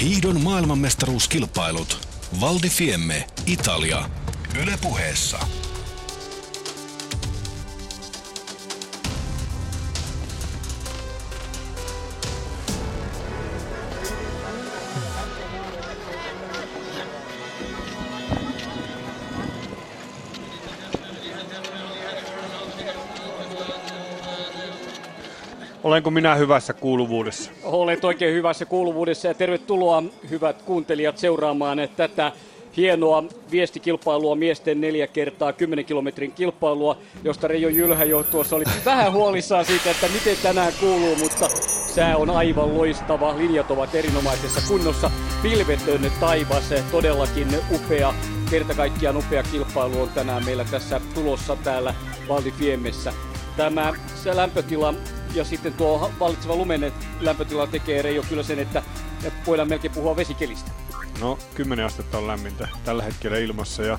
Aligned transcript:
Hiidon 0.00 0.40
maailmanmestaruuskilpailut. 0.40 2.08
Val 2.40 2.58
di 2.62 2.70
Fiemme, 2.70 3.26
Italia. 3.46 4.10
Yle 4.62 4.78
puheessa. 4.82 5.38
Olenko 25.86 26.10
minä 26.10 26.34
hyvässä 26.34 26.72
kuuluvuudessa? 26.72 27.50
Olet 27.64 28.04
oikein 28.04 28.34
hyvässä 28.34 28.66
kuuluvuudessa 28.66 29.28
ja 29.28 29.34
tervetuloa 29.34 30.02
hyvät 30.30 30.62
kuuntelijat 30.62 31.18
seuraamaan 31.18 31.78
tätä 31.96 32.32
hienoa 32.76 33.24
viestikilpailua 33.50 34.34
miesten 34.34 34.80
neljä 34.80 35.06
kertaa 35.06 35.52
10 35.52 35.84
kilometrin 35.84 36.32
kilpailua, 36.32 36.98
josta 37.24 37.48
Reijo 37.48 37.68
Jylhä 37.68 38.04
jo 38.04 38.22
tuossa 38.22 38.56
oli 38.56 38.64
vähän 38.84 39.12
huolissaan 39.12 39.64
siitä, 39.64 39.90
että 39.90 40.08
miten 40.08 40.36
tänään 40.42 40.72
kuuluu, 40.80 41.16
mutta 41.16 41.48
sää 41.94 42.16
on 42.16 42.30
aivan 42.30 42.78
loistava, 42.78 43.38
linjat 43.38 43.70
ovat 43.70 43.94
erinomaisessa 43.94 44.60
kunnossa, 44.68 45.10
pilvetön 45.42 46.12
taivas, 46.20 46.74
todellakin 46.92 47.48
upea, 47.74 48.14
kerta 48.50 48.74
kaikkiaan 48.74 49.16
upea 49.16 49.42
kilpailu 49.42 50.02
on 50.02 50.08
tänään 50.08 50.44
meillä 50.44 50.64
tässä 50.64 51.00
tulossa 51.14 51.56
täällä 51.64 51.94
Valdifiemessä. 52.28 53.12
Tämä 53.56 53.92
se 54.22 54.36
lämpötila 54.36 54.94
ja 55.36 55.44
sitten 55.44 55.72
tuo 55.72 56.12
vallitseva 56.20 56.56
lumen 56.56 56.92
lämpötila 57.20 57.66
tekee 57.66 58.02
Reijo 58.02 58.22
kyllä 58.28 58.42
sen, 58.42 58.58
että 58.58 58.82
voidaan 59.46 59.68
melkein 59.68 59.94
puhua 59.94 60.16
vesikelistä. 60.16 60.70
No, 61.20 61.38
10 61.54 61.86
astetta 61.86 62.18
on 62.18 62.26
lämmintä 62.26 62.68
tällä 62.84 63.02
hetkellä 63.02 63.38
ilmassa 63.38 63.82
ja 63.82 63.98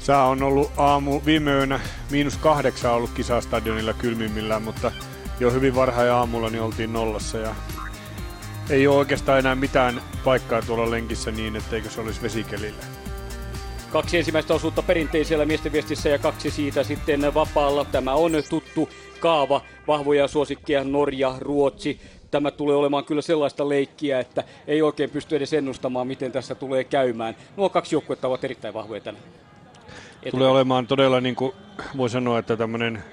sää 0.00 0.24
on 0.24 0.42
ollut 0.42 0.72
aamu 0.76 1.20
viime 1.26 1.52
yönä 1.52 1.80
miinus 2.10 2.36
kahdeksan 2.36 2.92
ollut 2.92 3.10
kisastadionilla 3.10 3.92
kylmimmillään, 3.92 4.62
mutta 4.62 4.92
jo 5.40 5.50
hyvin 5.50 5.74
varhain 5.74 6.10
aamulla 6.12 6.50
niin 6.50 6.62
oltiin 6.62 6.92
nollassa 6.92 7.38
ja 7.38 7.54
ei 8.70 8.86
ole 8.86 8.96
oikeastaan 8.96 9.38
enää 9.38 9.54
mitään 9.54 10.02
paikkaa 10.24 10.62
tuolla 10.62 10.90
lenkissä 10.90 11.30
niin, 11.30 11.56
etteikö 11.56 11.90
se 11.90 12.00
olisi 12.00 12.22
vesikelillä. 12.22 12.84
Kaksi 13.92 14.18
ensimmäistä 14.18 14.54
osuutta 14.54 14.82
perinteisellä 14.82 15.46
miesten 15.46 15.72
viestissä 15.72 16.08
ja 16.08 16.18
kaksi 16.18 16.50
siitä 16.50 16.82
sitten 16.82 17.34
vapaalla. 17.34 17.84
Tämä 17.84 18.14
on 18.14 18.32
tuttu 18.50 18.88
kaava, 19.20 19.60
vahvoja 19.86 20.28
suosikkeja 20.28 20.84
Norja, 20.84 21.34
Ruotsi. 21.38 22.00
Tämä 22.30 22.50
tulee 22.50 22.76
olemaan 22.76 23.04
kyllä 23.04 23.22
sellaista 23.22 23.68
leikkiä, 23.68 24.20
että 24.20 24.44
ei 24.66 24.82
oikein 24.82 25.10
pysty 25.10 25.36
edes 25.36 25.52
ennustamaan, 25.52 26.06
miten 26.06 26.32
tässä 26.32 26.54
tulee 26.54 26.84
käymään. 26.84 27.36
Nuo 27.56 27.68
kaksi 27.68 27.94
joukkuetta 27.94 28.28
ovat 28.28 28.44
erittäin 28.44 28.74
vahvoja 28.74 29.00
tänään. 29.00 29.24
Etelä. 30.22 30.30
Tulee 30.30 30.48
olemaan 30.48 30.86
todella, 30.86 31.20
niin 31.20 31.36
kuin 31.36 31.52
voi 31.96 32.10
sanoa, 32.10 32.38
että 32.38 32.56
tämmöinen 32.56 33.04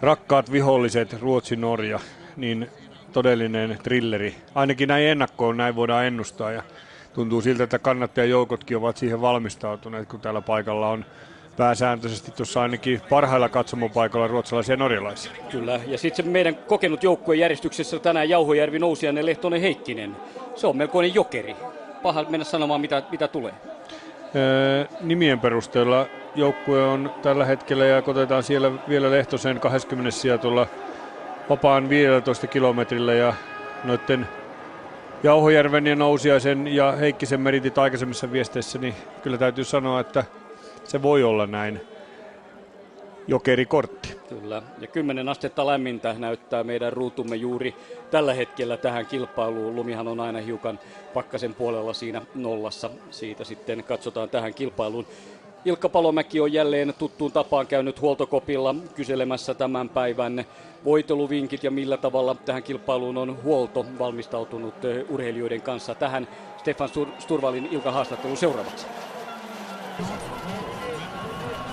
rakkaat 0.00 0.52
viholliset 0.52 1.20
Ruotsi-Norja, 1.20 2.00
niin 2.36 2.70
todellinen 3.12 3.78
trilleri. 3.82 4.34
Ainakin 4.54 4.88
näin 4.88 5.06
ennakkoon 5.06 5.56
näin 5.56 5.76
voidaan 5.76 6.04
ennustaa 6.04 6.52
ja 6.52 6.62
tuntuu 7.14 7.40
siltä, 7.40 7.64
että 7.64 7.78
kannattajajoukotkin 7.78 8.76
ovat 8.76 8.96
siihen 8.96 9.20
valmistautuneet, 9.20 10.08
kun 10.08 10.20
täällä 10.20 10.40
paikalla 10.40 10.88
on 10.88 11.04
pääsääntöisesti 11.56 12.30
tuossa 12.30 12.62
ainakin 12.62 13.00
parhailla 13.10 13.48
katsomopaikoilla 13.48 14.28
ruotsalaisia 14.28 14.72
ja 14.72 14.76
norjalaisia. 14.76 15.32
Kyllä, 15.50 15.80
ja 15.86 15.98
sitten 15.98 16.28
meidän 16.28 16.56
kokenut 16.56 17.02
joukkueen 17.02 17.40
järjestyksessä 17.40 17.98
tänään 17.98 18.28
Jauhojärvi, 18.28 18.78
Nousiainen, 18.78 19.26
Lehtonen, 19.26 19.60
Heikkinen. 19.60 20.16
Se 20.56 20.66
on 20.66 20.76
melkoinen 20.76 21.14
jokeri. 21.14 21.56
Paha 22.02 22.24
mennä 22.28 22.44
sanomaan, 22.44 22.80
mitä, 22.80 23.02
mitä 23.10 23.28
tulee. 23.28 23.52
Öö, 24.36 24.84
nimien 25.00 25.40
perusteella 25.40 26.06
joukkue 26.34 26.84
on 26.84 27.14
tällä 27.22 27.44
hetkellä 27.44 27.84
ja 27.84 28.02
kotetaan 28.02 28.42
siellä 28.42 28.72
vielä 28.88 29.10
Lehtosen 29.10 29.60
20 29.60 30.10
sijaa 30.10 30.38
tuolla 30.38 30.66
vapaan 31.50 31.88
15 31.88 32.46
kilometrillä 32.46 33.14
ja 33.14 33.34
noiden 33.84 34.28
Jauhojärven 35.24 35.86
ja 35.86 35.96
Nousiaisen 35.96 36.68
ja 36.68 36.92
Heikkisen 36.92 37.40
meritit 37.40 37.78
aikaisemmissa 37.78 38.32
viesteissä, 38.32 38.78
niin 38.78 38.94
kyllä 39.22 39.38
täytyy 39.38 39.64
sanoa, 39.64 40.00
että 40.00 40.24
se 40.84 41.02
voi 41.02 41.22
olla 41.22 41.46
näin 41.46 41.80
jokerikortti. 43.26 44.16
Kyllä, 44.28 44.62
ja 44.80 44.86
10 44.86 45.28
astetta 45.28 45.66
lämmintä 45.66 46.14
näyttää 46.18 46.64
meidän 46.64 46.92
ruutumme 46.92 47.36
juuri 47.36 47.74
tällä 48.10 48.34
hetkellä 48.34 48.76
tähän 48.76 49.06
kilpailuun. 49.06 49.76
Lumihan 49.76 50.08
on 50.08 50.20
aina 50.20 50.38
hiukan 50.38 50.78
pakkasen 51.14 51.54
puolella 51.54 51.92
siinä 51.92 52.22
nollassa. 52.34 52.90
Siitä 53.10 53.44
sitten 53.44 53.84
katsotaan 53.84 54.30
tähän 54.30 54.54
kilpailuun. 54.54 55.06
Ilkka 55.64 55.88
Palomäki 55.88 56.40
on 56.40 56.52
jälleen 56.52 56.94
tuttuun 56.98 57.32
tapaan 57.32 57.66
käynyt 57.66 58.00
huoltokopilla 58.00 58.74
kyselemässä 58.94 59.54
tämän 59.54 59.88
päivän 59.88 60.44
voiteluvinkit 60.84 61.64
ja 61.64 61.70
millä 61.70 61.96
tavalla 61.96 62.34
tähän 62.34 62.62
kilpailuun 62.62 63.18
on 63.18 63.42
huolto 63.42 63.86
valmistautunut 63.98 64.74
urheilijoiden 65.08 65.62
kanssa. 65.62 65.94
Tähän 65.94 66.28
Stefan 66.56 66.88
Sturvalin 67.18 67.68
Ilka 67.70 67.92
haastattelu 67.92 68.36
seuraavaksi. 68.36 68.86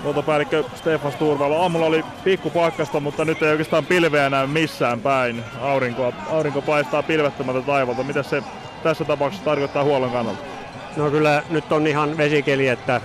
Huoltopäällikkö 0.02 0.64
Stefan 0.74 1.12
Sturvalo. 1.12 1.62
Aamulla 1.62 1.86
oli 1.86 2.04
pikku 2.24 2.50
pakkasta, 2.50 3.00
mutta 3.00 3.24
nyt 3.24 3.42
ei 3.42 3.50
oikeastaan 3.50 3.86
pilveä 3.86 4.30
näy 4.30 4.46
missään 4.46 5.00
päin. 5.00 5.44
Aurinko, 5.60 6.12
aurinko 6.30 6.62
paistaa 6.62 7.02
pilvettömältä 7.02 7.62
taivalta. 7.66 8.02
Mitä 8.02 8.22
se 8.22 8.42
tässä 8.82 9.04
tapauksessa 9.04 9.44
tarkoittaa 9.44 9.84
huollon 9.84 10.10
kannalta? 10.10 10.42
No 10.96 11.10
kyllä 11.10 11.42
nyt 11.50 11.72
on 11.72 11.86
ihan 11.86 12.16
vesikeli, 12.16 12.68
että 12.68 13.00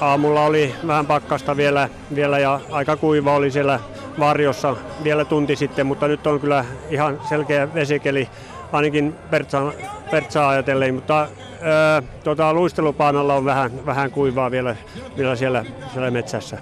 aamulla 0.00 0.44
oli 0.44 0.74
vähän 0.86 1.06
pakkasta 1.06 1.56
vielä, 1.56 1.88
vielä 2.14 2.38
ja 2.38 2.60
aika 2.70 2.96
kuiva 2.96 3.34
oli 3.34 3.50
siellä 3.50 3.80
varjossa 4.18 4.76
vielä 5.04 5.24
tunti 5.24 5.56
sitten, 5.56 5.86
mutta 5.86 6.08
nyt 6.08 6.26
on 6.26 6.40
kyllä 6.40 6.64
ihan 6.90 7.20
selkeä 7.28 7.74
vesikeli, 7.74 8.28
ainakin 8.72 9.14
Pertsaa, 9.30 9.72
Pertsaa 10.10 10.48
ajatellen, 10.48 10.94
mutta 10.94 11.28
ää, 11.62 12.02
tota, 12.24 12.54
luistelupaanalla 12.54 13.34
on 13.34 13.44
vähän, 13.44 13.86
vähän 13.86 14.10
kuivaa 14.10 14.50
vielä, 14.50 14.76
vielä 15.16 15.36
siellä, 15.36 15.64
siellä 15.92 16.10
metsässä. 16.10 16.58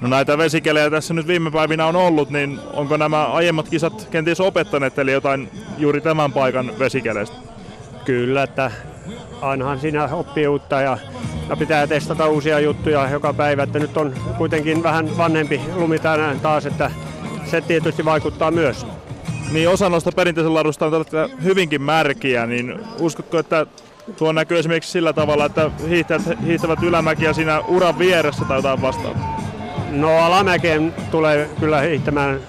No 0.00 0.08
näitä 0.08 0.38
vesikelejä 0.38 0.90
tässä 0.90 1.14
nyt 1.14 1.26
viime 1.26 1.50
päivinä 1.50 1.86
on 1.86 1.96
ollut, 1.96 2.30
niin 2.30 2.58
onko 2.72 2.96
nämä 2.96 3.24
aiemmat 3.26 3.68
kisat 3.68 4.08
kenties 4.10 4.40
opettaneet 4.40 4.98
eli 4.98 5.12
jotain 5.12 5.50
juuri 5.78 6.00
tämän 6.00 6.32
paikan 6.32 6.72
vesikeleistä? 6.78 7.36
Kyllä, 8.04 8.42
että 8.42 8.70
ainahan 9.40 9.80
siinä 9.80 10.04
oppii 10.04 10.48
uutta 10.48 10.80
ja, 10.80 10.98
ja 11.48 11.56
pitää 11.56 11.86
testata 11.86 12.26
uusia 12.26 12.60
juttuja 12.60 13.10
joka 13.10 13.32
päivä. 13.32 13.62
Että 13.62 13.78
nyt 13.78 13.96
on 13.96 14.14
kuitenkin 14.38 14.82
vähän 14.82 15.16
vanhempi 15.16 15.60
lumi 15.74 15.98
tänään 15.98 16.40
taas, 16.40 16.66
että 16.66 16.90
se 17.44 17.60
tietysti 17.60 18.04
vaikuttaa 18.04 18.50
myös. 18.50 18.86
Niin 19.52 19.68
osa 19.68 19.88
noista 19.88 20.12
perinteisen 20.12 20.54
ladusta 20.54 20.86
on 20.86 21.04
hyvinkin 21.44 21.82
märkiä, 21.82 22.46
niin 22.46 22.80
uskotko, 22.98 23.38
että 23.38 23.66
tuo 24.18 24.32
näkyy 24.32 24.58
esimerkiksi 24.58 24.92
sillä 24.92 25.12
tavalla, 25.12 25.44
että 25.44 25.70
hiihtävät, 25.88 26.38
hiihtävät 26.46 26.82
ylämäkiä 26.82 27.32
siinä 27.32 27.60
uran 27.60 27.98
vieressä 27.98 28.44
tai 28.44 28.58
jotain 28.58 28.82
vastaavaa? 28.82 29.40
No 29.90 30.18
alamäkeen 30.18 30.94
tulee 31.10 31.50
kyllä 31.60 31.80
hiihtämään 31.80 32.40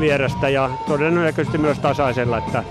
vierestä 0.00 0.48
ja 0.48 0.70
todennäköisesti 0.88 1.58
myös 1.58 1.78
tasaisella. 1.78 2.38
Että, 2.38 2.64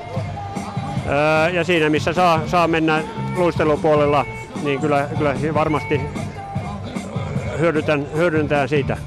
ää, 1.08 1.50
ja 1.50 1.64
siinä 1.64 1.90
missä 1.90 2.14
saa, 2.14 2.42
saa 2.48 2.68
mennä 2.68 3.04
luistelupuolella, 3.36 4.26
niin 4.64 4.82
kyllä, 4.82 5.10
kyllä 5.18 5.36
varmasti 5.54 6.02
hyödyntään, 7.60 8.08
hyödyntään 8.16 8.70
siitä. 8.70 8.98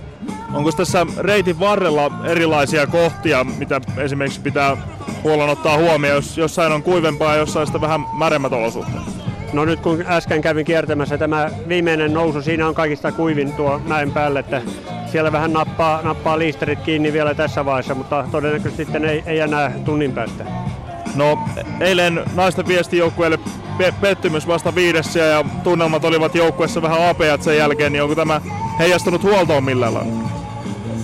Onko 0.52 0.72
tässä 0.72 1.06
reitin 1.18 1.60
varrella 1.60 2.10
erilaisia 2.24 2.86
kohtia, 2.86 3.44
mitä 3.44 3.80
esimerkiksi 3.96 4.40
pitää 4.40 4.76
huollon 5.22 5.48
ottaa 5.48 5.78
huomioon, 5.78 6.16
jos 6.16 6.38
jossain 6.38 6.72
on 6.72 6.82
kuivempaa 6.82 7.32
ja 7.32 7.38
jossain 7.38 7.66
sitä 7.66 7.80
vähän 7.80 8.00
märemmät 8.18 8.52
olosuhteet? 8.52 9.02
No 9.52 9.64
nyt 9.64 9.80
kun 9.80 10.04
äsken 10.06 10.42
kävin 10.42 10.64
kiertämässä, 10.64 11.18
tämä 11.18 11.50
viimeinen 11.68 12.14
nousu, 12.14 12.42
siinä 12.42 12.68
on 12.68 12.74
kaikista 12.74 13.12
kuivin 13.12 13.52
tuo 13.52 13.80
mäen 13.86 14.12
päälle, 14.12 14.40
että 14.40 14.62
siellä 15.12 15.32
vähän 15.32 15.52
nappaa, 15.52 16.02
nappaa 16.02 16.38
liisterit 16.38 16.80
kiinni 16.80 17.12
vielä 17.12 17.34
tässä 17.34 17.64
vaiheessa, 17.64 17.94
mutta 17.94 18.24
todennäköisesti 18.30 18.84
sitten 18.84 19.04
ei, 19.04 19.22
ei 19.26 19.40
enää 19.40 19.72
tunnin 19.84 20.12
päästä. 20.12 20.44
No 21.14 21.38
eilen 21.80 22.20
naisten 22.34 22.68
viestijoukkueelle 22.68 23.38
pettymys 24.00 24.46
vasta 24.46 24.74
viidessä 24.74 25.18
ja 25.18 25.44
tunnelmat 25.64 26.04
olivat 26.04 26.34
joukkueessa 26.34 26.82
vähän 26.82 27.08
apeat 27.08 27.42
sen 27.42 27.56
jälkeen, 27.56 27.92
niin 27.92 28.02
onko 28.02 28.14
tämä 28.14 28.40
heijastunut 28.78 29.22
huoltoon 29.22 29.64
millään 29.64 29.94
lailla? 29.94 30.12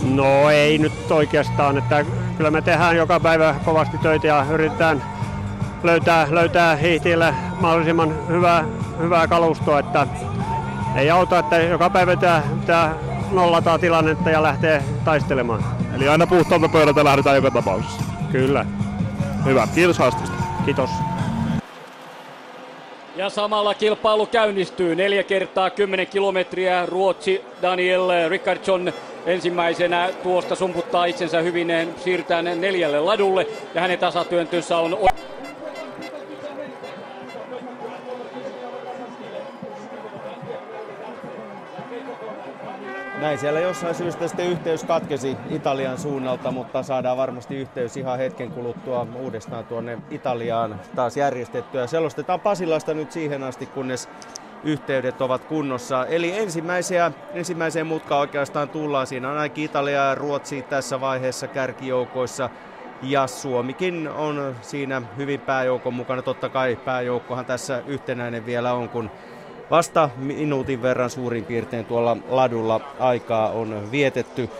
No 0.02 0.50
ei 0.50 0.78
nyt 0.78 1.10
oikeastaan, 1.10 1.78
että 1.78 2.04
kyllä 2.36 2.50
me 2.50 2.62
tehdään 2.62 2.96
joka 2.96 3.20
päivä 3.20 3.54
kovasti 3.64 3.98
töitä 3.98 4.26
ja 4.26 4.46
yritetään 4.50 5.02
löytää, 5.82 6.26
löytää 6.30 6.76
hiihtiille 6.76 7.34
mahdollisimman 7.60 8.28
hyvää, 8.28 8.64
hyvää 8.98 9.28
kalustoa, 9.28 9.78
että 9.78 10.06
ei 10.96 11.10
auta, 11.10 11.38
että 11.38 11.56
joka 11.56 11.90
päivä 11.90 12.16
pitää, 12.16 12.42
pitää 12.60 12.94
nollata 13.32 13.78
tilannetta 13.78 14.30
ja 14.30 14.42
lähtee 14.42 14.82
taistelemaan. 15.04 15.64
Eli 15.94 16.08
aina 16.08 16.26
puhtaalta 16.26 16.68
pöydältä 16.68 17.04
lähdetään 17.04 17.36
joka 17.36 17.50
tapauksessa. 17.50 18.02
Kyllä. 18.32 18.66
Hyvä, 19.44 19.68
kiitos 19.74 19.98
haasteesta. 19.98 20.36
Kiitos. 20.64 20.90
Ja 23.16 23.30
samalla 23.30 23.74
kilpailu 23.74 24.26
käynnistyy. 24.26 24.94
Neljä 24.94 25.22
kertaa 25.22 25.70
10 25.70 26.06
kilometriä. 26.06 26.86
Ruotsi 26.86 27.44
Daniel 27.62 28.28
Rickardsson 28.28 28.92
ensimmäisenä 29.26 30.10
tuosta 30.22 30.54
sumputtaa 30.54 31.04
itsensä 31.04 31.40
hyvin 31.40 31.72
siirtään 32.04 32.60
neljälle 32.60 33.00
ladulle. 33.00 33.46
Ja 33.74 33.80
hänen 33.80 33.98
tasatyöntönsä 33.98 34.76
on 34.78 34.98
näin 43.24 43.38
siellä 43.38 43.60
jossain 43.60 43.94
syystä 43.94 44.28
sitten 44.28 44.46
yhteys 44.46 44.84
katkesi 44.84 45.36
Italian 45.50 45.98
suunnalta, 45.98 46.50
mutta 46.50 46.82
saadaan 46.82 47.16
varmasti 47.16 47.56
yhteys 47.56 47.96
ihan 47.96 48.18
hetken 48.18 48.50
kuluttua 48.50 49.06
uudestaan 49.16 49.64
tuonne 49.64 49.98
Italiaan 50.10 50.80
taas 50.94 51.16
järjestettyä. 51.16 51.86
Selostetaan 51.86 52.40
Pasilasta 52.40 52.94
nyt 52.94 53.12
siihen 53.12 53.42
asti, 53.42 53.66
kunnes 53.66 54.08
yhteydet 54.64 55.20
ovat 55.20 55.44
kunnossa. 55.44 56.06
Eli 56.06 56.38
ensimmäisiä, 56.38 57.12
ensimmäiseen 57.34 57.86
mutkaan 57.86 58.20
oikeastaan 58.20 58.68
tullaan. 58.68 59.06
Siinä 59.06 59.30
on 59.30 59.38
ainakin 59.38 59.64
Italia 59.64 60.08
ja 60.08 60.14
Ruotsi 60.14 60.62
tässä 60.62 61.00
vaiheessa 61.00 61.46
kärkijoukoissa. 61.48 62.50
Ja 63.02 63.26
Suomikin 63.26 64.08
on 64.08 64.56
siinä 64.62 65.02
hyvin 65.16 65.40
pääjoukon 65.40 65.94
mukana. 65.94 66.22
Totta 66.22 66.48
kai 66.48 66.78
pääjoukkohan 66.84 67.44
tässä 67.44 67.82
yhtenäinen 67.86 68.46
vielä 68.46 68.72
on, 68.72 68.88
kun 68.88 69.10
Vasta 69.70 70.10
minuutin 70.16 70.82
verran 70.82 71.10
suurin 71.10 71.44
piirtein 71.44 71.84
tuolla 71.84 72.16
ladulla 72.28 72.80
aikaa 72.98 73.48
on 73.48 73.90
vietetty. 73.90 74.50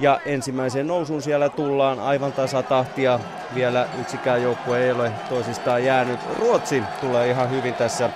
Ja 0.00 0.20
ensimmäiseen 0.26 0.86
nousuun 0.86 1.22
siellä 1.22 1.48
tullaan 1.48 2.00
aivan 2.00 2.32
tasatahtia. 2.32 3.20
Vielä 3.54 3.88
yksikään 4.00 4.42
joukkue 4.42 4.84
ei 4.84 4.92
ole 4.92 5.12
toisistaan 5.28 5.84
jäänyt. 5.84 6.20
Ruotsi 6.38 6.82
tulee 7.00 7.30
ihan 7.30 7.50
hyvin 7.50 7.74
tässä, 7.74 8.10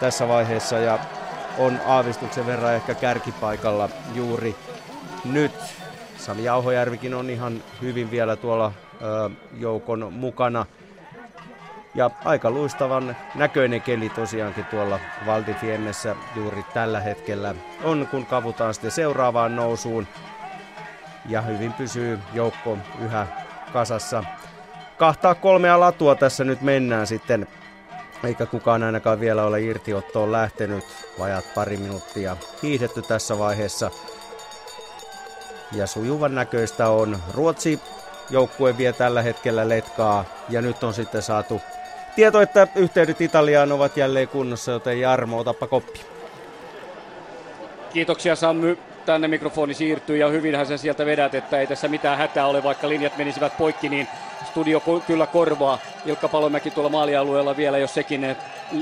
tässä 0.00 0.28
vaiheessa 0.28 0.78
ja 0.78 0.98
on 1.58 1.80
aavistuksen 1.86 2.46
verran 2.46 2.74
ehkä 2.74 2.94
kärkipaikalla 2.94 3.88
juuri 4.14 4.54
nyt. 5.24 5.52
Sami 6.16 6.44
Jauhojärvikin 6.44 7.14
on 7.14 7.30
ihan 7.30 7.62
hyvin 7.82 8.10
vielä 8.10 8.36
tuolla 8.36 8.72
ö, 9.02 9.30
joukon 9.58 10.12
mukana. 10.12 10.66
Ja 11.96 12.10
aika 12.24 12.50
luistavan 12.50 13.16
näköinen 13.34 13.82
keli 13.82 14.08
tosiaankin 14.08 14.64
tuolla 14.64 15.00
Valtifiemmessä 15.26 16.16
juuri 16.34 16.64
tällä 16.74 17.00
hetkellä 17.00 17.54
on, 17.84 18.08
kun 18.10 18.26
kavutaan 18.26 18.74
sitten 18.74 18.90
seuraavaan 18.90 19.56
nousuun. 19.56 20.06
Ja 21.28 21.42
hyvin 21.42 21.72
pysyy 21.72 22.18
joukko 22.32 22.78
yhä 23.04 23.26
kasassa. 23.72 24.24
Kahtaa 24.98 25.34
kolmea 25.34 25.80
latua 25.80 26.14
tässä 26.14 26.44
nyt 26.44 26.60
mennään 26.60 27.06
sitten, 27.06 27.46
eikä 28.24 28.46
kukaan 28.46 28.82
ainakaan 28.82 29.20
vielä 29.20 29.44
ole 29.44 29.60
irtiottoon 29.60 30.32
lähtenyt. 30.32 30.84
Vajat 31.18 31.44
pari 31.54 31.76
minuuttia 31.76 32.36
hiihdetty 32.62 33.02
tässä 33.02 33.38
vaiheessa. 33.38 33.90
Ja 35.72 35.86
sujuvan 35.86 36.34
näköistä 36.34 36.88
on. 36.88 37.18
Ruotsi 37.34 37.80
joukkue 38.30 38.78
vie 38.78 38.92
tällä 38.92 39.22
hetkellä 39.22 39.68
letkaa 39.68 40.24
ja 40.48 40.62
nyt 40.62 40.84
on 40.84 40.94
sitten 40.94 41.22
saatu 41.22 41.60
tieto, 42.16 42.40
että 42.40 42.68
yhteydet 42.74 43.20
Italiaan 43.20 43.72
ovat 43.72 43.96
jälleen 43.96 44.28
kunnossa, 44.28 44.72
joten 44.72 45.00
Jarmo, 45.00 45.38
otappa 45.38 45.66
koppi. 45.66 46.00
Kiitoksia 47.92 48.36
Sammy. 48.36 48.78
Tänne 49.06 49.28
mikrofoni 49.28 49.74
siirtyy 49.74 50.16
ja 50.16 50.28
hyvinhän 50.28 50.66
sen 50.66 50.78
sieltä 50.78 51.06
vedät, 51.06 51.34
että 51.34 51.60
ei 51.60 51.66
tässä 51.66 51.88
mitään 51.88 52.18
hätää 52.18 52.46
ole, 52.46 52.62
vaikka 52.62 52.88
linjat 52.88 53.16
menisivät 53.18 53.58
poikki, 53.58 53.88
niin 53.88 54.08
studio 54.44 54.82
kyllä 55.06 55.26
korvaa. 55.26 55.78
Ilkka 56.06 56.28
Palomäki 56.28 56.70
tuolla 56.70 56.90
maalialueella 56.90 57.56
vielä, 57.56 57.78
jos 57.78 57.94
sekin 57.94 58.36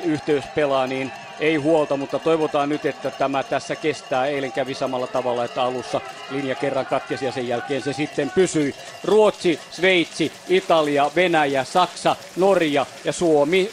yhteys 0.04 0.44
pelaa, 0.54 0.86
niin 0.86 1.12
ei 1.40 1.56
huolta, 1.56 1.96
mutta 1.96 2.19
toivotaan 2.19 2.69
nyt, 2.69 2.86
että 2.86 3.10
tämä 3.10 3.42
tässä 3.42 3.76
kestää. 3.76 4.26
Eilen 4.26 4.52
kävi 4.52 4.75
samalla 4.75 5.06
tavalla, 5.06 5.44
että 5.44 5.62
alussa 5.62 6.00
linja 6.31 6.54
kerran 6.54 6.86
katkesi 6.86 7.25
ja 7.25 7.32
sen 7.32 7.48
jälkeen 7.48 7.82
se 7.82 7.92
sitten 7.92 8.31
pysyi. 8.31 8.75
Ruotsi, 9.04 9.60
Sveitsi, 9.70 10.32
Italia, 10.48 11.10
Venäjä, 11.16 11.64
Saksa, 11.64 12.16
Norja 12.36 12.86
ja 13.04 13.12
Suomi 13.12 13.70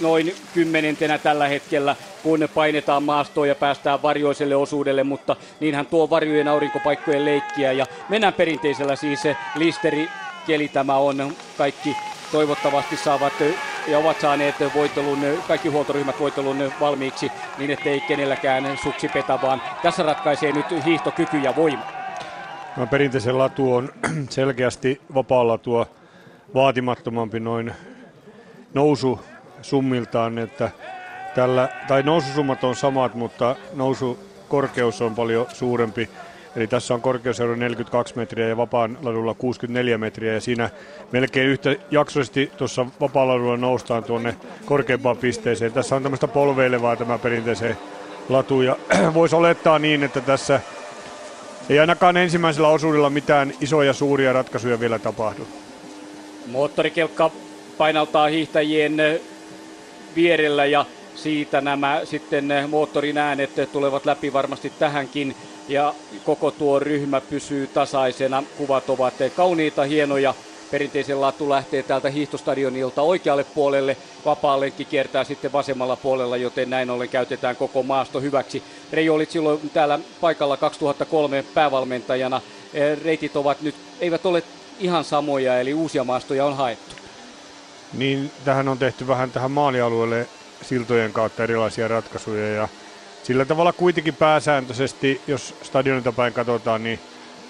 noin 0.00 0.34
kymmenentenä 0.54 1.18
tällä 1.18 1.48
hetkellä, 1.48 1.96
kun 2.22 2.48
painetaan 2.54 3.02
maastoon 3.02 3.48
ja 3.48 3.54
päästään 3.54 4.02
varjoiselle 4.02 4.56
osuudelle, 4.56 5.04
mutta 5.04 5.36
niinhän 5.60 5.86
tuo 5.86 6.10
varjojen 6.10 6.48
aurinkopaikkojen 6.48 7.24
leikkiä 7.24 7.72
ja 7.72 7.86
mennään 8.08 8.32
perinteisellä 8.32 8.96
siis 8.96 9.20
listeri 9.54 10.08
keli 10.46 10.68
tämä 10.68 10.96
on. 10.96 11.36
Kaikki 11.58 11.96
toivottavasti 12.32 12.96
saavat 12.96 13.32
ja 13.86 13.98
ovat 13.98 14.20
saaneet 14.20 14.54
voittelun, 14.74 15.18
kaikki 15.48 15.68
huoltoryhmät 15.68 16.20
voittelun 16.20 16.72
valmiiksi 16.80 17.32
niin 17.58 17.70
ettei 17.70 18.00
kenelläkään 18.00 18.78
suksi 18.82 19.08
petä, 19.08 19.38
vaan 19.42 19.62
tässä 19.82 20.02
ratkaisee 20.02 20.52
nyt 20.52 20.84
hiihtokyky 20.84 21.38
ja 21.38 21.56
voima. 21.56 21.82
Tämä 22.74 22.86
perinteisen 22.86 23.38
latu 23.38 23.74
on 23.74 23.88
selkeästi 24.30 25.00
vapaalla 25.14 25.58
tuo 25.58 25.86
vaatimattomampi 26.54 27.40
noin 27.40 27.74
nousu 28.74 29.20
summiltaan, 29.62 30.38
että 30.38 30.70
tällä, 31.34 31.68
tai 31.88 32.02
noususummat 32.02 32.64
on 32.64 32.76
samat, 32.76 33.14
mutta 33.14 33.56
nousukorkeus 33.74 35.02
on 35.02 35.14
paljon 35.14 35.46
suurempi 35.52 36.10
Eli 36.56 36.66
tässä 36.66 36.94
on 36.94 37.00
korkeusero 37.00 37.56
42 37.56 38.16
metriä 38.16 38.48
ja 38.48 38.56
vapaan 38.56 38.98
ladulla 39.02 39.34
64 39.34 39.98
metriä 39.98 40.32
ja 40.32 40.40
siinä 40.40 40.70
melkein 41.12 41.48
yhtä 41.48 41.76
jaksoisesti 41.90 42.52
tuossa 42.56 42.86
vapaa 43.00 43.56
noustaan 43.56 44.04
tuonne 44.04 44.36
korkeampaan 44.64 45.16
pisteeseen. 45.16 45.72
Tässä 45.72 45.96
on 45.96 46.02
tämmöistä 46.02 46.28
polveilevaa 46.28 46.96
tämä 46.96 47.18
perinteiseen 47.18 47.76
latu 48.28 48.62
ja 48.62 48.76
voisi 49.14 49.36
olettaa 49.36 49.78
niin, 49.78 50.02
että 50.02 50.20
tässä 50.20 50.60
ei 51.68 51.78
ainakaan 51.78 52.16
ensimmäisellä 52.16 52.68
osuudella 52.68 53.10
mitään 53.10 53.52
isoja 53.60 53.92
suuria 53.92 54.32
ratkaisuja 54.32 54.80
vielä 54.80 54.98
tapahdu. 54.98 55.46
Moottorikelkka 56.46 57.30
painaltaa 57.78 58.26
hiihtäjien 58.26 58.96
vierellä 60.16 60.66
ja 60.66 60.84
siitä 61.14 61.60
nämä 61.60 62.00
sitten 62.04 62.52
moottorin 62.68 63.18
äänet 63.18 63.50
tulevat 63.72 64.06
läpi 64.06 64.32
varmasti 64.32 64.72
tähänkin 64.78 65.36
ja 65.70 65.94
koko 66.24 66.50
tuo 66.50 66.78
ryhmä 66.78 67.20
pysyy 67.20 67.66
tasaisena. 67.66 68.42
Kuvat 68.58 68.90
ovat 68.90 69.14
kauniita, 69.36 69.84
hienoja. 69.84 70.34
Perinteisen 70.70 71.20
latu 71.20 71.50
lähtee 71.50 71.82
täältä 71.82 72.10
hiihtostadionilta 72.10 73.02
oikealle 73.02 73.44
puolelle. 73.44 73.96
Vapaa 74.24 74.60
lenkki 74.60 74.84
kiertää 74.84 75.24
sitten 75.24 75.52
vasemmalla 75.52 75.96
puolella, 75.96 76.36
joten 76.36 76.70
näin 76.70 76.90
ollen 76.90 77.08
käytetään 77.08 77.56
koko 77.56 77.82
maasto 77.82 78.20
hyväksi. 78.20 78.62
Reijo 78.92 79.14
olit 79.14 79.30
silloin 79.30 79.70
täällä 79.74 79.98
paikalla 80.20 80.56
2003 80.56 81.44
päävalmentajana. 81.54 82.40
Eh, 82.74 82.98
reitit 82.98 83.36
ovat 83.36 83.62
nyt, 83.62 83.74
eivät 84.00 84.26
ole 84.26 84.42
ihan 84.78 85.04
samoja, 85.04 85.60
eli 85.60 85.74
uusia 85.74 86.04
maastoja 86.04 86.46
on 86.46 86.56
haettu. 86.56 86.94
Niin, 87.92 88.30
tähän 88.44 88.68
on 88.68 88.78
tehty 88.78 89.06
vähän 89.06 89.30
tähän 89.30 89.50
maalialueelle 89.50 90.26
siltojen 90.62 91.12
kautta 91.12 91.42
erilaisia 91.42 91.88
ratkaisuja 91.88 92.48
ja 92.48 92.68
sillä 93.22 93.44
tavalla 93.44 93.72
kuitenkin 93.72 94.14
pääsääntöisesti, 94.14 95.20
jos 95.26 95.54
stadionilta 95.62 96.12
päin 96.12 96.32
katsotaan, 96.32 96.82
niin 96.82 96.98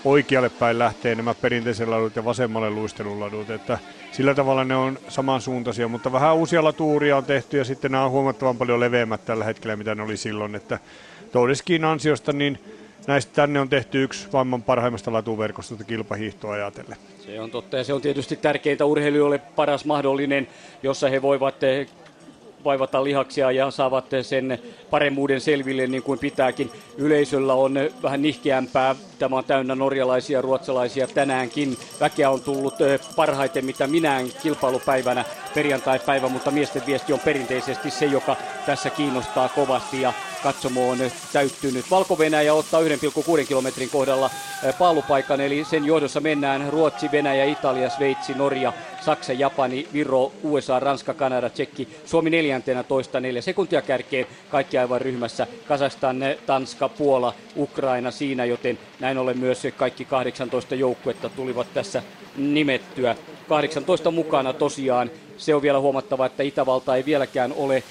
oikealle 0.04 0.48
päin 0.48 0.78
lähtee 0.78 1.14
nämä 1.14 1.34
perinteisen 1.34 1.90
ladut 1.90 2.16
ja 2.16 2.24
vasemmalle 2.24 2.70
luisteluladut, 2.70 3.50
että 3.50 3.78
sillä 4.12 4.34
tavalla 4.34 4.64
ne 4.64 4.76
on 4.76 4.98
samansuuntaisia, 5.08 5.88
mutta 5.88 6.12
vähän 6.12 6.36
uusia 6.36 6.64
latuuria 6.64 7.16
on 7.16 7.24
tehty 7.24 7.58
ja 7.58 7.64
sitten 7.64 7.90
nämä 7.90 8.04
on 8.04 8.10
huomattavan 8.10 8.56
paljon 8.56 8.80
leveämmät 8.80 9.24
tällä 9.24 9.44
hetkellä, 9.44 9.76
mitä 9.76 9.94
ne 9.94 10.02
oli 10.02 10.16
silloin, 10.16 10.54
että 10.54 10.78
Toudeskin 11.32 11.84
ansiosta 11.84 12.32
niin 12.32 12.58
näistä 13.06 13.32
tänne 13.34 13.60
on 13.60 13.68
tehty 13.68 14.02
yksi 14.02 14.28
maailman 14.32 14.62
parhaimmasta 14.62 15.12
latuverkostosta 15.12 15.84
kilpahiihtoa 15.84 16.52
ajatellen. 16.52 16.96
Se 17.26 17.40
on 17.40 17.50
totta 17.50 17.76
ja 17.76 17.84
se 17.84 17.92
on 17.92 18.00
tietysti 18.00 18.36
tärkeintä 18.36 18.84
urheilijoille 18.84 19.38
paras 19.38 19.84
mahdollinen, 19.84 20.48
jossa 20.82 21.08
he 21.08 21.22
voivat 21.22 21.62
eh, 21.62 21.88
vaivata 22.64 23.04
lihaksia 23.04 23.50
ja 23.50 23.70
saavat 23.70 24.04
sen 24.22 24.58
paremmuuden 24.90 25.40
selville 25.40 25.86
niin 25.86 26.02
kuin 26.02 26.18
pitääkin. 26.18 26.70
Yleisöllä 26.96 27.54
on 27.54 27.74
vähän 28.02 28.22
nihkeämpää. 28.22 28.96
Tämä 29.18 29.36
on 29.36 29.44
täynnä 29.44 29.74
norjalaisia, 29.74 30.42
ruotsalaisia 30.42 31.06
tänäänkin. 31.06 31.76
Väkeä 32.00 32.30
on 32.30 32.40
tullut 32.40 32.74
parhaiten 33.16 33.64
mitä 33.64 33.86
minään 33.86 34.26
kilpailupäivänä 34.42 35.24
perjantai-päivä, 35.54 36.28
mutta 36.28 36.50
miesten 36.50 36.82
viesti 36.86 37.12
on 37.12 37.20
perinteisesti 37.20 37.90
se, 37.90 38.06
joka 38.06 38.36
tässä 38.66 38.90
kiinnostaa 38.90 39.48
kovasti 39.48 40.00
ja 40.00 40.12
katsomo 40.42 40.90
on 40.90 40.98
täyttynyt. 41.32 41.90
Valko-Venäjä 41.90 42.54
ottaa 42.54 42.80
1,6 42.80 43.46
kilometrin 43.48 43.90
kohdalla 43.90 44.30
paalupaikan, 44.78 45.40
eli 45.40 45.64
sen 45.64 45.84
johdossa 45.84 46.20
mennään 46.20 46.68
Ruotsi, 46.72 47.10
Venäjä, 47.12 47.44
Italia, 47.44 47.90
Sveitsi, 47.90 48.34
Norja, 48.34 48.72
Saksa, 49.00 49.32
Japani, 49.32 49.88
Viro, 49.92 50.32
USA, 50.42 50.80
Ranska, 50.80 51.14
Kanada, 51.14 51.50
Tsekki, 51.50 51.88
Suomi 52.04 52.30
neljäntenä 52.30 52.82
toista 52.82 53.20
neljä 53.20 53.42
sekuntia 53.42 53.82
kärkeen, 53.82 54.26
kaikki 54.50 54.78
aivan 54.78 55.00
ryhmässä, 55.00 55.46
Kasastan, 55.68 56.20
Tanska, 56.46 56.88
Puola, 56.88 57.34
Ukraina 57.56 58.10
siinä, 58.10 58.44
joten 58.44 58.78
näin 59.00 59.18
ollen 59.18 59.38
myös 59.38 59.62
kaikki 59.76 60.04
18 60.04 60.74
joukkuetta 60.74 61.28
tulivat 61.28 61.74
tässä 61.74 62.02
nimettyä. 62.36 63.16
18 63.48 64.10
mukana 64.10 64.52
tosiaan 64.52 65.10
se 65.40 65.54
on 65.54 65.62
vielä 65.62 65.80
huomattava, 65.80 66.26
että 66.26 66.42
Itävalta 66.42 66.96
ei 66.96 67.04
vieläkään 67.04 67.52
ole 67.56 67.82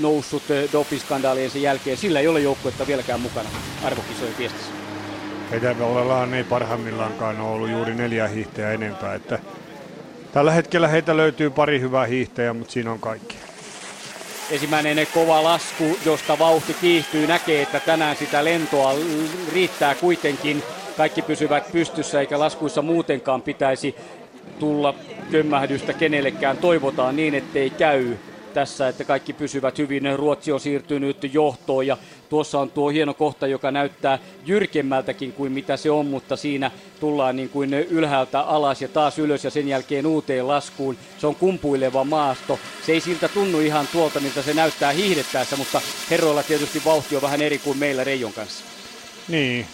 noussut 0.00 0.42
dopiskandaalien 0.72 1.50
sen 1.50 1.62
jälkeen. 1.62 1.96
Sillä 1.96 2.20
ei 2.20 2.28
ole 2.28 2.40
joukkuetta 2.40 2.86
vieläkään 2.86 3.20
mukana 3.20 3.48
arvokisojen 3.84 4.34
viestissä. 4.38 4.72
Ollaan 5.80 6.34
ei 6.34 6.44
parhaimmillaankaan 6.44 7.40
ole 7.40 7.50
ollut 7.50 7.70
juuri 7.70 7.94
neljä 7.94 8.28
hiihtäjää 8.28 8.72
enempää. 8.72 9.14
Että 9.14 9.38
tällä 10.32 10.52
hetkellä 10.52 10.88
heitä 10.88 11.16
löytyy 11.16 11.50
pari 11.50 11.80
hyvää 11.80 12.06
hiihtäjää, 12.06 12.52
mutta 12.52 12.72
siinä 12.72 12.92
on 12.92 13.00
kaikki. 13.00 13.36
Ensimmäinen 14.50 15.06
kova 15.14 15.42
lasku, 15.42 15.98
josta 16.06 16.38
vauhti 16.38 16.74
kiihtyy, 16.74 17.26
näkee, 17.26 17.62
että 17.62 17.80
tänään 17.80 18.16
sitä 18.16 18.44
lentoa 18.44 18.94
riittää 19.52 19.94
kuitenkin. 19.94 20.62
Kaikki 20.96 21.22
pysyvät 21.22 21.72
pystyssä 21.72 22.20
eikä 22.20 22.38
laskuissa 22.38 22.82
muutenkaan 22.82 23.42
pitäisi 23.42 23.94
tulla 24.64 24.94
kömmähdystä 25.30 25.92
kenellekään. 25.92 26.56
Toivotaan 26.56 27.16
niin, 27.16 27.34
ettei 27.34 27.70
käy 27.70 28.16
tässä, 28.54 28.88
että 28.88 29.04
kaikki 29.04 29.32
pysyvät 29.32 29.78
hyvin. 29.78 30.16
Ruotsi 30.16 30.52
on 30.52 30.60
siirtynyt 30.60 31.34
johtoon 31.34 31.86
ja 31.86 31.96
tuossa 32.28 32.60
on 32.60 32.70
tuo 32.70 32.88
hieno 32.88 33.14
kohta, 33.14 33.46
joka 33.46 33.70
näyttää 33.70 34.18
jyrkemmältäkin 34.46 35.32
kuin 35.32 35.52
mitä 35.52 35.76
se 35.76 35.90
on, 35.90 36.06
mutta 36.06 36.36
siinä 36.36 36.70
tullaan 37.00 37.36
niin 37.36 37.48
kuin 37.48 37.74
ylhäältä 37.74 38.40
alas 38.40 38.82
ja 38.82 38.88
taas 38.88 39.18
ylös 39.18 39.44
ja 39.44 39.50
sen 39.50 39.68
jälkeen 39.68 40.06
uuteen 40.06 40.48
laskuun. 40.48 40.96
Se 41.18 41.26
on 41.26 41.34
kumpuileva 41.34 42.04
maasto. 42.04 42.58
Se 42.86 42.92
ei 42.92 43.00
siltä 43.00 43.28
tunnu 43.28 43.60
ihan 43.60 43.88
tuolta, 43.92 44.20
miltä 44.20 44.42
se 44.42 44.54
näyttää 44.54 44.92
hiihdettäessä, 44.92 45.56
mutta 45.56 45.80
herroilla 46.10 46.42
tietysti 46.42 46.82
vauhti 46.84 47.16
on 47.16 47.22
vähän 47.22 47.42
eri 47.42 47.58
kuin 47.58 47.78
meillä 47.78 48.04
Reijon 48.04 48.32
kanssa. 48.32 48.64
Niin, 49.28 49.66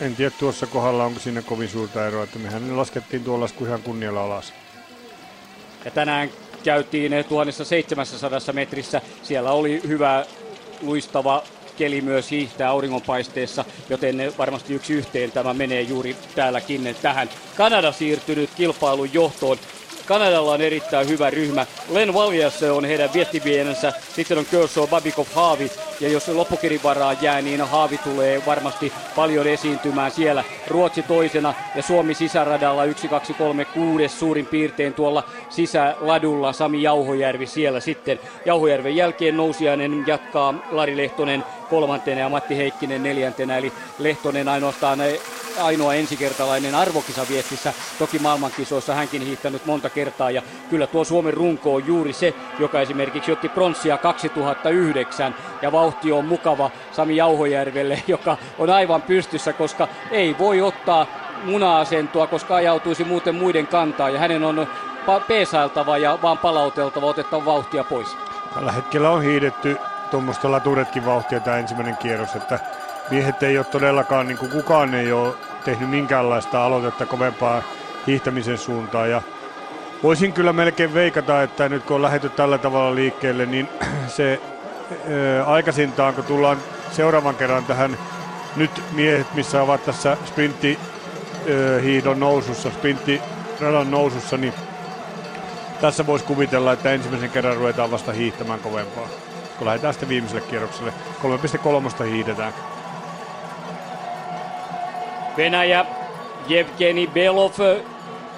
en 0.00 0.16
tiedä 0.16 0.30
tuossa 0.38 0.66
kohdalla 0.66 1.04
onko 1.04 1.20
siinä 1.20 1.42
kovin 1.42 1.68
suurta 1.68 2.06
eroa, 2.06 2.24
että 2.24 2.38
mehän 2.38 2.76
laskettiin 2.76 3.24
tuolla 3.24 3.44
lasku 3.44 3.64
ihan 3.64 3.82
kunnialla 3.82 4.24
alas. 4.24 4.52
Ja 5.84 5.90
tänään 5.90 6.30
käytiin 6.64 7.12
1700 7.28 8.40
metrissä. 8.52 9.00
Siellä 9.22 9.52
oli 9.52 9.80
hyvä 9.86 10.26
luistava 10.82 11.42
keli 11.76 12.00
myös 12.00 12.30
hiihtää 12.30 12.70
auringonpaisteessa, 12.70 13.64
joten 13.88 14.32
varmasti 14.38 14.74
yksi 14.74 14.92
yhteen 14.92 15.32
tämä 15.32 15.54
menee 15.54 15.82
juuri 15.82 16.16
täälläkin 16.34 16.96
tähän. 17.02 17.28
Kanada 17.56 17.92
siirtynyt 17.92 18.50
kilpailun 18.56 19.12
johtoon. 19.12 19.58
Kanadalla 20.10 20.52
on 20.52 20.60
erittäin 20.60 21.08
hyvä 21.08 21.30
ryhmä. 21.30 21.66
Len 21.90 22.14
Valjas 22.14 22.62
on 22.62 22.84
heidän 22.84 23.12
viestivienensä. 23.14 23.92
Sitten 24.14 24.38
on 24.38 24.46
Kershaw, 24.50 24.88
Babikov, 24.88 25.26
Haavi. 25.34 25.70
Ja 26.00 26.08
jos 26.08 26.28
loppukirin 26.28 26.80
varaa 26.82 27.12
jää, 27.20 27.42
niin 27.42 27.60
Haavi 27.60 27.98
tulee 27.98 28.42
varmasti 28.46 28.92
paljon 29.16 29.46
esiintymään 29.46 30.10
siellä. 30.10 30.44
Ruotsi 30.66 31.02
toisena 31.02 31.54
ja 31.74 31.82
Suomi 31.82 32.14
sisäradalla 32.14 32.84
1, 32.84 33.08
2, 33.08 33.34
3, 33.34 33.64
6 33.64 34.08
suurin 34.08 34.46
piirtein 34.46 34.94
tuolla 34.94 35.24
sisäladulla. 35.50 36.52
Sami 36.52 36.82
Jauhojärvi 36.82 37.46
siellä 37.46 37.80
sitten. 37.80 38.20
Jauhojärven 38.46 38.96
jälkeen 38.96 39.36
nousiainen 39.36 40.04
jatkaa 40.06 40.54
Lari 40.70 40.96
Lehtonen 40.96 41.44
kolmantena 41.70 42.20
ja 42.20 42.28
Matti 42.28 42.56
Heikkinen 42.56 43.02
neljäntenä. 43.02 43.58
Eli 43.58 43.72
Lehtonen 43.98 44.48
ainoastaan 44.48 44.98
ainoa 45.62 45.94
ensikertalainen 45.94 46.74
arvokisaviestissä. 46.74 47.72
Toki 47.98 48.18
maailmankisoissa 48.18 48.94
hänkin 48.94 49.22
hiihtänyt 49.22 49.66
monta 49.66 49.90
kertaa 49.90 50.30
ja 50.30 50.42
kyllä 50.70 50.86
tuo 50.86 51.04
Suomen 51.04 51.34
runko 51.34 51.74
on 51.74 51.86
juuri 51.86 52.12
se, 52.12 52.34
joka 52.58 52.80
esimerkiksi 52.80 53.32
otti 53.32 53.48
pronssia 53.48 53.98
2009 53.98 55.34
ja 55.62 55.72
vauhti 55.72 56.12
on 56.12 56.24
mukava 56.24 56.70
Sami 56.92 57.16
Jauhojärvelle, 57.16 58.02
joka 58.06 58.36
on 58.58 58.70
aivan 58.70 59.02
pystyssä, 59.02 59.52
koska 59.52 59.88
ei 60.10 60.38
voi 60.38 60.60
ottaa 60.60 61.06
muna-asentoa, 61.44 62.26
koska 62.26 62.54
ajautuisi 62.54 63.04
muuten 63.04 63.34
muiden 63.34 63.66
kantaa 63.66 64.10
ja 64.10 64.18
hänen 64.18 64.44
on 64.44 64.66
peesailtava 65.28 65.98
ja 65.98 66.18
vaan 66.22 66.38
palauteltava, 66.38 67.06
otettava 67.06 67.44
vauhtia 67.44 67.84
pois. 67.84 68.16
Tällä 68.54 68.72
hetkellä 68.72 69.10
on 69.10 69.22
hiidetty 69.22 69.76
tuommoista 70.10 70.50
laturetkin 70.50 71.06
vauhtia 71.06 71.40
tämä 71.40 71.56
ensimmäinen 71.56 71.96
kierros, 71.96 72.34
että 72.34 72.58
miehet 73.10 73.42
ei 73.42 73.58
ole 73.58 73.66
todellakaan, 73.66 74.28
niin 74.28 74.38
kuin 74.38 74.50
kukaan 74.50 74.94
ei 74.94 75.12
ole 75.12 75.34
tehnyt 75.64 75.90
minkäänlaista 75.90 76.64
aloitetta 76.64 77.06
kovempaa 77.06 77.62
hiihtämisen 78.06 78.58
suuntaan. 78.58 79.10
Ja 79.10 79.22
voisin 80.02 80.32
kyllä 80.32 80.52
melkein 80.52 80.94
veikata, 80.94 81.42
että 81.42 81.68
nyt 81.68 81.84
kun 81.84 81.96
on 81.96 82.02
lähdetty 82.02 82.28
tällä 82.28 82.58
tavalla 82.58 82.94
liikkeelle, 82.94 83.46
niin 83.46 83.68
se 84.16 84.40
ää, 84.90 85.44
aikaisintaan, 85.44 86.14
kun 86.14 86.24
tullaan 86.24 86.58
seuraavan 86.92 87.34
kerran 87.34 87.64
tähän 87.64 87.98
nyt 88.56 88.82
miehet, 88.92 89.34
missä 89.34 89.62
ovat 89.62 89.84
tässä 89.84 90.16
sprintti 90.26 90.78
hiidon 91.82 92.20
nousussa, 92.20 92.70
sprintiradan 92.70 93.90
nousussa, 93.90 94.36
niin 94.36 94.54
tässä 95.80 96.06
voisi 96.06 96.24
kuvitella, 96.24 96.72
että 96.72 96.92
ensimmäisen 96.92 97.30
kerran 97.30 97.56
ruvetaan 97.56 97.90
vasta 97.90 98.12
hiihtämään 98.12 98.60
kovempaa. 98.60 99.08
Kun 99.58 99.66
lähdetään 99.66 99.94
sitten 99.94 100.08
viimeiselle 100.08 100.46
kierrokselle, 100.50 100.92
3.3 101.98 102.04
hiidetään. 102.04 102.52
Venäjä, 105.36 105.84
Jevgeni 106.48 107.06
Belov 107.06 107.52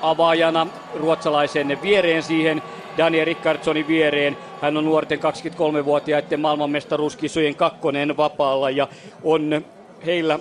avaajana 0.03 0.67
ruotsalaisen 0.95 1.79
viereen 1.83 2.23
siihen, 2.23 2.63
Daniel 2.99 3.25
Rickardsonin 3.25 3.89
viereen. 3.89 4.37
Hän 4.63 4.77
on 4.77 4.85
nuorten 4.85 5.19
23-vuotiaiden 5.19 6.41
maailmanmestaruuskisojen 6.41 7.55
kakkonen 7.55 8.17
vapaalla 8.17 8.71
ja 8.71 8.89
on 9.25 9.65
heillä 10.07 10.39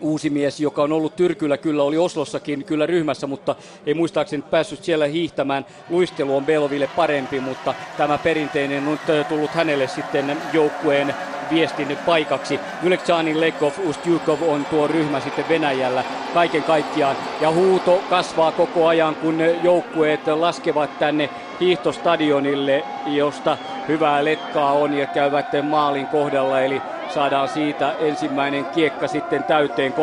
uusi 0.00 0.30
mies, 0.30 0.60
joka 0.60 0.82
on 0.82 0.92
ollut 0.92 1.16
Tyrkyllä, 1.16 1.56
kyllä 1.56 1.82
oli 1.82 1.98
Oslossakin 1.98 2.64
kyllä 2.64 2.86
ryhmässä, 2.86 3.26
mutta 3.26 3.54
ei 3.86 3.94
muistaakseni 3.94 4.42
päässyt 4.42 4.84
siellä 4.84 5.06
hiihtämään. 5.06 5.66
Luistelu 5.90 6.36
on 6.36 6.46
Beloville 6.46 6.90
parempi, 6.96 7.40
mutta 7.40 7.74
tämä 7.96 8.18
perinteinen 8.18 8.88
on 8.88 8.98
tullut 9.28 9.50
hänelle 9.50 9.88
sitten 9.88 10.36
joukkueen 10.52 11.14
viestin 11.50 11.98
paikaksi. 12.06 12.60
Yleksanin 12.82 13.40
Lekov, 13.40 13.72
Ustjukov 13.84 14.42
on 14.42 14.64
tuo 14.64 14.86
ryhmä 14.86 15.20
sitten 15.20 15.48
Venäjällä 15.48 16.04
kaiken 16.34 16.62
kaikkiaan. 16.62 17.16
Ja 17.40 17.50
huuto 17.50 18.02
kasvaa 18.10 18.52
koko 18.52 18.86
ajan, 18.86 19.14
kun 19.14 19.38
joukkueet 19.62 20.26
laskevat 20.26 20.98
tänne 20.98 21.30
hiihtostadionille, 21.60 22.84
josta 23.06 23.56
hyvää 23.88 24.24
letkaa 24.24 24.72
on 24.72 24.94
ja 24.94 25.06
käyvät 25.06 25.46
maalin 25.62 26.06
kohdalla. 26.06 26.60
Eli 26.60 26.82
saadaan 27.14 27.48
siitä 27.48 27.94
ensimmäinen 28.00 28.64
kiekka 28.64 29.08
sitten 29.08 29.44
täyteen 29.44 29.94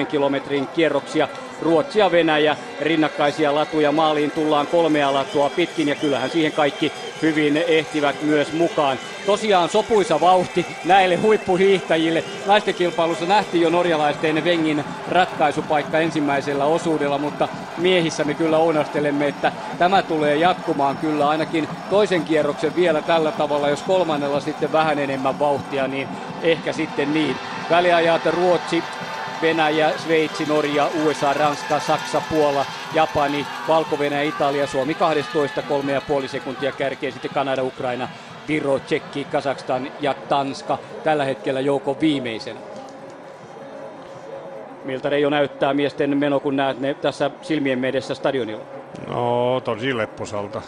3,3 0.00 0.06
kilometrin 0.06 0.66
kierroksia. 0.66 1.28
Ruotsi 1.62 1.98
ja 1.98 2.10
Venäjä 2.10 2.56
rinnakkaisia 2.80 3.54
latuja 3.54 3.92
maaliin 3.92 4.30
tullaan 4.30 4.66
kolmea 4.66 5.14
latua 5.14 5.50
pitkin 5.50 5.88
ja 5.88 5.94
kyllähän 5.94 6.30
siihen 6.30 6.52
kaikki 6.52 6.92
hyvin 7.22 7.56
ehtivät 7.56 8.22
myös 8.22 8.52
mukaan. 8.52 8.98
Tosiaan 9.26 9.68
sopuisa 9.68 10.20
vauhti 10.20 10.66
näille 10.84 11.16
huippuhiihtäjille. 11.16 12.24
Naisten 12.46 12.74
kilpailussa 12.74 13.26
nähtiin 13.26 13.62
jo 13.62 13.70
norjalaisten 13.70 14.44
Vengin 14.44 14.84
ratkaisupaikka 15.08 15.98
ensimmäisellä 15.98 16.64
osuudella, 16.64 17.18
mutta 17.18 17.48
miehissä 17.78 18.24
me 18.24 18.34
kyllä 18.34 18.58
onastelemme, 18.58 19.28
että 19.28 19.52
tämä 19.78 20.02
tulee 20.02 20.36
jatkumaan 20.36 20.96
kyllä 20.96 21.28
ainakin 21.28 21.68
toisen 21.90 22.24
kierroksen 22.24 22.76
vielä 22.76 23.02
tällä 23.02 23.32
tavalla. 23.32 23.68
Jos 23.68 23.82
kolmannella 23.82 24.40
sitten 24.40 24.72
vähän 24.72 24.98
enemmän 24.98 25.38
vauhtia, 25.38 25.88
niin 25.88 26.08
ehkä 26.42 26.72
sitten 26.72 27.14
niin. 27.14 27.36
Väliajat 27.70 28.26
Ruotsi 28.26 28.82
Venäjä, 29.42 29.90
Sveitsi, 29.98 30.44
Norja, 30.44 30.88
USA, 31.04 31.32
Ranska, 31.32 31.80
Saksa, 31.80 32.22
Puola, 32.30 32.66
Japani, 32.94 33.46
valko 33.68 33.98
Italia, 34.24 34.66
Suomi 34.66 34.94
12, 34.94 35.60
3,5 36.22 36.28
sekuntia 36.28 36.72
kärkeä, 36.72 37.10
sitten 37.10 37.30
Kanada, 37.34 37.62
Ukraina, 37.62 38.08
Viro, 38.48 38.78
Tsekki, 38.78 39.24
Kazakstan 39.24 39.92
ja 40.00 40.14
Tanska 40.14 40.78
tällä 41.04 41.24
hetkellä 41.24 41.60
joukon 41.60 42.00
viimeisenä. 42.00 42.60
Miltä 44.84 45.08
Reijo 45.08 45.30
näyttää 45.30 45.74
miesten 45.74 46.18
meno, 46.18 46.40
kun 46.40 46.56
näet 46.56 46.80
ne 46.80 46.94
tässä 46.94 47.30
silmien 47.42 47.84
edessä 47.84 48.14
stadionilla? 48.14 48.64
No 49.06 49.60
tosi 49.64 49.96
lepposalta. 49.96 50.62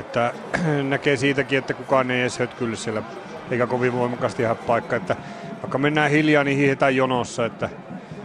Että 0.00 0.32
näkee 0.82 1.16
siitäkin, 1.16 1.58
että 1.58 1.74
kukaan 1.74 2.10
ei 2.10 2.20
edes 2.20 2.38
hötkylle 2.38 2.76
siellä, 2.76 3.02
eikä 3.50 3.66
kovin 3.66 3.92
voimakkaasti 3.92 4.42
ihan 4.42 4.56
paikka. 4.56 4.96
Että 4.96 5.16
vaikka 5.62 5.78
mennään 5.78 6.10
hiljaa, 6.10 6.44
niin 6.44 6.58
hiihetään 6.58 6.96
jonossa. 6.96 7.46
Että 7.46 7.68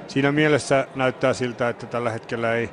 siinä 0.07 0.31
mielessä 0.31 0.87
näyttää 0.95 1.33
siltä, 1.33 1.69
että 1.69 1.85
tällä 1.85 2.09
hetkellä 2.09 2.55
ei 2.55 2.69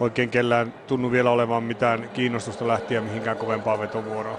oikein 0.00 0.30
kellään 0.30 0.74
tunnu 0.86 1.10
vielä 1.10 1.30
olevan 1.30 1.62
mitään 1.62 2.10
kiinnostusta 2.14 2.68
lähteä 2.68 3.00
mihinkään 3.00 3.36
kovempaa 3.36 3.78
vetovuoroa. 3.78 4.38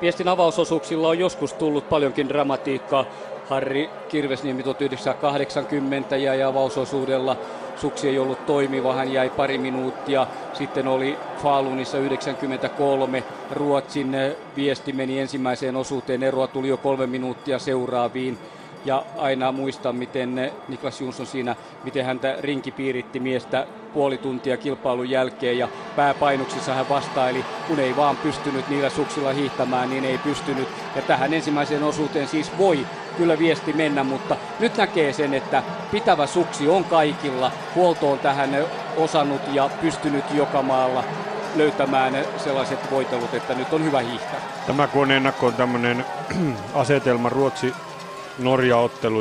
Viestin 0.00 0.28
avausosuuksilla 0.28 1.08
on 1.08 1.18
joskus 1.18 1.52
tullut 1.52 1.88
paljonkin 1.88 2.28
dramatiikkaa. 2.28 3.04
Harri 3.48 3.90
Kirvesniemi 4.08 4.62
1980 4.62 6.16
ja 6.16 6.48
avausosuudella 6.48 7.36
suksi 7.76 8.08
ei 8.08 8.18
ollut 8.18 8.46
toimiva, 8.46 8.94
hän 8.94 9.12
jäi 9.12 9.30
pari 9.30 9.58
minuuttia. 9.58 10.26
Sitten 10.52 10.88
oli 10.88 11.16
Falunissa 11.42 11.98
93, 11.98 13.24
Ruotsin 13.50 14.16
viesti 14.56 14.92
meni 14.92 15.20
ensimmäiseen 15.20 15.76
osuuteen, 15.76 16.22
eroa 16.22 16.46
tuli 16.46 16.68
jo 16.68 16.76
kolme 16.76 17.06
minuuttia 17.06 17.58
seuraaviin. 17.58 18.38
Ja 18.84 19.04
aina 19.18 19.52
muistan, 19.52 19.96
miten 19.96 20.52
Niklas 20.68 21.00
Jonsson 21.00 21.26
siinä, 21.26 21.56
miten 21.84 22.04
häntä 22.04 22.36
rinki 22.40 22.70
piiritti 22.70 23.20
miestä 23.20 23.66
puoli 23.94 24.18
tuntia 24.18 24.56
kilpailun 24.56 25.10
jälkeen 25.10 25.58
ja 25.58 25.68
pääpainuksissa 25.96 26.74
hän 26.74 26.88
vastaili, 26.88 27.44
kun 27.68 27.80
ei 27.80 27.96
vaan 27.96 28.16
pystynyt 28.16 28.68
niillä 28.68 28.90
suksilla 28.90 29.32
hiihtämään, 29.32 29.90
niin 29.90 30.04
ei 30.04 30.18
pystynyt. 30.18 30.68
Ja 30.96 31.02
tähän 31.02 31.34
ensimmäiseen 31.34 31.82
osuuteen 31.82 32.28
siis 32.28 32.58
voi 32.58 32.86
kyllä 33.16 33.38
viesti 33.38 33.72
mennä, 33.72 34.04
mutta 34.04 34.36
nyt 34.60 34.76
näkee 34.76 35.12
sen, 35.12 35.34
että 35.34 35.62
pitävä 35.90 36.26
suksi 36.26 36.68
on 36.68 36.84
kaikilla. 36.84 37.52
Huolto 37.74 38.12
on 38.12 38.18
tähän 38.18 38.50
osannut 38.96 39.40
ja 39.52 39.70
pystynyt 39.80 40.24
joka 40.34 40.62
maalla 40.62 41.04
löytämään 41.56 42.24
sellaiset 42.36 42.90
voitelut, 42.90 43.34
että 43.34 43.54
nyt 43.54 43.72
on 43.72 43.84
hyvä 43.84 44.00
hiihtää. 44.00 44.40
Tämä 44.66 44.86
kun 44.86 45.02
on 45.02 45.10
ennakkoon 45.10 45.54
tämmöinen 45.54 46.04
asetelma 46.74 47.28
Ruotsi-Norja-ottelu 47.28 47.91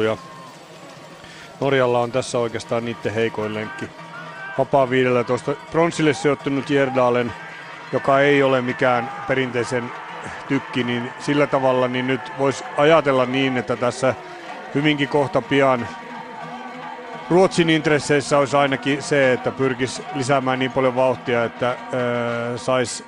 ja 0.06 0.18
Norjalla 1.62 2.00
on 2.00 2.12
tässä 2.12 2.40
oikeastaan 2.40 2.86
niiden 2.86 3.14
heikoin 3.14 3.54
lenkki. 3.54 3.86
Vapaa 4.58 4.90
15. 4.90 5.56
Pronsille 5.72 6.14
sijoittunut 6.14 6.70
Jerdalen, 6.70 7.34
joka 7.94 8.20
ei 8.20 8.44
ole 8.44 8.62
mikään 8.62 9.12
perinteisen 9.28 9.92
tykki, 10.48 10.84
niin 10.84 11.12
sillä 11.20 11.48
tavalla 11.48 11.88
niin 11.88 12.08
nyt 12.08 12.22
voisi 12.40 12.64
ajatella 12.78 13.26
niin, 13.26 13.58
että 13.58 13.76
tässä 13.76 14.16
hyvinkin 14.76 15.08
kohta 15.08 15.42
pian 15.42 15.88
Ruotsin 17.30 17.70
intresseissä 17.70 18.38
olisi 18.38 18.58
ainakin 18.58 19.02
se, 19.02 19.34
että 19.34 19.52
pyrkisi 19.52 20.04
lisäämään 20.16 20.60
niin 20.60 20.72
paljon 20.72 20.96
vauhtia, 20.96 21.44
että 21.44 21.78
saisi 22.56 23.06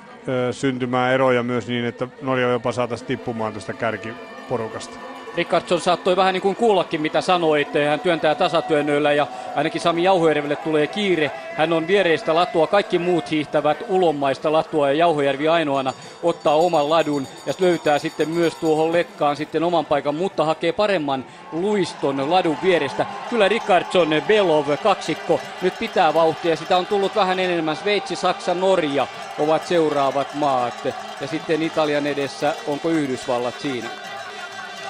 syntymään 0.50 1.12
eroja 1.12 1.42
myös 1.42 1.66
niin, 1.66 1.84
että 1.84 2.08
Norja 2.22 2.48
jopa 2.48 2.72
saataisiin 2.72 3.08
tippumaan 3.08 3.52
tästä 3.52 3.72
kärkiporukasta. 3.72 5.13
Rickardson 5.36 5.80
saattoi 5.80 6.16
vähän 6.16 6.32
niin 6.32 6.42
kuin 6.42 6.56
kuullakin, 6.56 7.00
mitä 7.00 7.20
sanoit. 7.20 7.68
Hän 7.88 8.00
työntää 8.00 8.34
tasatyönnöillä 8.34 9.12
ja 9.12 9.26
ainakin 9.56 9.80
Sami 9.80 10.02
Jauhojärvelle 10.02 10.56
tulee 10.56 10.86
kiire. 10.86 11.30
Hän 11.56 11.72
on 11.72 11.86
viereistä 11.86 12.34
latua, 12.34 12.66
kaikki 12.66 12.98
muut 12.98 13.30
hiihtävät 13.30 13.84
ulommaista 13.88 14.52
latua 14.52 14.88
ja 14.88 14.94
Jauhojärvi 14.94 15.48
ainoana 15.48 15.92
ottaa 16.22 16.54
oman 16.54 16.90
ladun 16.90 17.26
ja 17.46 17.54
löytää 17.58 17.98
sitten 17.98 18.28
myös 18.28 18.54
tuohon 18.54 18.92
lekkaan 18.92 19.36
sitten 19.36 19.64
oman 19.64 19.86
paikan, 19.86 20.14
mutta 20.14 20.44
hakee 20.44 20.72
paremman 20.72 21.24
luiston 21.52 22.30
ladun 22.30 22.56
vierestä. 22.62 23.06
Kyllä 23.30 23.48
Rickardson, 23.48 24.22
Belov, 24.28 24.66
kaksikko 24.82 25.40
nyt 25.62 25.78
pitää 25.78 26.14
vauhtia. 26.14 26.56
Sitä 26.56 26.76
on 26.76 26.86
tullut 26.86 27.16
vähän 27.16 27.40
enemmän. 27.40 27.76
Sveitsi, 27.76 28.16
Saksa, 28.16 28.54
Norja 28.54 29.06
ovat 29.38 29.66
seuraavat 29.66 30.34
maat. 30.34 30.84
Ja 31.20 31.26
sitten 31.26 31.62
Italian 31.62 32.06
edessä, 32.06 32.54
onko 32.66 32.88
Yhdysvallat 32.88 33.60
siinä? 33.60 34.03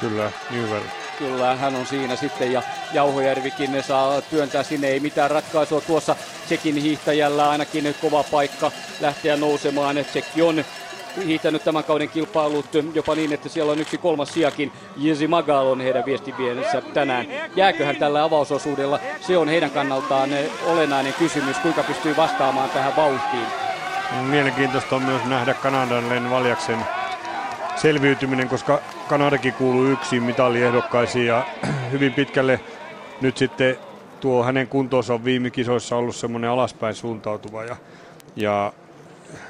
Kyllä, 0.09 0.33
Newell. 0.51 0.85
Kyllä, 1.19 1.57
hän 1.57 1.77
on 1.77 1.87
siinä 1.87 2.17
sitten 2.17 2.53
ja 2.53 2.63
Jauhojärvikin 2.93 3.73
ne 3.73 3.83
saa 3.83 4.21
työntää 4.21 4.63
sinne, 4.63 4.89
ei 4.89 5.01
mitään 5.01 5.31
ratkaisua 5.31 5.81
tuossa 5.81 6.17
Tsekin 6.47 6.77
hiihtäjällä 6.77 7.51
ainakin 7.51 7.95
kova 8.01 8.25
paikka 8.31 8.71
lähteä 9.01 9.37
nousemaan. 9.37 9.97
Tsekki 10.05 10.43
on 10.43 10.65
hiihtänyt 11.27 11.65
tämän 11.65 11.85
kauden 11.85 12.09
kilpailut 12.09 12.67
jopa 12.95 13.15
niin, 13.15 13.33
että 13.33 13.49
siellä 13.49 13.73
on 13.73 13.79
yksi 13.79 13.99
kolmas 13.99 14.33
sijakin. 14.33 14.73
Jesi 14.97 15.27
Magal 15.27 15.67
on 15.67 15.81
heidän 15.81 16.05
viestiviensä 16.05 16.83
tänään. 16.95 17.27
Jääköhän 17.57 17.97
tällä 17.97 18.25
avausosuudella? 18.25 19.01
Se 19.21 19.37
on 19.37 19.49
heidän 19.49 19.71
kannaltaan 19.71 20.31
olennainen 20.67 21.15
kysymys, 21.15 21.57
kuinka 21.57 21.83
pystyy 21.83 22.17
vastaamaan 22.17 22.71
tähän 22.71 22.97
vauhtiin. 22.97 23.47
Mielenkiintoista 24.21 24.97
on 24.97 25.03
myös 25.03 25.25
nähdä 25.25 25.55
Kanadan 25.55 26.09
Len 26.09 26.31
Valjaksen 26.31 26.79
selviytyminen, 27.77 28.49
koska 28.49 28.81
Kanadakin 29.09 29.53
kuuluu 29.53 29.87
yksin 29.87 30.23
mitalliehdokkaisiin 30.23 31.27
ja 31.27 31.47
hyvin 31.93 32.13
pitkälle 32.13 32.61
nyt 33.21 33.37
sitten 33.37 33.77
tuo 34.21 34.45
hänen 34.45 34.69
kuntonsa 34.69 35.15
on 35.15 35.25
viime 35.25 35.51
kisoissa 35.51 35.97
ollut 35.97 36.17
semmoinen 36.17 36.51
alaspäin 36.51 36.95
suuntautuva 36.95 37.65
ja, 37.65 37.77
ja 38.37 38.73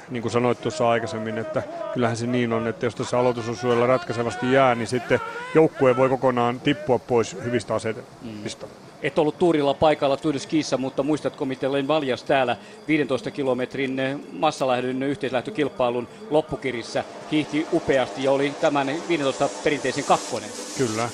niin 0.09 0.21
kuin 0.21 0.31
sanoit 0.31 0.61
tuossa 0.61 0.89
aikaisemmin, 0.89 1.37
että 1.37 1.63
kyllähän 1.93 2.17
se 2.17 2.27
niin 2.27 2.53
on, 2.53 2.67
että 2.67 2.85
jos 2.85 2.95
tässä 2.95 3.19
aloitusosuudella 3.19 3.87
ratkaisevasti 3.87 4.51
jää, 4.51 4.75
niin 4.75 4.87
sitten 4.87 5.19
joukkue 5.55 5.97
voi 5.97 6.09
kokonaan 6.09 6.59
tippua 6.59 6.99
pois 6.99 7.37
hyvistä 7.43 7.75
asetelmista. 7.75 8.65
Mm 8.65 8.84
et 9.05 9.19
ollut 9.19 9.39
tuurilla 9.39 9.73
paikalla 9.73 10.17
Tuiduskiissa, 10.17 10.77
mutta 10.77 11.03
muistatko, 11.03 11.45
miten 11.45 11.71
Len 11.71 11.87
Valjas 11.87 12.23
täällä 12.23 12.57
15 12.87 13.31
kilometrin 13.31 14.25
massalähdön 14.31 15.03
yhteislähtökilpailun 15.03 16.07
loppukirissä 16.29 17.03
hiihti 17.31 17.67
upeasti 17.73 18.23
ja 18.23 18.31
oli 18.31 18.53
tämän 18.61 18.95
15 19.07 19.49
perinteisen 19.63 20.03
kakkonen. 20.03 20.49
Kyllä. 20.77 21.09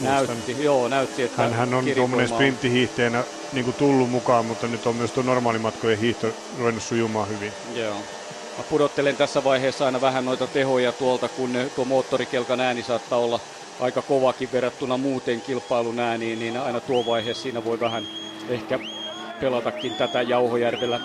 Näytti, 0.00 0.56
joo, 0.64 0.88
näytti, 0.88 1.22
että 1.22 1.42
hän, 1.42 1.52
hän 1.52 1.74
on 1.74 1.84
tuommoinen 1.94 2.28
sprinttihiihteenä 2.28 3.24
niin 3.52 3.64
kuin 3.64 3.74
tullut 3.74 4.10
mukaan, 4.10 4.46
mutta 4.46 4.66
nyt 4.66 4.86
on 4.86 4.96
myös 4.96 5.12
tuo 5.12 5.22
normaalimatkojen 5.22 5.98
hiihto 5.98 6.26
ruvennut 6.58 6.82
sujumaan 6.82 7.28
hyvin. 7.28 7.52
Joo. 7.74 7.96
Mä 8.58 8.64
pudottelen 8.70 9.16
tässä 9.16 9.44
vaiheessa 9.44 9.86
aina 9.86 10.00
vähän 10.00 10.24
noita 10.24 10.46
tehoja 10.46 10.92
tuolta, 10.92 11.28
kun 11.28 11.50
tuo 11.76 11.84
moottorikelkan 11.84 12.60
ääni 12.60 12.82
saattaa 12.82 13.18
olla 13.18 13.40
aika 13.80 14.02
kovakin 14.02 14.48
verrattuna 14.52 14.96
muuten 14.96 15.40
kilpailun 15.40 15.98
ääniin, 15.98 16.38
niin 16.38 16.56
aina 16.56 16.80
tuo 16.80 17.06
vaihe 17.06 17.34
siinä 17.34 17.64
voi 17.64 17.80
vähän 17.80 18.04
ehkä 18.48 18.78
pelatakin 19.40 19.92
tätä 19.92 20.22
Jauhojärvellä. 20.22 21.00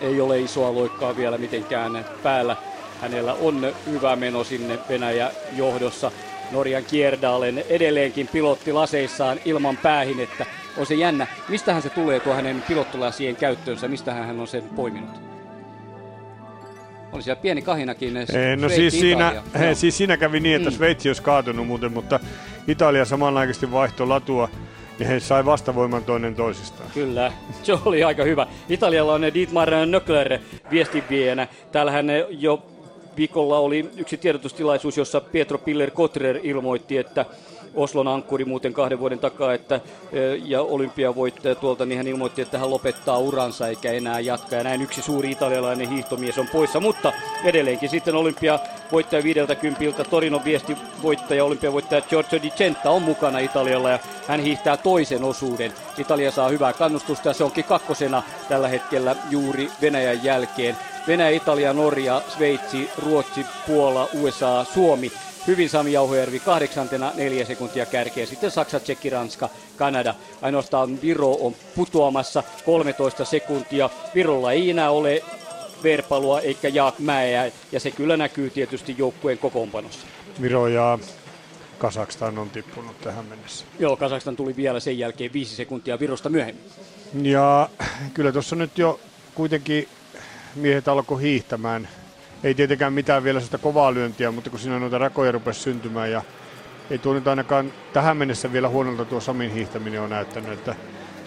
Ei 0.00 0.20
ole 0.20 0.40
isoa 0.40 0.74
loikkaa 0.74 1.16
vielä 1.16 1.38
mitenkään 1.38 2.04
päällä. 2.22 2.56
Hänellä 3.00 3.34
on 3.34 3.74
hyvä 3.86 4.16
meno 4.16 4.44
sinne 4.44 4.78
Venäjä 4.88 5.30
johdossa. 5.56 6.12
Norjan 6.50 6.84
Kierdalen 6.84 7.64
edelleenkin 7.68 8.28
pilotti 8.28 8.72
laseissaan 8.72 9.40
ilman 9.44 9.76
päähinettä. 9.76 10.46
On 10.76 10.86
se 10.86 10.94
jännä. 10.94 11.26
Mistähän 11.48 11.82
se 11.82 11.90
tulee 11.90 12.20
tuo 12.20 12.34
hänen 12.34 12.62
pilottilasien 12.68 13.36
käyttöönsä? 13.36 13.88
Mistä 13.88 14.14
hän 14.14 14.40
on 14.40 14.48
sen 14.48 14.62
poiminut? 14.62 15.35
Oli 17.16 17.22
siellä 17.22 17.40
pieni 17.42 17.62
kahinakin. 17.62 18.16
Ei, 18.16 18.56
no 18.56 18.68
siis 18.68 19.00
siinä, 19.00 19.42
he, 19.58 19.74
siis 19.74 19.96
siinä 19.96 20.16
kävi 20.16 20.40
niin, 20.40 20.56
että 20.56 20.70
mm. 20.70 20.76
Sveitsi 20.76 21.08
olisi 21.08 21.22
kaatunut 21.22 21.66
muuten, 21.66 21.92
mutta 21.92 22.20
Italia 22.68 23.04
samanaikaisesti 23.04 23.72
vaihtoi 23.72 24.06
latua 24.06 24.48
ja 24.98 25.06
he 25.06 25.20
sai 25.20 25.44
vastavoiman 25.44 26.04
toinen 26.04 26.34
toisistaan. 26.34 26.90
Kyllä, 26.94 27.32
se 27.62 27.72
oli 27.84 28.04
aika 28.04 28.24
hyvä. 28.24 28.46
Italialla 28.68 29.14
on 29.14 29.22
Dietmar 29.34 29.70
Nöckler 29.86 30.38
viestinvienä. 30.70 31.48
Täällähän 31.72 32.06
jo 32.30 32.66
viikolla 33.16 33.58
oli 33.58 33.90
yksi 33.96 34.16
tiedotustilaisuus, 34.16 34.96
jossa 34.96 35.20
Pietro 35.20 35.58
Piller 35.58 35.90
Kotrer 35.90 36.38
ilmoitti, 36.42 36.98
että 36.98 37.24
Oslon 37.76 38.08
ankkuri 38.08 38.44
muuten 38.44 38.72
kahden 38.72 38.98
vuoden 38.98 39.18
takaa, 39.18 39.54
että, 39.54 39.80
ja 40.44 40.62
olympiavoittaja 40.62 41.54
tuolta, 41.54 41.86
niin 41.86 41.96
hän 41.96 42.06
ilmoitti, 42.06 42.42
että 42.42 42.58
hän 42.58 42.70
lopettaa 42.70 43.18
uransa 43.18 43.68
eikä 43.68 43.92
enää 43.92 44.20
jatka. 44.20 44.56
Ja 44.56 44.64
näin 44.64 44.82
yksi 44.82 45.02
suuri 45.02 45.30
italialainen 45.30 45.88
hiihtomies 45.88 46.38
on 46.38 46.48
poissa, 46.48 46.80
mutta 46.80 47.12
edelleenkin 47.44 47.88
sitten 47.88 48.14
olympiavoittaja 48.14 49.22
50 49.22 50.04
Torinon 50.04 50.44
viesti 50.44 50.76
voittaja, 51.02 51.44
olympiavoittaja 51.44 52.00
Giorgio 52.00 52.42
Di 52.42 52.50
Centa 52.50 52.90
on 52.90 53.02
mukana 53.02 53.38
Italialla 53.38 53.90
ja 53.90 53.98
hän 54.28 54.40
hiihtää 54.40 54.76
toisen 54.76 55.24
osuuden. 55.24 55.72
Italia 55.98 56.30
saa 56.30 56.48
hyvää 56.48 56.72
kannustusta 56.72 57.28
ja 57.28 57.34
se 57.34 57.44
onkin 57.44 57.64
kakkosena 57.64 58.22
tällä 58.48 58.68
hetkellä 58.68 59.16
juuri 59.30 59.70
Venäjän 59.82 60.24
jälkeen. 60.24 60.76
Venäjä, 61.06 61.30
Italia, 61.30 61.72
Norja, 61.72 62.22
Sveitsi, 62.28 62.90
Ruotsi, 62.98 63.46
Puola, 63.66 64.08
USA, 64.14 64.64
Suomi 64.74 65.12
hyvin 65.46 65.70
Sami 65.70 65.92
Jauhojärvi 65.92 66.40
kahdeksantena 66.40 67.12
neljä 67.14 67.44
sekuntia 67.44 67.86
kärkeä. 67.86 68.26
Sitten 68.26 68.50
Saksa, 68.50 68.80
Tsekki, 68.80 69.10
Ranska, 69.10 69.48
Kanada. 69.76 70.14
Ainoastaan 70.42 71.02
Viro 71.02 71.32
on 71.40 71.54
putoamassa 71.74 72.42
13 72.64 73.24
sekuntia. 73.24 73.90
Virolla 74.14 74.52
ei 74.52 74.70
enää 74.70 74.90
ole 74.90 75.22
Verpalua 75.82 76.40
eikä 76.40 76.68
Jaak 76.68 76.98
Mäeä 76.98 77.52
ja 77.72 77.80
se 77.80 77.90
kyllä 77.90 78.16
näkyy 78.16 78.50
tietysti 78.50 78.94
joukkueen 78.98 79.38
kokoonpanossa. 79.38 80.06
Viro 80.42 80.68
ja 80.68 80.98
Kasakstan 81.78 82.38
on 82.38 82.50
tippunut 82.50 83.00
tähän 83.00 83.24
mennessä. 83.24 83.64
Joo, 83.78 83.96
Kasakstan 83.96 84.36
tuli 84.36 84.56
vielä 84.56 84.80
sen 84.80 84.98
jälkeen 84.98 85.32
viisi 85.32 85.56
sekuntia 85.56 86.00
Virosta 86.00 86.28
myöhemmin. 86.28 86.64
Ja 87.22 87.68
kyllä 88.14 88.32
tuossa 88.32 88.56
nyt 88.56 88.78
jo 88.78 89.00
kuitenkin 89.34 89.88
miehet 90.54 90.88
alkoi 90.88 91.22
hiihtämään 91.22 91.88
ei 92.44 92.54
tietenkään 92.54 92.92
mitään 92.92 93.24
vielä 93.24 93.40
sitä 93.40 93.58
kovaa 93.58 93.94
lyöntiä, 93.94 94.30
mutta 94.30 94.50
kun 94.50 94.58
siinä 94.58 94.78
noita 94.78 94.98
rakoja 94.98 95.32
rupesi 95.32 95.60
syntymään 95.60 96.10
ja 96.10 96.22
ei 96.90 96.98
tuo 96.98 97.14
nyt 97.14 97.28
ainakaan 97.28 97.72
tähän 97.92 98.16
mennessä 98.16 98.52
vielä 98.52 98.68
huonolta 98.68 99.04
tuo 99.04 99.20
Samin 99.20 99.50
hiihtäminen 99.50 100.00
on 100.00 100.10
näyttänyt, 100.10 100.52
että 100.52 100.74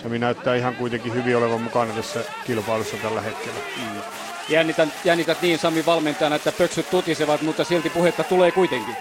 Sami 0.03 0.19
näyttää 0.19 0.55
ihan 0.55 0.75
kuitenkin 0.75 1.13
hyvin 1.13 1.37
olevan 1.37 1.61
mukana 1.61 1.93
tässä 1.93 2.19
kilpailussa 2.45 2.97
tällä 2.97 3.21
hetkellä. 3.21 3.59
Mm. 3.77 4.01
Jännität, 4.49 4.89
jännität 5.05 5.41
niin 5.41 5.59
Sami 5.59 5.85
valmentajana, 5.85 6.35
että 6.35 6.51
pöksyt 6.51 6.89
tutisevat, 6.89 7.41
mutta 7.41 7.63
silti 7.63 7.89
puhetta 7.89 8.23
tulee 8.23 8.51
kuitenkin. 8.51 8.95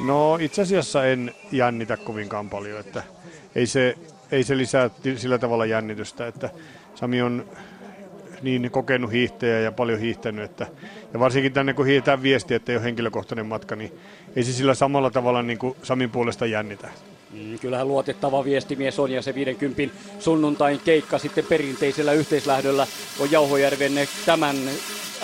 No 0.00 0.38
itse 0.40 0.62
asiassa 0.62 1.06
en 1.06 1.34
jännitä 1.52 1.96
kovinkaan 1.96 2.50
paljon, 2.50 2.80
että 2.80 3.02
ei 3.54 3.66
se, 3.66 3.94
ei 4.32 4.44
se 4.44 4.56
lisää 4.56 4.90
sillä 5.16 5.38
tavalla 5.38 5.66
jännitystä, 5.66 6.26
että 6.26 6.50
Sami 6.94 7.22
on 7.22 7.44
niin 8.42 8.70
kokenut 8.70 9.12
hiihtäjä 9.12 9.60
ja 9.60 9.72
paljon 9.72 10.00
hiihtänyt, 10.00 10.44
että, 10.44 10.66
ja 11.12 11.20
varsinkin 11.20 11.52
tänne 11.52 11.74
kun 11.74 11.86
hiihtää 11.86 12.22
viesti, 12.22 12.54
että 12.54 12.72
ei 12.72 12.76
ole 12.76 12.84
henkilökohtainen 12.84 13.46
matka, 13.46 13.76
niin 13.76 13.92
ei 14.36 14.44
se 14.44 14.52
sillä 14.52 14.74
samalla 14.74 15.10
tavalla 15.10 15.42
niin 15.42 15.58
kuin 15.58 15.76
Samin 15.82 16.10
puolesta 16.10 16.46
jännitä. 16.46 16.88
Mm, 17.32 17.58
kyllähän 17.58 17.88
luotettava 17.88 18.44
viestimies 18.44 18.98
on 18.98 19.10
ja 19.10 19.22
se 19.22 19.34
50 19.34 19.96
sunnuntain 20.18 20.80
keikka 20.84 21.18
sitten 21.18 21.44
perinteisellä 21.44 22.12
yhteislähdöllä 22.12 22.86
on 23.20 23.30
Jauhojärven 23.30 23.92
tämän 24.26 24.56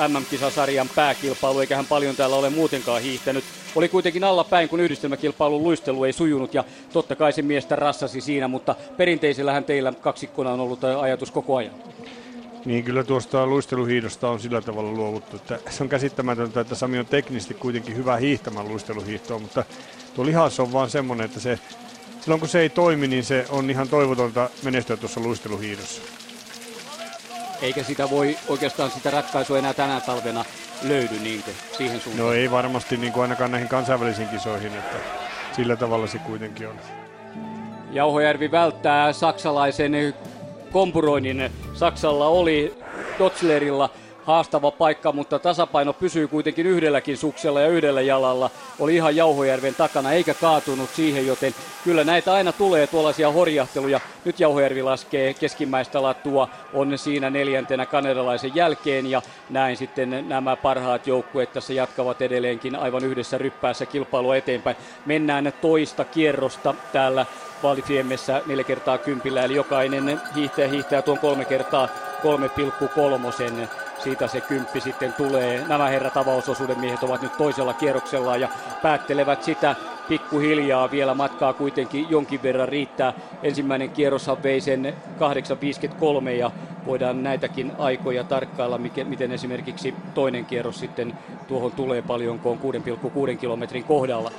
MM-kisasarjan 0.08 0.88
pääkilpailu, 0.94 1.60
eikä 1.60 1.76
hän 1.76 1.86
paljon 1.86 2.16
täällä 2.16 2.36
ole 2.36 2.50
muutenkaan 2.50 3.02
hiihtänyt. 3.02 3.44
Oli 3.74 3.88
kuitenkin 3.88 4.24
alla 4.24 4.44
päin, 4.44 4.68
kun 4.68 4.80
yhdistelmäkilpailun 4.80 5.62
luistelu 5.62 6.04
ei 6.04 6.12
sujunut 6.12 6.54
ja 6.54 6.64
totta 6.92 7.16
kai 7.16 7.32
se 7.32 7.42
miestä 7.42 7.76
rassasi 7.76 8.20
siinä, 8.20 8.48
mutta 8.48 8.74
perinteisellähän 8.96 9.64
teillä 9.64 9.92
kaksikkona 10.00 10.52
on 10.52 10.60
ollut 10.60 10.84
ajatus 10.84 11.30
koko 11.30 11.56
ajan. 11.56 11.74
Niin 12.64 12.84
kyllä 12.84 13.04
tuosta 13.04 13.46
luisteluhiidosta 13.46 14.30
on 14.30 14.40
sillä 14.40 14.60
tavalla 14.60 14.92
luovuttu, 14.92 15.36
että 15.36 15.58
se 15.70 15.82
on 15.82 15.88
käsittämätöntä, 15.88 16.60
että 16.60 16.74
Sami 16.74 16.98
on 16.98 17.06
teknisesti 17.06 17.54
kuitenkin 17.54 17.96
hyvä 17.96 18.16
hiihtämään 18.16 18.68
luisteluhiihtoa, 18.68 19.38
mutta 19.38 19.64
tuo 20.14 20.26
lihas 20.26 20.60
on 20.60 20.72
vaan 20.72 20.90
semmoinen, 20.90 21.24
että 21.24 21.40
se, 21.40 21.58
silloin 22.20 22.40
kun 22.40 22.48
se 22.48 22.60
ei 22.60 22.68
toimi, 22.68 23.08
niin 23.08 23.24
se 23.24 23.46
on 23.50 23.70
ihan 23.70 23.88
toivotonta 23.88 24.50
menestyä 24.64 24.96
tuossa 24.96 25.20
luisteluhiidossa. 25.20 26.02
Eikä 27.62 27.82
sitä 27.82 28.10
voi 28.10 28.36
oikeastaan 28.48 28.90
sitä 28.90 29.10
ratkaisua 29.10 29.58
enää 29.58 29.74
tänä 29.74 30.00
talvena 30.00 30.44
löydy 30.82 31.18
niin 31.18 31.42
kuin 31.42 31.56
siihen 31.76 32.00
suuntaan. 32.00 32.28
No 32.28 32.34
ei 32.34 32.50
varmasti 32.50 32.96
niin 32.96 33.12
kuin 33.12 33.22
ainakaan 33.22 33.50
näihin 33.50 33.68
kansainvälisiin 33.68 34.28
kisoihin, 34.28 34.74
että 34.74 34.96
sillä 35.56 35.76
tavalla 35.76 36.06
se 36.06 36.18
kuitenkin 36.18 36.68
on. 36.68 36.76
Jauhojärvi 37.90 38.50
välttää 38.50 39.12
saksalaisen 39.12 39.94
kompuroinnin. 40.72 41.50
Saksalla 41.74 42.26
oli 42.26 42.74
Dotzlerilla 43.18 43.90
haastava 44.24 44.70
paikka, 44.70 45.12
mutta 45.12 45.38
tasapaino 45.38 45.92
pysyy 45.92 46.28
kuitenkin 46.28 46.66
yhdelläkin 46.66 47.16
suksella 47.16 47.60
ja 47.60 47.68
yhdellä 47.68 48.00
jalalla. 48.00 48.50
Oli 48.78 48.94
ihan 48.94 49.16
Jauhojärven 49.16 49.74
takana 49.74 50.12
eikä 50.12 50.34
kaatunut 50.34 50.90
siihen, 50.90 51.26
joten 51.26 51.54
kyllä 51.84 52.04
näitä 52.04 52.32
aina 52.32 52.52
tulee 52.52 52.86
tuollaisia 52.86 53.30
horjahteluja. 53.30 54.00
Nyt 54.24 54.40
Jauhojärvi 54.40 54.82
laskee 54.82 55.34
keskimmäistä 55.34 56.02
latua, 56.02 56.48
on 56.74 56.98
siinä 56.98 57.30
neljäntenä 57.30 57.86
kanadalaisen 57.86 58.54
jälkeen 58.54 59.06
ja 59.06 59.22
näin 59.50 59.76
sitten 59.76 60.24
nämä 60.28 60.56
parhaat 60.56 61.06
joukkueet 61.06 61.52
tässä 61.52 61.72
jatkavat 61.72 62.22
edelleenkin 62.22 62.76
aivan 62.76 63.04
yhdessä 63.04 63.38
ryppäässä 63.38 63.86
kilpailua 63.86 64.36
eteenpäin. 64.36 64.76
Mennään 65.06 65.52
toista 65.60 66.04
kierrosta 66.04 66.74
täällä 66.92 67.26
Valdifiemmessä 67.62 68.42
neljä 68.46 68.64
kertaa 68.64 68.98
kympillä, 68.98 69.44
eli 69.44 69.54
jokainen 69.54 70.20
hiihtäjä 70.34 70.68
hiihtää 70.68 71.02
tuon 71.02 71.18
kolme 71.18 71.44
kertaa 71.44 71.88
3,3 72.22 73.68
siitä 74.02 74.26
se 74.26 74.40
kymppi 74.40 74.80
sitten 74.80 75.12
tulee. 75.12 75.64
Nämä 75.68 75.88
herrat 75.88 76.16
avausosuuden 76.16 76.80
miehet 76.80 77.02
ovat 77.02 77.22
nyt 77.22 77.36
toisella 77.36 77.74
kierroksella 77.74 78.36
ja 78.36 78.48
päättelevät 78.82 79.42
sitä 79.42 79.76
pikkuhiljaa. 80.08 80.90
Vielä 80.90 81.14
matkaa 81.14 81.52
kuitenkin 81.52 82.06
jonkin 82.10 82.42
verran 82.42 82.68
riittää. 82.68 83.12
Ensimmäinen 83.42 83.90
kierroshan 83.90 84.42
vei 84.42 84.60
sen 84.60 84.94
8.53 86.24 86.30
ja 86.30 86.50
voidaan 86.86 87.22
näitäkin 87.22 87.72
aikoja 87.78 88.24
tarkkailla, 88.24 88.78
miten 89.04 89.32
esimerkiksi 89.32 89.94
toinen 90.14 90.44
kierros 90.44 90.80
sitten 90.80 91.18
tuohon 91.48 91.72
tulee 91.72 92.02
paljonko 92.02 92.50
on 92.50 92.58
6,6 93.32 93.36
kilometrin 93.36 93.84
kohdalla. 93.84 94.30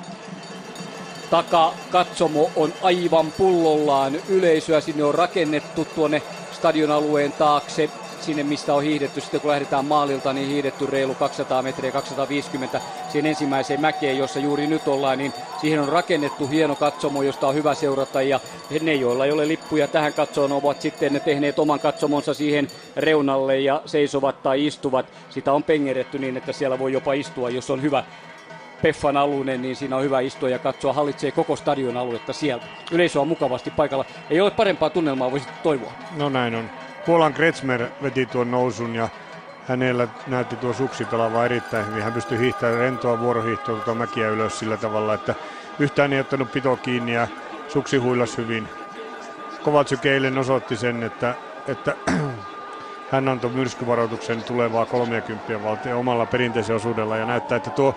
Taka 1.30 1.72
katsomo 1.90 2.50
on 2.56 2.72
aivan 2.82 3.32
pullollaan. 3.32 4.16
Yleisöä 4.28 4.80
sinne 4.80 5.04
on 5.04 5.14
rakennettu 5.14 5.84
tuonne 5.94 6.22
stadionalueen 6.52 7.32
taakse 7.32 7.90
sinne, 8.20 8.42
mistä 8.42 8.74
on 8.74 8.82
hiihdetty. 8.82 9.20
Sitten 9.20 9.40
kun 9.40 9.50
lähdetään 9.50 9.84
maalilta, 9.84 10.32
niin 10.32 10.48
hiihdetty 10.48 10.86
reilu 10.86 11.14
200 11.14 11.62
metriä, 11.62 11.92
250 11.92 12.80
siihen 13.08 13.26
ensimmäiseen 13.26 13.80
mäkeen, 13.80 14.18
jossa 14.18 14.38
juuri 14.38 14.66
nyt 14.66 14.88
ollaan, 14.88 15.18
niin 15.18 15.32
siihen 15.60 15.80
on 15.80 15.88
rakennettu 15.88 16.46
hieno 16.46 16.76
katsomo, 16.76 17.22
josta 17.22 17.48
on 17.48 17.54
hyvä 17.54 17.74
seurata. 17.74 18.22
Ja 18.22 18.40
ne, 18.80 18.94
joilla 18.94 19.24
ei 19.24 19.32
ole 19.32 19.48
lippuja 19.48 19.88
tähän 19.88 20.12
katsoon, 20.12 20.52
ovat 20.52 20.80
sitten 20.80 21.12
ne 21.12 21.20
tehneet 21.20 21.58
oman 21.58 21.80
katsomonsa 21.80 22.34
siihen 22.34 22.68
reunalle 22.96 23.60
ja 23.60 23.82
seisovat 23.86 24.42
tai 24.42 24.66
istuvat. 24.66 25.06
Sitä 25.30 25.52
on 25.52 25.62
pengeretty 25.62 26.18
niin, 26.18 26.36
että 26.36 26.52
siellä 26.52 26.78
voi 26.78 26.92
jopa 26.92 27.12
istua, 27.12 27.50
jos 27.50 27.70
on 27.70 27.82
hyvä 27.82 28.04
Peffan 28.84 29.16
alunen, 29.16 29.62
niin 29.62 29.76
siinä 29.76 29.96
on 29.96 30.02
hyvä 30.02 30.20
istua 30.20 30.48
ja 30.48 30.58
katsoa, 30.58 30.92
hallitsee 30.92 31.32
koko 31.32 31.56
stadion 31.56 31.96
aluetta 31.96 32.32
sieltä. 32.32 32.66
Yleisö 32.92 33.20
on 33.20 33.28
mukavasti 33.28 33.70
paikalla. 33.70 34.04
Ei 34.30 34.40
ole 34.40 34.50
parempaa 34.50 34.90
tunnelmaa, 34.90 35.30
voisi 35.30 35.48
toivoa. 35.62 35.92
No 36.16 36.28
näin 36.28 36.54
on. 36.54 36.70
Puolan 37.06 37.34
Kretsmer 37.34 37.86
veti 38.02 38.26
tuon 38.26 38.50
nousun 38.50 38.94
ja 38.94 39.08
hänellä 39.68 40.08
näytti 40.26 40.56
tuo 40.56 40.72
suksi 40.72 41.04
pelaava 41.04 41.44
erittäin 41.44 41.86
hyvin. 41.86 42.02
Hän 42.02 42.12
pystyi 42.12 42.38
hiihtämään 42.38 42.78
rentoa 42.78 43.20
vuorohiihtoa 43.20 43.74
tuota 43.74 43.94
mäkiä 43.94 44.28
ylös 44.28 44.58
sillä 44.58 44.76
tavalla, 44.76 45.14
että 45.14 45.34
yhtään 45.78 46.12
ei 46.12 46.20
ottanut 46.20 46.52
pito 46.52 46.76
kiinni 46.76 47.14
ja 47.14 47.28
suksi 47.68 47.96
huilas 47.96 48.38
hyvin. 48.38 48.68
Kovatsyk 49.62 50.06
eilen 50.06 50.38
osoitti 50.38 50.76
sen, 50.76 51.02
että, 51.02 51.34
että 51.68 51.96
hän 53.12 53.28
antoi 53.28 53.50
myrskyvaroituksen 53.50 54.42
tulevaa 54.42 54.86
30 54.86 55.62
valtion 55.62 55.98
omalla 55.98 56.26
perinteisen 56.26 56.76
osuudella 56.76 57.16
ja 57.16 57.26
näyttää, 57.26 57.56
että 57.56 57.70
tuo 57.70 57.94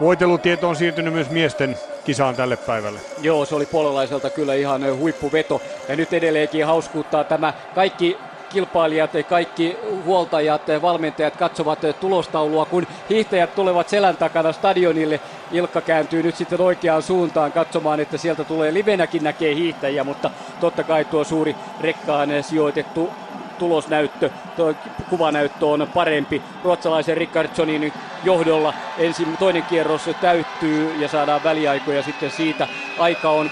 voitelutieto 0.00 0.68
on 0.68 0.76
siirtynyt 0.76 1.12
myös 1.12 1.30
miesten 1.30 1.78
kisaan 2.04 2.36
tälle 2.36 2.56
päivälle. 2.56 3.00
Joo, 3.20 3.44
se 3.44 3.54
oli 3.54 3.66
puolalaiselta 3.66 4.30
kyllä 4.30 4.54
ihan 4.54 4.98
huippuveto. 4.98 5.62
Ja 5.88 5.96
nyt 5.96 6.12
edelleenkin 6.12 6.66
hauskuuttaa 6.66 7.24
tämä 7.24 7.52
kaikki 7.74 8.18
kilpailijat, 8.48 9.10
kaikki 9.28 9.76
huoltajat, 10.04 10.62
valmentajat 10.82 11.36
katsovat 11.36 11.78
tulostaulua, 12.00 12.64
kun 12.64 12.86
hiihtäjät 13.10 13.54
tulevat 13.54 13.88
selän 13.88 14.16
takana 14.16 14.52
stadionille. 14.52 15.20
Ilkka 15.52 15.80
kääntyy 15.80 16.22
nyt 16.22 16.36
sitten 16.36 16.60
oikeaan 16.60 17.02
suuntaan 17.02 17.52
katsomaan, 17.52 18.00
että 18.00 18.18
sieltä 18.18 18.44
tulee 18.44 18.74
livenäkin 18.74 19.24
näkee 19.24 19.54
hiihtäjiä, 19.54 20.04
mutta 20.04 20.30
totta 20.60 20.84
kai 20.84 21.04
tuo 21.04 21.24
suuri 21.24 21.56
rekkaan 21.80 22.28
sijoitettu 22.42 23.10
tulosnäyttö, 23.58 24.30
tuo 24.56 24.74
kuvanäyttö 25.10 25.66
on 25.66 25.88
parempi. 25.94 26.42
Ruotsalaisen 26.64 27.16
Rickardsonin 27.16 27.92
johdolla 28.24 28.74
ensin 28.98 29.36
toinen 29.36 29.62
kierros 29.62 30.10
täyttyy 30.20 30.94
ja 30.94 31.08
saadaan 31.08 31.44
väliaikoja 31.44 32.02
sitten 32.02 32.30
siitä. 32.30 32.68
Aika 32.98 33.30
on 33.30 33.50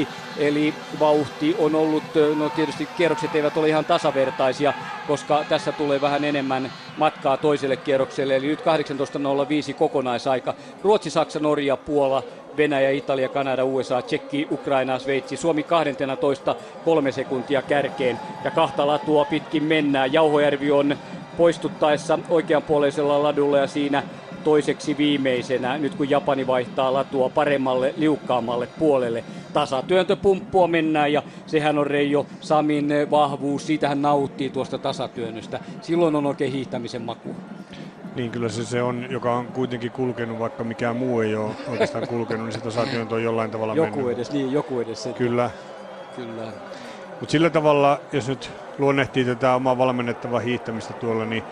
18.05, 0.00 0.06
eli 0.36 0.74
vauhti 1.00 1.56
on 1.58 1.74
ollut, 1.74 2.02
no 2.36 2.48
tietysti 2.48 2.88
kierrokset 2.96 3.34
eivät 3.34 3.56
ole 3.56 3.68
ihan 3.68 3.84
tasavertaisia, 3.84 4.72
koska 5.06 5.44
tässä 5.48 5.72
tulee 5.72 6.00
vähän 6.00 6.24
enemmän 6.24 6.72
matkaa 6.96 7.36
toiselle 7.36 7.76
kierrokselle, 7.76 8.36
eli 8.36 8.46
nyt 8.46 8.60
18.05 8.60 9.74
kokonaisaika. 9.74 10.54
Ruotsi, 10.82 11.10
Saksa, 11.10 11.40
Norja, 11.40 11.76
Puola, 11.76 12.22
Venäjä, 12.56 12.90
Italia, 12.90 13.28
Kanada, 13.28 13.64
USA, 13.64 14.02
Tsekki, 14.02 14.48
Ukraina, 14.50 14.98
Sveitsi. 14.98 15.36
Suomi 15.36 15.62
12 15.62 16.56
kolme 16.84 17.12
sekuntia 17.12 17.62
kärkeen 17.62 18.18
ja 18.44 18.50
kahta 18.50 18.86
latua 18.86 19.24
pitkin 19.24 19.64
mennään. 19.64 20.12
Jauhojärvi 20.12 20.70
on 20.70 20.96
poistuttaessa 21.36 22.18
oikeanpuoleisella 22.28 23.22
ladulla 23.22 23.58
ja 23.58 23.66
siinä 23.66 24.02
toiseksi 24.44 24.96
viimeisenä, 24.98 25.78
nyt 25.78 25.94
kun 25.94 26.10
Japani 26.10 26.46
vaihtaa 26.46 26.92
latua 26.92 27.28
paremmalle, 27.28 27.94
liukkaammalle 27.96 28.68
puolelle. 28.78 29.24
Tasatyöntöpumppua 29.52 30.68
mennään 30.68 31.12
ja 31.12 31.22
sehän 31.46 31.78
on 31.78 31.86
Reijo 31.86 32.26
Samin 32.40 32.88
vahvuus, 33.10 33.66
siitä 33.66 33.88
hän 33.88 34.02
nauttii 34.02 34.50
tuosta 34.50 34.78
tasatyönnöstä. 34.78 35.60
Silloin 35.82 36.14
on 36.14 36.26
oikein 36.26 36.52
hiihtämisen 36.52 37.02
maku. 37.02 37.34
Niin 38.16 38.30
kyllä 38.30 38.48
se, 38.48 38.64
se 38.64 38.82
on, 38.82 39.06
joka 39.10 39.34
on 39.34 39.46
kuitenkin 39.46 39.90
kulkenut, 39.90 40.38
vaikka 40.38 40.64
mikään 40.64 40.96
muu 40.96 41.20
ei 41.20 41.34
ole 41.34 41.50
oikeastaan 41.68 42.08
kulkenut, 42.08 42.46
niin 42.46 42.52
se 42.52 42.60
tasatyöntö 42.60 43.14
on 43.14 43.22
jollain 43.22 43.50
tavalla 43.50 43.74
joku 43.74 43.96
mennyt. 43.96 44.16
Edes, 44.16 44.32
niin, 44.32 44.52
joku 44.52 44.80
edes. 44.80 45.02
Se. 45.02 45.12
Kyllä. 45.12 45.50
Kyllä. 46.16 46.44
Mutta 47.20 47.32
sillä 47.32 47.50
tavalla, 47.50 48.00
jos 48.12 48.28
nyt 48.28 48.50
luonnehtii 48.78 49.24
tätä 49.24 49.54
omaa 49.54 49.78
valmennettavaa 49.78 50.40
hiihtämistä 50.40 50.94
tuolla, 50.94 51.24
niin 51.24 51.42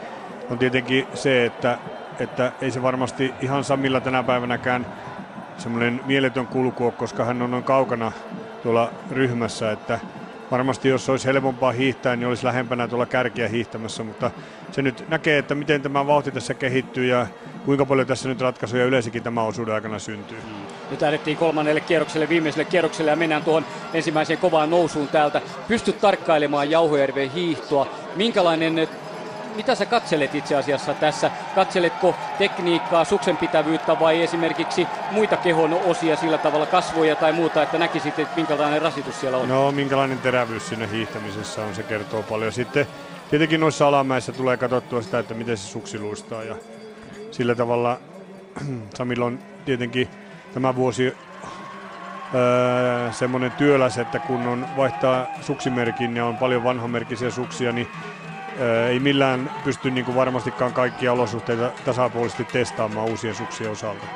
on 0.50 0.58
tietenkin 0.58 1.06
se, 1.14 1.44
että, 1.44 1.78
että 2.18 2.52
ei 2.60 2.70
se 2.70 2.82
varmasti 2.82 3.34
ihan 3.40 3.64
Samilla 3.64 4.00
tänä 4.00 4.22
päivänäkään 4.22 4.86
semmoinen 5.58 6.00
mieletön 6.06 6.46
kulku 6.46 6.84
ole, 6.84 6.92
koska 6.92 7.24
hän 7.24 7.42
on 7.42 7.50
noin 7.50 7.64
kaukana 7.64 8.12
tuolla 8.62 8.90
ryhmässä, 9.10 9.72
että 9.72 9.98
varmasti 10.50 10.88
jos 10.88 11.08
olisi 11.08 11.26
helpompaa 11.26 11.72
hiihtää, 11.72 12.16
niin 12.16 12.28
olisi 12.28 12.44
lähempänä 12.44 12.88
tuolla 12.88 13.06
kärkiä 13.06 13.48
hiihtämässä, 13.48 14.04
mutta 14.04 14.30
se 14.72 14.82
nyt 14.82 15.04
näkee, 15.08 15.38
että 15.38 15.54
miten 15.54 15.82
tämä 15.82 16.06
vauhti 16.06 16.30
tässä 16.30 16.54
kehittyy 16.54 17.06
ja 17.06 17.26
kuinka 17.64 17.86
paljon 17.86 18.06
tässä 18.06 18.28
nyt 18.28 18.40
ratkaisuja 18.40 18.84
yleensäkin 18.84 19.22
tämän 19.22 19.44
osuuden 19.44 19.74
aikana 19.74 19.98
syntyy. 19.98 20.38
Nyt 20.90 21.00
lähdettiin 21.00 21.36
kolmannelle 21.36 21.80
kierrokselle, 21.80 22.28
viimeiselle 22.28 22.64
kierrokselle 22.64 23.10
ja 23.10 23.16
mennään 23.16 23.42
tuohon 23.42 23.64
ensimmäiseen 23.94 24.38
kovaan 24.38 24.70
nousuun 24.70 25.08
täältä. 25.08 25.40
Pystyt 25.68 26.00
tarkkailemaan 26.00 26.70
Jauhojärven 26.70 27.30
hiihtoa. 27.30 27.86
Minkälainen 28.16 28.88
mitä 29.54 29.74
sä 29.74 29.86
katselet 29.86 30.34
itse 30.34 30.56
asiassa 30.56 30.94
tässä? 30.94 31.30
Katseletko 31.54 32.14
tekniikkaa, 32.38 33.04
suksenpitävyyttä 33.04 34.00
vai 34.00 34.22
esimerkiksi 34.22 34.86
muita 35.10 35.36
kehon 35.36 35.72
osia 35.72 36.16
sillä 36.16 36.38
tavalla, 36.38 36.66
kasvoja 36.66 37.16
tai 37.16 37.32
muuta, 37.32 37.62
että 37.62 37.78
näkisit, 37.78 38.18
että 38.18 38.36
minkälainen 38.36 38.82
rasitus 38.82 39.20
siellä 39.20 39.38
on? 39.38 39.48
No, 39.48 39.72
minkälainen 39.72 40.18
terävyys 40.18 40.68
siinä 40.68 40.86
hiihtämisessä 40.86 41.64
on, 41.64 41.74
se 41.74 41.82
kertoo 41.82 42.22
paljon. 42.22 42.52
Sitten 42.52 42.86
tietenkin 43.30 43.60
noissa 43.60 43.88
alamäissä 43.88 44.32
tulee 44.32 44.56
katsottua 44.56 45.02
sitä, 45.02 45.18
että 45.18 45.34
miten 45.34 45.56
se 45.56 45.66
suksi 45.66 45.98
luistaa 45.98 46.42
ja 46.42 46.56
sillä 47.30 47.54
tavalla 47.54 47.98
Samilla 48.96 49.24
on 49.24 49.38
tietenkin 49.64 50.08
tämä 50.54 50.76
vuosi 50.76 51.14
öö, 52.34 53.12
semmoinen 53.12 53.52
työläs, 53.52 53.98
että 53.98 54.18
kun 54.18 54.46
on 54.46 54.66
vaihtaa 54.76 55.26
suksimerkin 55.40 56.16
ja 56.16 56.26
on 56.26 56.36
paljon 56.36 56.64
vanhamerkisiä 56.64 57.30
suksia, 57.30 57.72
niin 57.72 57.88
ei 58.88 59.00
millään 59.00 59.50
pysty 59.64 59.90
niin 59.90 60.04
kuin 60.04 60.16
varmastikaan 60.16 60.72
kaikkia 60.72 61.12
olosuhteita 61.12 61.70
tasapuolisesti 61.84 62.44
testaamaan 62.44 63.08
uusien 63.08 63.34
suksien 63.34 63.70
osalta. 63.70 64.06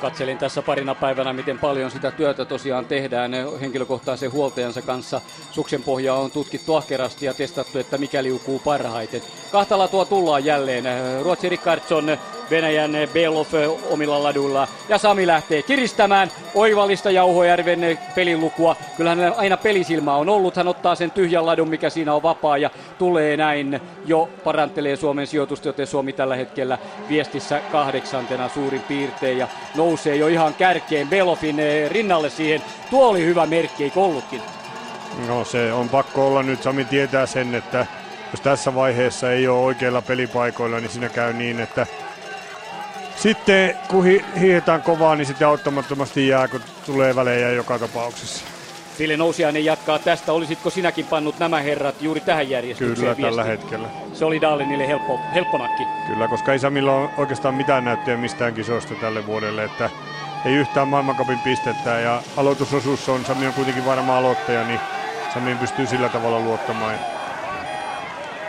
Katselin 0.00 0.38
tässä 0.38 0.62
parina 0.62 0.94
päivänä, 0.94 1.32
miten 1.32 1.58
paljon 1.58 1.90
sitä 1.90 2.10
työtä 2.10 2.44
tosiaan 2.44 2.84
tehdään 2.84 3.32
henkilökohtaisen 3.60 4.32
huoltajansa 4.32 4.82
kanssa. 4.82 5.20
Suksen 5.50 5.82
pohjaa 5.82 6.18
on 6.18 6.30
tutkittu 6.30 6.74
ahkerasti 6.74 7.26
ja 7.26 7.34
testattu, 7.34 7.78
että 7.78 7.98
mikä 7.98 8.22
liukuu 8.22 8.58
parhaiten. 8.58 9.22
Kahta 9.52 9.78
latua 9.78 10.04
tullaan 10.04 10.44
jälleen. 10.44 10.84
Ruotsi 11.22 11.48
Rickardsson 11.48 12.18
Venäjän 12.52 12.92
Belov 13.12 13.46
omilla 13.90 14.22
laduilla. 14.22 14.68
Ja 14.88 14.98
Sami 14.98 15.26
lähtee 15.26 15.62
kiristämään 15.62 16.30
oivallista 16.54 17.10
Jauhojärven 17.10 17.98
pelilukua. 18.14 18.76
Kyllähän 18.96 19.34
aina 19.36 19.56
pelisilmä 19.56 20.14
on 20.16 20.28
ollut. 20.28 20.56
Hän 20.56 20.68
ottaa 20.68 20.94
sen 20.94 21.10
tyhjän 21.10 21.46
ladun, 21.46 21.68
mikä 21.68 21.90
siinä 21.90 22.14
on 22.14 22.22
vapaa 22.22 22.58
ja 22.58 22.70
tulee 22.98 23.36
näin 23.36 23.80
jo 24.04 24.28
parantelee 24.44 24.96
Suomen 24.96 25.26
sijoitusta, 25.26 25.68
joten 25.68 25.86
Suomi 25.86 26.12
tällä 26.12 26.36
hetkellä 26.36 26.78
viestissä 27.08 27.60
kahdeksantena 27.72 28.48
suurin 28.48 28.80
piirtein 28.80 29.38
ja 29.38 29.48
nousee 29.74 30.16
jo 30.16 30.26
ihan 30.26 30.54
kärkeen 30.54 31.08
Belovin 31.08 31.56
rinnalle 31.88 32.30
siihen. 32.30 32.62
Tuo 32.90 33.08
oli 33.08 33.24
hyvä 33.24 33.46
merkki, 33.46 33.84
eikö 33.84 34.00
ollutkin? 34.00 34.42
No 35.28 35.44
se 35.44 35.72
on 35.72 35.88
pakko 35.88 36.26
olla 36.26 36.42
nyt. 36.42 36.62
Sami 36.62 36.84
tietää 36.84 37.26
sen, 37.26 37.54
että 37.54 37.86
jos 38.32 38.40
tässä 38.40 38.74
vaiheessa 38.74 39.32
ei 39.32 39.48
ole 39.48 39.64
oikeilla 39.64 40.02
pelipaikoilla, 40.02 40.80
niin 40.80 40.90
siinä 40.90 41.08
käy 41.08 41.32
niin, 41.32 41.60
että 41.60 41.86
sitten 43.22 43.74
kun 43.88 44.04
hi- 44.04 44.24
hiihetään 44.40 44.82
kovaa, 44.82 45.16
niin 45.16 45.26
sitten 45.26 45.48
auttamattomasti 45.48 46.28
jää, 46.28 46.48
kun 46.48 46.60
tulee 46.86 47.16
välejä 47.16 47.50
joka 47.50 47.78
tapauksessa. 47.78 48.44
Ville 48.98 49.16
Nousiainen 49.16 49.64
jatkaa 49.64 49.98
tästä. 49.98 50.32
Olisitko 50.32 50.70
sinäkin 50.70 51.06
pannut 51.06 51.38
nämä 51.38 51.60
herrat 51.60 52.02
juuri 52.02 52.20
tähän 52.20 52.50
järjestykseen 52.50 52.94
Kyllä 52.96 53.06
viestin? 53.06 53.24
tällä 53.24 53.44
hetkellä. 53.44 53.88
Se 54.12 54.24
oli 54.24 54.40
Dallinille 54.40 54.88
helppo, 54.88 55.20
helppo 55.34 55.58
nakki. 55.58 55.82
Kyllä, 56.06 56.28
koska 56.28 56.52
ei 56.52 56.58
Samilla 56.58 56.92
ole 56.92 57.08
oikeastaan 57.16 57.54
mitään 57.54 57.84
näyttöjä 57.84 58.16
mistään 58.16 58.54
kisoista 58.54 58.94
tälle 58.94 59.26
vuodelle, 59.26 59.64
että 59.64 59.90
ei 60.44 60.54
yhtään 60.54 60.88
maailmankapin 60.88 61.38
pistettä 61.38 61.90
ja 62.00 62.22
aloitusosuus 62.36 63.08
on, 63.08 63.24
Sami 63.24 63.46
on 63.46 63.52
kuitenkin 63.52 63.86
varma 63.86 64.18
aloittaja, 64.18 64.64
niin 64.64 64.80
Samiin 65.34 65.58
pystyy 65.58 65.86
sillä 65.86 66.08
tavalla 66.08 66.40
luottamaan. 66.40 66.94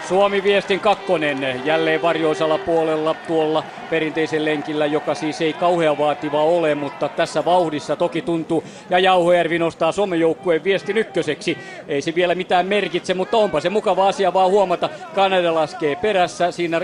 Suomi 0.08 0.44
viestin 0.44 0.80
kakkonen 0.80 1.62
jälleen 1.66 2.02
varjoisalla 2.02 2.58
puolella 2.58 3.16
tuolla 3.28 3.64
perinteisen 3.90 4.46
lenkillä, 4.46 4.86
joka 4.86 5.16
siis 5.16 5.42
ei 5.42 5.54
kauhean 5.54 5.98
vaativa 5.98 6.44
ole, 6.44 6.76
mutta 6.76 7.10
tässä 7.10 7.46
vauhdissa 7.46 7.96
toki 7.96 8.22
tuntuu. 8.22 8.64
Ja 8.90 9.00
Jauhojärvi 9.00 9.60
nostaa 9.60 9.92
Suomen 9.92 10.20
joukkueen 10.20 10.64
viestin 10.64 10.98
ykköseksi. 10.98 11.58
Ei 11.88 12.02
se 12.02 12.16
vielä 12.16 12.36
mitään 12.36 12.66
merkitse, 12.66 13.14
mutta 13.14 13.38
onpa 13.38 13.60
se 13.60 13.70
mukava 13.70 14.08
asia 14.08 14.34
vaan 14.34 14.52
huomata. 14.52 14.90
Kanada 15.16 15.56
laskee 15.56 15.96
perässä 15.96 16.52
siinä 16.52 16.82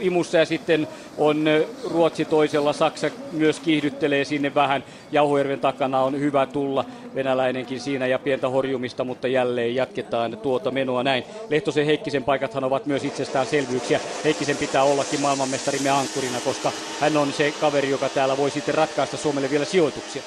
imussa 0.00 0.38
ja 0.38 0.46
sitten 0.46 0.88
on 1.18 1.44
Ruotsi 1.90 2.24
toisella. 2.24 2.72
Saksa 2.72 3.10
myös 3.32 3.60
kiihdyttelee 3.60 4.24
sinne 4.24 4.54
vähän. 4.54 4.84
Jauhojärven 5.12 5.60
takana 5.60 6.02
on 6.02 6.20
hyvä 6.20 6.46
tulla. 6.46 6.84
Venäläinenkin 7.14 7.80
siinä 7.80 8.06
ja 8.06 8.18
pientä 8.18 8.48
horjumista, 8.48 9.04
mutta 9.04 9.28
jälleen 9.28 9.74
jatketaan 9.74 10.38
tuota 10.38 10.70
menoa 10.70 11.02
näin. 11.02 11.24
Lehtosen 11.50 11.86
Heikkisen 11.86 12.24
paikathan 12.56 12.64
ovat 12.64 12.86
myös 12.86 13.04
itsestäänselvyyksiä. 13.04 14.00
Heikkisen 14.24 14.56
pitää 14.56 14.82
ollakin 14.82 15.20
maailmanmestarimme 15.20 15.90
ankkurina, 15.90 16.40
koska 16.40 16.72
hän 17.00 17.16
on 17.16 17.32
se 17.32 17.52
kaveri, 17.60 17.90
joka 17.90 18.08
täällä 18.08 18.36
voi 18.36 18.50
sitten 18.50 18.74
ratkaista 18.74 19.16
Suomelle 19.16 19.50
vielä 19.50 19.64
sijoituksia. 19.64 20.22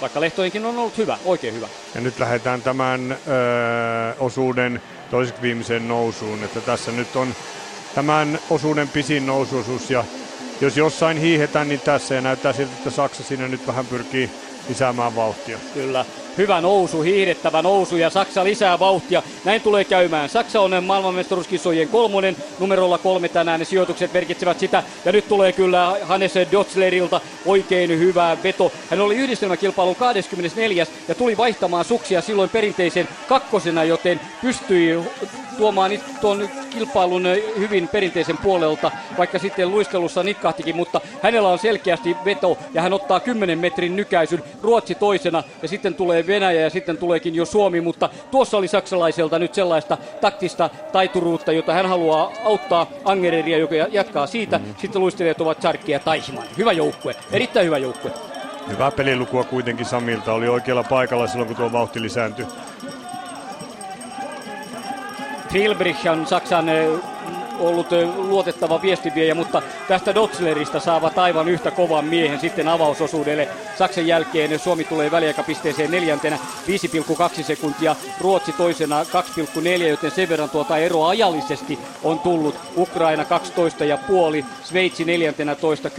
Vaikka 0.00 0.20
Lehtojenkin 0.20 0.64
on 0.64 0.78
ollut 0.78 0.98
hyvä, 0.98 1.18
oikein 1.24 1.54
hyvä. 1.54 1.68
Ja 1.94 2.00
nyt 2.00 2.18
lähdetään 2.18 2.62
tämän 2.62 3.12
ö, 3.12 3.16
osuuden 4.18 4.82
toiseksi 5.10 5.42
viimeiseen 5.42 5.88
nousuun, 5.88 6.44
että 6.44 6.60
tässä 6.60 6.92
nyt 6.92 7.16
on 7.16 7.34
tämän 7.94 8.38
osuuden 8.50 8.88
pisin 8.88 9.26
nousuosuus 9.26 9.90
ja 9.90 10.04
jos 10.60 10.76
jossain 10.76 11.16
hiihetään, 11.16 11.68
niin 11.68 11.80
tässä 11.80 12.14
ja 12.14 12.20
näyttää 12.20 12.52
siltä, 12.52 12.72
että 12.78 12.90
Saksa 12.90 13.22
siinä 13.22 13.48
nyt 13.48 13.66
vähän 13.66 13.86
pyrkii 13.86 14.30
lisäämään 14.68 15.16
vauhtia. 15.16 15.58
Kyllä. 15.74 16.04
Hyvä 16.38 16.60
nousu, 16.60 17.02
hiihdettävä 17.02 17.62
nousu 17.62 17.96
ja 17.96 18.10
Saksa 18.10 18.44
lisää 18.44 18.78
vauhtia. 18.78 19.22
Näin 19.44 19.60
tulee 19.60 19.84
käymään. 19.84 20.28
Saksa 20.28 20.60
on 20.60 20.84
maailmanmestaruuskisojen 20.84 21.88
kolmonen, 21.88 22.36
numerolla 22.58 22.98
kolme 22.98 23.28
tänään. 23.28 23.58
Ne 23.58 23.64
sijoitukset 23.64 24.12
merkitsevät 24.12 24.58
sitä. 24.58 24.82
Ja 25.04 25.12
nyt 25.12 25.28
tulee 25.28 25.52
kyllä 25.52 25.96
Hannes 26.02 26.34
Dotslerilta 26.52 27.20
oikein 27.46 27.98
hyvä 27.98 28.36
veto. 28.42 28.72
Hän 28.90 29.00
oli 29.00 29.16
yhdistelmäkilpailun 29.16 29.96
24. 29.96 30.86
ja 31.08 31.14
tuli 31.14 31.36
vaihtamaan 31.36 31.84
suksia 31.84 32.20
silloin 32.20 32.50
perinteisen 32.50 33.08
kakkosena, 33.28 33.84
joten 33.84 34.20
pystyi 34.42 34.98
tuomaan 35.58 35.90
tuon 36.20 36.48
kilpailun 36.70 37.24
hyvin 37.58 37.88
perinteisen 37.88 38.38
puolelta, 38.38 38.90
vaikka 39.18 39.38
sitten 39.38 39.70
luistelussa 39.70 40.22
nitkahtikin, 40.22 40.76
mutta 40.76 41.00
hänellä 41.22 41.48
on 41.48 41.58
selkeästi 41.58 42.16
veto 42.24 42.58
ja 42.74 42.82
hän 42.82 42.92
ottaa 42.92 43.20
10 43.20 43.58
metrin 43.58 43.96
nykäisyn 43.96 44.42
Ruotsi 44.62 44.94
toisena 44.94 45.42
ja 45.62 45.68
sitten 45.68 45.94
tulee 45.94 46.23
Venäjä 46.26 46.60
ja 46.60 46.70
sitten 46.70 46.98
tuleekin 46.98 47.34
jo 47.34 47.44
Suomi, 47.44 47.80
mutta 47.80 48.08
tuossa 48.30 48.56
oli 48.56 48.68
saksalaiselta 48.68 49.38
nyt 49.38 49.54
sellaista 49.54 49.98
taktista 50.20 50.70
taituruutta, 50.92 51.52
jota 51.52 51.72
hän 51.72 51.86
haluaa 51.86 52.32
auttaa 52.44 52.86
Angereria, 53.04 53.58
joka 53.58 53.74
jatkaa 53.74 54.26
siitä. 54.26 54.58
Mm. 54.58 54.74
Sitten 54.78 55.02
luistelijat 55.02 55.40
ovat 55.40 55.60
Charkki 55.60 55.92
ja 55.92 55.98
Taihiman. 56.00 56.44
Hyvä 56.58 56.72
joukkue, 56.72 57.14
erittäin 57.32 57.66
hyvä 57.66 57.78
joukkue. 57.78 58.12
Hyvää 58.68 58.90
pelilukua 58.90 59.44
kuitenkin 59.44 59.86
Samilta, 59.86 60.32
oli 60.32 60.48
oikealla 60.48 60.82
paikalla 60.82 61.26
silloin 61.26 61.48
kun 61.48 61.56
tuo 61.56 61.72
vauhti 61.72 62.02
lisääntyi. 62.02 62.46
Hilbrich 65.52 66.08
on 66.10 66.26
Saksan 66.26 66.66
ollut 67.58 67.88
luotettava 68.16 68.82
viestiviejä, 68.82 69.34
mutta 69.34 69.62
tästä 69.88 70.14
Dotslerista 70.14 70.80
saavat 70.80 71.18
aivan 71.18 71.48
yhtä 71.48 71.70
kovan 71.70 72.04
miehen 72.04 72.40
sitten 72.40 72.68
avausosuudelle. 72.68 73.48
Saksan 73.78 74.06
jälkeen 74.06 74.58
Suomi 74.58 74.84
tulee 74.84 75.10
väliaikapisteeseen 75.10 75.90
neljäntenä 75.90 76.38
5,2 77.38 77.42
sekuntia, 77.42 77.96
Ruotsi 78.20 78.52
toisena 78.52 79.02
2,4, 79.02 79.82
joten 79.88 80.10
sen 80.10 80.28
verran 80.28 80.50
tuota 80.50 80.78
eroa 80.78 81.08
ajallisesti 81.08 81.78
on 82.02 82.18
tullut. 82.18 82.54
Ukraina 82.76 83.22
12,5, 83.22 84.44
Sveitsi 84.64 85.04
neljäntenä 85.04 85.54
toista 85.54 85.88
10,5, 85.88 85.94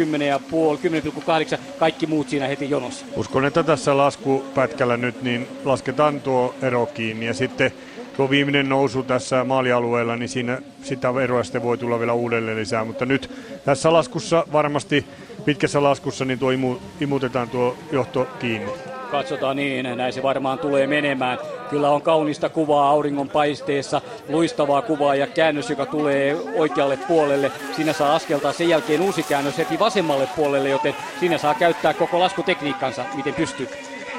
10,8, 1.53 1.59
kaikki 1.79 2.07
muut 2.07 2.29
siinä 2.29 2.47
heti 2.47 2.69
jonossa. 2.69 3.05
Uskon, 3.15 3.45
että 3.45 3.63
tässä 3.63 3.97
laskupätkällä 3.97 4.97
nyt 4.97 5.21
niin 5.21 5.47
lasketaan 5.65 6.21
tuo 6.21 6.55
ero 6.61 6.85
kiinni 6.85 7.25
ja 7.25 7.33
sitten 7.33 7.71
tuo 8.17 8.29
viimeinen 8.29 8.69
nousu 8.69 9.03
tässä 9.03 9.43
maalialueella, 9.43 10.15
niin 10.15 10.29
siinä 10.29 10.61
sitä 10.83 11.13
eroa 11.23 11.43
sitten 11.43 11.63
voi 11.63 11.77
tulla 11.77 11.99
vielä 11.99 12.13
uudelleen 12.13 12.57
lisää. 12.57 12.85
Mutta 12.85 13.05
nyt 13.05 13.31
tässä 13.65 13.93
laskussa 13.93 14.45
varmasti 14.51 15.05
pitkässä 15.45 15.83
laskussa 15.83 16.25
niin 16.25 16.39
tuo 16.39 16.51
imu, 16.51 16.75
imutetaan 17.01 17.49
tuo 17.49 17.77
johto 17.91 18.27
kiinni. 18.39 18.71
Katsotaan 19.11 19.55
niin, 19.55 19.97
näin 19.97 20.13
se 20.13 20.23
varmaan 20.23 20.59
tulee 20.59 20.87
menemään. 20.87 21.37
Kyllä 21.69 21.89
on 21.89 22.01
kaunista 22.01 22.49
kuvaa 22.49 22.89
auringon 22.89 23.29
paisteessa, 23.29 24.01
luistavaa 24.29 24.81
kuvaa 24.81 25.15
ja 25.15 25.27
käännös, 25.27 25.69
joka 25.69 25.85
tulee 25.85 26.37
oikealle 26.55 26.97
puolelle. 26.97 27.51
Siinä 27.75 27.93
saa 27.93 28.15
askeltaa 28.15 28.53
sen 28.53 28.69
jälkeen 28.69 29.01
uusi 29.01 29.23
käännös 29.23 29.57
heti 29.57 29.79
vasemmalle 29.79 30.27
puolelle, 30.35 30.69
joten 30.69 30.95
siinä 31.19 31.37
saa 31.37 31.53
käyttää 31.53 31.93
koko 31.93 32.19
laskutekniikkansa, 32.19 33.05
miten 33.15 33.33
pystyy 33.33 33.69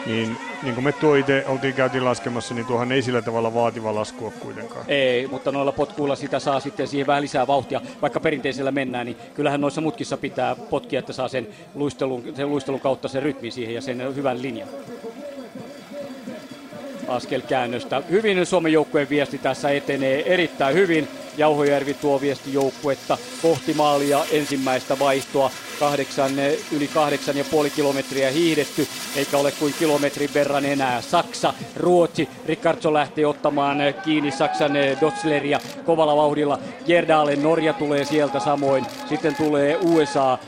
niin, 0.06 0.36
niin 0.62 0.74
kuin 0.74 0.84
me 0.84 0.92
tuo 0.92 1.14
itse 1.14 1.44
oltiin 1.46 1.74
käytiin 1.74 2.04
laskemassa, 2.04 2.54
niin 2.54 2.66
tuohan 2.66 2.92
ei 2.92 3.02
sillä 3.02 3.22
tavalla 3.22 3.54
vaativa 3.54 3.94
laskua 3.94 4.32
kuitenkaan. 4.40 4.84
Ei, 4.88 5.26
mutta 5.26 5.52
noilla 5.52 5.72
potkuilla 5.72 6.16
sitä 6.16 6.38
saa 6.38 6.60
sitten 6.60 6.88
siihen 6.88 7.06
vähän 7.06 7.22
lisää 7.22 7.46
vauhtia. 7.46 7.80
Vaikka 8.02 8.20
perinteisellä 8.20 8.70
mennään, 8.70 9.06
niin 9.06 9.16
kyllähän 9.34 9.60
noissa 9.60 9.80
mutkissa 9.80 10.16
pitää 10.16 10.56
potkia, 10.56 10.98
että 10.98 11.12
saa 11.12 11.28
sen 11.28 11.48
luistelun, 11.74 12.22
sen 12.36 12.50
luistelun 12.50 12.80
kautta 12.80 13.08
sen 13.08 13.22
rytmi 13.22 13.50
siihen 13.50 13.74
ja 13.74 13.80
sen 13.80 14.16
hyvän 14.16 14.42
linjan 14.42 14.68
askelkäännöstä. 17.08 18.02
Hyvin 18.10 18.46
Suomen 18.46 18.72
joukkueen 18.72 19.08
viesti 19.08 19.38
tässä 19.38 19.70
etenee 19.70 20.34
erittäin 20.34 20.74
hyvin. 20.74 21.08
Jauhojärvi 21.36 21.94
tuo 21.94 22.20
viesti 22.20 22.52
joukkuetta 22.52 23.18
kohti 23.42 23.74
maalia 23.74 24.24
ensimmäistä 24.30 24.98
vaihtoa. 24.98 25.50
Kahdeksan, 25.80 26.32
yli 26.72 26.88
kahdeksan 26.88 27.36
ja 27.36 27.44
puoli 27.50 27.70
kilometriä 27.70 28.30
hiihdetty, 28.30 28.86
eikä 29.16 29.38
ole 29.38 29.52
kuin 29.52 29.74
kilometrin 29.78 30.30
verran 30.34 30.64
enää. 30.64 31.02
Saksa, 31.02 31.54
Ruotsi, 31.76 32.28
Rickardson 32.46 32.94
lähtee 32.94 33.26
ottamaan 33.26 33.78
kiinni 34.04 34.30
Saksan 34.30 34.72
Dotsleria 35.00 35.60
kovalla 35.86 36.16
vauhdilla. 36.16 36.58
Gerdalen 36.86 37.42
Norja 37.42 37.72
tulee 37.72 38.04
sieltä 38.04 38.40
samoin. 38.40 38.86
Sitten 39.08 39.34
tulee 39.34 39.76
USA, 39.76 40.38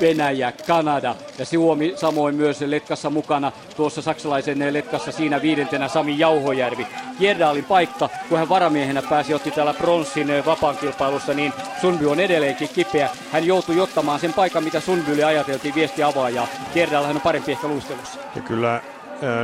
Venäjä, 0.00 0.52
Kanada 0.66 1.14
ja 1.38 1.44
Suomi 1.44 1.92
samoin 1.96 2.34
myös 2.34 2.60
Letkassa 2.60 3.10
mukana. 3.10 3.52
Tuossa 3.76 4.02
saksalaisen 4.02 4.72
Letkassa 4.72 5.12
siinä 5.12 5.42
viidentenä 5.42 5.88
Sami 5.88 6.18
Jauhojärvi. 6.18 6.86
Gerdalin 7.20 7.64
paikka, 7.64 8.08
kun 8.28 8.38
hän 8.38 8.48
varamiehenä 8.48 9.02
pääsi 9.02 9.34
otti 9.34 9.50
täällä 9.50 9.74
pronssin 9.74 10.28
vapaan 10.46 10.76
kilpailussa, 10.76 11.34
niin 11.34 11.52
Sunby 11.80 12.10
on 12.10 12.20
edelleenkin 12.20 12.68
kipeä. 12.74 13.08
Hän 13.32 13.46
joutui 13.46 13.80
ottamaan 13.80 14.20
sen 14.20 14.32
paikan, 14.32 14.64
mitä 14.64 14.80
Sunbylle 14.80 15.24
ajateltiin 15.24 15.74
viesti 15.74 16.02
avaajaa. 16.02 16.46
Gerdal 16.74 17.04
hän 17.04 17.16
on 17.16 17.22
parempi 17.22 17.52
ehkä 17.52 17.68
luistelussa. 17.68 18.20
Ja 18.36 18.42
kyllä 18.42 18.80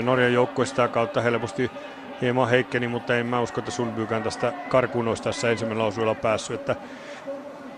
Norjan 0.02 0.32
joukkue 0.32 0.66
sitä 0.66 0.88
kautta 0.88 1.20
helposti 1.20 1.70
hieman 2.20 2.48
heikkeni, 2.48 2.88
mutta 2.88 3.16
en 3.16 3.26
mä 3.26 3.40
usko, 3.40 3.58
että 3.58 3.70
Sundbykään 3.70 4.22
tästä 4.22 4.52
karkuun 4.68 5.08
olisi 5.08 5.22
tässä 5.22 5.50
ensimmäisellä 5.50 5.88
osuudella 5.88 6.14
päässyt. 6.14 6.60
Että 6.60 6.76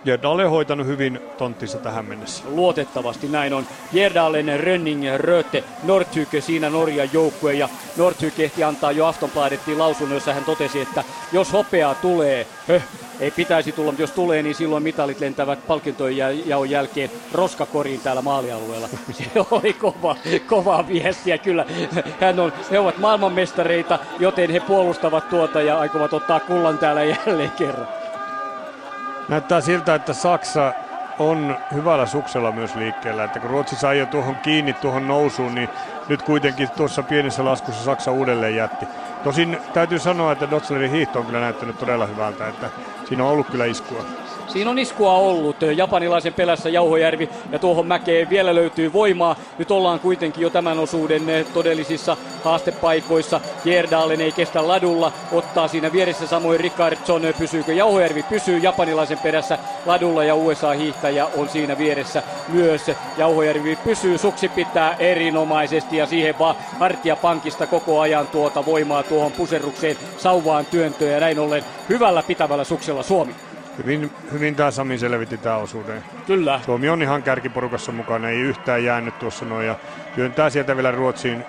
Gerdal 0.05 0.39
on 0.39 0.51
hoitanut 0.51 0.87
hyvin 0.87 1.21
tonttinsa 1.39 1.79
tähän 1.79 2.05
mennessä. 2.05 2.45
Luotettavasti 2.49 3.29
näin 3.29 3.55
on. 3.55 3.67
Gerdalen, 3.93 4.61
Rönning, 4.61 5.03
Röte, 5.17 5.65
Nordhyke 5.83 6.41
siinä 6.41 6.71
Norjan 6.71 7.09
joukkue 7.13 7.55
ja 7.55 7.69
Nordhyke 7.97 8.45
ehti 8.45 8.65
antaa 8.65 8.93
jo 8.93 9.07
Aftonbladettiin 9.07 9.79
lausunnon, 9.79 10.17
jossa 10.17 10.35
hän 10.35 10.45
totesi, 10.45 10.81
että 10.81 11.05
jos 11.33 11.53
hopeaa 11.53 11.95
tulee, 11.95 12.47
höh, 12.69 12.83
ei 13.21 13.31
pitäisi 13.31 13.73
tulla, 13.73 13.91
mutta 13.91 14.03
jos 14.03 14.11
tulee, 14.11 14.43
niin 14.43 14.55
silloin 14.55 14.83
mitalit 14.83 15.21
lentävät 15.21 15.67
palkintojen 15.67 16.49
jaon 16.49 16.71
jälkeen 16.71 17.11
roskakoriin 17.33 18.01
täällä 18.01 18.23
maalialueella. 18.23 18.89
Se 19.13 19.31
oli 19.51 19.73
kova, 19.73 20.17
kova 20.47 20.89
viestiä 20.89 21.39
kyllä. 21.39 21.67
Hän 22.21 22.41
on, 22.41 22.53
he 22.71 22.79
ovat 22.79 22.99
maailmanmestareita, 22.99 23.99
joten 24.19 24.51
he 24.51 24.61
puolustavat 24.61 25.29
tuota 25.29 25.63
ja 25.63 25.79
aikovat 25.79 26.13
ottaa 26.13 26.41
kullan 26.41 26.79
täällä 26.79 27.05
jälleen 27.05 27.51
kerran. 27.51 28.04
Näyttää 29.29 29.61
siltä, 29.61 29.95
että 29.95 30.13
Saksa 30.13 30.73
on 31.19 31.57
hyvällä 31.75 32.07
suksella 32.07 32.53
myös 32.53 32.75
liikkeellä. 32.75 33.25
Että 33.25 33.41
kun 33.41 33.51
Ruotsi 33.51 33.77
sai 33.77 33.99
jo 33.99 34.07
tuohon 34.07 34.37
kiinni 34.37 34.73
tuohon 34.73 35.09
nousuun, 35.09 35.55
niin 35.55 35.69
nyt 36.09 36.23
kuitenkin 36.23 36.71
tuossa 36.71 37.03
pienessä 37.03 37.45
laskussa 37.45 37.85
Saksa 37.85 38.11
uudelleen 38.11 38.57
jätti. 38.57 38.87
Tosin 39.25 39.59
täytyy 39.75 39.99
sanoa, 39.99 40.33
että 40.33 40.51
Dotslerin 40.51 40.91
hiihto 40.91 41.19
on 41.19 41.27
kyllä 41.27 41.41
näyttänyt 41.41 41.79
todella 41.79 42.07
hyvältä, 42.07 42.49
että 42.49 42.71
siinä 43.09 43.25
on 43.25 43.31
ollut 43.31 43.47
kyllä 43.47 43.65
iskua. 43.65 44.05
Siinä 44.49 44.71
on 44.71 44.79
iskua 44.79 45.13
ollut. 45.13 45.57
Japanilaisen 45.77 46.35
pelässä 46.35 46.69
Jauhojärvi 46.69 47.29
ja 47.53 47.59
tuohon 47.59 47.87
mäkeen 47.87 48.31
vielä 48.31 48.55
löytyy 48.55 48.93
voimaa. 48.93 49.37
Nyt 49.59 49.71
ollaan 49.71 50.01
kuitenkin 50.01 50.43
jo 50.43 50.51
tämän 50.51 50.79
osuuden 50.79 51.47
todellisissa 51.55 52.17
haastepaikoissa. 52.45 53.41
Jerdalen 53.65 54.21
ei 54.21 54.33
kestä 54.33 54.69
ladulla, 54.69 55.13
ottaa 55.33 55.69
siinä 55.69 55.93
vieressä 55.93 56.27
samoin 56.27 56.61
Rickardson. 56.61 57.23
Pysyykö 57.39 57.73
Jauhojärvi? 57.73 58.23
Pysyy 58.23 58.59
Japanilaisen 58.59 59.19
perässä 59.19 59.59
ladulla 59.87 60.25
ja 60.25 60.35
USA-hiihtäjä 60.35 61.27
on 61.37 61.49
siinä 61.49 61.79
vieressä 61.79 62.23
myös. 62.49 62.91
Jauhojärvi 63.19 63.79
pysyy, 63.85 64.19
suksi 64.19 64.49
pitää 64.49 64.97
erinomaisesti 64.99 65.97
ja 65.97 66.07
siihen 66.07 66.39
vaan 66.39 66.57
pankista 67.23 67.67
koko 67.67 68.01
ajan 68.01 68.27
tuota 68.27 68.67
voimaa 68.67 69.03
tuohon 69.03 69.33
puserrukseen 69.33 69.97
sauvaan 70.19 70.67
työntöön 70.67 71.13
ja 71.13 71.21
näin 71.21 71.39
ollen 71.39 71.65
hyvällä 71.89 72.23
pitävällä 72.23 72.65
suksella 72.65 73.03
Suomi. 73.03 73.35
Hyvin, 73.79 74.11
hyvin 74.33 74.55
tämä 74.55 74.71
Sami 74.71 74.99
selvitti 74.99 75.39
tämä 75.39 75.57
osuuden. 75.57 76.05
Kyllä. 76.27 76.61
Suomi 76.65 76.89
on 76.89 77.03
ihan 77.03 77.23
kärkiporukassa 77.23 77.93
mukana, 77.93 78.29
ei 78.29 78.41
yhtään 78.41 78.85
jäänyt 78.85 79.19
tuossa 79.19 79.45
noin 79.45 79.67
ja 79.67 79.77
työntää 80.15 80.51
sieltä 80.51 80.77
vielä 80.77 80.91
Ruotsiin 80.91 81.45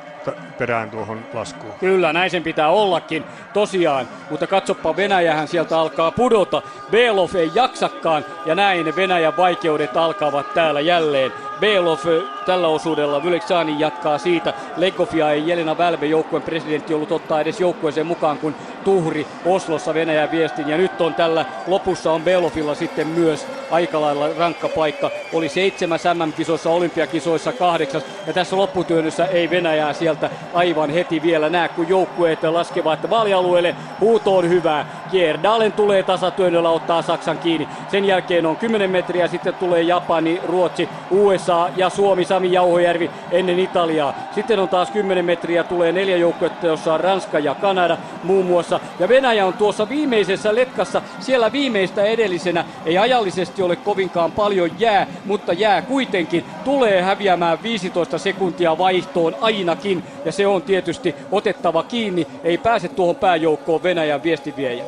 perään 0.57 0.89
tuohon 0.89 1.25
laskuun. 1.33 1.73
Kyllä, 1.79 2.13
näin 2.13 2.29
sen 2.29 2.43
pitää 2.43 2.69
ollakin, 2.69 3.23
tosiaan. 3.53 4.07
Mutta 4.29 4.47
katsoppa, 4.47 4.95
Venäjähän 4.95 5.47
sieltä 5.47 5.79
alkaa 5.79 6.11
pudota. 6.11 6.61
Belov 6.91 7.35
ei 7.35 7.51
jaksakaan 7.55 8.25
ja 8.45 8.55
näin 8.55 8.95
Venäjän 8.95 9.37
vaikeudet 9.37 9.97
alkavat 9.97 10.53
täällä 10.53 10.81
jälleen. 10.81 11.31
Belov 11.59 11.99
tällä 12.45 12.67
osuudella 12.67 13.23
Vyleksani 13.23 13.75
jatkaa 13.79 14.17
siitä. 14.17 14.53
Legofia 14.77 15.31
ei 15.31 15.47
Jelena 15.47 15.77
Välve 15.77 16.05
joukkueen 16.05 16.43
presidentti 16.43 16.93
ollut 16.93 17.11
ottaa 17.11 17.41
edes 17.41 17.59
joukkueeseen 17.59 18.07
mukaan, 18.07 18.37
kun 18.37 18.55
tuhri 18.83 19.27
Oslossa 19.45 19.93
Venäjän 19.93 20.31
viestin. 20.31 20.69
Ja 20.69 20.77
nyt 20.77 21.01
on 21.01 21.13
tällä 21.13 21.45
lopussa 21.67 22.11
on 22.11 22.21
Belovilla 22.21 22.75
sitten 22.75 23.07
myös 23.07 23.47
aika 23.71 24.01
lailla 24.01 24.29
rankka 24.37 24.69
paikka. 24.69 25.11
Oli 25.33 25.49
seitsemäs 25.49 26.03
MM-kisoissa, 26.13 26.69
olympiakisoissa 26.69 27.51
kahdeksas. 27.51 28.03
Ja 28.27 28.33
tässä 28.33 28.57
lopputyönnössä 28.57 29.25
ei 29.25 29.49
Venäjää 29.49 29.93
sieltä 29.93 30.29
aivan 30.53 30.89
heti 30.89 31.21
vielä 31.21 31.49
näe, 31.49 31.67
kun 31.67 31.89
joukkueet 31.89 32.43
laskevat 32.43 33.09
vaalialueelle. 33.09 33.75
Huuto 33.99 34.37
on 34.37 34.49
hyvää. 34.49 34.85
Kierdalen 35.11 35.71
tulee 35.71 36.03
tasatyönnöllä 36.03 36.69
ottaa 36.69 37.01
Saksan 37.01 37.37
kiinni. 37.37 37.67
Sen 37.91 38.05
jälkeen 38.05 38.45
on 38.45 38.55
10 38.55 38.89
metriä, 38.89 39.27
sitten 39.27 39.53
tulee 39.53 39.81
Japani, 39.81 40.41
Ruotsi, 40.47 40.89
USA 41.11 41.44
ja 41.75 41.89
Suomi, 41.89 42.25
Sami 42.25 42.51
Jauhojärvi 42.51 43.11
ennen 43.31 43.59
Italiaa. 43.59 44.13
Sitten 44.35 44.59
on 44.59 44.69
taas 44.69 44.91
10 44.91 45.25
metriä, 45.25 45.63
tulee 45.63 45.91
neljä 45.91 46.17
joukkuetta, 46.17 46.67
jossa 46.67 46.93
on 46.93 46.99
Ranska 46.99 47.39
ja 47.39 47.55
Kanada 47.55 47.97
muun 48.23 48.45
muassa. 48.45 48.79
Ja 48.99 49.09
Venäjä 49.09 49.45
on 49.45 49.53
tuossa 49.53 49.89
viimeisessä 49.89 50.55
letkassa, 50.55 51.01
siellä 51.19 51.51
viimeistä 51.51 52.03
edellisenä. 52.03 52.65
Ei 52.85 52.97
ajallisesti 52.97 53.61
ole 53.61 53.75
kovinkaan 53.75 54.31
paljon 54.31 54.69
jää, 54.79 55.07
mutta 55.25 55.53
jää 55.53 55.81
kuitenkin 55.81 56.45
tulee 56.63 57.01
häviämään 57.01 57.63
15 57.63 58.17
sekuntia 58.17 58.77
vaihtoon 58.77 59.35
ainakin. 59.41 60.03
Ja 60.25 60.31
se 60.31 60.47
on 60.47 60.61
tietysti 60.61 61.15
otettava 61.31 61.83
kiinni. 61.83 62.27
Ei 62.43 62.57
pääse 62.57 62.87
tuohon 62.87 63.15
pääjoukkoon 63.15 63.83
Venäjän 63.83 64.23
viestiviejä. 64.23 64.83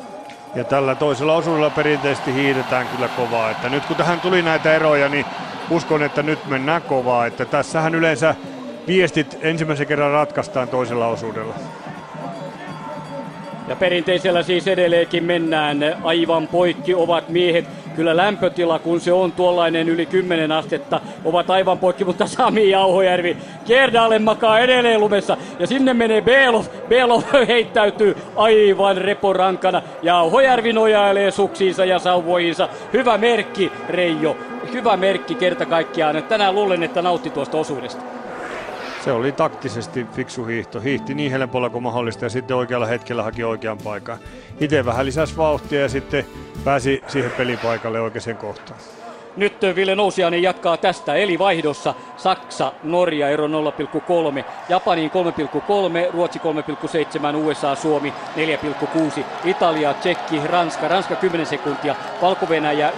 Ja 0.55 0.63
tällä 0.63 0.95
toisella 0.95 1.35
osuudella 1.35 1.69
perinteisesti 1.69 2.33
hiidetään 2.33 2.87
kyllä 2.87 3.07
kovaa. 3.07 3.51
Että 3.51 3.69
nyt 3.69 3.85
kun 3.85 3.95
tähän 3.95 4.19
tuli 4.19 4.41
näitä 4.41 4.73
eroja, 4.73 5.09
niin 5.09 5.25
uskon, 5.69 6.03
että 6.03 6.23
nyt 6.23 6.39
mennään 6.45 6.81
kovaa. 6.81 7.25
Että 7.25 7.45
tässähän 7.45 7.95
yleensä 7.95 8.35
viestit 8.87 9.37
ensimmäisen 9.41 9.87
kerran 9.87 10.11
ratkaistaan 10.11 10.67
toisella 10.67 11.07
osuudella. 11.07 11.53
Ja 13.67 13.75
perinteisellä 13.75 14.43
siis 14.43 14.67
edelleenkin 14.67 15.23
mennään. 15.23 15.97
Aivan 16.03 16.47
poikki 16.47 16.95
ovat 16.95 17.29
miehet. 17.29 17.65
Kyllä 17.95 18.17
lämpötila, 18.17 18.79
kun 18.79 19.01
se 19.01 19.13
on 19.13 19.31
tuollainen 19.31 19.89
yli 19.89 20.05
10 20.05 20.51
astetta, 20.51 21.01
ovat 21.25 21.49
aivan 21.49 21.79
poikki, 21.79 22.05
mutta 22.05 22.27
Sami 22.27 22.69
Jauhojärvi 22.69 23.37
Kerdalen 23.67 24.21
makaa 24.21 24.59
edelleen 24.59 24.99
lumessa. 24.99 25.37
Ja 25.59 25.67
sinne 25.67 25.93
menee 25.93 26.21
Belov. 26.21 26.65
Belov 26.89 27.21
heittäytyy 27.47 28.15
aivan 28.35 28.97
reporankana. 28.97 29.81
Jauhojärvi 30.01 30.73
nojailee 30.73 31.31
suksiinsa 31.31 31.85
ja 31.85 31.99
sauvoihinsa. 31.99 32.69
Hyvä 32.93 33.17
merkki, 33.17 33.71
Reijo. 33.89 34.37
Hyvä 34.73 34.97
merkki 34.97 35.35
kerta 35.35 35.65
kaikkiaan. 35.65 36.23
Tänään 36.23 36.55
luulen, 36.55 36.83
että 36.83 37.01
nautti 37.01 37.29
tuosta 37.29 37.57
osuudesta. 37.57 38.01
Se 39.03 39.11
oli 39.11 39.31
taktisesti 39.31 40.05
fiksu 40.13 40.45
hiihto. 40.45 40.79
Hiihti 40.79 41.13
niin 41.13 41.31
helpolla 41.31 41.69
kuin 41.69 41.83
mahdollista 41.83 42.25
ja 42.25 42.29
sitten 42.29 42.57
oikealla 42.57 42.85
hetkellä 42.85 43.23
haki 43.23 43.43
oikean 43.43 43.77
paikan. 43.77 44.17
Itse 44.59 44.85
vähän 44.85 45.05
lisäsi 45.05 45.37
vauhtia 45.37 45.81
ja 45.81 45.89
sitten 45.89 46.25
pääsi 46.63 47.03
siihen 47.07 47.31
pelipaikalle 47.31 48.01
oikeaan 48.01 48.37
kohtaan. 48.37 48.79
Nyt 49.37 49.61
Ville 49.75 49.95
Nousiainen 49.95 50.43
jatkaa 50.43 50.77
tästä, 50.77 51.15
eli 51.15 51.39
vaihdossa 51.39 51.93
Saksa, 52.17 52.71
Norja 52.83 53.29
ero 53.29 53.47
0,3, 53.47 54.43
Japaniin 54.69 55.11
3,3, 55.11 56.13
Ruotsi 56.13 56.39
3,7, 56.39 57.35
USA, 57.35 57.75
Suomi 57.75 58.13
4,6, 58.35 59.23
Italia, 59.45 59.93
Tsekki, 59.93 60.41
Ranska, 60.45 60.87
Ranska 60.87 61.15
10 61.15 61.45
sekuntia, 61.45 61.95
Valko-Venäjä 62.21 62.91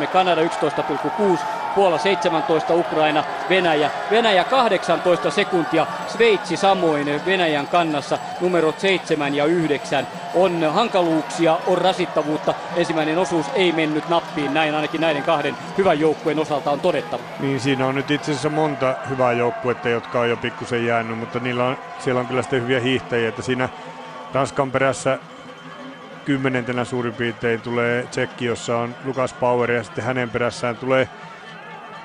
11,3, 0.00 0.06
Kanada 0.06 0.42
11,6, 0.42 1.38
Puola 1.74 1.98
17, 1.98 2.74
Ukraina, 2.74 3.24
Venäjä. 3.48 3.90
Venäjä 4.10 4.44
18 4.44 5.30
sekuntia, 5.30 5.86
Sveitsi 6.08 6.56
samoin 6.56 7.20
Venäjän 7.26 7.66
kannassa 7.66 8.18
numerot 8.40 8.80
7 8.80 9.34
ja 9.34 9.44
9. 9.44 10.06
On 10.34 10.70
hankaluuksia, 10.72 11.58
on 11.66 11.78
rasittavuutta. 11.78 12.54
Ensimmäinen 12.76 13.18
osuus 13.18 13.46
ei 13.54 13.72
mennyt 13.72 14.08
nappiin, 14.08 14.54
näin 14.54 14.74
ainakin 14.74 15.00
näiden 15.00 15.22
kahden 15.22 15.56
hyvän 15.78 16.00
joukkueen 16.00 16.38
osalta 16.38 16.70
on 16.70 16.80
todettava. 16.80 17.22
Niin 17.40 17.60
siinä 17.60 17.86
on 17.86 17.94
nyt 17.94 18.10
itse 18.10 18.30
asiassa 18.30 18.50
monta 18.50 18.94
hyvää 19.08 19.32
joukkuetta, 19.32 19.88
jotka 19.88 20.20
on 20.20 20.30
jo 20.30 20.36
pikkusen 20.36 20.86
jäänyt, 20.86 21.18
mutta 21.18 21.38
niillä 21.38 21.64
on, 21.64 21.78
siellä 21.98 22.20
on 22.20 22.26
kyllä 22.26 22.42
sitten 22.42 22.62
hyviä 22.62 22.80
hiihtäjiä, 22.80 23.28
että 23.28 23.42
siinä 23.42 23.68
Ranskan 24.34 24.70
perässä 24.70 25.18
kymmenentenä 26.24 26.84
suurin 26.84 27.14
piirtein 27.14 27.60
tulee 27.60 28.06
Tsekki, 28.10 28.44
jossa 28.44 28.78
on 28.78 28.94
Lukas 29.04 29.32
Power 29.32 29.70
ja 29.70 29.84
sitten 29.84 30.04
hänen 30.04 30.30
perässään 30.30 30.76
tulee 30.76 31.08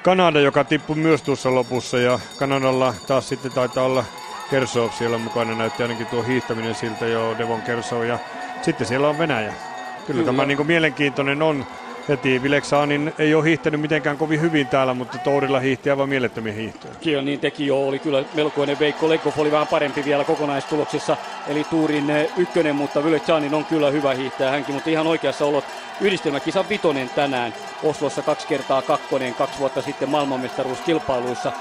Kanada, 0.03 0.39
joka 0.39 0.63
tippui 0.63 0.95
myös 0.95 1.21
tuossa 1.21 1.55
lopussa 1.55 1.99
ja 1.99 2.19
Kanadalla 2.37 2.93
taas 3.07 3.29
sitten 3.29 3.51
taitaa 3.51 3.85
olla 3.85 4.05
Kersov 4.49 4.91
siellä 4.91 5.17
mukana, 5.17 5.55
näytti 5.55 5.83
ainakin 5.83 6.07
tuo 6.07 6.23
hiihtäminen 6.23 6.75
siltä 6.75 7.07
jo 7.07 7.35
Devon 7.37 7.61
Kersov 7.61 8.03
ja 8.03 8.19
sitten 8.61 8.87
siellä 8.87 9.09
on 9.09 9.17
Venäjä. 9.17 9.49
Kyllä, 9.49 9.59
Kyllä. 10.07 10.25
tämä 10.25 10.45
niin 10.45 10.57
kuin 10.57 10.67
mielenkiintoinen 10.67 11.41
on 11.41 11.65
heti. 12.09 12.43
Vileksaanin 12.43 13.13
ei 13.19 13.35
ole 13.35 13.45
hiihtänyt 13.45 13.81
mitenkään 13.81 14.17
kovin 14.17 14.41
hyvin 14.41 14.67
täällä, 14.67 14.93
mutta 14.93 15.17
Tourilla 15.17 15.59
hiihti 15.59 15.89
aivan 15.89 16.09
mielettömiä 16.09 16.53
hiihtoja. 16.53 16.93
Kyllä 17.03 17.21
niin 17.21 17.39
teki 17.39 17.67
jo, 17.67 17.87
oli 17.87 17.99
kyllä 17.99 18.23
melkoinen 18.33 18.79
Veikko 18.79 19.09
Lekov 19.09 19.33
oli 19.37 19.51
vähän 19.51 19.67
parempi 19.67 20.05
vielä 20.05 20.23
kokonaistuloksessa, 20.23 21.17
eli 21.47 21.63
Tuurin 21.63 22.09
eh, 22.09 22.29
ykkönen, 22.37 22.75
mutta 22.75 23.03
Vileksaanin 23.03 23.53
on 23.53 23.65
kyllä 23.65 23.91
hyvä 23.91 24.13
hiihtäjä 24.13 24.51
hänkin, 24.51 24.75
mutta 24.75 24.89
ihan 24.89 25.07
oikeassa 25.07 25.45
olot 25.45 25.65
yhdistelmäkisan 26.01 26.69
vitonen 26.69 27.09
tänään. 27.09 27.53
Oslossa 27.83 28.21
kaksi 28.21 28.47
kertaa 28.47 28.81
kakkonen, 28.81 29.35
kaksi 29.35 29.59
vuotta 29.59 29.81
sitten 29.81 30.09
maailmanmestaruuskilpailuissa. 30.09 31.51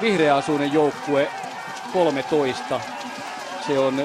Vihreä 0.00 0.36
asuinen 0.36 0.72
joukkue 0.72 1.28
13. 1.92 2.80
Se 3.66 3.78
on 3.78 4.02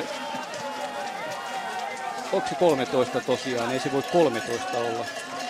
onko 2.33 2.47
se 2.47 2.55
13 2.55 3.21
tosiaan? 3.21 3.71
Ei 3.71 3.79
se 3.79 3.91
voi 3.91 4.03
13 4.11 4.77
olla. 4.77 5.05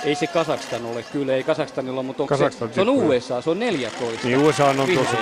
Ei 0.05 0.15
se 0.15 0.27
Kasakstan 0.27 0.85
ole, 0.85 1.03
kyllä 1.11 1.33
ei 1.33 1.43
Kasakstanilla, 1.43 2.03
mutta 2.03 2.23
onko 2.23 2.37
se, 2.37 2.49
se 2.71 2.81
on 2.81 2.89
USA, 2.89 3.41
se 3.41 3.49
on 3.49 3.59
14. 3.59 4.27
Niin 4.27 4.37
USA 4.37 4.65
on 4.65 4.75
tuossa 4.75 5.17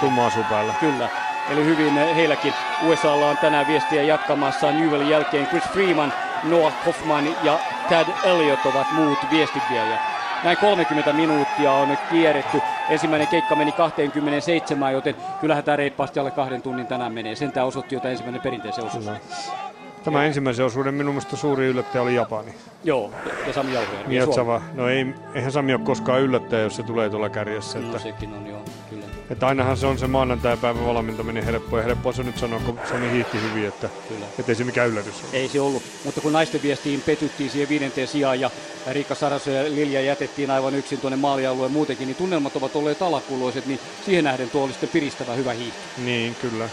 tumma 0.00 0.26
asu 0.26 0.40
päällä. 0.50 0.74
Kyllä. 0.80 1.08
eli 1.50 1.64
hyvin 1.64 1.94
heilläkin. 1.94 2.54
USAlla 2.88 3.30
on 3.30 3.38
tänään 3.38 3.66
viestiä 3.66 4.02
jatkamassa 4.02 4.72
Newellin 4.72 5.08
jälkeen 5.08 5.46
Chris 5.46 5.64
Freeman, 5.72 6.12
Noah 6.42 6.86
Hoffman 6.86 7.36
ja 7.42 7.58
Tad 7.88 8.06
Elliott 8.24 8.66
ovat 8.66 8.92
muut 8.92 9.18
viestiviejät. 9.30 10.00
Näin 10.44 10.56
30 10.56 11.12
minuuttia 11.12 11.72
on 11.72 11.98
kierretty. 12.10 12.60
Ensimmäinen 12.88 13.28
keikka 13.28 13.56
meni 13.56 13.72
27, 13.72 14.92
joten 14.92 15.14
kyllähän 15.40 15.64
tämä 15.64 15.76
reippaasti 15.76 16.20
alle 16.20 16.30
kahden 16.30 16.62
tunnin 16.62 16.86
tänään 16.86 17.12
menee. 17.12 17.34
Sen 17.34 17.52
tämä 17.52 17.66
osoitti 17.66 17.94
jota 17.94 18.08
ensimmäinen 18.08 18.42
perinteisen 18.42 18.84
osuus. 18.84 19.04
Tämä 20.04 20.24
ensimmäisen 20.24 20.64
osuuden 20.64 20.94
minun 20.94 21.14
mielestä 21.14 21.36
suuri 21.36 21.66
yllättäjä 21.66 22.02
oli 22.02 22.14
Japani. 22.14 22.54
Joo, 22.84 23.10
ja 23.46 23.52
Sami 23.52 23.74
Jauhojärvi. 23.74 24.08
Mietsava. 24.08 24.62
No 24.74 24.88
ei, 24.88 25.06
eihän 25.34 25.52
Sami 25.52 25.74
ole 25.74 25.80
koskaan 25.84 26.20
yllättäjä, 26.20 26.62
jos 26.62 26.76
se 26.76 26.82
tulee 26.82 27.10
tuolla 27.10 27.28
kärjessä. 27.28 27.78
No 27.78 27.86
että, 27.86 27.98
sekin 27.98 28.34
on 28.34 28.46
joo, 28.46 28.64
kyllä. 28.90 29.04
että 29.30 29.46
ainahan 29.46 29.76
se 29.76 29.86
on 29.86 29.98
se 29.98 30.06
maanantai-päivän 30.06 30.86
valmentaminen 30.86 31.44
helppoa. 31.44 31.78
Ja 31.78 31.84
helppoa 31.84 32.12
se 32.12 32.22
nyt 32.22 32.38
sanoa, 32.38 32.60
kun 32.60 32.80
Sami 32.88 33.10
hiihti 33.10 33.38
hyvin, 33.42 33.68
että, 33.68 33.88
Kyllä. 34.08 34.54
se 34.54 34.64
mikään 34.64 34.88
yllätys 34.88 35.14
ole. 35.22 35.40
Ei 35.40 35.48
se 35.48 35.60
ollut, 35.60 35.82
mutta 36.04 36.20
kun 36.20 36.32
naisten 36.32 36.62
viestiin 36.62 37.02
petyttiin 37.06 37.50
siihen 37.50 37.68
viidenteen 37.68 38.08
sijaan 38.08 38.40
ja 38.40 38.50
Riikka 38.92 39.14
Saraso 39.14 39.50
ja 39.50 39.64
Lilja 39.64 40.00
jätettiin 40.00 40.50
aivan 40.50 40.74
yksin 40.74 41.00
tuonne 41.00 41.16
maalialueen 41.16 41.72
muutenkin, 41.72 42.06
niin 42.06 42.16
tunnelmat 42.16 42.56
ovat 42.56 42.76
olleet 42.76 43.02
alakuloiset, 43.02 43.66
niin 43.66 43.80
siihen 44.04 44.24
nähden 44.24 44.50
tuo 44.50 44.64
oli 44.64 44.72
sitten 44.72 44.88
piristävä 44.88 45.32
hyvä 45.32 45.52
hiihto. 45.52 45.78
Niin, 46.04 46.34
kyllä. 46.34 46.68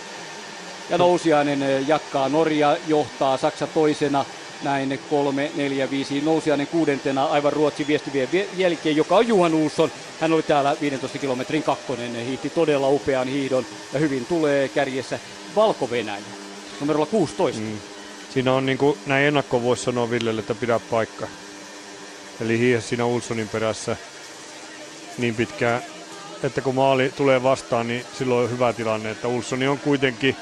Ja 0.92 0.98
Nousiainen 0.98 1.64
eh, 1.64 1.88
jatkaa, 1.88 2.30
Norja 2.30 2.78
johtaa, 2.88 3.38
Saksa 3.38 3.68
toisena, 3.68 4.26
näin 4.64 5.00
kolme, 5.10 5.52
neljä, 5.56 5.90
viisi. 5.90 6.22
Nousiainen 6.22 6.68
kuudentena, 6.68 7.26
aivan 7.26 7.54
Ruotsi 7.54 7.88
viestivien 7.88 8.32
vie- 8.32 8.48
jälkeen, 8.58 8.96
joka 8.96 9.16
on 9.16 9.28
Juhan 9.28 9.54
Uusson. 9.54 9.92
Hän 10.20 10.34
oli 10.34 10.44
täällä 10.44 10.76
15 10.82 11.18
kilometrin 11.18 11.64
kakkonen, 11.64 12.16
hiihti 12.16 12.50
todella 12.50 12.90
upean 12.90 13.28
hiidon 13.28 13.66
ja 13.94 14.00
hyvin 14.00 14.26
tulee 14.26 14.68
kärjessä 14.68 15.20
Valko-Venäjä, 15.56 16.24
numerolla 16.80 17.06
16. 17.06 17.62
Mm. 17.62 17.78
Siinä 18.30 18.54
on 18.54 18.66
niin 18.66 18.78
kuin 18.78 18.98
näin 19.06 19.26
ennakkoon 19.26 19.64
voisi 19.64 19.84
sanoa 19.84 20.10
Villelle, 20.10 20.42
että 20.42 20.56
pidä 20.56 20.80
paikka. 20.80 21.28
Eli 22.42 22.60
hiihe 22.60 22.82
siinä 22.82 23.06
Ulssonin 23.06 23.50
perässä 23.50 23.96
niin 25.18 25.36
pitkään, 25.36 25.82
että 26.44 26.62
kun 26.62 26.76
maali 26.76 27.12
tulee 27.18 27.44
vastaan, 27.44 27.88
niin 27.88 28.06
silloin 28.18 28.44
on 28.44 28.52
hyvä 28.52 28.74
tilanne. 28.74 29.12
Että 29.12 29.28
Ulssoni 29.28 29.68
on 29.68 29.80
kuitenkin 29.80 30.36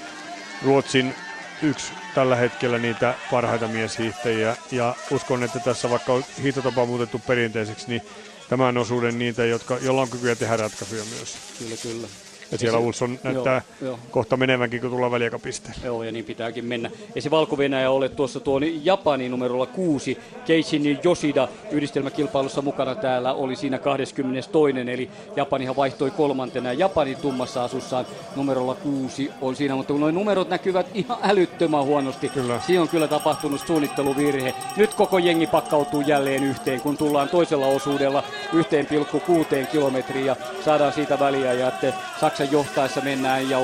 Ruotsin 0.65 1.15
yksi 1.61 1.91
tällä 2.15 2.35
hetkellä 2.35 2.77
niitä 2.77 3.13
parhaita 3.31 3.67
mieshiihtäjiä. 3.67 4.55
Ja 4.71 4.95
uskon, 5.11 5.43
että 5.43 5.59
tässä 5.59 5.89
vaikka 5.89 6.13
on 6.13 6.23
hiihtotapa 6.43 6.85
muutettu 6.85 7.21
perinteiseksi, 7.27 7.85
niin 7.87 8.01
tämän 8.49 8.77
osuuden 8.77 9.19
niitä, 9.19 9.45
jotka, 9.45 9.77
joilla 9.81 10.01
on 10.01 10.09
kykyä 10.09 10.35
tehdä 10.35 10.57
ratkaisuja 10.57 11.03
myös. 11.17 11.37
Kyllä, 11.59 11.75
kyllä. 11.81 12.07
Ja 12.51 12.57
siellä 12.57 12.79
Ulsson 12.79 13.19
näyttää 13.23 13.61
joo. 13.81 13.99
kohta 14.11 14.37
menevänkin, 14.37 14.81
kun 14.81 14.89
tullaan 14.89 15.11
väliaikapisteelle. 15.11 15.81
Joo, 15.85 16.03
ja 16.03 16.11
niin 16.11 16.25
pitääkin 16.25 16.65
mennä. 16.65 16.91
Ei 17.15 17.21
se 17.21 17.31
valko 17.31 17.57
ole 17.89 18.09
tuossa 18.09 18.39
tuon 18.39 18.85
Japanin 18.85 19.31
numerolla 19.31 19.65
kuusi. 19.65 20.17
Keishin 20.45 20.99
Yoshida 21.05 21.47
yhdistelmäkilpailussa 21.71 22.61
mukana 22.61 22.95
täällä 22.95 23.33
oli 23.33 23.55
siinä 23.55 23.77
22. 23.77 24.79
Eli 24.93 25.09
Japanihan 25.35 25.75
vaihtoi 25.75 26.11
kolmantena. 26.11 26.73
Japani 26.73 27.15
tummassa 27.15 27.63
asussaan 27.63 28.05
numerolla 28.35 28.75
kuusi 28.75 29.31
on 29.41 29.55
siinä, 29.55 29.75
mutta 29.75 29.93
kun 29.93 30.01
nuo 30.01 30.11
numerot 30.11 30.49
näkyvät 30.49 30.87
ihan 30.93 31.17
älyttömän 31.23 31.85
huonosti. 31.85 32.29
Kyllä. 32.29 32.61
Siinä 32.65 32.81
on 32.81 32.89
kyllä 32.89 33.07
tapahtunut 33.07 33.61
suunnitteluvirhe. 33.67 34.53
Nyt 34.77 34.93
koko 34.93 35.17
jengi 35.17 35.47
pakkautuu 35.47 36.01
jälleen 36.01 36.43
yhteen, 36.43 36.81
kun 36.81 36.97
tullaan 36.97 37.29
toisella 37.29 37.65
osuudella 37.65 38.23
1,6 38.53 39.67
kilometriä 39.71 40.25
ja 40.25 40.35
saadaan 40.65 40.93
siitä 40.93 41.19
väliä. 41.19 41.53
Ja 41.53 41.67
että 41.67 41.93
Saksan 42.39 42.57
johtaessa 42.57 43.01
mennään 43.01 43.49
ja 43.49 43.57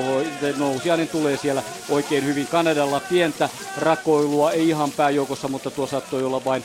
nousiainen 0.58 1.08
tulee 1.08 1.36
siellä 1.36 1.62
oikein 1.88 2.24
hyvin. 2.24 2.46
Kanadalla 2.46 3.00
pientä 3.00 3.48
rakoilua, 3.78 4.52
ei 4.52 4.68
ihan 4.68 4.90
pääjoukossa, 4.90 5.48
mutta 5.48 5.70
tuo 5.70 5.86
saattoi 5.86 6.22
olla 6.22 6.44
vain 6.44 6.64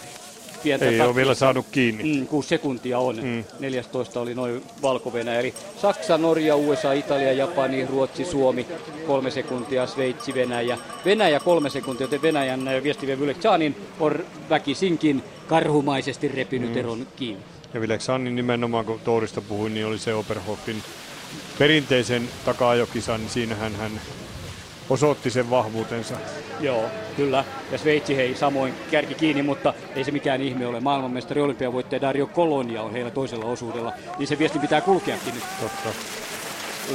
pientä 0.64 0.86
Ei 0.86 1.02
ole 1.02 1.16
vielä 1.16 1.34
saanut 1.34 1.66
kiinni. 1.72 2.04
Mm, 2.04 2.28
kuusi 2.28 2.50
sekuntia 2.50 3.00
on. 3.00 3.16
Mm. 3.16 3.44
14 3.60 4.22
oli 4.22 4.34
noin 4.34 4.64
valko 4.82 5.14
Eli 5.40 5.54
Saksa, 5.82 6.18
Norja, 6.18 6.56
USA, 6.56 6.94
Italia, 6.94 7.34
Japani, 7.34 7.86
Ruotsi, 7.86 8.26
Suomi. 8.26 8.68
Kolme 9.08 9.32
sekuntia, 9.32 9.88
Sveitsi, 9.88 10.34
Venäjä. 10.34 10.78
Venäjä 11.06 11.40
kolme 11.40 11.70
sekuntia, 11.70 12.04
joten 12.04 12.22
Venäjän 12.22 12.68
äh, 12.68 12.84
viestivien 12.84 13.20
Vyleksanin 13.20 13.76
on 14.00 14.26
väkisinkin 14.50 15.24
karhumaisesti 15.48 16.28
repinyt 16.28 16.72
mm. 16.72 16.78
eron 16.78 17.08
kiinni. 17.16 17.44
Ja 17.74 17.82
Vileksanin 17.82 18.36
nimenomaan, 18.36 18.86
kun 18.86 19.00
Tourista 19.00 19.42
puhuin, 19.42 19.74
niin 19.74 19.86
oli 19.86 20.00
se 20.00 20.14
Oberhoffin 20.14 20.84
perinteisen 21.62 22.30
taka-ajokisan, 22.46 23.20
niin 23.20 23.30
siinähän 23.30 23.76
hän 23.76 23.92
osoitti 24.90 25.30
sen 25.30 25.50
vahvuutensa. 25.50 26.16
Joo, 26.60 26.86
kyllä. 27.16 27.44
Ja 27.72 27.78
Sveitsi 27.78 28.16
hei 28.16 28.36
samoin 28.36 28.74
kärki 28.92 29.14
kiinni, 29.14 29.44
mutta 29.44 29.74
ei 29.96 30.04
se 30.04 30.12
mikään 30.12 30.42
ihme 30.42 30.68
ole. 30.68 30.80
Maailmanmestari 30.80 31.42
olympiavoittaja 31.42 32.02
Dario 32.02 32.28
Colonia 32.28 32.82
on 32.82 32.92
heillä 32.92 33.12
toisella 33.12 33.46
osuudella. 33.46 33.94
Niin 34.18 34.28
se 34.28 34.40
viesti 34.40 34.60
pitää 34.60 34.82
kulkeakin 34.82 35.34
nyt. 35.34 35.44
Totta. 35.62 35.90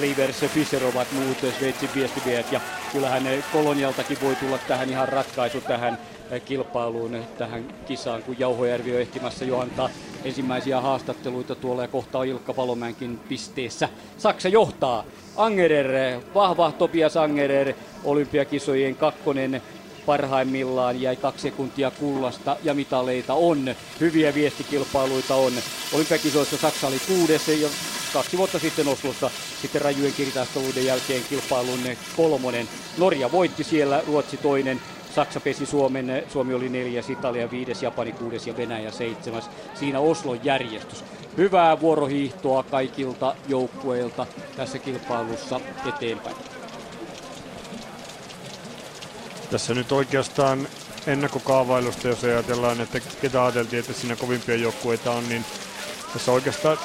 Livers 0.00 0.42
ja 0.42 0.48
Fischer 0.48 0.84
ovat 0.84 1.12
muut 1.12 1.38
Sveitsin 1.58 1.90
viestiviejät 1.94 2.52
ja 2.52 2.60
kyllähän 2.92 3.22
Kolonialtakin 3.52 4.18
voi 4.22 4.36
tulla 4.36 4.58
tähän 4.58 4.90
ihan 4.90 5.08
ratkaisu 5.08 5.60
tähän 5.60 5.98
kilpailuun, 6.44 7.24
tähän 7.38 7.64
kisaan, 7.86 8.22
kun 8.22 8.36
Jauhojärvi 8.38 8.94
on 8.94 9.00
ehtimässä 9.00 9.44
jo 9.44 9.58
antaa 9.58 9.90
ensimmäisiä 10.26 10.80
haastatteluita 10.80 11.54
tuolla 11.54 11.82
ja 11.82 11.88
kohta 11.88 12.24
Ilkka 12.24 12.54
Palomäenkin 12.54 13.20
pisteessä. 13.28 13.88
Saksa 14.18 14.48
johtaa. 14.48 15.04
Angerer, 15.36 16.20
vahva 16.34 16.72
Tobias 16.72 17.16
Angerer, 17.16 17.74
olympiakisojen 18.04 18.96
kakkonen 18.96 19.62
parhaimmillaan 20.06 21.00
jäi 21.00 21.16
kaksi 21.16 21.42
sekuntia 21.42 21.90
kullasta 21.90 22.56
ja 22.62 22.74
mitaleita 22.74 23.34
on. 23.34 23.74
Hyviä 24.00 24.34
viestikilpailuita 24.34 25.34
on. 25.34 25.52
Olympiakisoissa 25.92 26.56
Saksa 26.56 26.86
oli 26.86 27.00
kuudes 27.06 27.48
ja 27.48 27.68
kaksi 28.12 28.38
vuotta 28.38 28.58
sitten 28.58 28.88
Oslossa 28.88 29.30
sitten 29.62 29.82
rajujen 29.82 30.12
kirjatteluiden 30.12 30.84
jälkeen 30.84 31.22
kilpailun 31.28 31.80
kolmonen. 32.16 32.68
Norja 32.98 33.32
voitti 33.32 33.64
siellä, 33.64 34.02
Ruotsi 34.06 34.36
toinen, 34.36 34.80
Saksa 35.16 35.40
pesi 35.40 35.66
Suomen, 35.66 36.22
Suomi 36.28 36.54
oli 36.54 36.68
neljäs, 36.68 37.10
Italia 37.10 37.50
viides, 37.50 37.82
Japani 37.82 38.12
kuudes 38.12 38.46
ja 38.46 38.56
Venäjä 38.56 38.90
seitsemäs. 38.90 39.50
Siinä 39.74 40.00
Oslon 40.00 40.40
järjestys. 40.44 41.04
Hyvää 41.36 41.80
vuorohiihtoa 41.80 42.62
kaikilta 42.62 43.34
joukkueilta 43.48 44.26
tässä 44.56 44.78
kilpailussa 44.78 45.60
eteenpäin. 45.86 46.36
Tässä 49.50 49.74
nyt 49.74 49.92
oikeastaan 49.92 50.68
ennakkokaavailusta, 51.06 52.08
jos 52.08 52.24
ajatellaan, 52.24 52.80
että 52.80 53.00
ketä 53.20 53.44
ajateltiin, 53.44 53.80
että 53.80 53.92
siinä 53.92 54.16
kovimpia 54.16 54.56
joukkueita 54.56 55.10
on, 55.10 55.28
niin 55.28 55.44
tässä 56.12 56.32
oikeastaan 56.32 56.78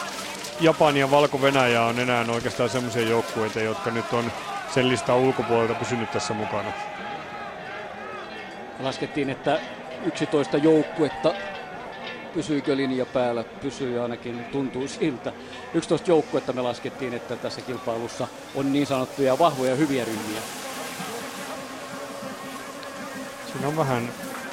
Japani 0.60 1.00
ja 1.00 1.12
Valko-Venäjä 1.12 1.84
on 1.84 2.00
enää 2.00 2.26
oikeastaan 2.34 2.70
semmoisia 2.70 3.10
joukkueita, 3.10 3.60
jotka 3.60 3.92
nyt 3.92 4.14
on 4.14 4.32
sen 4.74 4.90
listan 4.90 5.18
ulkopuolelta 5.18 5.74
pysynyt 5.74 6.12
tässä 6.12 6.34
mukana. 6.34 6.72
Laskettiin, 8.82 9.30
että 9.30 9.60
11 10.06 10.58
joukkuetta 10.58 11.34
pysyykö 12.34 12.76
linja 12.76 13.06
päällä, 13.06 13.44
pysyy 13.44 14.00
ainakin, 14.00 14.46
tuntuu 14.52 14.88
siltä. 14.88 15.34
11 15.74 16.12
joukkuetta 16.12 16.54
me 16.54 16.62
laskettiin, 16.62 17.14
että 17.14 17.36
tässä 17.36 17.62
kilpailussa 17.62 18.28
on 18.56 18.74
niin 18.74 18.86
sanottuja 18.86 19.40
vahvoja 19.40 19.76
hyviä 19.76 20.06
ryhmiä. 20.06 20.42
Siinä 23.52 23.68
on 23.68 23.78
vähän 23.78 24.10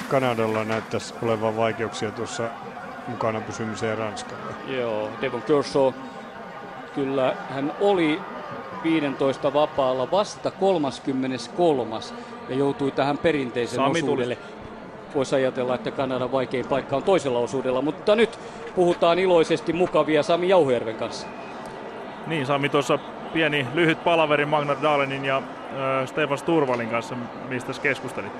Kanadalla 0.09 0.65
näyttäisi 0.65 1.13
olevan 1.21 1.57
vaikeuksia 1.57 2.11
tuossa 2.11 2.49
mukana 3.07 3.41
pysymiseen 3.41 3.97
Ranskalla. 3.97 4.53
Joo, 4.67 5.09
Devon 5.21 5.41
Kershaw, 5.41 5.93
kyllä 6.95 7.35
hän 7.49 7.73
oli 7.79 8.21
15 8.83 9.53
vapaalla 9.53 10.11
vasta 10.11 10.51
33. 10.51 11.95
ja 12.49 12.55
joutui 12.55 12.91
tähän 12.91 13.17
perinteisen 13.17 13.75
Sami 13.75 13.99
osuudelle. 13.99 14.37
Voisi 15.15 15.35
ajatella, 15.35 15.75
että 15.75 15.91
Kanadan 15.91 16.31
vaikein 16.31 16.65
paikka 16.65 16.95
on 16.95 17.03
toisella 17.03 17.39
osuudella, 17.39 17.81
mutta 17.81 18.15
nyt 18.15 18.39
puhutaan 18.75 19.19
iloisesti 19.19 19.73
mukavia 19.73 20.23
Sami 20.23 20.49
Jauhojärven 20.49 20.95
kanssa. 20.95 21.27
Niin, 22.27 22.45
Sami 22.45 22.69
tuossa 22.69 22.99
pieni 23.33 23.67
lyhyt 23.73 24.03
palaveri 24.03 24.45
Magnar 24.45 24.77
Dalenin 24.81 25.25
ja 25.25 25.37
äh, 25.37 26.07
Stefan 26.07 26.37
Sturvalin 26.37 26.89
kanssa, 26.89 27.15
mistä 27.49 27.73
keskustelit? 27.81 28.31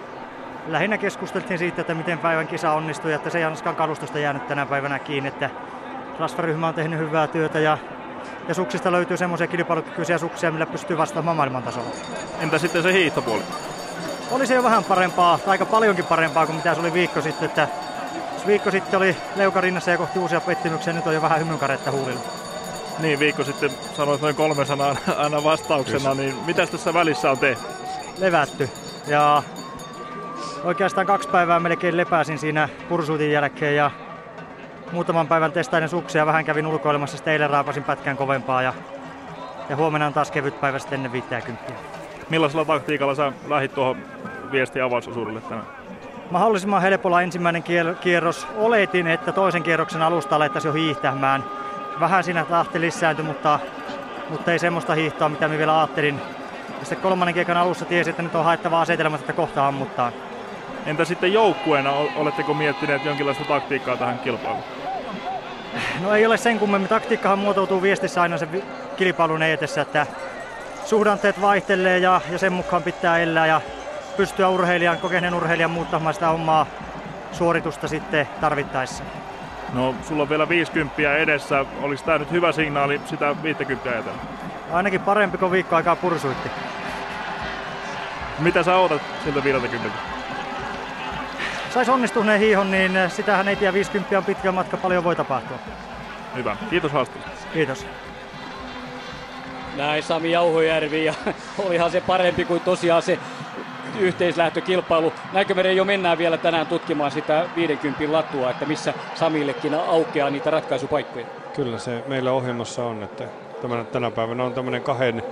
lähinnä 0.72 0.97
keskusteltiin 0.97 1.60
siitä, 1.60 1.82
että 1.82 1.93
miten 1.93 2.18
päivän 2.20 2.47
kisa 2.47 2.74
onnistui, 2.74 3.14
että 3.14 3.30
se 3.30 3.38
ei 3.38 3.43
ainakaan 3.43 3.76
kalustosta 3.76 4.20
jäänyt 4.20 4.47
tänä 4.47 4.66
päivänä 4.66 4.99
kiinni, 4.99 5.28
että 5.28 5.49
rasvaryhmä 6.20 6.68
on 6.68 6.74
tehnyt 6.74 6.99
hyvää 6.99 7.28
työtä 7.28 7.60
ja, 7.60 7.78
ja 8.47 8.53
suksista 8.53 8.91
löytyy 8.91 9.18
semmoisia 9.18 9.47
kilpailukykyisiä 9.47 10.18
suksia, 10.18 10.51
millä 10.51 10.66
pystyy 10.66 10.97
vastaamaan 10.97 11.38
maailman 11.38 11.64
tasolla. 11.64 11.89
Entä 12.39 12.57
sitten 12.57 12.84
se 12.84 12.93
hiihtopuoli? 12.93 13.43
Oli 14.32 14.47
se 14.47 14.53
jo 14.53 14.63
vähän 14.63 14.84
parempaa, 14.84 15.38
tai 15.38 15.51
aika 15.51 15.65
paljonkin 15.65 16.05
parempaa 16.05 16.45
kuin 16.45 16.55
mitä 16.55 16.73
se 16.73 16.80
oli 16.80 16.93
viikko 16.93 17.21
sitten, 17.21 17.45
että 17.45 17.67
jos 18.34 18.47
viikko 18.47 18.71
sitten 18.71 18.97
oli 18.97 19.17
leukarinnassa 19.36 19.91
ja 19.91 19.97
kohti 19.97 20.19
uusia 20.19 20.41
pettymyksiä, 20.41 20.93
nyt 20.93 21.07
on 21.07 21.13
jo 21.13 21.21
vähän 21.21 21.39
hymynkaretta 21.39 21.91
huulilla. 21.91 22.21
Niin, 22.99 23.19
viikko 23.19 23.43
sitten 23.43 23.71
sanoit 23.93 24.21
noin 24.21 24.36
kolme 24.36 24.65
sanaa 24.65 24.95
aina 25.17 25.43
vastauksena, 25.43 26.13
niin 26.13 26.36
mitä 26.45 26.67
tässä 26.67 26.93
välissä 26.93 27.32
on 27.32 27.38
tehty? 27.38 27.65
Levätty. 28.17 28.69
Ja 29.07 29.43
oikeastaan 30.63 31.07
kaksi 31.07 31.30
päivää 31.30 31.59
melkein 31.59 31.97
lepäsin 31.97 32.39
siinä 32.39 32.69
pursuutin 32.89 33.32
jälkeen 33.32 33.75
ja 33.75 33.91
muutaman 34.91 35.27
päivän 35.27 35.51
testainen 35.51 35.89
suksia. 35.89 36.25
Vähän 36.25 36.45
kävin 36.45 36.67
ulkoilemassa, 36.67 37.17
sitten 37.17 37.34
eilen 37.34 37.49
raapasin 37.49 37.84
pätkän 37.84 38.17
kovempaa 38.17 38.61
ja, 38.61 38.73
ja 39.69 39.75
huomenna 39.75 40.07
on 40.07 40.13
taas 40.13 40.32
kevyt 40.32 40.61
päivä 40.61 40.80
sitten 40.80 40.97
ennen 40.97 41.11
50. 41.11 41.98
Millaisella 42.30 42.65
taktiikalla 42.65 43.15
sä 43.15 43.32
lähit 43.47 43.73
tuohon 43.73 43.97
viesti 44.51 44.82
avausosuudelle 44.82 45.41
tänään? 45.41 45.67
Mahdollisimman 46.32 46.82
helpolla 46.82 47.21
ensimmäinen 47.21 47.63
kierros. 48.01 48.47
Oletin, 48.55 49.07
että 49.07 49.32
toisen 49.32 49.63
kierroksen 49.63 50.01
alusta 50.01 50.36
alettaisiin 50.36 50.69
jo 50.69 50.73
hiihtämään. 50.73 51.43
Vähän 51.99 52.23
siinä 52.23 52.45
tahti 52.45 52.82
lisääntyi, 52.82 53.25
mutta, 53.25 53.59
mutta 54.30 54.51
ei 54.51 54.59
semmoista 54.59 54.95
hiihtoa, 54.95 55.30
mitä 55.30 55.47
minä 55.47 55.57
vielä 55.57 55.80
ajattelin. 55.80 56.19
Ja 56.80 56.86
sitten 56.86 57.01
kolmannen 57.01 57.34
kiekan 57.34 57.57
alussa 57.57 57.86
tiesi, 57.86 58.09
että 58.09 58.21
nyt 58.21 58.36
on 58.36 58.43
haettava 58.43 58.82
asetelmat, 58.82 59.19
että 59.19 59.34
kohta 59.34 59.67
ammuttaa. 59.67 60.11
Entä 60.86 61.05
sitten 61.05 61.34
joukkueena, 61.34 61.91
oletteko 62.15 62.53
miettineet 62.53 63.05
jonkinlaista 63.05 63.43
taktiikkaa 63.43 63.97
tähän 63.97 64.19
kilpailuun? 64.19 64.63
No 66.01 66.15
ei 66.15 66.25
ole 66.25 66.38
sen 66.38 66.59
kummemmin. 66.59 66.89
Taktiikkahan 66.89 67.39
muotoutuu 67.39 67.82
viestissä 67.82 68.21
aina 68.21 68.38
sen 68.38 68.63
kilpailun 68.97 69.41
edessä, 69.41 69.82
että 69.82 70.07
suhdanteet 70.89 71.41
vaihtelee 71.41 71.97
ja, 71.97 72.21
ja 72.31 72.37
sen 72.37 72.53
mukaan 72.53 72.83
pitää 72.83 73.17
elää 73.17 73.47
ja 73.47 73.61
pystyä 74.17 74.49
urheilijan, 74.49 74.97
kokeneen 74.97 75.33
urheilijan 75.33 75.71
muuttamaan 75.71 76.13
sitä 76.13 76.29
omaa 76.29 76.65
suoritusta 77.31 77.87
sitten 77.87 78.27
tarvittaessa. 78.41 79.03
No, 79.73 79.95
sulla 80.07 80.23
on 80.23 80.29
vielä 80.29 80.49
50 80.49 81.17
edessä. 81.17 81.65
Olisi 81.81 82.03
tämä 82.03 82.17
nyt 82.17 82.31
hyvä 82.31 82.51
signaali 82.51 83.01
sitä 83.05 83.35
50 83.43 83.89
ajatella? 83.89 84.21
Ainakin 84.71 85.01
parempi 85.01 85.37
kuin 85.37 85.51
viikko 85.51 85.75
aikaa 85.75 85.95
pursuitti. 85.95 86.49
Mitä 88.39 88.63
sä 88.63 88.75
odotat 88.75 89.01
siltä 89.23 89.43
50? 89.43 89.99
Sais 91.73 91.89
onnistuneen 91.89 92.39
hiihon, 92.39 92.71
niin 92.71 92.91
sitähän 93.07 93.47
ei 93.47 93.55
tiedä 93.55 93.73
50 93.73 94.17
on 94.17 94.25
pitkä 94.25 94.51
matka, 94.51 94.77
paljon 94.77 95.03
voi 95.03 95.15
tapahtua. 95.15 95.57
Hyvä, 96.35 96.57
kiitos 96.69 96.91
haastattelusta. 96.91 97.47
Kiitos. 97.53 97.85
Näin 99.80 100.03
Sami 100.03 100.32
Jauhojärvi 100.32 101.05
ja 101.05 101.13
olihan 101.65 101.91
se 101.91 102.01
parempi 102.01 102.45
kuin 102.45 102.61
tosiaan 102.61 103.01
se 103.01 103.19
yhteislähtökilpailu. 103.99 105.13
Me 105.34 105.71
jo 105.73 105.86
mennään 105.86 106.17
vielä 106.17 106.38
tänään 106.38 106.67
tutkimaan 106.67 107.11
sitä 107.11 107.45
50 107.55 108.11
latua, 108.11 108.51
että 108.51 108.65
missä 108.65 108.93
Samillekin 109.15 109.73
aukeaa 109.73 110.30
niitä 110.30 110.49
ratkaisupaikkoja? 110.49 111.25
Kyllä 111.55 111.77
se 111.77 112.03
meillä 112.07 112.32
ohjelmassa 112.32 112.86
on, 112.86 113.03
että 113.03 113.23
tämän, 113.61 113.86
tänä 113.86 114.11
päivänä 114.11 114.43
on 114.43 114.53
tämmöinen 114.53 114.82
kahden 114.82 115.23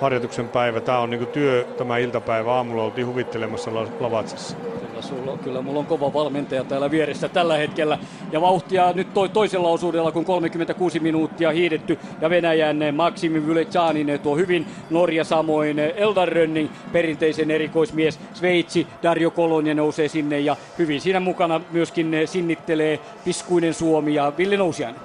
harjoituksen 0.00 0.48
päivä. 0.48 0.80
Tämä 0.80 0.98
on 0.98 1.10
niin 1.10 1.26
työ, 1.26 1.64
tämä 1.78 1.98
iltapäivä. 1.98 2.52
Aamulla 2.52 2.82
oltiin 2.82 3.06
huvittelemassa 3.06 3.74
Lavatsissa. 4.00 4.56
Kyllä, 4.98 5.08
sulla, 5.08 5.38
kyllä 5.38 5.62
mulla 5.62 5.78
on 5.78 5.86
kova 5.86 6.12
valmentaja 6.12 6.64
täällä 6.64 6.90
vieressä 6.90 7.28
tällä 7.28 7.56
hetkellä. 7.56 7.98
Ja 8.32 8.40
vauhtia 8.40 8.92
nyt 8.92 9.14
toi, 9.14 9.28
toisella 9.28 9.68
osuudella, 9.68 10.12
kun 10.12 10.24
36 10.24 11.00
minuuttia 11.00 11.50
hiidetty. 11.50 11.98
Ja 12.20 12.30
Venäjän 12.30 12.78
Maksimi 12.92 13.46
Vylechanin 13.46 14.20
tuo 14.22 14.36
hyvin. 14.36 14.66
Norja 14.90 15.24
samoin 15.24 15.78
Eldar 15.78 16.28
Rönning, 16.28 16.70
perinteisen 16.92 17.50
erikoismies. 17.50 18.20
Sveitsi, 18.34 18.86
Dario 19.02 19.30
Kolonia 19.30 19.74
nousee 19.74 20.08
sinne. 20.08 20.40
Ja 20.40 20.56
hyvin 20.78 21.00
siinä 21.00 21.20
mukana 21.20 21.60
myöskin 21.70 22.12
sinnittelee 22.24 23.00
Piskuinen 23.24 23.74
Suomi 23.74 24.14
ja 24.14 24.32
Ville 24.38 24.56
Nousiainen. 24.56 25.00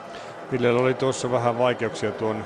Villellä 0.52 0.82
oli 0.82 0.94
tuossa 0.94 1.32
vähän 1.32 1.58
vaikeuksia 1.58 2.12
tuon 2.12 2.44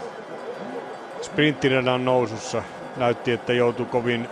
sprinttirada'n 1.21 2.05
nousussa. 2.05 2.63
Näytti, 2.97 3.31
että 3.31 3.53
joutui 3.53 3.85
kovin 3.85 4.29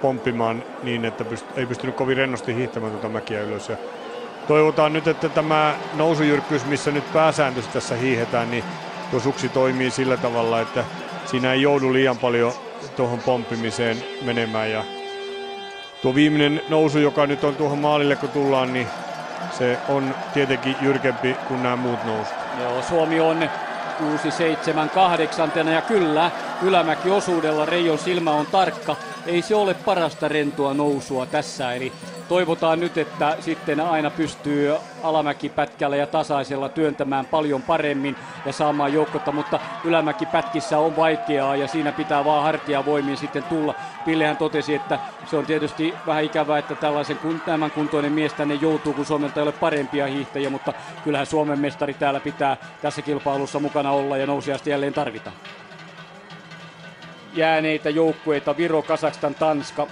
pomppimaan 0.00 0.64
niin, 0.82 1.04
että 1.04 1.24
pyst- 1.24 1.58
ei 1.58 1.66
pystynyt 1.66 1.96
kovin 1.96 2.16
rennosti 2.16 2.54
hiihtämään 2.54 2.92
tuota 2.92 3.08
mäkiä 3.08 3.40
ylös. 3.40 3.68
Ja 3.68 3.76
toivotaan 4.48 4.92
nyt, 4.92 5.08
että 5.08 5.28
tämä 5.28 5.74
nousujyrkkyys, 5.94 6.66
missä 6.66 6.90
nyt 6.90 7.12
pääsääntöisesti 7.12 7.74
tässä 7.74 7.94
hiihetään, 7.94 8.50
niin 8.50 8.64
tuo 9.10 9.20
suksi 9.20 9.48
toimii 9.48 9.90
sillä 9.90 10.16
tavalla, 10.16 10.60
että 10.60 10.84
siinä 11.24 11.52
ei 11.52 11.62
joudu 11.62 11.92
liian 11.92 12.18
paljon 12.18 12.52
tuohon 12.96 13.18
pomppimiseen 13.18 13.96
menemään. 14.22 14.70
Ja 14.70 14.84
tuo 16.02 16.14
viimeinen 16.14 16.62
nousu, 16.68 16.98
joka 16.98 17.26
nyt 17.26 17.44
on 17.44 17.56
tuohon 17.56 17.78
maalille 17.78 18.16
kun 18.16 18.28
tullaan, 18.28 18.72
niin 18.72 18.86
se 19.58 19.78
on 19.88 20.14
tietenkin 20.34 20.76
jyrkempi 20.80 21.36
kuin 21.48 21.62
nämä 21.62 21.76
muut 21.76 22.04
nousut. 22.04 22.34
Joo, 22.60 22.82
Suomi 22.82 23.20
on 23.20 23.50
6, 23.98 24.30
7, 24.30 24.90
8 24.90 25.50
ja 25.74 25.82
kyllä 25.82 26.30
Ylämäki 26.62 27.10
osuudella 27.10 27.66
Reijon 27.66 27.98
silmä 27.98 28.30
on 28.30 28.46
tarkka. 28.46 28.96
Ei 29.26 29.42
se 29.42 29.54
ole 29.54 29.74
parasta 29.74 30.28
rentoa 30.28 30.74
nousua 30.74 31.26
tässä, 31.26 31.72
eli 31.72 31.92
toivotaan 32.28 32.80
nyt, 32.80 32.98
että 32.98 33.36
sitten 33.40 33.80
aina 33.80 34.10
pystyy 34.10 34.74
alamäkipätkällä 35.02 35.96
ja 35.96 36.06
tasaisella 36.06 36.68
työntämään 36.68 37.26
paljon 37.26 37.62
paremmin 37.62 38.16
ja 38.46 38.52
saamaan 38.52 38.92
joukkotta, 38.92 39.32
mutta 39.32 39.60
ylämäkipätkissä 39.84 40.78
on 40.78 40.96
vaikeaa 40.96 41.56
ja 41.56 41.68
siinä 41.68 41.92
pitää 41.92 42.24
vaan 42.24 42.42
hartia 42.42 42.84
voimin 42.84 43.16
sitten 43.16 43.42
tulla. 43.42 43.74
Pillehän 44.04 44.36
totesi, 44.36 44.74
että 44.74 44.98
se 45.30 45.36
on 45.36 45.46
tietysti 45.46 45.94
vähän 46.06 46.24
ikävää, 46.24 46.58
että 46.58 46.74
tällaisen 46.74 47.18
kun, 47.18 47.40
tämän 47.40 47.70
kuntoinen 47.70 48.12
mies 48.12 48.32
tänne 48.32 48.54
joutuu, 48.54 48.92
kun 48.92 49.06
Suomelta 49.06 49.40
ei 49.40 49.42
ole 49.42 49.52
parempia 49.52 50.06
hiihtäjiä, 50.06 50.50
mutta 50.50 50.72
kyllähän 51.04 51.26
Suomen 51.26 51.58
mestari 51.58 51.94
täällä 51.94 52.20
pitää 52.20 52.56
tässä 52.82 53.02
kilpailussa 53.02 53.58
mukana 53.60 53.90
olla 53.90 54.16
ja 54.16 54.26
nousiasti 54.26 54.70
jälleen 54.70 54.94
tarvitaan. 54.94 55.36
Jääneitä 57.34 57.90
joukkueita 57.90 58.56
Viro, 58.56 58.82
Kasakstan, 58.82 59.34
Tanska 59.34 59.86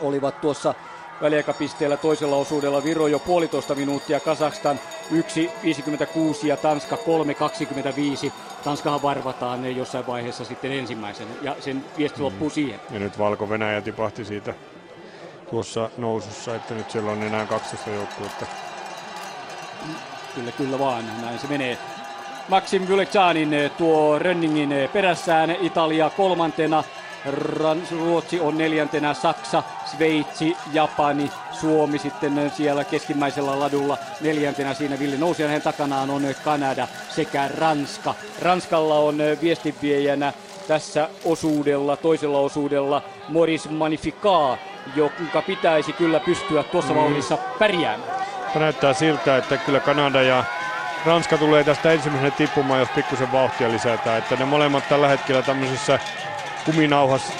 olivat 0.00 0.40
tuossa 0.40 0.74
väliaikapisteellä 1.22 1.96
toisella 1.96 2.36
osuudella 2.36 2.84
Viro 2.84 3.06
jo 3.06 3.18
puolitoista 3.18 3.74
minuuttia, 3.74 4.20
Kazakstan 4.20 4.80
1.56 5.12 6.46
ja 6.46 6.56
Tanska 6.56 6.96
3.25. 8.26 8.32
Tanskahan 8.64 9.02
varvataan 9.02 9.76
jossain 9.76 10.06
vaiheessa 10.06 10.44
sitten 10.44 10.72
ensimmäisen 10.72 11.28
ja 11.42 11.56
sen 11.60 11.84
viesti 11.98 12.18
mm. 12.18 12.24
loppuu 12.24 12.50
siihen. 12.50 12.80
Ja 12.90 12.98
nyt 12.98 13.18
Valko-Venäjä 13.18 13.80
tipahti 13.80 14.24
siitä 14.24 14.54
tuossa 15.50 15.90
nousussa, 15.96 16.54
että 16.54 16.74
nyt 16.74 16.90
siellä 16.90 17.10
on 17.10 17.22
enää 17.22 17.46
12 17.46 17.90
joukkuetta. 17.90 18.46
Kyllä, 20.34 20.52
kyllä 20.52 20.78
vaan, 20.78 21.04
näin 21.22 21.38
se 21.38 21.46
menee. 21.46 21.78
Maxim 22.48 22.88
Vylechanin 22.88 23.70
tuo 23.78 24.18
Rönningin 24.18 24.88
perässään, 24.92 25.56
Italia 25.60 26.10
kolmantena, 26.10 26.84
Ruotsi 27.90 28.40
on 28.40 28.58
neljäntenä, 28.58 29.14
Saksa, 29.14 29.62
Sveitsi, 29.84 30.56
Japani, 30.72 31.30
Suomi 31.52 31.98
sitten 31.98 32.52
siellä 32.56 32.84
keskimmäisellä 32.84 33.60
ladulla 33.60 33.98
neljäntenä 34.20 34.74
siinä 34.74 34.98
Ville 34.98 35.16
Nousian. 35.16 35.48
Hänen 35.48 35.62
takanaan 35.62 36.10
on 36.10 36.22
Kanada 36.44 36.88
sekä 37.08 37.48
Ranska. 37.58 38.14
Ranskalla 38.42 38.98
on 38.98 39.18
viestinviejänä 39.42 40.32
tässä 40.68 41.08
osuudella, 41.24 41.96
toisella 41.96 42.38
osuudella 42.38 43.02
Moris 43.28 43.70
Magnificat, 43.70 44.58
jonka 44.96 45.42
pitäisi 45.42 45.92
kyllä 45.92 46.20
pystyä 46.20 46.62
tuossa 46.62 46.92
mm. 46.92 46.98
vauhdissa 46.98 47.38
pärjäämään. 47.58 48.24
Näyttää 48.54 48.92
siltä, 48.92 49.36
että 49.36 49.56
kyllä 49.56 49.80
Kanada 49.80 50.22
ja 50.22 50.44
Ranska 51.06 51.38
tulee 51.38 51.64
tästä 51.64 51.92
ensimmäisenä 51.92 52.30
tippumaan, 52.30 52.80
jos 52.80 52.88
pikkusen 52.88 53.32
vauhtia 53.32 53.70
lisätään. 53.70 54.18
Että 54.18 54.36
ne 54.36 54.44
molemmat 54.44 54.88
tällä 54.88 55.08
hetkellä 55.08 55.42
tämmöisessä 55.42 55.98
kuminauhas 56.64 57.32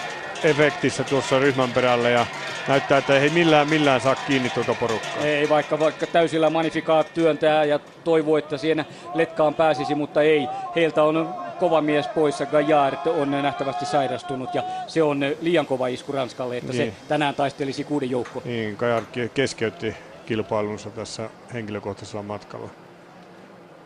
efektissä 0.44 1.04
tuossa 1.04 1.38
ryhmän 1.38 1.72
perällä 1.72 2.08
ja 2.08 2.26
näyttää, 2.68 2.98
että 2.98 3.16
ei 3.16 3.30
millään, 3.30 3.68
millään 3.68 4.00
saa 4.00 4.14
kiinni 4.14 4.50
tuota 4.50 4.74
porukkaa. 4.74 5.24
Ei, 5.24 5.48
vaikka, 5.48 5.78
vaikka 5.78 6.06
täysillä 6.06 6.50
manifikaat 6.50 7.14
työntää 7.14 7.64
ja 7.64 7.78
toivoo, 8.04 8.36
että 8.36 8.56
siinä 8.56 8.84
letkaan 9.14 9.54
pääsisi, 9.54 9.94
mutta 9.94 10.22
ei. 10.22 10.48
Heiltä 10.76 11.02
on 11.02 11.34
kova 11.58 11.80
mies 11.80 12.08
poissa, 12.08 12.46
Gajard 12.46 13.06
on 13.06 13.30
nähtävästi 13.30 13.86
sairastunut 13.86 14.54
ja 14.54 14.62
se 14.86 15.02
on 15.02 15.20
liian 15.40 15.66
kova 15.66 15.86
isku 15.86 16.12
Ranskalle, 16.12 16.56
että 16.56 16.72
niin. 16.72 16.92
se 16.92 16.96
tänään 17.08 17.34
taistelisi 17.34 17.84
kuuden 17.84 18.10
joukko. 18.10 18.42
Niin, 18.44 18.76
Gajard 18.76 19.28
keskeytti 19.34 19.96
kilpailunsa 20.26 20.90
tässä 20.90 21.30
henkilökohtaisella 21.54 22.22
matkalla. 22.22 22.83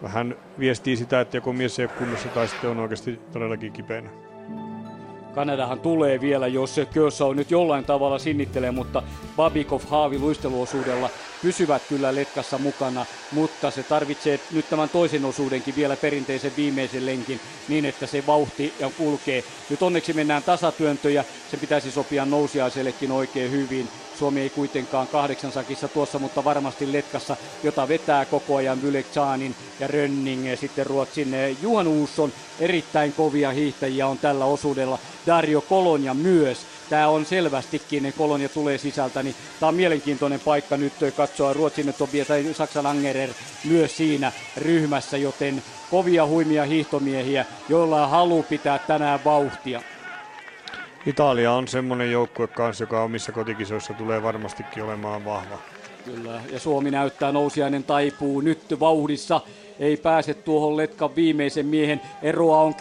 Vähän 0.03 0.36
viestii 0.59 0.96
sitä, 0.96 1.20
että 1.20 1.36
joko 1.36 1.53
mies 1.53 1.78
ei 1.78 1.84
ole 1.84 1.92
kunnossa 1.99 2.28
tai 2.28 2.49
sitten 2.49 2.70
on 2.70 2.78
oikeasti 2.78 3.20
todellakin 3.32 3.72
kipeänä. 3.72 4.11
Kanadahan 5.34 5.80
tulee 5.80 6.20
vielä, 6.20 6.46
jos 6.46 6.80
Köössä 6.94 7.24
on 7.24 7.36
nyt 7.36 7.51
jollain 7.51 7.84
tavalla 7.84 8.18
sinnittelee, 8.18 8.70
mutta 8.70 9.03
Babikov 9.36 9.80
Haavi 9.88 10.18
luisteluosuudella 10.18 11.11
pysyvät 11.42 11.82
kyllä 11.88 12.14
letkassa 12.14 12.59
mukana, 12.59 13.07
mutta 13.32 13.70
se 13.70 13.82
tarvitsee 13.82 14.40
nyt 14.53 14.70
tämän 14.70 14.88
toisen 14.88 15.24
osuudenkin 15.24 15.76
vielä 15.76 15.96
perinteisen 15.96 16.53
viimeisen 16.57 17.07
lenkin 17.07 17.40
niin, 17.68 17.84
että 17.84 18.07
se 18.07 18.26
vauhti 18.26 18.74
ja 18.80 18.90
kulkee. 18.99 19.44
Nyt 19.70 19.82
onneksi 19.82 20.12
mennään 20.12 20.42
tasatyöntöjä, 20.42 21.24
se 21.51 21.57
pitäisi 21.57 21.90
sopia 21.90 22.24
nousiaisellekin 22.24 23.12
oikein 23.12 23.51
hyvin. 23.51 23.88
Suomi 24.19 24.41
ei 24.41 24.51
kuitenkaan 24.51 25.09
kahdeksan 25.09 25.53
sakissa 25.53 25.89
tuossa, 25.89 26.19
mutta 26.19 26.45
varmasti 26.45 26.93
letkassa, 26.93 27.37
jota 27.62 27.89
vetää 27.89 28.25
koko 28.25 28.57
ajan 28.57 28.83
Vyleksanin 28.83 29.55
ja 29.81 29.87
Rönning. 29.87 30.57
Sitten 30.61 30.87
Ruotsin 30.87 31.35
Juhan 31.62 31.89
Uusson 31.89 32.33
erittäin 32.61 33.12
kovia 33.12 33.51
hiihtäjiä 33.51 34.07
on 34.07 34.19
tällä 34.19 34.45
osuudella. 34.45 34.99
Dario 35.27 35.61
Kolonia 35.61 36.14
myös. 36.14 36.59
Tämä 36.91 37.09
on 37.09 37.27
selvästikin, 37.27 38.14
Kolonia 38.19 38.49
tulee 38.49 38.79
sisältä, 38.79 39.23
niin 39.23 39.35
tämä 39.61 39.69
on 39.69 39.75
mielenkiintoinen 39.75 40.41
paikka 40.41 40.77
nyt 40.77 40.93
katsoa 41.16 41.53
Ruotsin 41.53 41.95
Tobia 41.99 42.25
tai 42.25 42.55
Saksan 42.55 42.87
Angerer 42.87 43.31
myös 43.64 43.97
siinä 43.97 44.33
ryhmässä, 44.57 45.16
joten 45.16 45.62
kovia 45.91 46.27
huimia 46.27 46.64
hiihtomiehiä, 46.64 47.45
joilla 47.69 48.07
halu 48.07 48.43
pitää 48.43 48.79
tänään 48.79 49.25
vauhtia. 49.25 49.83
Italia 51.09 51.52
on 51.52 51.68
semmoinen 51.68 52.12
joukkue 52.12 52.46
kanssa, 52.46 52.82
joka 52.82 53.02
omissa 53.02 53.32
kotikisoissa 53.32 53.94
tulee 53.94 54.22
varmastikin 54.22 54.82
olemaan 54.82 55.24
vahva. 55.24 55.59
Kyllä, 56.04 56.40
ja 56.52 56.61
Suomi 56.61 56.90
näyttää 56.90 57.32
nousiainen 57.32 57.84
taipuu 57.84 58.40
nyt 58.40 58.80
vauhdissa 58.80 59.40
ei 59.79 59.97
pääse 59.97 60.35
tuohon 60.35 60.76
Letkan 60.76 61.16
viimeisen 61.16 61.66
miehen. 61.66 62.01
Eroa 62.22 62.61
on 62.61 62.74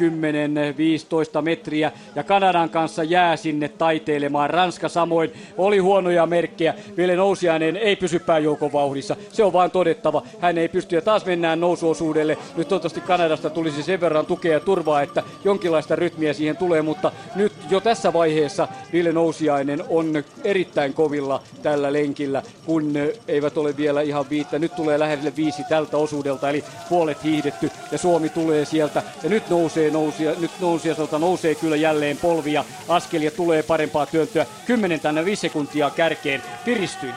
10-15 1.38 1.42
metriä 1.42 1.92
ja 2.16 2.24
Kanadan 2.24 2.70
kanssa 2.70 3.04
jää 3.04 3.36
sinne 3.36 3.70
taiteilemaan. 3.70 4.50
Ranska 4.50 4.90
samoin 4.90 5.32
oli 5.58 5.78
huonoja 5.78 6.26
merkkejä. 6.26 6.74
Ville 6.98 7.16
Nousiainen 7.16 7.78
ei 7.78 7.96
pysy 7.96 8.20
pääjoukon 8.20 8.74
vauhdissa. 8.74 9.16
Se 9.32 9.44
on 9.44 9.54
vaan 9.54 9.72
todettava. 9.72 10.22
Hän 10.40 10.58
ei 10.58 10.68
pysty 10.68 10.96
ja 10.96 11.02
taas 11.02 11.26
mennään 11.26 11.60
nousuosuudelle. 11.60 12.38
Nyt 12.58 12.68
toivottavasti 12.68 13.02
Kanadasta 13.02 13.50
tulisi 13.50 13.84
sen 13.84 14.02
verran 14.02 14.26
tukea 14.26 14.54
ja 14.54 14.60
turvaa, 14.60 15.02
että 15.02 15.24
jonkinlaista 15.44 15.96
rytmiä 15.96 16.34
siihen 16.34 16.58
tulee, 16.58 16.82
mutta 16.82 17.12
nyt 17.36 17.54
jo 17.70 17.80
tässä 17.80 18.14
vaiheessa 18.14 18.68
Ville 18.94 19.12
Nousiainen 19.12 19.84
on 19.90 20.24
erittäin 20.44 20.94
kovilla 20.94 21.42
tällä 21.62 21.94
lenkillä, 21.94 22.42
kun 22.66 22.94
eivät 23.28 23.58
ole 23.58 23.78
vielä 23.78 24.02
ihan 24.02 24.30
viittä. 24.30 24.60
Nyt 24.60 24.76
tulee 24.76 25.00
lähelle 25.00 25.34
viisi 25.36 25.64
tältä 25.70 25.98
osuudelta, 25.98 26.50
eli 26.50 26.64
puolet 26.90 27.24
hiihdetty 27.24 27.72
ja 27.92 27.98
Suomi 27.98 28.30
tulee 28.30 28.66
sieltä. 28.66 29.04
Ja 29.24 29.30
nyt 29.30 29.50
nousee, 29.50 29.92
nousee, 29.92 30.36
nyt 30.40 30.52
nousee, 30.60 30.96
sanotaan, 30.96 31.22
nousee 31.22 31.56
kyllä 31.56 31.76
jälleen 31.76 32.18
polvia, 32.18 32.66
askelia 32.88 33.32
tulee 33.32 33.64
parempaa 33.64 34.06
työntöä. 34.06 34.46
Kymmenen 34.66 35.00
tänne 35.00 35.26
viisi 35.26 35.42
sekuntia 35.42 35.90
kärkeen 35.90 36.42
piristyy. 36.66 37.14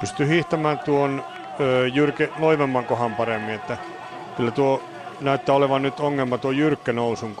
Pystyy 0.00 0.28
hiihtämään 0.28 0.78
tuon 0.78 1.24
ö, 1.60 1.86
Jyrke 1.86 2.28
Loivemman 2.38 2.84
kohan 2.84 3.14
paremmin, 3.14 3.54
että 3.54 3.78
kyllä 4.36 4.50
tuo 4.50 4.82
näyttää 5.20 5.54
olevan 5.54 5.82
nyt 5.82 6.00
ongelma 6.00 6.38
tuo 6.38 6.50
jyrkkä 6.50 6.92
nousun, 6.92 7.36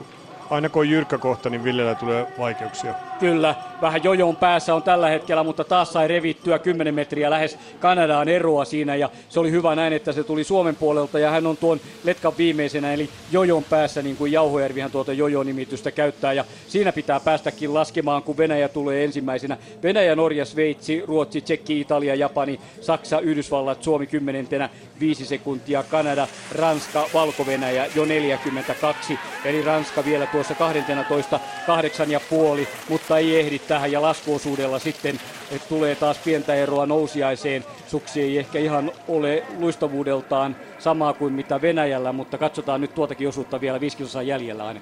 aina 0.50 0.68
kun 0.68 0.80
on 0.80 0.90
jyrkkä 0.90 1.18
kohta, 1.18 1.50
niin 1.50 1.64
Villellä 1.64 1.94
tulee 1.94 2.26
vaikeuksia. 2.38 2.94
Kyllä, 3.20 3.54
vähän 3.80 4.04
jojon 4.04 4.36
päässä 4.36 4.74
on 4.74 4.82
tällä 4.82 5.08
hetkellä, 5.08 5.44
mutta 5.44 5.64
taas 5.64 5.92
sai 5.92 6.08
revittyä 6.08 6.58
10 6.58 6.94
metriä 6.94 7.30
lähes 7.30 7.58
Kanadaan 7.80 8.28
eroa 8.28 8.64
siinä 8.64 8.94
ja 8.94 9.10
se 9.28 9.40
oli 9.40 9.50
hyvä 9.50 9.74
näin, 9.74 9.92
että 9.92 10.12
se 10.12 10.24
tuli 10.24 10.44
Suomen 10.44 10.76
puolelta 10.76 11.18
ja 11.18 11.30
hän 11.30 11.46
on 11.46 11.56
tuon 11.56 11.80
letkan 12.04 12.32
viimeisenä 12.38 12.92
eli 12.92 13.08
jojon 13.32 13.64
päässä 13.64 14.02
niin 14.02 14.16
kuin 14.16 14.32
Jauhojärvihan 14.32 14.90
tuota 14.90 15.12
jojo-nimitystä 15.12 15.90
käyttää 15.90 16.32
ja 16.32 16.44
siinä 16.68 16.92
pitää 16.92 17.20
päästäkin 17.20 17.74
laskemaan, 17.74 18.22
kun 18.22 18.36
Venäjä 18.36 18.68
tulee 18.68 19.04
ensimmäisenä. 19.04 19.56
Venäjä, 19.82 20.16
Norja, 20.16 20.44
Sveitsi, 20.44 21.02
Ruotsi, 21.06 21.40
Tsekki, 21.40 21.80
Italia, 21.80 22.14
Japani, 22.14 22.60
Saksa, 22.80 23.20
Yhdysvallat, 23.20 23.82
Suomi 23.82 24.06
kymmenentenä, 24.06 24.68
5 25.00 25.26
sekuntia, 25.26 25.82
Kanada, 25.82 26.28
Ranska, 26.52 27.06
Valko-Venäjä 27.14 27.86
jo 27.94 28.04
42, 28.04 29.18
eli 29.44 29.62
Ranska 29.62 30.04
vielä 30.04 30.26
tuossa 30.40 30.54
12, 30.54 31.40
kahdeksan 31.66 32.10
ja 32.10 32.20
puoli, 32.20 32.68
mutta 32.88 33.18
ei 33.18 33.40
ehdi 33.40 33.58
tähän 33.58 33.92
ja 33.92 34.02
laskuosuudella 34.02 34.78
sitten 34.78 35.20
että 35.50 35.68
tulee 35.68 35.94
taas 35.94 36.18
pientä 36.18 36.54
eroa 36.54 36.86
nousiaiseen. 36.86 37.64
Suksi 37.88 38.20
ei 38.20 38.38
ehkä 38.38 38.58
ihan 38.58 38.92
ole 39.08 39.42
luistavuudeltaan 39.58 40.56
samaa 40.78 41.12
kuin 41.12 41.32
mitä 41.32 41.62
Venäjällä, 41.62 42.12
mutta 42.12 42.38
katsotaan 42.38 42.80
nyt 42.80 42.94
tuotakin 42.94 43.28
osuutta 43.28 43.60
vielä 43.60 43.80
viisi 43.80 43.96
jäljellä 44.26 44.66
aina. 44.66 44.80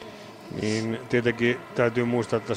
Niin 0.63 1.01
tietenkin 1.09 1.61
täytyy 1.75 2.05
muistaa, 2.05 2.37
että 2.37 2.55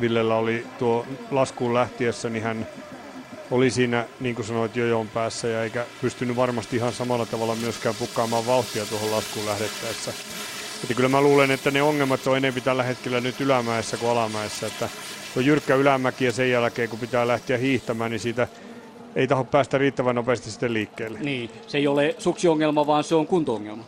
Villellä 0.00 0.36
oli 0.36 0.66
tuo 0.78 1.06
laskuun 1.30 1.74
lähtiessä, 1.74 2.30
niin 2.30 2.42
hän 2.42 2.66
oli 3.50 3.70
siinä, 3.70 4.04
niin 4.20 4.34
kuin 4.34 4.46
sanoit, 4.46 4.76
jojon 4.76 5.08
päässä 5.08 5.48
ja 5.48 5.62
eikä 5.62 5.86
pystynyt 6.00 6.36
varmasti 6.36 6.76
ihan 6.76 6.92
samalla 6.92 7.26
tavalla 7.26 7.54
myöskään 7.54 7.94
pukkaamaan 7.98 8.46
vauhtia 8.46 8.86
tuohon 8.86 9.10
laskuun 9.10 9.46
lähdettäessä. 9.46 10.12
Että 10.82 10.94
kyllä 10.94 11.08
mä 11.08 11.20
luulen, 11.20 11.50
että 11.50 11.70
ne 11.70 11.82
ongelmat 11.82 12.26
on 12.26 12.36
enemmän 12.36 12.62
tällä 12.62 12.82
hetkellä 12.82 13.20
nyt 13.20 13.40
ylämäessä 13.40 13.96
kuin 13.96 14.10
alamäessä, 14.10 14.66
että 14.66 14.88
tuo 15.34 15.42
jyrkkä 15.42 15.74
ylämäki 15.74 16.24
ja 16.24 16.32
sen 16.32 16.50
jälkeen 16.50 16.88
kun 16.88 16.98
pitää 16.98 17.26
lähteä 17.26 17.58
hiihtämään, 17.58 18.10
niin 18.10 18.20
siitä 18.20 18.48
ei 19.16 19.26
taho 19.26 19.44
päästä 19.44 19.78
riittävän 19.78 20.14
nopeasti 20.14 20.50
sitten 20.50 20.74
liikkeelle. 20.74 21.18
Niin, 21.18 21.50
se 21.66 21.78
ei 21.78 21.86
ole 21.86 22.14
suksiongelma, 22.18 22.86
vaan 22.86 23.04
se 23.04 23.14
on 23.14 23.26
kuntoongelma. 23.26 23.84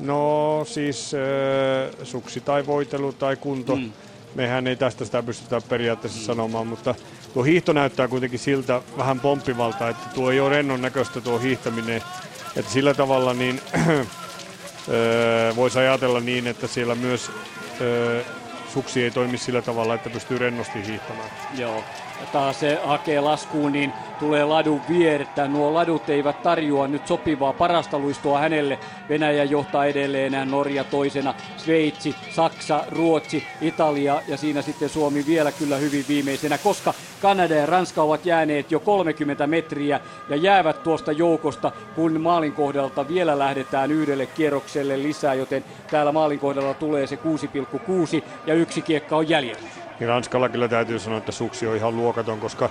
No 0.00 0.64
siis 0.68 1.14
äh, 1.14 2.06
suksi 2.06 2.40
tai 2.40 2.66
voitelu 2.66 3.12
tai 3.12 3.36
kunto. 3.36 3.76
Mm. 3.76 3.92
Mehän 4.34 4.66
ei 4.66 4.76
tästä 4.76 5.04
sitä 5.04 5.22
pystytä 5.22 5.60
periaatteessa 5.68 6.20
mm. 6.20 6.24
sanomaan, 6.24 6.66
mutta 6.66 6.94
tuo 7.34 7.42
hiihto 7.42 7.72
näyttää 7.72 8.08
kuitenkin 8.08 8.38
siltä 8.38 8.82
vähän 8.98 9.20
pomppivalta, 9.20 9.88
että 9.88 10.08
tuo 10.14 10.30
ei 10.30 10.40
ole 10.40 10.50
rennon 10.50 10.82
näköistä 10.82 11.20
tuo 11.20 11.38
hiihtäminen. 11.38 12.02
Että 12.56 12.72
sillä 12.72 12.94
tavalla 12.94 13.34
niin 13.34 13.60
voisi 15.56 15.78
ajatella 15.78 16.20
niin, 16.20 16.46
että 16.46 16.66
siellä 16.66 16.94
myös 16.94 17.30
suksi 18.72 19.02
ei 19.02 19.10
toimi 19.10 19.38
sillä 19.38 19.62
tavalla, 19.62 19.94
että 19.94 20.10
pystyy 20.10 20.38
rennosti 20.38 20.86
hiihtämään. 20.86 21.30
Joo, 21.58 21.84
taas 22.32 22.60
se 22.60 22.78
hakee 22.84 23.20
laskuun, 23.20 23.72
niin 23.72 23.92
tulee 24.20 24.44
ladun 24.44 24.80
viertä. 24.88 25.48
Nuo 25.48 25.74
ladut 25.74 26.08
eivät 26.08 26.42
tarjoa 26.42 26.88
nyt 26.88 27.06
sopivaa 27.06 27.52
parasta 27.52 27.98
luistoa 27.98 28.38
hänelle. 28.38 28.78
Venäjä 29.08 29.44
johtaa 29.44 29.84
edelleen, 29.84 30.50
Norja 30.50 30.84
toisena, 30.84 31.34
Sveitsi, 31.56 32.14
Saksa, 32.30 32.84
Ruotsi, 32.90 33.46
Italia 33.60 34.22
ja 34.28 34.36
siinä 34.36 34.62
sitten 34.62 34.88
Suomi 34.88 35.26
vielä 35.26 35.52
kyllä 35.52 35.76
hyvin 35.76 36.04
viimeisenä, 36.08 36.58
koska 36.58 36.94
Kanada 37.22 37.54
ja 37.54 37.66
Ranska 37.66 38.02
ovat 38.02 38.26
jääneet 38.26 38.70
jo 38.70 38.80
30 38.80 39.46
metriä 39.46 40.00
ja 40.28 40.36
jäävät 40.36 40.82
tuosta 40.82 41.12
joukosta, 41.12 41.72
kun 41.94 42.20
maalin 42.20 42.52
kohdalta 42.52 43.08
vielä 43.08 43.38
lähdetään 43.38 43.92
yhdelle 43.92 44.26
kierrokselle 44.26 45.02
lisää, 45.02 45.34
joten 45.34 45.64
täällä 45.90 46.12
maalin 46.12 46.38
kohdalla 46.38 46.74
tulee 46.74 47.06
se 47.06 47.18
6,6 48.18 48.24
ja 48.46 48.54
yksi 48.54 48.82
kiekka 48.82 49.16
on 49.16 49.28
jäljellä. 49.28 49.87
Niin 50.00 50.08
Ranskalla 50.08 50.48
kyllä 50.48 50.68
täytyy 50.68 50.98
sanoa, 50.98 51.18
että 51.18 51.32
suksi 51.32 51.66
on 51.66 51.76
ihan 51.76 51.96
luokaton, 51.96 52.40
koska 52.40 52.70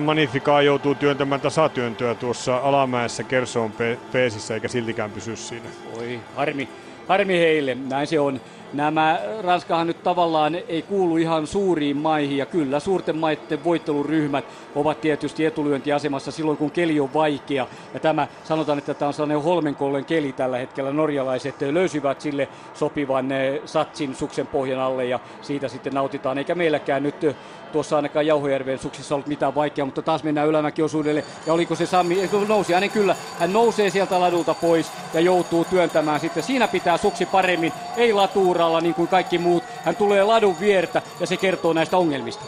Magnifica 0.00 0.62
joutuu 0.62 0.94
työntämään 0.94 1.40
tasatyöntöä 1.40 2.14
tuossa 2.14 2.56
alamäessä 2.56 3.22
Kersoon 3.22 3.72
peesissä 4.12 4.54
eikä 4.54 4.68
siltikään 4.68 5.10
pysy 5.10 5.36
siinä. 5.36 5.68
Oi, 5.96 6.20
harmi, 6.36 6.68
harmi 7.08 7.38
heille, 7.38 7.74
näin 7.74 8.06
se 8.06 8.20
on 8.20 8.40
nämä 8.72 9.20
Ranskahan 9.40 9.86
nyt 9.86 10.02
tavallaan 10.02 10.54
ei 10.54 10.82
kuulu 10.82 11.16
ihan 11.16 11.46
suuriin 11.46 11.96
maihin 11.96 12.36
ja 12.36 12.46
kyllä 12.46 12.80
suurten 12.80 13.16
maiden 13.16 13.64
voitteluryhmät 13.64 14.44
ovat 14.74 15.00
tietysti 15.00 15.46
etulyöntiasemassa 15.46 16.30
silloin 16.30 16.58
kun 16.58 16.70
keli 16.70 17.00
on 17.00 17.14
vaikea 17.14 17.66
ja 17.94 18.00
tämä 18.00 18.28
sanotaan, 18.44 18.78
että 18.78 18.94
tämä 18.94 19.06
on 19.06 19.14
sellainen 19.14 19.42
holmenkollen 19.42 20.04
keli 20.04 20.32
tällä 20.32 20.58
hetkellä. 20.58 20.92
Norjalaiset 20.92 21.54
löysivät 21.60 22.20
sille 22.20 22.48
sopivan 22.74 23.32
eh, 23.32 23.60
satsin 23.64 24.14
suksen 24.14 24.46
pohjan 24.46 24.80
alle 24.80 25.04
ja 25.04 25.20
siitä 25.42 25.68
sitten 25.68 25.94
nautitaan 25.94 26.38
eikä 26.38 26.54
meilläkään 26.54 27.02
nyt 27.02 27.36
tuossa 27.72 27.96
ainakaan 27.96 28.26
Jauhojärven 28.26 28.78
suksissa 28.78 29.14
ollut 29.14 29.26
mitään 29.26 29.54
vaikeaa, 29.54 29.86
mutta 29.86 30.02
taas 30.02 30.24
mennään 30.24 30.48
ylämäkiosuudelle. 30.48 31.24
Ja 31.46 31.52
oliko 31.52 31.74
se 31.74 31.86
Sami, 31.86 32.30
nousi 32.48 32.72
hänen 32.72 32.90
kyllä, 32.90 33.16
hän 33.38 33.52
nousee 33.52 33.90
sieltä 33.90 34.20
ladulta 34.20 34.54
pois 34.54 34.92
ja 35.14 35.20
joutuu 35.20 35.64
työntämään 35.64 36.20
sitten. 36.20 36.42
Siinä 36.42 36.68
pitää 36.68 36.96
suksi 36.96 37.26
paremmin, 37.26 37.72
ei 37.96 38.12
latuuralla 38.12 38.80
niin 38.80 38.94
kuin 38.94 39.08
kaikki 39.08 39.38
muut. 39.38 39.64
Hän 39.84 39.96
tulee 39.96 40.22
ladun 40.24 40.60
viertä 40.60 41.02
ja 41.20 41.26
se 41.26 41.36
kertoo 41.36 41.72
näistä 41.72 41.96
ongelmista. 41.96 42.44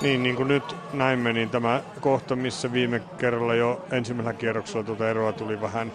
Niin, 0.00 0.22
niin 0.22 0.36
kuin 0.36 0.48
nyt 0.48 0.76
näimme, 0.92 1.32
niin 1.32 1.50
tämä 1.50 1.82
kohta, 2.00 2.36
missä 2.36 2.72
viime 2.72 3.02
kerralla 3.18 3.54
jo 3.54 3.80
ensimmäisellä 3.90 4.38
kierroksella 4.38 4.84
tuota 4.84 5.10
eroa 5.10 5.32
tuli 5.32 5.60
vähän, 5.60 5.92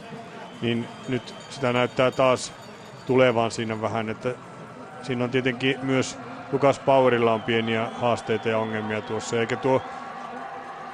niin 0.62 0.88
nyt 1.09 1.36
sitä 1.49 1.74
näyttää 1.74 2.12
taas 2.12 2.53
tulevan 3.05 3.51
siinä 3.51 3.82
vähän, 3.82 4.09
että 4.09 4.34
siinä 5.03 5.24
on 5.24 5.30
tietenkin 5.30 5.80
myös 5.82 6.18
Lukas 6.52 6.80
Powerilla 6.80 7.34
on 7.34 7.41
pieniä 7.41 7.88
haasteita 8.02 8.49
ja 8.49 8.58
ongelmia 8.58 9.02
tuossa, 9.02 9.39
eikä 9.39 9.56
tuo 9.56 9.82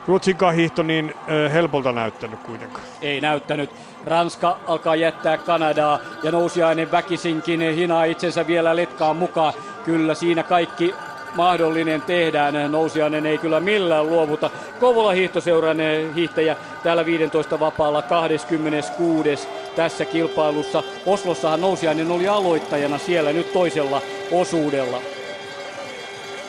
Ruotsin 0.08 0.38
hiihto 0.55 0.84
niin 0.84 1.14
helpolta 1.53 1.91
näyttänyt 1.91 2.39
kuitenkaan. 2.39 2.86
Ei 3.01 3.22
näyttänyt. 3.22 3.70
Ranska 4.05 4.58
alkaa 4.68 4.95
jättää 4.95 5.38
Kanadaa 5.38 5.99
ja 6.24 6.32
nousiainen 6.32 6.91
väkisinkin 6.91 7.62
hinaa 7.76 8.03
itsensä 8.03 8.47
vielä 8.47 8.76
letkaan 8.76 9.16
mukaan. 9.16 9.53
Kyllä 9.86 10.14
siinä 10.16 10.43
kaikki 10.43 10.95
mahdollinen 11.36 12.01
tehdään. 12.01 12.72
Nousiainen 12.72 13.26
ei 13.26 13.38
kyllä 13.38 13.60
millään 13.60 14.08
luovuta. 14.08 14.49
Kouvola 14.80 15.12
hiihtoseuran 15.12 15.78
hiihtäjä 16.16 16.55
täällä 16.84 17.05
15 17.05 17.60
vapaalla 17.60 18.01
26. 18.01 19.47
tässä 19.76 20.05
kilpailussa. 20.05 20.84
Oslossahan 21.05 21.62
Nousiainen 21.62 22.12
oli 22.12 22.28
aloittajana 22.28 22.97
siellä 22.97 23.34
nyt 23.34 23.53
toisella 23.53 24.01
osuudella. 24.32 25.01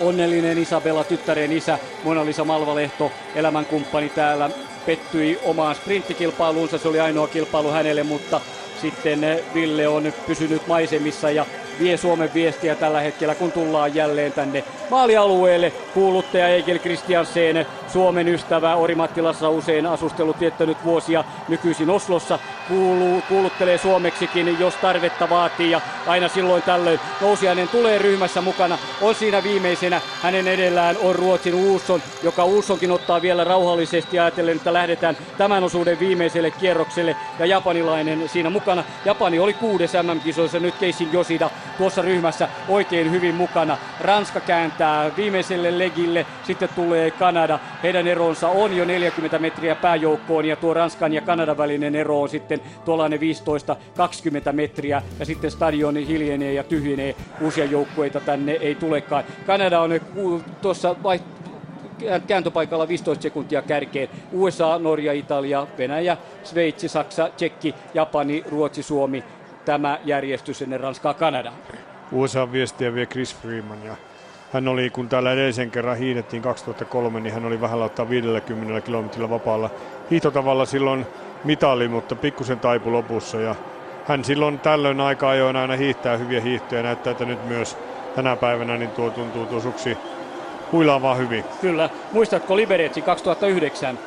Onnellinen 0.01 0.59
Isabella 0.59 1.05
tyttären 1.05 1.53
isä 1.53 1.79
Mona-Lisa 2.05 2.45
Malvalehto, 2.45 3.13
elämänkumppani 3.35 4.09
täällä, 4.09 4.51
pettyi 4.87 5.39
omaan 5.45 5.75
sprinttikilpailuunsa. 5.75 6.79
Se 6.79 6.89
oli 6.89 7.01
ainoa 7.01 7.29
kilpailu 7.29 7.71
hänelle, 7.71 8.03
mutta 8.03 8.41
sitten 8.81 9.41
Ville 9.55 9.89
on 9.89 10.13
pysynyt 10.27 10.67
maisemissa 10.67 11.31
ja 11.31 11.47
vie 11.81 11.97
Suomen 11.97 12.35
viestiä 12.35 12.75
tällä 12.75 13.01
hetkellä, 13.01 13.35
kun 13.35 13.53
tullaan 13.53 13.95
jälleen 13.95 14.33
tänne 14.33 14.65
maalialueelle. 14.91 15.73
Kuuluttaja 15.95 16.49
Egil 16.49 16.79
Kristiansen, 16.79 17.67
Suomen 17.93 18.29
ystävä, 18.29 18.77
Orimattilassa 18.77 19.49
usein 19.49 19.87
asustellut 19.87 20.41
viettänyt 20.41 20.85
vuosia 20.85 21.25
nykyisin 21.49 21.91
Oslossa, 21.91 22.39
kuuluu, 22.69 23.23
kuuluttelee 23.29 23.79
suomeksikin, 23.79 24.57
jos 24.61 24.75
tarvetta 24.75 25.31
vaatii 25.31 25.71
ja 25.71 25.81
aina 26.07 26.29
silloin 26.29 26.63
tällöin 26.63 27.01
nousiainen 27.21 27.69
tulee 27.69 27.99
ryhmässä 27.99 28.41
mukana. 28.41 28.79
On 29.01 29.15
siinä 29.15 29.43
viimeisenä, 29.43 30.01
hänen 30.23 30.49
edellään 30.49 30.97
on 31.03 31.17
Ruotsin 31.17 31.55
Uusson, 31.55 32.03
joka 32.23 32.45
Uussonkin 32.45 32.91
ottaa 32.91 33.23
vielä 33.23 33.45
rauhallisesti 33.45 34.19
ajatellen, 34.19 34.57
että 34.57 34.73
lähdetään 34.73 35.17
tämän 35.39 35.65
osuuden 35.65 36.01
viimeiselle 36.01 36.51
kierrokselle 36.51 37.17
ja 37.39 37.47
japanilainen 37.47 38.29
siinä 38.29 38.51
mukana. 38.51 38.85
Japani 39.05 39.39
oli 39.39 39.53
kuudes 39.53 39.93
MM-kisoissa, 39.93 40.59
nyt 40.61 40.75
Keishin 40.81 41.13
Josida 41.13 41.51
tuossa 41.79 42.03
ryhmässä 42.03 42.49
oikein 42.69 43.11
hyvin 43.11 43.35
mukana. 43.35 43.79
Ranska 44.01 44.41
kääntää 44.41 45.11
viimeiselle 45.17 45.79
legille, 45.79 46.27
sitten 46.43 46.69
tulee 46.75 47.11
Kanada. 47.11 47.59
Heidän 47.83 48.07
eronsa 48.07 48.49
on 48.49 48.77
jo 48.77 48.85
40 48.85 49.39
metriä 49.39 49.75
pääjoukkoon 49.75 50.45
ja 50.45 50.57
tuo 50.57 50.75
Ranskan 50.75 51.13
ja 51.13 51.21
Kanadan 51.21 51.59
välinen 51.59 51.95
ero 51.95 52.23
on 52.23 52.29
sitten 52.29 52.61
tuollainen 52.85 53.21
15-20 53.21 53.23
metriä 54.53 55.03
ja 55.19 55.27
sitten 55.27 55.51
stadion 55.51 55.97
hiljenee 55.97 56.53
ja 56.53 56.65
tyhjenee. 56.65 57.15
Uusia 57.41 57.65
joukkueita 57.65 58.21
tänne 58.21 58.53
ei 58.53 58.75
tulekaan. 58.75 59.25
Kanada 59.47 59.81
on 59.81 60.01
tuossa 60.63 60.97
vai 61.03 61.21
kääntöpaikalla 62.27 62.89
15 62.89 63.23
sekuntia 63.23 63.63
kärkeen. 63.63 64.09
USA, 64.33 64.79
Norja, 64.79 65.13
Italia, 65.13 65.67
Venäjä, 65.79 66.17
Sveitsi, 66.45 66.89
Saksa, 66.89 67.31
Tsekki, 67.37 67.75
Japani, 67.95 68.45
Ruotsi, 68.51 68.83
Suomi, 68.83 69.25
tämä 69.69 69.99
järjestys 70.05 70.63
ennen 70.63 70.81
Ranskaa 70.81 71.15
Kanada. 71.15 71.53
USA 72.13 72.53
viestiä 72.53 72.95
vie 72.95 73.07
Chris 73.07 73.37
Freeman 73.37 73.79
ja 73.85 73.97
hän 74.53 74.69
oli, 74.69 74.91
kun 74.91 75.09
täällä 75.09 75.33
edellisen 75.33 75.71
kerran 75.71 75.97
hiihdettiin 75.97 76.43
2003, 76.43 77.21
niin 77.21 77.35
hän 77.35 77.45
oli 77.45 77.61
vähän 77.61 77.83
ottaa 77.83 78.09
50 78.11 78.81
kilometrillä 78.81 79.31
vapaalla 79.31 79.71
hiihtotavalla 80.11 80.67
silloin 80.67 81.07
mitali, 81.45 81.89
mutta 81.89 82.15
pikkusen 82.17 82.61
taipu 82.61 82.93
lopussa 82.93 83.41
ja 83.41 83.55
hän 84.07 84.25
silloin 84.25 84.59
tällöin 84.59 85.01
aika 85.01 85.29
ajoin 85.29 85.57
aina 85.57 85.77
hiihtää 85.77 86.17
hyviä 86.17 86.41
hiihtoja. 86.41 86.83
Näyttää, 86.83 87.11
että 87.11 87.25
nyt 87.25 87.45
myös 87.45 87.77
tänä 88.17 88.37
päivänä 88.37 88.77
niin 88.77 88.91
tuo 88.91 89.11
tuntuu 89.11 89.47
tuo 89.47 89.61
suksi 89.61 89.97
huilaavaa 90.73 91.15
hyvin. 91.15 91.45
Kyllä. 91.61 91.91
Muistatko 92.13 92.57
Liberetsi 92.57 93.03
2009? 93.03 93.99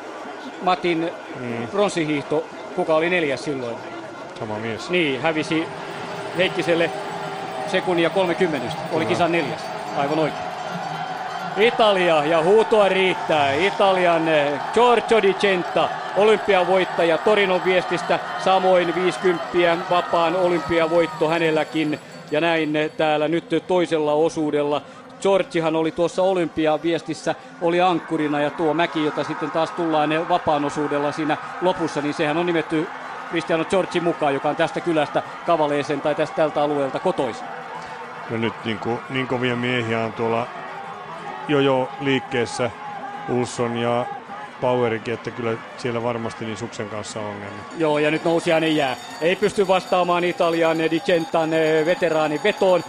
Matin 0.62 1.10
mm. 1.40 1.68
bronssihiihto, 1.68 2.44
kuka 2.76 2.94
oli 2.94 3.10
neljäs 3.10 3.44
silloin? 3.44 3.91
Sama 4.42 4.58
mies. 4.58 4.90
Niin, 4.90 5.20
hävisi 5.20 5.64
Heikkiselle 6.36 6.90
sekunnia 7.66 8.10
30. 8.10 8.76
Oli 8.92 9.06
kisan 9.06 9.32
neljäs. 9.32 9.60
Aivan 9.96 10.18
oikein. 10.18 10.44
Italia 11.56 12.24
ja 12.24 12.42
huutoa 12.42 12.88
riittää. 12.88 13.52
Italian 13.52 14.28
eh, 14.28 14.60
Giorgio 14.74 15.22
Di 15.22 15.34
Centa, 15.34 15.88
olympiavoittaja 16.16 17.18
Torinon 17.18 17.64
viestistä, 17.64 18.18
samoin 18.44 18.94
50 18.94 19.76
vapaan 19.90 20.36
olympiavoitto 20.36 21.28
hänelläkin. 21.28 21.98
Ja 22.30 22.40
näin 22.40 22.76
eh, 22.76 22.90
täällä 22.90 23.28
nyt 23.28 23.64
toisella 23.66 24.12
osuudella. 24.12 24.82
Georgihan 25.20 25.76
oli 25.76 25.90
tuossa 25.90 26.22
olympiaviestissä, 26.22 27.34
oli 27.60 27.80
ankkurina 27.80 28.40
ja 28.40 28.50
tuo 28.50 28.74
mäki, 28.74 29.04
jota 29.04 29.24
sitten 29.24 29.50
taas 29.50 29.70
tullaan 29.70 30.12
eh, 30.12 30.28
vapaan 30.28 30.64
osuudella 30.64 31.12
siinä 31.12 31.36
lopussa, 31.60 32.00
niin 32.00 32.14
sehän 32.14 32.36
on 32.36 32.46
nimetty 32.46 32.86
Cristiano 33.32 33.64
Giorgi 33.64 34.00
mukaan, 34.00 34.34
joka 34.34 34.48
on 34.48 34.56
tästä 34.56 34.80
kylästä 34.80 35.22
Kavaleesen 35.46 36.00
tai 36.00 36.14
tästä 36.14 36.36
tältä 36.36 36.62
alueelta 36.62 37.00
kotoisin. 37.00 37.46
No 38.30 38.36
nyt 38.36 38.54
niin, 38.64 38.78
kuin, 38.78 38.98
niin 39.10 39.26
kovia 39.26 39.56
miehiä 39.56 40.04
on 40.04 40.12
tuolla 40.12 40.46
jo 41.48 41.60
jo 41.60 41.88
liikkeessä 42.00 42.70
Ulsson 43.28 43.76
ja 43.76 44.06
Powerikin, 44.62 45.14
että 45.14 45.30
kyllä 45.30 45.54
siellä 45.76 46.02
varmasti 46.02 46.44
niin 46.44 46.56
suksen 46.56 46.88
kanssa 46.88 47.20
on 47.20 47.26
ongelmia. 47.26 47.62
Joo, 47.78 47.98
ja 47.98 48.10
nyt 48.10 48.24
nousijainen 48.24 48.76
jää. 48.76 48.96
Ei 49.20 49.36
pysty 49.36 49.68
vastaamaan 49.68 50.24
Italian 50.24 50.78
Di 50.78 51.00
Centan 51.00 51.52
eh, 51.52 51.86
veteraani 51.86 52.40
vetoon. 52.44 52.84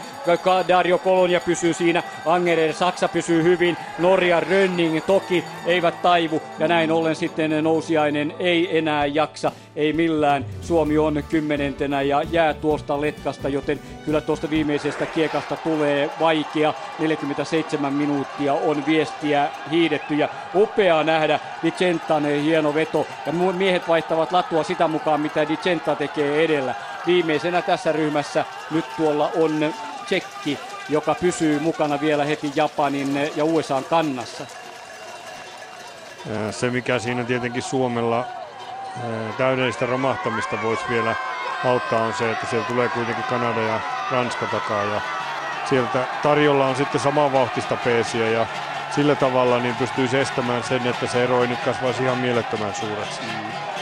Dario 0.68 0.98
Colonia 0.98 1.40
pysyy 1.40 1.74
siinä, 1.74 2.04
Angerer 2.26 2.74
Saksa 2.74 3.08
pysyy 3.08 3.44
hyvin, 3.44 3.78
Norja 4.00 4.40
Rönning 4.40 5.06
toki 5.06 5.44
eivät 5.66 6.02
taivu 6.02 6.42
ja 6.60 6.68
näin 6.68 6.92
ollen 6.92 7.16
sitten 7.16 7.64
nousiainen 7.64 8.34
ei 8.40 8.78
enää 8.78 9.06
jaksa, 9.06 9.52
ei 9.76 9.94
millään. 9.94 10.46
Suomi 10.62 10.98
on 10.98 11.24
kymmenentenä 11.30 12.02
ja 12.02 12.24
jää 12.32 12.54
tuosta 12.54 13.02
letkasta, 13.02 13.50
joten 13.50 13.80
kyllä 14.06 14.22
tuosta 14.22 14.50
viimeisestä 14.50 15.06
kiekasta 15.06 15.56
tulee 15.56 16.10
vaikea. 16.20 16.74
47 17.00 17.94
minuuttia 17.94 18.54
on 18.54 18.86
viestiä 18.86 19.50
hiidetty 19.72 20.16
ja 20.16 20.30
upeaa 20.56 21.04
nähdä 21.04 21.40
Vicentan 21.64 22.26
hieno 22.26 22.74
veto 22.74 23.08
ja 23.26 23.32
miehet 23.32 23.88
vaihtavat 23.88 24.32
latua 24.32 24.64
sitä 24.64 24.88
mukaan 24.88 25.22
mitä 25.22 25.48
Vicenta 25.48 25.96
tekee 25.96 26.44
edellä. 26.44 26.76
Viimeisenä 27.06 27.62
tässä 27.62 27.92
ryhmässä 27.92 28.46
nyt 28.72 28.86
tuolla 28.98 29.32
on 29.36 29.74
Tsekki, 30.06 30.60
joka 30.90 31.16
pysyy 31.16 31.60
mukana 31.60 32.02
vielä 32.02 32.26
heti 32.26 32.52
Japanin 32.56 33.32
ja 33.36 33.46
USAn 33.46 33.84
kannassa. 33.84 34.46
Se 36.52 36.70
mikä 36.70 37.00
siinä 37.00 37.24
tietenkin 37.24 37.64
Suomella 37.64 38.26
täydellistä 39.38 39.86
romahtamista 39.86 40.58
voisi 40.64 40.84
vielä 40.90 41.16
auttaa 41.66 42.04
on 42.04 42.14
se, 42.14 42.32
että 42.32 42.46
siellä 42.46 42.68
tulee 42.68 42.90
kuitenkin 42.90 43.24
Kanada 43.24 43.62
ja 43.62 43.80
Ranska 44.12 44.46
takaa 44.46 44.84
ja 44.84 45.02
sieltä 45.70 46.08
tarjolla 46.24 46.68
on 46.68 46.76
sitten 46.76 47.02
samanvauhtista 47.02 47.78
peesiä 47.78 48.30
ja 48.30 48.46
sillä 48.96 49.16
tavalla 49.16 49.60
niin 49.60 49.76
pystyisi 49.76 50.18
estämään 50.18 50.64
sen, 50.64 50.88
että 50.88 51.08
se 51.08 51.24
ero 51.24 51.42
ei 51.42 51.48
nyt 51.48 51.60
kasvaisi 51.60 52.04
ihan 52.04 52.18
mielettömän 52.18 52.76
suureksi. 52.76 53.22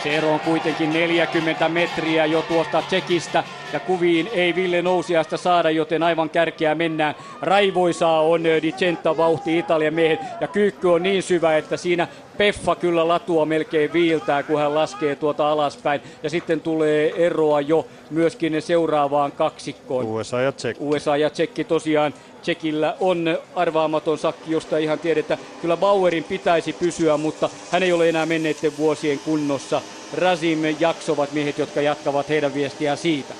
Se 0.03 0.17
ero 0.17 0.33
on 0.33 0.39
kuitenkin 0.39 0.93
40 0.93 1.69
metriä 1.69 2.25
jo 2.25 2.41
tuosta 2.41 2.81
Tsekistä 2.81 3.43
ja 3.73 3.79
kuviin 3.79 4.29
ei 4.33 4.55
Ville 4.55 4.81
Nousiasta 4.81 5.37
saada, 5.37 5.69
joten 5.69 6.03
aivan 6.03 6.29
kärkeä 6.29 6.75
mennään. 6.75 7.15
Raivoisaa 7.41 8.21
on 8.21 8.43
Di 8.43 8.71
Centa 8.71 9.17
vauhti 9.17 9.57
Italian 9.57 9.93
miehen 9.93 10.19
ja 10.41 10.47
kyykky 10.47 10.87
on 10.87 11.03
niin 11.03 11.23
syvä, 11.23 11.57
että 11.57 11.77
siinä 11.77 12.07
Peffa 12.41 12.75
kyllä 12.75 13.07
latua 13.07 13.45
melkein 13.45 13.93
viiltää, 13.93 14.43
kun 14.43 14.59
hän 14.59 14.75
laskee 14.75 15.15
tuota 15.15 15.51
alaspäin. 15.51 16.01
Ja 16.23 16.29
sitten 16.29 16.61
tulee 16.61 17.25
eroa 17.25 17.61
jo 17.61 17.87
myöskin 18.09 18.61
seuraavaan 18.61 19.31
kaksikkoon. 19.31 20.05
USA 20.05 20.41
ja 20.41 20.51
Tsekki. 20.51 20.83
USA 20.83 21.17
ja 21.17 21.29
Tsekki 21.29 21.63
tosiaan. 21.63 22.13
Tsekillä 22.41 22.95
on 22.99 23.37
arvaamaton 23.55 24.17
sakki, 24.17 24.51
josta 24.51 24.77
ihan 24.77 24.99
tiedetään. 24.99 25.39
Kyllä 25.61 25.77
Bauerin 25.77 26.23
pitäisi 26.23 26.73
pysyä, 26.73 27.17
mutta 27.17 27.49
hän 27.71 27.83
ei 27.83 27.91
ole 27.91 28.09
enää 28.09 28.25
menneiden 28.25 28.77
vuosien 28.77 29.19
kunnossa. 29.19 29.81
Razim 30.13 30.59
jaksovat 30.79 31.31
miehet, 31.31 31.57
jotka 31.57 31.81
jatkavat 31.81 32.29
heidän 32.29 32.53
viestiään 32.53 32.97
siitä. 32.97 33.33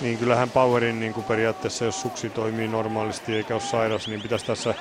Niin 0.00 0.18
kyllähän 0.18 0.50
Powerin 0.50 1.00
niin 1.00 1.14
kuin 1.14 1.24
periaatteessa, 1.24 1.84
jos 1.84 2.00
suksi 2.02 2.30
toimii 2.30 2.68
normaalisti 2.68 3.36
eikä 3.36 3.54
ole 3.54 3.62
sairas, 3.62 4.08
niin 4.08 4.22
pitäisi 4.22 4.46
tässä 4.46 4.74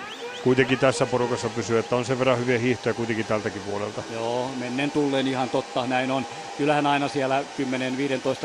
kuitenkin 0.45 0.79
tässä 0.79 1.05
porukassa 1.05 1.49
pysyä, 1.49 1.79
että 1.79 1.95
on 1.95 2.05
sen 2.05 2.19
verran 2.19 2.39
hyviä 2.39 2.57
hiihtoja 2.57 2.93
kuitenkin 2.93 3.25
tältäkin 3.25 3.61
puolelta. 3.61 4.03
Joo, 4.13 4.51
mennen 4.59 4.91
tulleen 4.91 5.27
ihan 5.27 5.49
totta, 5.49 5.87
näin 5.87 6.11
on. 6.11 6.25
Kyllähän 6.57 6.87
aina 6.87 7.07
siellä 7.07 7.43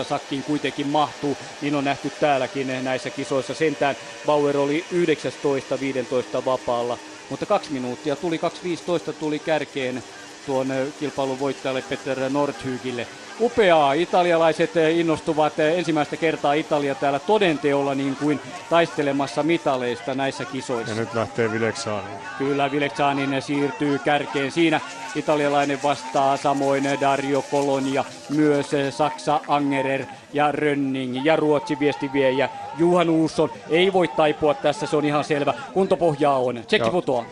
10-15 0.01 0.05
sakkiin 0.05 0.42
kuitenkin 0.42 0.88
mahtuu, 0.88 1.36
niin 1.61 1.74
on 1.74 1.84
nähty 1.84 2.11
täälläkin 2.20 2.84
näissä 2.84 3.11
kisoissa. 3.11 3.55
Sentään 3.55 3.96
Bauer 4.26 4.57
oli 4.57 4.84
19-15 6.38 6.44
vapaalla, 6.44 6.98
mutta 7.30 7.46
kaksi 7.46 7.72
minuuttia 7.72 8.16
tuli, 8.16 8.40
2.15 9.07 9.12
tuli 9.12 9.38
kärkeen 9.38 10.03
tuon 10.51 10.68
kilpailun 11.01 11.40
voittajalle 11.40 11.82
Peter 11.82 12.30
Nordhygille 12.30 13.07
upeaa. 13.40 13.92
Italialaiset 13.92 14.76
eh, 14.76 14.98
innostuvat 14.98 15.59
eh, 15.59 15.78
ensimmäistä 15.78 16.16
kertaa 16.16 16.53
Italia 16.53 16.94
täällä 16.94 17.18
todenteolla 17.18 17.94
niin 17.94 18.16
kuin 18.16 18.40
taistelemassa 18.70 19.42
mitaleista 19.42 20.14
näissä 20.14 20.44
kisoissa. 20.44 20.94
Ja 20.94 21.01
nyt 21.01 21.14
lähtee 21.14 21.53
Vileksaaniin. 21.53 22.18
Kyllä, 22.38 22.70
Vileksanin 22.70 23.42
siirtyy 23.42 23.98
kärkeen 23.98 24.53
siinä. 24.53 24.80
Italialainen 25.14 25.82
vastaa 25.82 26.36
samoin 26.36 26.84
Dario 27.01 27.44
Colonia, 27.51 28.05
myös 28.28 28.74
eh, 28.74 28.92
Saksa 28.92 29.40
Angerer 29.48 30.05
ja 30.32 30.53
Rönning 30.53 31.24
ja 31.24 31.36
Ruotsi 31.36 31.78
viestiviejä 31.78 32.48
Juhan 32.78 33.11
Uusson 33.11 33.51
ei 33.68 33.92
voi 33.92 34.09
taipua 34.09 34.55
tässä, 34.55 34.86
se 34.86 34.96
on 34.96 35.05
ihan 35.05 35.24
selvä. 35.24 35.55
Kuntopohjaa 35.72 36.38
on. 36.38 36.62
Tsekki 36.66 36.90
putoaa. 36.90 37.24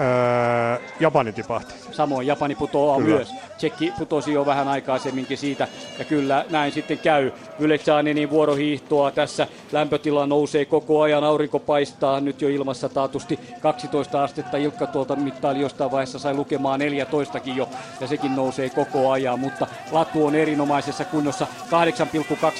Öö, 0.00 0.86
Japani 1.00 1.32
tipahti. 1.32 1.74
Samoin 1.90 2.26
Japani 2.26 2.54
putoaa 2.54 2.98
Kyllä. 2.98 3.16
myös. 3.16 3.34
Tsekki 3.56 3.92
putosi 3.98 4.32
jo 4.32 4.46
vähän 4.46 4.68
aikaisemminkin 4.68 5.38
siitä 5.38 5.68
ja 5.98 6.04
kyllä 6.04 6.44
näin 6.50 6.72
sitten 6.72 6.98
käy. 6.98 7.32
Vylechaninin 7.60 8.30
vuorohiihtoa 8.30 9.10
tässä. 9.10 9.46
Lämpötila 9.72 10.26
nousee 10.26 10.64
koko 10.64 11.00
ajan, 11.02 11.24
aurinko 11.24 11.58
paistaa 11.58 12.20
nyt 12.20 12.42
jo 12.42 12.48
ilmassa 12.48 12.88
taatusti 12.88 13.38
12 13.60 14.24
astetta. 14.24 14.56
Ilkka 14.56 14.86
tuolta 14.86 15.16
mittaili 15.16 15.60
jostain 15.60 15.90
vaiheessa 15.90 16.18
sai 16.18 16.34
lukemaan 16.34 16.78
14 16.80 17.40
jo 17.44 17.68
ja 18.00 18.06
sekin 18.06 18.36
nousee 18.36 18.70
koko 18.70 19.10
ajan, 19.10 19.40
mutta 19.40 19.66
latu 19.92 20.26
on 20.26 20.34
erinomaisessa 20.34 21.04
kunnossa. 21.04 21.46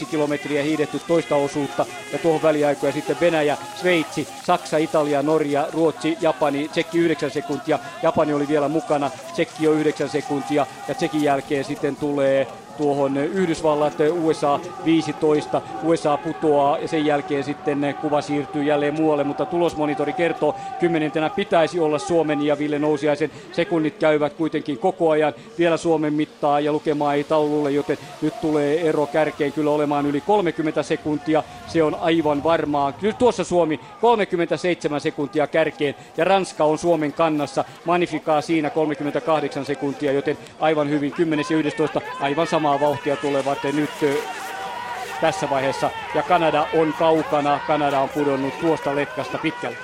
8,2 0.01 0.07
kilometriä 0.11 0.63
hiidetty 0.63 1.01
toista 1.09 1.37
osuutta 1.37 1.87
ja 2.13 2.19
tuohon 2.19 2.43
väliaikoja 2.43 2.93
sitten 2.93 3.17
Venäjä, 3.21 3.57
Sveitsi, 3.81 4.29
Saksa, 4.45 4.77
Italia, 4.77 5.23
Norja, 5.23 5.67
Ruotsi, 5.73 6.19
Japani, 6.21 6.69
Tsekki 6.69 6.99
9 6.99 7.26
sekuntia. 7.31 7.79
Japani 8.03 8.33
oli 8.33 8.49
vielä 8.49 8.69
mukana, 8.69 9.11
Tsekki 9.33 9.65
jo 9.65 9.73
9 9.73 10.09
sekuntia 10.09 10.67
ja 10.89 10.95
Tsekin 10.95 11.23
jälkeen 11.23 11.65
sitten 11.65 11.97
tulee 11.97 12.47
tuohon 12.79 13.17
Yhdysvallat, 13.17 13.95
USA 14.23 14.61
15, 14.85 15.63
USA 15.83 16.17
putoaa 16.17 16.79
ja 16.79 16.89
sen 16.89 17.07
jälkeen 17.07 17.45
sitten 17.45 17.95
kuva 18.01 18.21
siirtyy 18.21 18.65
jälleen 18.65 18.95
muualle, 18.95 19.25
mutta 19.25 19.45
tulosmonitori 19.47 20.13
kertoo, 20.13 20.55
kymmenentenä 20.81 21.31
pitäisi 21.31 21.81
olla 21.81 21.99
Suomen 21.99 22.43
ja 22.43 22.59
Ville 22.59 22.79
Nousiaisen. 22.79 23.31
Sekunnit 23.53 23.99
käyvät 23.99 24.33
kuitenkin 24.33 24.79
koko 24.79 25.11
ajan 25.11 25.33
vielä 25.59 25.77
Suomen 25.77 26.15
mittaa 26.15 26.61
ja 26.61 26.73
lukemaa 26.73 27.15
ei 27.15 27.25
taululle, 27.25 27.71
joten 27.71 27.99
nyt 28.23 28.41
tulee 28.41 28.89
ero 28.89 29.07
kärkeen 29.07 29.53
kyllä 29.53 29.71
olemaan 29.71 30.07
yli 30.07 30.21
30 30.21 30.83
sekuntia, 30.83 31.43
se 31.67 31.83
on 31.83 31.95
aivan 32.01 32.45
varmaa. 32.45 32.93
Nyt 33.03 33.19
tuossa 33.19 33.45
Suomi 33.45 33.81
37 34.01 35.01
sekuntia 35.01 35.47
kärkeen 35.47 35.95
ja 36.17 36.25
Ranska 36.25 36.65
on 36.65 36.79
Suomen 36.79 37.13
kannassa, 37.13 37.65
Magnifikaa 37.85 38.41
siinä 38.41 38.71
38 38.71 39.65
sekuntia, 39.65 40.13
joten 40.13 40.39
aivan 40.61 40.91
hyvin 40.91 41.13
10 41.13 41.45
ja 41.51 41.57
11 41.57 42.01
aivan 42.21 42.47
sama 42.47 42.66
samaa 42.67 42.81
vauhtia 42.81 43.17
tulevat 43.17 43.59
nyt 43.73 43.91
tässä 45.21 45.51
vaiheessa. 45.51 45.91
Ja 46.15 46.23
Kanada 46.23 46.67
on 46.75 46.95
kaukana. 46.99 47.61
Kanada 47.67 48.01
on 48.01 48.09
pudonnut 48.09 48.61
tuosta 48.61 48.97
letkasta 48.97 49.39
pitkälle. 49.39 49.77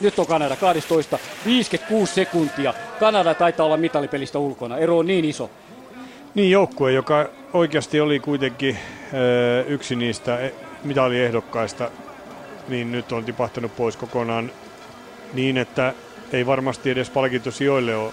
Nyt 0.00 0.18
on 0.18 0.26
Kanada 0.26 0.56
12, 0.56 1.18
56 1.46 2.14
sekuntia. 2.14 2.74
Kanada 3.00 3.34
taitaa 3.34 3.66
olla 3.66 3.76
mitalipelistä 3.76 4.38
ulkona. 4.38 4.78
Ero 4.78 4.98
on 4.98 5.06
niin 5.06 5.24
iso. 5.24 5.50
Niin 6.34 6.50
joukkue, 6.50 6.92
joka 6.92 7.28
oikeasti 7.52 8.00
oli 8.00 8.20
kuitenkin 8.20 8.78
yksi 9.66 9.96
niistä 9.96 10.38
e, 10.38 10.54
mitaliehdokkaista, 10.84 11.90
niin 12.68 12.92
nyt 12.92 13.12
on 13.12 13.24
tipahtanut 13.24 13.76
pois 13.76 13.96
kokonaan 13.96 14.50
niin, 15.34 15.56
että 15.56 15.94
ei 16.32 16.46
varmasti 16.46 16.90
edes 16.90 17.10
palkintosijoille 17.10 17.96
ole 17.96 18.12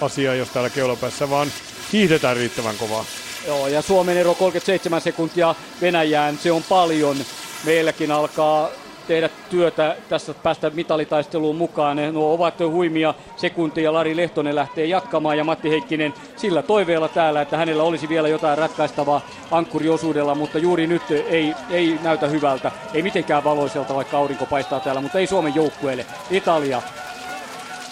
asiaa, 0.00 0.34
jos 0.34 0.48
täällä 0.48 0.70
keulapäässä 0.70 1.30
vaan 1.30 1.48
hiihdetään 1.92 2.36
riittävän 2.36 2.76
kovaa. 2.76 3.04
Joo, 3.46 3.68
ja 3.68 3.82
Suomen 3.82 4.16
ero 4.16 4.34
37 4.34 5.00
sekuntia 5.00 5.54
Venäjään, 5.80 6.38
se 6.38 6.52
on 6.52 6.62
paljon. 6.62 7.16
Meilläkin 7.64 8.12
alkaa 8.12 8.68
tehdä 9.10 9.28
työtä 9.50 9.96
tässä 10.08 10.34
päästä 10.34 10.70
mitalitaisteluun 10.70 11.56
mukaan. 11.56 11.96
Ne 11.96 12.12
nuo 12.12 12.34
ovat 12.34 12.54
huimia 12.60 13.14
sekuntia. 13.36 13.92
Lari 13.92 14.16
Lehtonen 14.16 14.54
lähtee 14.54 14.86
jatkamaan 14.86 15.38
ja 15.38 15.44
Matti 15.44 15.70
Heikkinen 15.70 16.14
sillä 16.36 16.62
toiveella 16.62 17.08
täällä, 17.08 17.42
että 17.42 17.56
hänellä 17.56 17.82
olisi 17.82 18.08
vielä 18.08 18.28
jotain 18.28 18.58
ratkaistavaa 18.58 19.20
ankkuriosuudella, 19.50 20.34
mutta 20.34 20.58
juuri 20.58 20.86
nyt 20.86 21.02
ei, 21.10 21.54
ei 21.70 21.98
näytä 22.02 22.26
hyvältä. 22.26 22.72
Ei 22.94 23.02
mitenkään 23.02 23.44
valoiselta, 23.44 23.94
vaikka 23.94 24.16
aurinko 24.16 24.46
paistaa 24.46 24.80
täällä, 24.80 25.00
mutta 25.00 25.18
ei 25.18 25.26
Suomen 25.26 25.54
joukkueelle. 25.54 26.06
Italia 26.30 26.82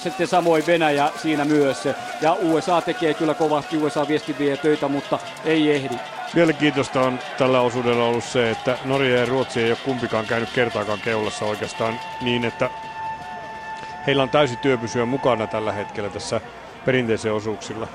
sitten 0.02 0.26
samoin 0.28 0.66
Venäjä 0.66 1.10
siinä 1.16 1.44
myös. 1.44 1.84
Ja 2.20 2.36
USA 2.42 2.80
tekee 2.80 3.14
kyllä 3.14 3.34
kovasti, 3.34 3.76
USA 3.76 4.08
viesti 4.08 4.36
vie 4.38 4.56
töitä, 4.56 4.88
mutta 4.88 5.18
ei 5.44 5.74
ehdi. 5.74 5.94
Mielenkiintoista 6.34 7.00
on 7.00 7.18
tällä 7.38 7.60
osuudella 7.60 8.04
ollut 8.04 8.24
se, 8.24 8.50
että 8.50 8.78
Norja 8.84 9.16
ja 9.16 9.26
Ruotsi 9.26 9.62
ei 9.62 9.70
ole 9.70 9.78
kumpikaan 9.84 10.26
käynyt 10.26 10.50
kertaakaan 10.50 11.00
keulassa 11.00 11.44
oikeastaan 11.44 12.00
niin, 12.20 12.44
että 12.44 12.70
heillä 14.06 14.22
on 14.22 14.30
täysi 14.30 14.56
työ 14.56 14.78
pysyä 14.78 15.06
mukana 15.06 15.46
tällä 15.46 15.72
hetkellä 15.72 16.10
tässä 16.10 16.40
perinteisen 16.84 17.32
osuuksilla. 17.32 17.88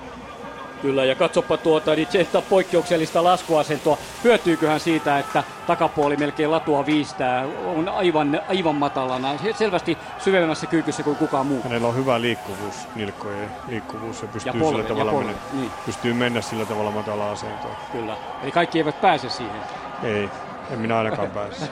Kyllä, 0.83 1.05
ja 1.05 1.15
katsopa 1.15 1.57
tuota 1.57 1.95
niin 1.95 2.07
Jetta 2.13 2.41
poikkeuksellista 2.41 3.23
laskuasentoa. 3.23 3.97
Hyötyyköhän 4.23 4.79
siitä, 4.79 5.19
että 5.19 5.43
takapuoli 5.67 6.17
melkein 6.17 6.51
latua 6.51 6.85
viistää, 6.85 7.45
on 7.75 7.89
aivan, 7.89 8.41
aivan 8.49 8.75
matalana, 8.75 9.29
selvästi 9.57 9.97
syvemmässä 10.17 10.67
kyykyssä 10.67 11.03
kuin 11.03 11.15
kukaan 11.15 11.47
muu. 11.47 11.61
Hänellä 11.63 11.87
on 11.87 11.95
hyvä 11.95 12.21
liikkuvuus, 12.21 12.75
nilkkojen 12.95 13.51
liikkuvuus, 13.67 14.21
ja 14.21 14.27
pystyy, 14.27 14.51
ja 14.53 14.59
polve, 14.59 14.75
sillä 14.75 14.87
tavalla 14.87 15.11
ja 15.11 15.17
polve, 15.17 15.25
mennä, 15.25 15.41
niin. 15.53 15.71
pystyy 15.85 16.13
mennä 16.13 16.41
sillä 16.41 16.65
tavalla 16.65 16.91
matala 16.91 17.31
asentoon. 17.31 17.75
Kyllä, 17.91 18.17
eli 18.43 18.51
kaikki 18.51 18.77
eivät 18.77 19.01
pääse 19.01 19.29
siihen. 19.29 19.61
Ei, 20.03 20.29
en 20.73 20.79
minä 20.79 20.97
ainakaan 20.97 21.29
pääse. 21.29 21.65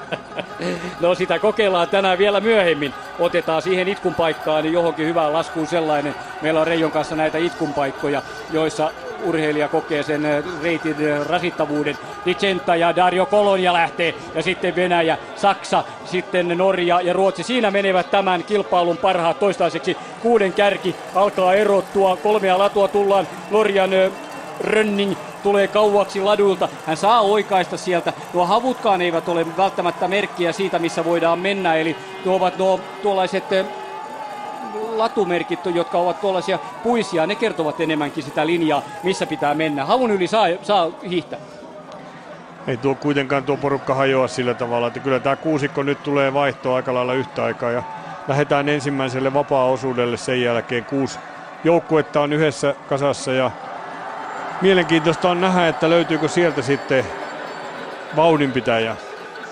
no 1.00 1.14
sitä 1.14 1.38
kokeillaan 1.38 1.88
tänään 1.88 2.18
vielä 2.18 2.40
myöhemmin. 2.40 2.94
Otetaan 3.18 3.62
siihen 3.62 3.88
itkun 3.88 4.14
paikkaan 4.14 4.62
niin 4.62 4.72
johonkin 4.72 5.06
hyvään 5.06 5.32
laskuun 5.32 5.66
sellainen. 5.66 6.14
Meillä 6.42 6.60
on 6.60 6.66
Reijon 6.66 6.90
kanssa 6.90 7.16
näitä 7.16 7.38
itkun 7.38 7.74
paikkoja, 7.74 8.22
joissa 8.52 8.90
urheilija 9.24 9.68
kokee 9.68 10.02
sen 10.02 10.26
eh, 10.26 10.44
reitin 10.62 10.96
eh, 11.00 11.26
rasittavuuden. 11.26 11.98
Licenta 12.24 12.76
ja 12.76 12.96
Dario 12.96 13.26
Kolonia 13.26 13.72
lähtee 13.72 14.14
ja 14.34 14.42
sitten 14.42 14.76
Venäjä, 14.76 15.18
Saksa, 15.36 15.84
sitten 16.04 16.48
Norja 16.48 17.00
ja 17.00 17.12
Ruotsi. 17.12 17.42
Siinä 17.42 17.70
menevät 17.70 18.10
tämän 18.10 18.44
kilpailun 18.44 18.96
parhaat 18.96 19.38
toistaiseksi. 19.38 19.96
Kuuden 20.22 20.52
kärki 20.52 20.96
alkaa 21.14 21.54
erottua. 21.54 22.16
Kolmea 22.16 22.58
latua 22.58 22.88
tullaan 22.88 23.28
Norjan 23.50 23.92
eh, 23.92 24.12
Rönning 24.60 25.16
tulee 25.42 25.68
kauaksi 25.68 26.20
ladulta. 26.20 26.68
Hän 26.86 26.96
saa 26.96 27.20
oikaista 27.20 27.76
sieltä. 27.76 28.12
Tuo 28.32 28.46
havutkaan 28.46 29.02
eivät 29.02 29.28
ole 29.28 29.56
välttämättä 29.56 30.08
merkkiä 30.08 30.52
siitä, 30.52 30.78
missä 30.78 31.04
voidaan 31.04 31.38
mennä. 31.38 31.74
Eli 31.74 31.96
tuo 32.24 32.36
ovat 32.36 32.58
nuo 32.58 32.80
tuollaiset 33.02 33.52
eh, 33.52 33.66
latumerkit, 34.96 35.60
jotka 35.74 35.98
ovat 35.98 36.20
tuollaisia 36.20 36.58
puisia, 36.82 37.26
ne 37.26 37.34
kertovat 37.34 37.80
enemmänkin 37.80 38.24
sitä 38.24 38.46
linjaa, 38.46 38.82
missä 39.02 39.26
pitää 39.26 39.54
mennä. 39.54 39.84
Havun 39.84 40.10
yli 40.10 40.26
saa, 40.26 40.46
saa 40.62 40.90
hiihtää. 41.08 41.38
Ei 42.66 42.76
tuo 42.76 42.94
kuitenkaan 42.94 43.44
tuo 43.44 43.56
porukka 43.56 43.94
hajoa 43.94 44.28
sillä 44.28 44.54
tavalla, 44.54 44.86
että 44.86 45.00
kyllä 45.00 45.20
tämä 45.20 45.36
kuusikko 45.36 45.82
nyt 45.82 46.02
tulee 46.02 46.34
vaihtoa 46.34 46.76
aika 46.76 46.94
lailla 46.94 47.14
yhtä 47.14 47.44
aikaa 47.44 47.70
ja 47.70 47.82
lähdetään 48.28 48.68
ensimmäiselle 48.68 49.34
vapaa-osuudelle 49.34 50.16
sen 50.16 50.42
jälkeen. 50.42 50.84
Kuusi 50.84 51.18
joukkuetta 51.64 52.20
on 52.20 52.32
yhdessä 52.32 52.74
kasassa 52.88 53.32
ja 53.32 53.50
mielenkiintoista 54.62 55.30
on 55.30 55.40
nähdä, 55.40 55.68
että 55.68 55.90
löytyykö 55.90 56.28
sieltä 56.28 56.62
sitten 56.62 57.04
vauhdinpitäjä. 58.16 58.96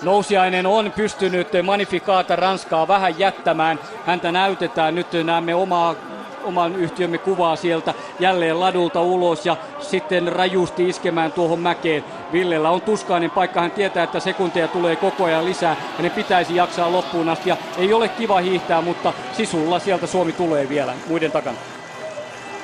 Nousiainen 0.01 0.65
on 0.65 0.91
pystynyt 0.95 1.47
Magnificata 1.63 2.35
Ranskaa 2.35 2.87
vähän 2.87 3.19
jättämään. 3.19 3.79
Häntä 4.05 4.31
näytetään. 4.31 4.95
Nyt 4.95 5.07
näemme 5.23 5.55
omaa 5.55 5.95
oman 6.43 6.75
yhtiömme 6.75 7.17
kuvaa 7.17 7.55
sieltä 7.55 7.93
jälleen 8.19 8.59
ladulta 8.59 9.01
ulos 9.01 9.45
ja 9.45 9.57
sitten 9.79 10.27
rajusti 10.27 10.89
iskemään 10.89 11.31
tuohon 11.31 11.59
mäkeen. 11.59 12.03
Villellä 12.31 12.69
on 12.69 12.81
tuskainen 12.81 13.31
paikka, 13.31 13.61
hän 13.61 13.71
tietää, 13.71 14.03
että 14.03 14.19
sekunteja 14.19 14.67
tulee 14.67 14.95
koko 14.95 15.23
ajan 15.23 15.45
lisää. 15.45 15.75
Hänen 15.97 16.11
pitäisi 16.11 16.55
jaksaa 16.55 16.91
loppuun 16.91 17.29
asti 17.29 17.49
ja 17.49 17.57
ei 17.77 17.93
ole 17.93 18.07
kiva 18.07 18.39
hiihtää, 18.39 18.81
mutta 18.81 19.13
sisulla 19.33 19.79
sieltä 19.79 20.07
Suomi 20.07 20.31
tulee 20.31 20.69
vielä 20.69 20.93
muiden 21.07 21.31
takana. 21.31 21.57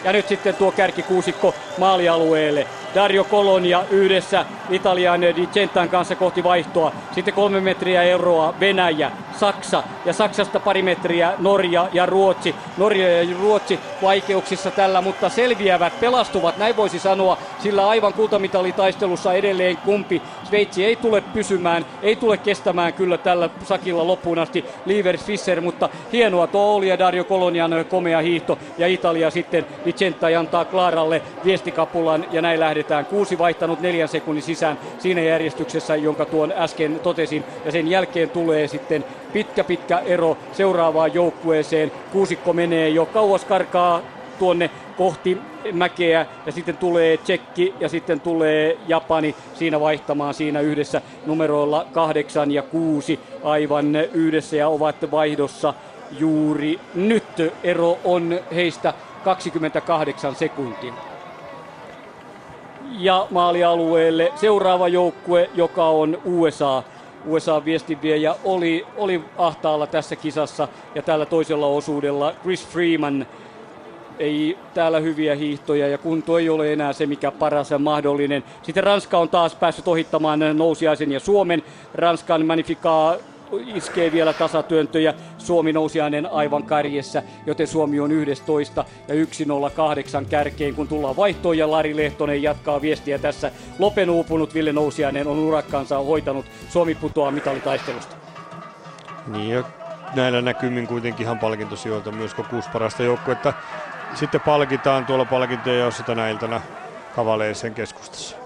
Ja 0.04 0.14
nyt 0.14 0.28
sitten 0.28 0.56
tuo 0.56 0.72
kärkikuusikko 0.72 1.56
maalialueelle. 1.78 2.68
Dario 2.95 3.23
Colonia 3.23 3.83
yhdessä 3.89 4.45
Italian 4.69 5.21
Di 5.21 5.47
Centan 5.53 5.89
kanssa 5.89 6.15
kohti 6.15 6.43
vaihtoa. 6.43 6.91
Sitten 7.11 7.33
kolme 7.33 7.61
metriä 7.61 8.03
eroa 8.03 8.53
Venäjä, 8.59 9.11
Saksa 9.37 9.83
ja 10.05 10.13
Saksasta 10.13 10.59
pari 10.59 10.81
metriä 10.81 11.33
Norja 11.37 11.87
ja 11.93 12.05
Ruotsi. 12.05 12.55
Norja 12.77 13.23
ja 13.23 13.35
Ruotsi 13.41 13.79
vaikeuksissa 14.01 14.71
tällä, 14.71 15.01
mutta 15.01 15.29
selviävät, 15.29 15.99
pelastuvat, 15.99 16.57
näin 16.57 16.77
voisi 16.77 16.99
sanoa, 16.99 17.37
sillä 17.59 17.89
aivan 17.89 18.13
kultamitalintaistelussa 18.13 19.33
edelleen 19.33 19.77
kumpi. 19.77 20.21
Sveitsi 20.43 20.85
ei 20.85 20.95
tule 20.95 21.21
pysymään, 21.21 21.85
ei 22.01 22.15
tule 22.15 22.37
kestämään 22.37 22.93
kyllä 22.93 23.17
tällä 23.17 23.49
sakilla 23.63 24.07
loppuun 24.07 24.39
asti 24.39 24.65
Livers 24.85 25.25
Fischer, 25.25 25.61
mutta 25.61 25.89
hienoa 26.13 26.47
tuo 26.47 26.75
oli 26.75 26.87
ja 26.87 26.99
Dario 26.99 27.23
Kolonian 27.23 27.85
komea 27.89 28.19
hiihto 28.19 28.57
ja 28.77 28.87
Italia 28.87 29.31
sitten 29.31 29.65
Vicenta 29.85 30.27
antaa 30.39 30.65
Klaaralle 30.65 31.21
viestikapulan 31.45 32.25
ja 32.31 32.41
näin 32.41 32.59
lähdetään. 32.59 32.78
Kuusi 33.09 33.38
vaihtanut 33.38 33.82
neljän 33.82 34.07
sekunnin 34.07 34.43
sisään 34.43 34.80
siinä 34.99 35.21
järjestyksessä, 35.21 35.95
jonka 35.95 36.25
tuon 36.25 36.53
äsken 36.57 36.99
totesin 36.99 37.43
ja 37.65 37.71
sen 37.71 37.88
jälkeen 37.88 38.30
tulee 38.30 38.67
sitten 38.67 39.05
pitkä 39.34 39.63
pitkä 39.63 39.99
ero 39.99 40.38
seuraavaan 40.51 41.13
joukkueeseen. 41.13 41.91
Kuusikko 42.11 42.53
menee 42.53 42.89
jo 42.89 43.05
kauas 43.05 43.45
karkaa 43.45 44.01
tuonne 44.39 44.69
kohti 44.97 45.38
mäkeä 45.71 46.25
ja 46.45 46.51
sitten 46.51 46.77
tulee 46.77 47.17
Tsekki 47.17 47.73
ja 47.80 47.89
sitten 47.89 48.19
tulee 48.19 48.77
Japani 48.88 49.36
siinä 49.53 49.80
vaihtamaan 49.80 50.34
siinä 50.34 50.59
yhdessä 50.59 51.01
numeroilla 51.25 51.86
kahdeksan 51.93 52.51
ja 52.51 52.61
kuusi 52.61 53.19
aivan 53.43 53.95
yhdessä 53.95 54.55
ja 54.55 54.67
ovat 54.67 54.95
vaihdossa 55.11 55.73
juuri 56.19 56.80
nyt. 56.95 57.23
Ero 57.63 57.97
on 58.03 58.39
heistä 58.55 58.93
28 59.23 60.36
sekuntia. 60.36 61.09
Ja 62.97 63.27
maalialueelle 63.29 64.31
seuraava 64.35 64.87
joukkue, 64.87 65.49
joka 65.55 65.87
on 65.87 66.21
USA. 66.25 66.83
USA-viestinviejä 67.25 68.35
oli, 68.43 68.85
oli 68.97 69.23
ahtaalla 69.37 69.87
tässä 69.87 70.15
kisassa 70.15 70.67
ja 70.95 71.01
tällä 71.01 71.25
toisella 71.25 71.67
osuudella 71.67 72.33
Chris 72.41 72.67
Freeman 72.67 73.27
ei 74.19 74.57
täällä 74.73 74.99
hyviä 74.99 75.35
hiihtoja 75.35 75.87
ja 75.87 75.97
kunto 75.97 76.37
ei 76.37 76.49
ole 76.49 76.73
enää 76.73 76.93
se, 76.93 77.05
mikä 77.05 77.31
paras 77.31 77.71
ja 77.71 77.79
mahdollinen. 77.79 78.43
Sitten 78.61 78.83
Ranska 78.83 79.17
on 79.17 79.29
taas 79.29 79.55
päässyt 79.55 79.87
ohittamaan 79.87 80.39
nousiaisen 80.53 81.11
ja 81.11 81.19
Suomen. 81.19 81.63
Ranskan 81.93 82.45
Magnifica 82.45 83.17
iskee 83.52 84.12
vielä 84.12 84.34
tasatyöntöjä. 84.34 85.14
Suomi 85.38 85.74
nousiainen 85.74 86.32
aivan 86.32 86.64
kärjessä, 86.64 87.24
joten 87.45 87.68
Suomi 87.68 88.00
on 88.00 88.12
11 88.12 88.86
ja 89.08 89.16
108 89.32 90.26
kärkeen, 90.26 90.76
kun 90.76 90.88
tullaan 90.88 91.16
vaihtoon 91.16 91.58
ja 91.58 91.72
Lari 91.72 91.95
Lehtonen 91.95 92.43
jatkaa 92.43 92.82
viestiä 92.82 93.20
tässä. 93.20 93.52
Lopen 93.80 94.10
uupunut 94.10 94.54
Ville 94.54 94.74
Nousiainen 94.74 95.28
on 95.28 95.39
urakkaansa 95.39 95.97
hoitanut. 95.97 96.45
Suomi 96.70 96.95
putoaa 96.95 97.32
mitalitaistelusta. 97.32 98.16
Niin 99.28 99.50
ja 99.50 99.64
näillä 100.16 100.41
näkymin 100.41 100.88
kuitenkin 100.88 101.24
ihan 101.24 101.39
palkintosijoilta 101.39 102.12
myös 102.12 102.34
kuusi 102.34 102.70
parasta 102.74 103.04
joukkuetta. 103.04 103.54
Sitten 104.14 104.41
palkitaan 104.41 105.06
tuolla 105.06 105.26
palkintojen 105.26 105.80
jaossa 105.80 106.04
tänä 106.04 106.30
iltana 106.30 106.62
Kavaleisen 107.16 107.74
keskustassa. 107.74 108.38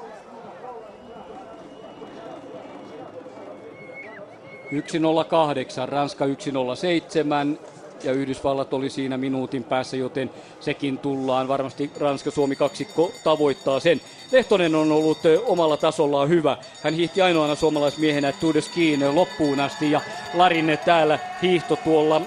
108, 4.87 5.89
Ranska 5.89 6.25
107 6.39 7.59
ja 8.03 8.11
Yhdysvallat 8.11 8.73
oli 8.73 8.89
siinä 8.89 9.17
minuutin 9.17 9.63
päässä, 9.63 9.97
joten 9.97 10.29
sekin 10.59 10.97
tullaan. 10.97 11.47
Varmasti 11.47 11.91
Ranska-Suomi 11.99 12.55
kaksikko 12.55 13.11
tavoittaa 13.23 13.79
sen. 13.79 14.01
Lehtonen 14.31 14.75
on 14.75 14.91
ollut 14.91 15.17
omalla 15.45 15.77
tasollaan 15.77 16.29
hyvä. 16.29 16.57
Hän 16.83 16.93
hiihti 16.93 17.21
ainoana 17.21 17.55
suomalaismiehenä 17.55 18.31
Tour 18.31 18.53
de 18.53 18.61
Skiin 18.61 19.15
loppuun 19.15 19.59
asti 19.59 19.91
ja 19.91 20.01
Larinne 20.33 20.77
täällä 20.77 21.19
hiihto 21.41 21.75
tuolla 21.75 22.21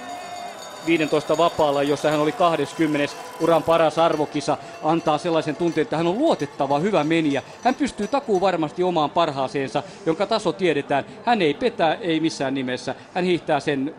15 0.86 1.38
vapaalla, 1.38 1.82
jossa 1.82 2.10
hän 2.10 2.20
oli 2.20 2.32
20. 2.32 3.14
uran 3.40 3.62
paras 3.62 3.98
arvokisa, 3.98 4.58
antaa 4.82 5.18
sellaisen 5.18 5.56
tunteen, 5.56 5.82
että 5.82 5.96
hän 5.96 6.06
on 6.06 6.18
luotettava, 6.18 6.78
hyvä 6.78 7.04
meniä. 7.04 7.42
Hän 7.64 7.74
pystyy 7.74 8.08
takuu 8.08 8.40
varmasti 8.40 8.82
omaan 8.82 9.10
parhaaseensa, 9.10 9.82
jonka 10.06 10.26
taso 10.26 10.52
tiedetään. 10.52 11.04
Hän 11.24 11.42
ei 11.42 11.54
petä, 11.54 11.94
ei 11.94 12.20
missään 12.20 12.54
nimessä. 12.54 12.94
Hän 13.14 13.24
hiihtää 13.24 13.60
sen 13.60 13.94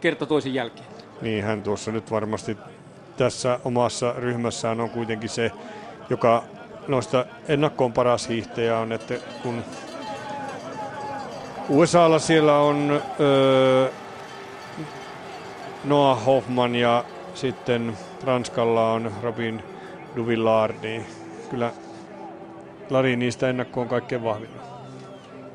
kerta 0.00 0.26
toisen 0.26 0.54
jälkeen. 0.54 0.86
Niin, 1.20 1.44
hän 1.44 1.62
tuossa 1.62 1.92
nyt 1.92 2.10
varmasti 2.10 2.56
tässä 3.16 3.60
omassa 3.64 4.14
ryhmässään 4.18 4.80
on 4.80 4.90
kuitenkin 4.90 5.28
se, 5.28 5.50
joka 6.10 6.44
noista 6.88 7.26
ennakkoon 7.48 7.92
paras 7.92 8.28
hiihtäjä 8.28 8.78
on, 8.78 8.92
että 8.92 9.14
kun 9.42 9.64
USAlla 11.68 12.18
siellä 12.18 12.58
on 12.58 13.02
öö, 13.20 13.88
Noah 15.86 16.26
Hoffman 16.26 16.74
ja 16.74 17.04
sitten 17.34 17.98
Ranskalla 18.24 18.92
on 18.92 19.12
Robin 19.22 19.62
Duvillard, 20.16 20.74
niin 20.82 21.06
kyllä 21.50 21.72
Lari 22.90 23.16
niistä 23.16 23.48
ennakkoon 23.48 23.88
kaikkein 23.88 24.24
vahvin. 24.24 24.65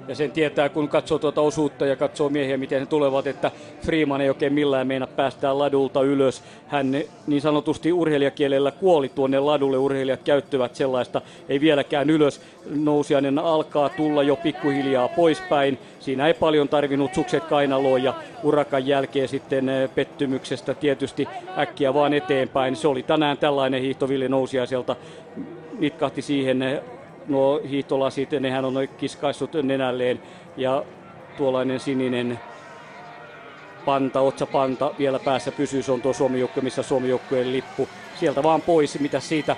Ja 0.08 0.16
sen 0.16 0.32
tietää, 0.32 0.70
kun 0.70 0.89
katsoo 0.89 1.20
tuota 1.20 1.41
osuutta 1.41 1.86
ja 1.86 1.95
katsoo 1.95 2.30
miehiä, 2.30 2.58
miten 2.58 2.80
he 2.80 2.86
tulevat, 2.86 3.28
että 3.28 3.52
Freeman 3.86 4.22
ei 4.22 4.30
oikein 4.30 4.54
millään 4.54 4.88
meina 4.88 5.08
päästää 5.08 5.58
ladulta 5.58 6.02
ylös. 6.02 6.43
Hän 6.68 6.91
niin 7.28 7.41
sanotusti 7.41 7.93
urheilijakielellä 7.93 8.72
kuoli 8.72 9.10
tuonne 9.10 9.39
ladulle. 9.39 9.78
Urheilijat 9.78 10.24
käyttävät 10.24 10.76
sellaista, 10.76 11.22
ei 11.49 11.62
vieläkään 11.62 12.10
ylös. 12.10 12.41
Nousiainen 12.76 13.39
alkaa 13.39 13.89
tulla 13.89 14.24
jo 14.24 14.36
pikkuhiljaa 14.36 15.08
poispäin. 15.08 15.78
Siinä 15.99 16.28
ei 16.28 16.34
paljon 16.34 16.70
tarvinnut 16.70 17.14
sukset 17.14 17.43
kainaloon 17.43 18.04
ja 18.04 18.14
urakan 18.43 18.88
jälkeen 18.88 19.28
sitten 19.28 19.70
eh, 19.70 19.89
pettymyksestä 19.95 20.74
tietysti 20.74 21.28
äkkiä 21.58 21.93
vaan 21.93 22.14
eteenpäin. 22.14 22.76
Se 22.76 22.88
oli 22.88 23.04
tänään 23.04 23.38
tällainen 23.38 23.82
hiihto 23.82 24.10
Ville 24.10 24.28
Nousiaiselta. 24.28 24.95
Nitkahti 25.80 26.22
siihen 26.22 26.62
eh, 26.62 26.82
nuo 27.28 27.62
hiihtolasit, 27.70 28.32
nehän 28.32 28.66
on 28.66 28.74
kiskaissut 28.98 29.54
nenälleen 29.64 30.22
ja 30.58 30.84
tuollainen 31.38 31.80
sininen 31.80 32.40
panta, 33.86 34.22
otsapanta 34.22 34.92
vielä 35.00 35.20
päässä 35.20 35.52
pysyy, 35.52 35.84
se 35.84 35.92
on 35.92 36.02
tuo 36.02 36.14
Suomi 36.14 36.40
missä 36.62 36.84
Suomi 36.84 37.10
lippu. 37.52 37.90
Sieltä 38.16 38.44
vaan 38.44 38.62
pois, 38.62 39.00
mitä 39.00 39.20
siitä 39.20 39.56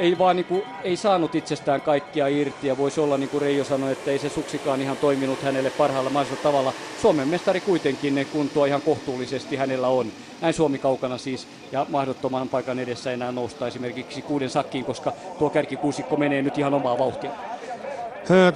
ei 0.00 0.18
vaan 0.18 0.36
niin 0.36 0.46
kuin, 0.46 0.62
ei 0.84 0.96
saanut 0.96 1.34
itsestään 1.34 1.80
kaikkia 1.80 2.28
irti 2.28 2.66
ja 2.66 2.78
voisi 2.78 3.00
olla 3.00 3.18
niin 3.18 3.28
kuin 3.28 3.42
Reijo 3.42 3.64
sanoi, 3.64 3.92
että 3.92 4.10
ei 4.10 4.18
se 4.18 4.28
suksikaan 4.28 4.80
ihan 4.80 4.96
toiminut 4.96 5.42
hänelle 5.42 5.70
parhaalla 5.70 6.10
mahdollisella 6.10 6.42
tavalla. 6.42 6.72
Suomen 7.02 7.28
mestari 7.28 7.60
kuitenkin 7.60 8.14
ne 8.14 8.24
kuntoa 8.24 8.66
ihan 8.66 8.82
kohtuullisesti 8.82 9.56
hänellä 9.56 9.88
on. 9.88 10.06
Näin 10.40 10.54
Suomi 10.54 10.78
kaukana 10.78 11.18
siis 11.18 11.46
ja 11.72 11.86
mahdottoman 11.88 12.48
paikan 12.48 12.78
edessä 12.78 13.12
enää 13.12 13.32
nousta 13.32 13.66
esimerkiksi 13.66 14.22
kuuden 14.22 14.50
sakkiin, 14.50 14.84
koska 14.84 15.12
tuo 15.38 15.50
kärkikuusikko 15.50 16.16
menee 16.16 16.42
nyt 16.42 16.58
ihan 16.58 16.74
omaa 16.74 16.98
vauhtia. 16.98 17.30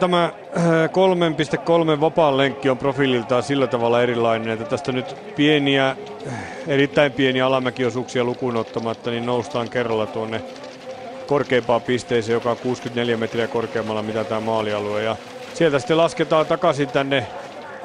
Tämä 0.00 0.32
3.3 1.94 2.00
vapaan 2.00 2.36
lenkki 2.36 2.70
on 2.70 2.78
profiililtaan 2.78 3.42
sillä 3.42 3.66
tavalla 3.66 4.02
erilainen, 4.02 4.48
että 4.48 4.64
tästä 4.64 4.92
nyt 4.92 5.16
pieniä, 5.36 5.96
erittäin 6.66 7.12
pieniä 7.12 7.46
alamäkiosuuksia 7.46 8.24
lukuun 8.24 8.56
ottamatta, 8.56 9.10
niin 9.10 9.26
noustaan 9.26 9.70
kerralla 9.70 10.06
tuonne 10.06 10.42
korkeimpaan 11.26 11.82
pisteeseen, 11.82 12.34
joka 12.34 12.50
on 12.50 12.56
64 12.56 13.16
metriä 13.16 13.46
korkeammalla 13.46 14.02
mitä 14.02 14.24
tämä 14.24 14.40
maalialue. 14.40 15.02
Ja 15.02 15.16
sieltä 15.54 15.78
sitten 15.78 15.96
lasketaan 15.96 16.46
takaisin 16.46 16.88
tänne 16.88 17.26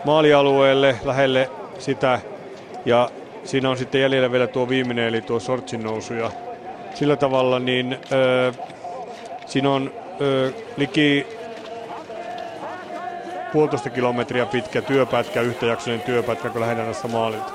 maalialueelle 0.05 0.95
lähelle 1.03 1.49
sitä 1.79 2.19
ja 2.85 3.09
siinä 3.43 3.69
on 3.69 3.77
sitten 3.77 4.01
jäljellä 4.01 4.31
vielä 4.31 4.47
tuo 4.47 4.69
viimeinen 4.69 5.07
eli 5.07 5.21
tuo 5.21 5.39
sortsin 5.39 5.83
nousu 5.83 6.13
ja 6.13 6.31
sillä 6.93 7.15
tavalla 7.15 7.59
niin 7.59 7.97
ö, 8.11 8.53
siinä 9.45 9.69
on 9.69 9.91
ö, 10.21 10.53
liki 10.77 11.27
puolitoista 13.53 13.89
kilometriä 13.89 14.45
pitkä 14.45 14.81
työpätkä, 14.81 15.41
yhtäjaksoinen 15.41 16.05
työpätkä, 16.05 16.49
kun 16.49 16.61
lähdetään 16.61 16.87
tästä 16.87 17.07
maalilta. 17.07 17.51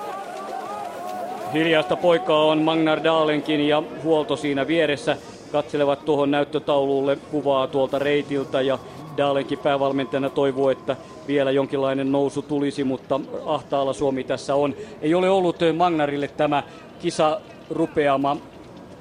Hiljaista 1.55 1.97
poikaa 1.97 2.45
on 2.45 2.63
Magnar 2.63 3.05
Daalenkin 3.05 3.69
ja 3.69 3.83
huolto 4.03 4.37
siinä 4.37 4.67
vieressä 4.67 5.17
katselevat 5.55 6.05
tuohon 6.05 6.31
näyttötaululle 6.31 7.17
kuvaa 7.17 7.67
tuolta 7.67 7.99
reitiltä 7.99 8.61
ja 8.61 8.79
Daalenkin 9.17 9.59
päävalmentajana 9.59 10.31
toivoo, 10.31 10.71
että 10.71 10.97
vielä 11.29 11.51
jonkinlainen 11.51 12.13
nousu 12.13 12.43
tulisi, 12.43 12.85
mutta 12.85 13.21
ahtaalla 13.47 13.93
Suomi 13.93 14.25
tässä 14.25 14.55
on. 14.55 14.75
Ei 15.03 15.15
ole 15.15 15.31
ollut 15.31 15.57
Magnarille 15.77 16.29
tämä 16.29 16.63
kisa 16.99 17.41
rupeama 17.71 18.37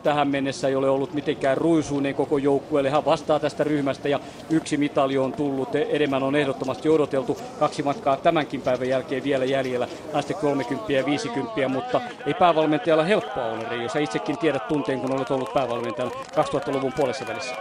tähän 0.03 0.27
mennessä 0.27 0.67
ei 0.67 0.75
ole 0.75 0.89
ollut 0.89 1.13
mitenkään 1.13 1.57
ruisuinen 1.57 2.15
koko 2.15 2.37
joukkueelle. 2.37 2.89
Hän 2.89 3.05
vastaa 3.05 3.39
tästä 3.39 3.63
ryhmästä 3.63 4.09
ja 4.09 4.19
yksi 4.49 4.77
mitali 4.77 5.17
on 5.17 5.33
tullut. 5.33 5.75
Enemmän 5.75 6.23
on 6.23 6.35
ehdottomasti 6.35 6.89
odoteltu. 6.89 7.37
Kaksi 7.59 7.83
matkaa 7.83 8.17
tämänkin 8.17 8.61
päivän 8.61 8.89
jälkeen 8.89 9.23
vielä 9.23 9.45
jäljellä. 9.45 9.87
Naisten 10.13 10.35
30 10.35 10.93
ja 10.93 11.05
50, 11.05 11.69
mutta 11.69 12.01
ei 12.25 12.33
päävalmentajalla 12.33 13.03
helppoa 13.03 13.45
ole, 13.45 13.69
Reijo. 13.69 13.89
Sä 13.89 13.99
itsekin 13.99 14.37
tiedät 14.37 14.67
tunteen, 14.67 14.99
kun 14.99 15.15
olet 15.15 15.31
ollut 15.31 15.53
päävalmentajana 15.53 16.11
2000-luvun 16.35 16.93
puolessa 16.93 17.27
välissä. 17.27 17.55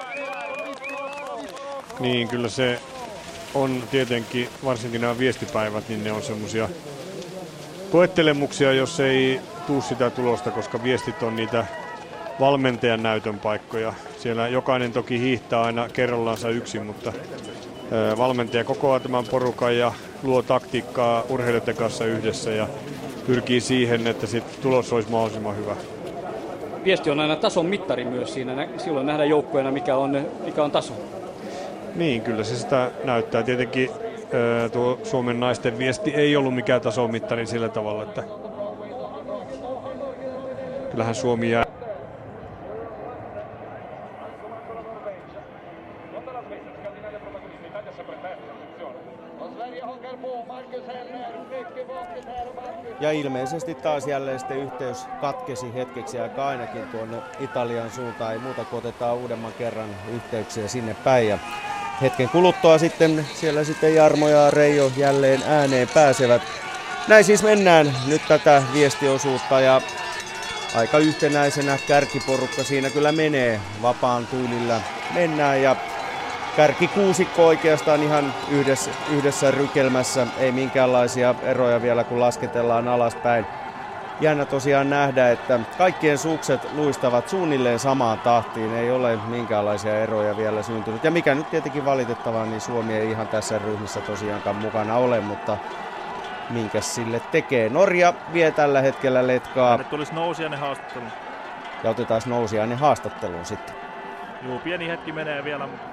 Niin, 2.00 2.28
kyllä 2.28 2.48
se 2.48 2.80
on 3.54 3.82
tietenkin, 3.90 4.48
varsinkin 4.64 5.00
nämä 5.00 5.18
viestipäivät, 5.18 5.88
niin 5.88 6.04
ne 6.04 6.12
on 6.12 6.22
semmoisia 6.22 6.68
koettelemuksia, 7.92 8.72
jos 8.72 9.00
ei 9.00 9.40
tuu 9.66 9.82
sitä 9.82 10.10
tulosta, 10.10 10.50
koska 10.50 10.82
viestit 10.82 11.22
on 11.22 11.36
niitä 11.36 11.66
valmentajan 12.40 13.02
näytön 13.02 13.38
paikkoja. 13.38 13.92
Siellä 14.18 14.48
jokainen 14.48 14.92
toki 14.92 15.20
hiihtää 15.20 15.62
aina 15.62 15.88
kerrallansa 15.88 16.48
yksin, 16.48 16.86
mutta 16.86 17.12
valmentaja 18.18 18.64
kokoaa 18.64 19.00
tämän 19.00 19.24
porukan 19.30 19.76
ja 19.76 19.92
luo 20.22 20.42
taktiikkaa 20.42 21.22
urheilijoiden 21.28 21.76
kanssa 21.76 22.04
yhdessä 22.04 22.50
ja 22.50 22.68
pyrkii 23.26 23.60
siihen, 23.60 24.06
että 24.06 24.26
sit 24.26 24.60
tulos 24.60 24.92
olisi 24.92 25.10
mahdollisimman 25.10 25.56
hyvä. 25.56 25.76
Viesti 26.84 27.10
on 27.10 27.20
aina 27.20 27.36
tason 27.36 27.66
mittari 27.66 28.04
myös 28.04 28.34
siinä. 28.34 28.68
Silloin 28.78 29.06
nähdään 29.06 29.28
joukkueena, 29.28 29.70
mikä 29.70 29.96
on, 29.96 30.26
mikä 30.44 30.64
on 30.64 30.70
taso. 30.70 30.92
Niin, 31.94 32.22
kyllä 32.22 32.44
se 32.44 32.56
sitä 32.56 32.90
näyttää. 33.04 33.42
Tietenkin 33.42 33.90
tuo 34.72 34.98
Suomen 35.02 35.40
naisten 35.40 35.78
viesti 35.78 36.10
ei 36.10 36.36
ollut 36.36 36.54
mikään 36.54 36.80
tasomittari 36.80 37.46
sillä 37.46 37.68
tavalla, 37.68 38.02
että 38.02 38.22
kyllähän 40.90 41.14
Suomi 41.14 41.50
jää 41.50 41.66
Ja 53.02 53.12
ilmeisesti 53.12 53.74
taas 53.74 54.06
jälleen 54.06 54.38
sitten 54.38 54.58
yhteys 54.58 55.06
katkesi 55.20 55.74
hetkeksi 55.74 56.18
aikaa 56.18 56.48
ainakin 56.48 56.82
tuonne 56.82 57.16
Italian 57.40 57.90
suuntaan. 57.90 58.32
Ei 58.32 58.38
muuta 58.38 58.64
kuin 58.64 58.78
otetaan 58.78 59.16
uudemman 59.16 59.52
kerran 59.52 59.88
yhteyksiä 60.14 60.68
sinne 60.68 60.96
päin. 61.04 61.28
Ja 61.28 61.38
hetken 62.02 62.28
kuluttua 62.28 62.78
sitten 62.78 63.26
siellä 63.34 63.64
sitten 63.64 63.94
Jarmo 63.94 64.28
ja 64.28 64.50
Reijo 64.50 64.92
jälleen 64.96 65.42
ääneen 65.46 65.88
pääsevät. 65.94 66.42
Näin 67.08 67.24
siis 67.24 67.42
mennään 67.42 67.94
nyt 68.06 68.22
tätä 68.28 68.62
viestiosuutta 68.72 69.60
ja 69.60 69.80
aika 70.74 70.98
yhtenäisenä 70.98 71.78
kärkiporukka 71.88 72.64
siinä 72.64 72.90
kyllä 72.90 73.12
menee 73.12 73.60
vapaan 73.82 74.26
tyylillä. 74.26 74.80
Mennään 75.14 75.62
ja 75.62 75.76
kärki 76.56 76.88
kuusikko 76.88 77.46
oikeastaan 77.46 78.02
ihan 78.02 78.34
yhdessä, 78.50 78.90
yhdessä 79.10 79.50
rykelmässä. 79.50 80.26
Ei 80.38 80.52
minkäänlaisia 80.52 81.34
eroja 81.42 81.82
vielä 81.82 82.04
kun 82.04 82.20
lasketellaan 82.20 82.88
alaspäin. 82.88 83.46
Jännä 84.20 84.44
tosiaan 84.44 84.90
nähdä, 84.90 85.30
että 85.30 85.60
kaikkien 85.78 86.18
sukset 86.18 86.72
luistavat 86.72 87.28
suunnilleen 87.28 87.78
samaan 87.78 88.18
tahtiin. 88.18 88.74
Ei 88.74 88.90
ole 88.90 89.18
minkäänlaisia 89.28 89.98
eroja 89.98 90.36
vielä 90.36 90.62
syntynyt. 90.62 91.04
Ja 91.04 91.10
mikä 91.10 91.34
nyt 91.34 91.50
tietenkin 91.50 91.84
valitettavaa, 91.84 92.46
niin 92.46 92.60
Suomi 92.60 92.94
ei 92.94 93.10
ihan 93.10 93.28
tässä 93.28 93.58
ryhmissä 93.58 94.00
tosiaankaan 94.00 94.56
mukana 94.56 94.96
ole, 94.96 95.20
mutta 95.20 95.56
minkä 96.50 96.80
sille 96.80 97.20
tekee. 97.20 97.68
Norja 97.68 98.14
vie 98.32 98.50
tällä 98.50 98.80
hetkellä 98.80 99.26
letkaa. 99.26 99.70
Tänne 99.70 99.90
tulisi 99.90 100.14
nousijainen 100.14 100.58
haastattelu. 100.58 101.04
Ja 101.84 101.90
otetaan 101.90 102.22
nousijainen 102.26 102.78
haastatteluun 102.78 103.44
sitten. 103.44 103.74
Juu, 104.42 104.58
pieni 104.58 104.88
hetki 104.88 105.12
menee 105.12 105.44
vielä, 105.44 105.66
mutta... 105.66 105.91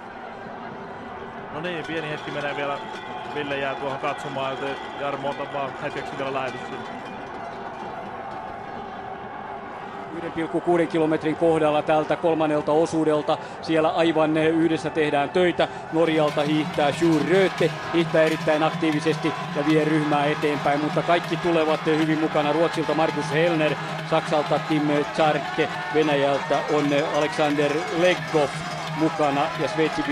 No 1.53 1.61
niin, 1.61 1.85
pieni 1.85 2.09
hetki 2.09 2.31
menee 2.31 2.55
vielä. 2.55 2.77
Ville 3.35 3.57
jää 3.57 3.75
tuohon 3.75 3.99
katsomaan, 3.99 4.51
joten 4.51 4.75
Jarmo 4.99 5.29
ota 5.29 5.53
vaan 5.53 5.71
hetkeksi 5.81 6.17
vielä 6.17 6.33
lähetys 6.33 6.61
sinne. 6.61 6.99
1,6 10.19 10.87
kilometrin 10.87 11.35
kohdalla 11.35 11.81
tältä 11.81 12.15
kolmannelta 12.15 12.71
osuudelta. 12.71 13.37
Siellä 13.61 13.89
aivan 13.89 14.37
yhdessä 14.37 14.89
tehdään 14.89 15.29
töitä. 15.29 15.67
Norjalta 15.93 16.41
hiihtää 16.41 16.91
Sjur 16.91 17.21
Röte, 17.29 17.71
hiihtää 17.93 18.23
erittäin 18.23 18.63
aktiivisesti 18.63 19.33
ja 19.55 19.65
vie 19.65 19.85
ryhmää 19.85 20.25
eteenpäin, 20.25 20.79
mutta 20.79 21.01
kaikki 21.01 21.37
tulevat 21.37 21.85
hyvin 21.85 22.19
mukana. 22.19 22.53
Ruotsilta 22.53 22.93
Markus 22.93 23.31
Helner, 23.31 23.75
Saksalta 24.09 24.59
Tim 24.69 24.89
Charke, 25.15 25.69
Venäjältä 25.93 26.59
on 26.73 26.85
Alexander 27.17 27.71
Leggov 27.97 28.49
mukana 28.97 29.41
ja 29.59 29.67
Sveitsi 29.67 30.03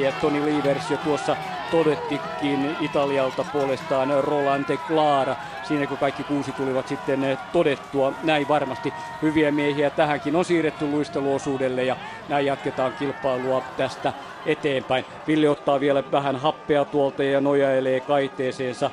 ja 0.00 0.12
Toni 0.20 0.44
Livers 0.44 0.90
jo 0.90 0.96
tuossa 0.96 1.36
todettikin 1.70 2.76
Italialta 2.80 3.44
puolestaan 3.52 4.24
Rolante 4.24 4.76
Clara. 4.76 5.36
Siinä 5.62 5.86
kun 5.86 5.98
kaikki 5.98 6.24
kuusi 6.24 6.52
tulivat 6.52 6.88
sitten 6.88 7.38
todettua, 7.52 8.12
näin 8.22 8.48
varmasti 8.48 8.92
hyviä 9.22 9.50
miehiä 9.50 9.90
tähänkin 9.90 10.36
on 10.36 10.44
siirretty 10.44 10.86
luisteluosuudelle 10.86 11.84
ja 11.84 11.96
näin 12.28 12.46
jatketaan 12.46 12.92
kilpailua 12.98 13.62
tästä 13.76 14.12
eteenpäin. 14.46 15.04
Ville 15.26 15.48
ottaa 15.48 15.80
vielä 15.80 16.02
vähän 16.12 16.36
happea 16.36 16.84
tuolta 16.84 17.22
ja 17.22 17.40
nojailee 17.40 18.00
kaiteeseensa 18.00 18.90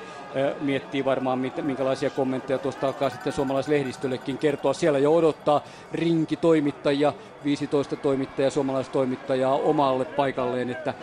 miettii 0.62 1.06
varmaan, 1.06 1.40
minkälaisia 1.62 2.10
kommentteja 2.10 2.60
tuosta 2.60 2.88
alkaa 2.88 3.10
sitten 3.10 3.34
suomalaislehdistöllekin 3.34 4.38
kertoa. 4.38 4.74
Siellä 4.74 5.00
jo 5.00 5.16
odottaa 5.16 5.62
rinkitoimittajia, 5.94 7.14
15 7.44 7.96
toimittajaa, 7.96 8.52
suomalaistoimittajaa 8.52 9.56
omalle 9.56 10.06
paikalleen, 10.06 10.70
että 10.70 10.94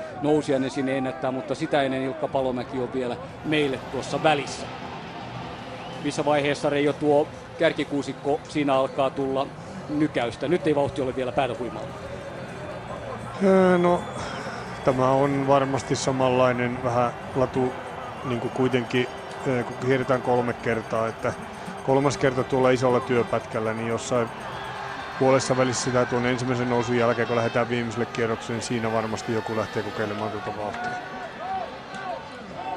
ne 0.59 0.69
sinne 0.69 0.99
ennättää, 0.99 1.31
mutta 1.31 1.55
sitä 1.55 1.83
ennen 1.83 2.03
Ilkka 2.03 2.29
Palomäki 2.29 2.79
on 2.79 2.93
vielä 2.95 3.17
meille 3.45 3.79
tuossa 3.93 4.23
välissä. 4.23 4.67
Missä 6.05 6.25
vaiheessa 6.25 6.71
Reijo 6.71 6.93
tuo 6.93 7.29
kärkikuusikko, 7.59 8.41
siinä 8.49 8.75
alkaa 8.75 9.11
tulla 9.11 9.47
nykäystä. 9.89 10.49
Nyt 10.49 10.67
ei 10.67 10.75
vauhti 10.75 11.03
ole 11.03 11.17
vielä 11.17 11.33
päätä 11.33 11.55
huimalla. 11.59 11.89
No, 13.79 14.01
tämä 14.85 15.11
on 15.11 15.47
varmasti 15.49 15.97
samanlainen 15.97 16.79
vähän 16.85 17.13
latu 17.37 17.73
niin 18.25 18.41
kuin 18.41 18.53
kuitenkin, 18.55 19.07
kun 19.67 19.77
kierretään 19.81 20.23
kolme 20.23 20.55
kertaa, 20.55 21.09
että 21.09 21.33
kolmas 21.83 22.19
kerta 22.19 22.45
tuolla 22.45 22.71
isolla 22.71 23.01
työpätkällä, 23.01 23.75
niin 23.75 23.89
jossain 23.89 24.29
puolessa 25.19 25.57
välissä 25.57 25.85
sitä 25.85 26.07
tuon 26.07 26.27
ensimmäisen 26.27 26.71
nousun 26.71 26.97
jälkeen, 26.97 27.27
kun 27.29 27.37
lähdetään 27.37 27.69
viimeiselle 27.69 28.07
kierrokselle, 28.07 28.57
niin 28.59 28.67
siinä 28.67 28.93
varmasti 28.93 29.33
joku 29.33 29.57
lähtee 29.57 29.83
kokeilemaan 29.83 30.31
tuota 30.31 30.57
vauhtia. 30.57 31.16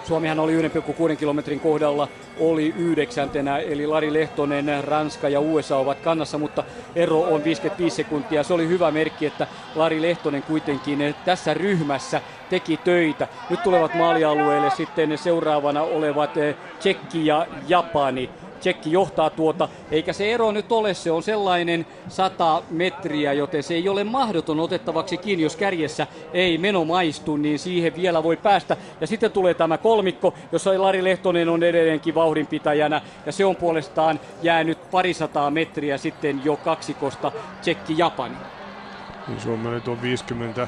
Suomihan 0.09 0.39
oli 0.39 0.61
1,6 0.61 1.15
kilometrin 1.15 1.59
kohdalla, 1.59 2.07
oli 2.39 2.73
yhdeksäntenä, 2.77 3.57
eli 3.57 3.87
Lari 3.87 4.13
Lehtonen, 4.13 4.83
Ranska 4.83 5.29
ja 5.29 5.39
USA 5.39 5.77
ovat 5.77 5.99
kannassa, 5.99 6.37
mutta 6.37 6.63
ero 6.95 7.21
on 7.21 7.43
55 7.43 7.95
sekuntia. 7.95 8.43
Se 8.43 8.53
oli 8.53 8.67
hyvä 8.67 8.91
merkki, 8.91 9.25
että 9.25 9.47
Lari 9.75 10.01
Lehtonen 10.01 10.43
kuitenkin 10.43 11.15
tässä 11.25 11.53
ryhmässä 11.53 12.21
teki 12.49 12.77
töitä. 12.77 13.27
Nyt 13.49 13.63
tulevat 13.63 13.93
maalialueelle 13.95 14.69
sitten 14.69 15.17
seuraavana 15.17 15.81
olevat 15.81 16.31
Tsekki 16.79 17.25
ja 17.25 17.47
Japani. 17.67 18.29
Tsekki 18.59 18.91
johtaa 18.91 19.29
tuota, 19.29 19.69
eikä 19.91 20.13
se 20.13 20.31
ero 20.31 20.51
nyt 20.51 20.71
ole, 20.71 20.93
se 20.93 21.11
on 21.11 21.23
sellainen 21.23 21.85
100 22.07 22.61
metriä, 22.69 23.33
joten 23.33 23.63
se 23.63 23.73
ei 23.73 23.89
ole 23.89 24.03
mahdoton 24.03 24.59
otettavaksi 24.59 25.17
kiinni, 25.17 25.43
jos 25.43 25.55
kärjessä 25.55 26.07
ei 26.33 26.57
meno 26.57 26.85
maistu, 26.85 27.37
niin 27.37 27.59
siihen 27.59 27.95
vielä 27.95 28.23
voi 28.23 28.37
päästä. 28.37 28.77
Ja 29.01 29.07
sitten 29.07 29.31
tulee 29.31 29.53
tämä 29.53 29.77
kolmikko, 29.77 30.33
jossa 30.51 30.81
Lari 30.81 31.03
Lehtonen 31.03 31.49
on 31.49 31.63
edelleenkin 31.63 32.15
vauhdinpitäjänä, 32.15 33.01
ja 33.25 33.31
se 33.31 33.45
on 33.45 33.55
puolestaan 33.55 34.19
jäänyt 34.41 34.91
parisataa 34.91 35.51
metriä 35.51 35.97
sitten 35.97 36.41
jo 36.45 36.55
kaksikosta 36.55 37.31
Tsekki-Japani. 37.61 38.35
Niin 39.27 39.41
Suomi 39.41 39.67
oli 39.67 39.81
tuo 39.81 39.97
50 40.01 40.67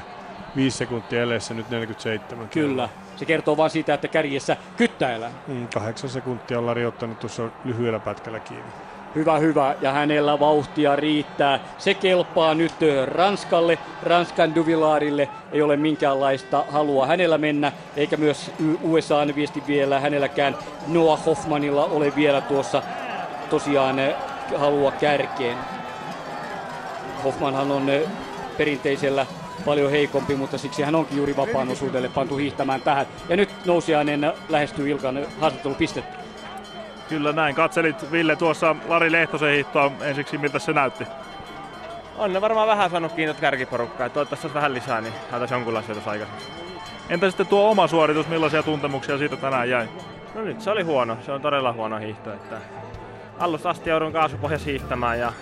5 0.56 0.78
sekuntia 0.78 1.22
eleessä, 1.22 1.54
nyt 1.54 1.70
47. 1.70 2.48
Kyllä. 2.48 2.88
Se 3.16 3.24
kertoo 3.24 3.56
vain 3.56 3.70
siitä, 3.70 3.94
että 3.94 4.08
kärjessä 4.08 4.56
kyttäillään. 4.76 5.32
Mm, 5.46 5.68
kahdeksan 5.74 6.10
sekuntia 6.10 6.58
on 6.58 6.66
Lari 6.66 6.86
ottanut 6.86 7.20
tuossa 7.20 7.42
lyhyellä 7.64 7.98
pätkällä 7.98 8.40
kiinni. 8.40 8.72
Hyvä, 9.14 9.38
hyvä. 9.38 9.74
Ja 9.80 9.92
hänellä 9.92 10.40
vauhtia 10.40 10.96
riittää. 10.96 11.60
Se 11.78 11.94
kelpaa 11.94 12.54
nyt 12.54 12.74
Ranskalle. 13.06 13.78
Ranskan 14.02 14.54
Duvilaarille 14.54 15.28
ei 15.52 15.62
ole 15.62 15.76
minkäänlaista 15.76 16.64
halua 16.70 17.06
hänellä 17.06 17.38
mennä, 17.38 17.72
eikä 17.96 18.16
myös 18.16 18.50
USAn 18.82 19.34
viesti 19.34 19.62
vielä 19.66 20.00
hänelläkään. 20.00 20.56
Noah 20.86 21.26
Hoffmanilla 21.26 21.84
ole 21.84 22.12
vielä 22.16 22.40
tuossa 22.40 22.82
tosiaan 23.50 23.96
halua 24.56 24.92
kärkeen. 24.92 25.56
Hoffmanhan 27.24 27.70
on 27.70 27.90
perinteisellä 28.58 29.26
paljon 29.62 29.90
heikompi, 29.90 30.34
mutta 30.34 30.58
siksi 30.58 30.82
hän 30.82 30.94
onkin 30.94 31.16
juuri 31.16 31.36
vapaan 31.36 31.68
osuudelle 31.68 32.08
pantu 32.08 32.36
hiihtämään 32.36 32.80
tähän. 32.80 33.06
Ja 33.28 33.36
nyt 33.36 33.50
nousiainen 33.64 34.32
lähestyy 34.48 34.90
Ilkan 34.90 35.26
haastattelupistettä. 35.40 36.18
Kyllä 37.08 37.32
näin. 37.32 37.54
Katselit 37.54 38.12
Ville 38.12 38.36
tuossa 38.36 38.76
Lari 38.88 39.12
Lehtosen 39.12 39.52
hiihtoa 39.52 39.92
ensiksi, 40.00 40.38
miltä 40.38 40.58
se 40.58 40.72
näytti? 40.72 41.04
On 42.18 42.32
ne 42.32 42.40
varmaan 42.40 42.68
vähän 42.68 42.90
saanut 42.90 43.12
kiinni 43.12 43.34
kärkiporukkaa. 43.34 44.08
Toivottavasti 44.08 44.46
olisi 44.46 44.54
vähän 44.54 44.74
lisää, 44.74 45.00
niin 45.00 45.14
saataisiin 45.30 45.56
jonkunlaisia 45.56 45.94
tuossa 45.94 46.10
aikaisemmin. 46.10 46.44
Entä 47.08 47.30
sitten 47.30 47.46
tuo 47.46 47.70
oma 47.70 47.86
suoritus, 47.86 48.28
millaisia 48.28 48.62
tuntemuksia 48.62 49.18
siitä 49.18 49.36
tänään 49.36 49.70
jäi? 49.70 49.88
No 50.34 50.42
nyt 50.42 50.60
se 50.60 50.70
oli 50.70 50.82
huono, 50.82 51.16
se 51.26 51.32
on 51.32 51.40
todella 51.40 51.72
huono 51.72 51.98
hiihto. 51.98 52.32
Että 52.32 52.56
alusta 53.38 53.70
asti 53.70 53.90
joudun 53.90 54.12
kaasupohjassa 54.12 54.70
hiihtämään 54.70 55.18
ja 55.18 55.32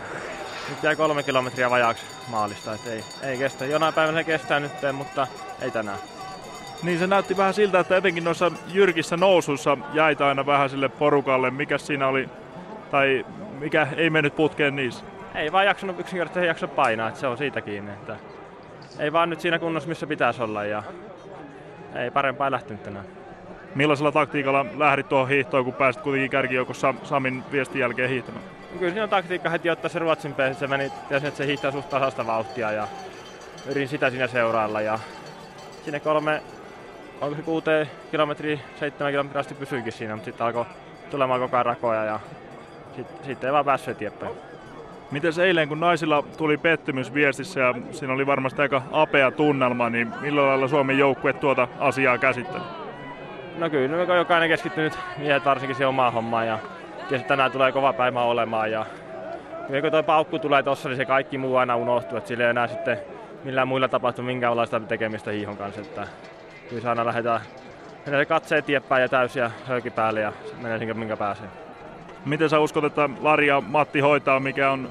nyt 0.70 0.82
jäi 0.82 0.96
kolme 0.96 1.22
kilometriä 1.22 1.70
vajaaksi 1.70 2.04
maalista, 2.28 2.74
että 2.74 2.90
ei, 2.90 3.04
ei 3.22 3.38
kestä. 3.38 3.64
Jonain 3.64 3.94
päivänä 3.94 4.18
se 4.18 4.24
kestää 4.24 4.60
nyt, 4.60 4.72
mutta 4.92 5.26
ei 5.62 5.70
tänään. 5.70 5.98
Niin 6.82 6.98
se 6.98 7.06
näytti 7.06 7.36
vähän 7.36 7.54
siltä, 7.54 7.80
että 7.80 7.96
etenkin 7.96 8.24
noissa 8.24 8.52
jyrkissä 8.72 9.16
nousuissa 9.16 9.78
jäitä 9.92 10.26
aina 10.26 10.46
vähän 10.46 10.70
sille 10.70 10.88
porukalle. 10.88 11.50
Mikä 11.50 11.78
siinä 11.78 12.08
oli, 12.08 12.28
tai 12.90 13.26
mikä 13.58 13.86
ei 13.96 14.10
mennyt 14.10 14.36
putkeen 14.36 14.76
niissä? 14.76 15.04
Ei 15.34 15.52
vaan 15.52 15.66
jaksanut 15.66 16.00
yksinkertaisesti 16.00 16.46
jakso 16.46 16.68
painaa, 16.68 17.08
että 17.08 17.20
se 17.20 17.26
on 17.26 17.38
siitä 17.38 17.60
kiinni. 17.60 17.90
Että 17.90 18.16
ei 18.98 19.12
vaan 19.12 19.30
nyt 19.30 19.40
siinä 19.40 19.58
kunnossa, 19.58 19.88
missä 19.88 20.06
pitäisi 20.06 20.42
olla 20.42 20.64
ja 20.64 20.82
ei 21.94 22.10
parempaa 22.10 22.50
lähtenyt 22.50 22.82
tänään. 22.82 23.06
Millaisella 23.74 24.12
taktiikalla 24.12 24.66
lähdit 24.76 25.08
tuohon 25.08 25.28
hiihtoon, 25.28 25.64
kun 25.64 25.74
pääsit 25.74 26.02
kuitenkin 26.02 26.30
kärkijoukossa 26.30 26.94
Samin 27.02 27.44
viestin 27.52 27.80
jälkeen 27.80 28.10
hiihtämään? 28.10 28.59
Kyllä 28.78 28.90
siinä 28.90 29.04
on 29.04 29.10
taktiikka 29.10 29.50
heti 29.50 29.70
ottaa 29.70 29.88
se 29.88 29.98
Ruotsin 29.98 30.34
peesi. 30.34 30.60
Se 30.60 30.66
meni, 30.66 30.92
tiesin, 31.08 31.28
että 31.28 31.38
se 31.38 31.46
hiihtää 31.46 31.70
suht 31.70 31.90
tasasta 31.90 32.26
vauhtia 32.26 32.72
ja 32.72 32.88
yritin 33.66 33.88
sitä 33.88 34.10
siinä 34.10 34.26
seurailla. 34.26 34.80
Ja 34.80 34.98
sinne 35.84 36.00
kolme, 36.00 36.42
onko 37.20 37.36
se 37.36 37.42
kuuteen 37.42 37.90
kilometriä, 38.10 38.58
seitsemän 38.80 39.12
kilometriä 39.12 39.40
asti 39.40 39.54
pysyikin 39.54 39.92
siinä, 39.92 40.14
mutta 40.14 40.24
sitten 40.24 40.46
alkoi 40.46 40.66
tulemaan 41.10 41.40
koko 41.40 41.56
ajan 41.56 41.66
rakoja 41.66 42.04
ja 42.04 42.20
sitten 42.96 43.26
sit 43.26 43.44
ei 43.44 43.52
vaan 43.52 43.64
päässyt 43.64 43.96
eteenpäin. 43.96 44.32
Miten 45.10 45.32
eilen, 45.42 45.68
kun 45.68 45.80
naisilla 45.80 46.24
tuli 46.36 46.56
pettymys 46.56 47.14
viestissä 47.14 47.60
ja 47.60 47.74
siinä 47.90 48.14
oli 48.14 48.26
varmasti 48.26 48.62
aika 48.62 48.82
apea 48.92 49.30
tunnelma, 49.30 49.90
niin 49.90 50.12
millä 50.20 50.46
lailla 50.46 50.68
Suomen 50.68 50.98
joukkue 50.98 51.32
tuota 51.32 51.68
asiaa 51.78 52.18
käsitteli? 52.18 52.62
No 53.58 53.70
kyllä, 53.70 54.06
no, 54.06 54.14
jokainen 54.14 54.48
keskittynyt 54.48 54.98
miehet 55.18 55.44
varsinkin 55.44 55.76
siihen 55.76 55.88
omaan 55.88 56.12
hommaan 56.12 56.46
ja 56.46 56.58
tietysti 57.10 57.28
tänään 57.28 57.52
tulee 57.52 57.72
kova 57.72 57.92
päivä 57.92 58.22
olemaan 58.22 58.70
ja 58.70 58.86
kun 59.80 59.90
tuo 59.90 60.02
paukku 60.02 60.38
tulee 60.38 60.62
tossa, 60.62 60.88
niin 60.88 60.96
se 60.96 61.04
kaikki 61.04 61.38
muu 61.38 61.56
aina 61.56 61.76
unohtuu, 61.76 62.18
että 62.18 62.28
sillä 62.28 62.44
ei 62.44 62.50
enää 62.50 62.68
sitten 62.68 62.98
millään 63.44 63.68
muilla 63.68 63.88
tapahtuu 63.88 64.24
minkäänlaista 64.24 64.80
tekemistä 64.80 65.30
hiihon 65.30 65.56
kanssa, 65.56 65.80
että 65.80 66.06
kyllä 66.68 66.88
aina 66.88 67.06
lähdetään 67.06 67.40
menee 68.06 68.24
katse 68.24 68.56
eteenpäin 68.56 69.02
ja 69.02 69.08
täysiä 69.08 69.50
höyki 69.66 69.90
päälle 69.90 70.20
ja 70.20 70.32
menee 70.62 70.78
sinkä 70.78 70.94
minkä 70.94 71.16
pääsee. 71.16 71.46
Miten 72.24 72.48
sä 72.48 72.58
uskot, 72.58 72.84
että 72.84 73.10
Lari 73.20 73.46
ja 73.46 73.60
Matti 73.60 74.00
hoitaa, 74.00 74.40
mikä 74.40 74.70
on 74.70 74.90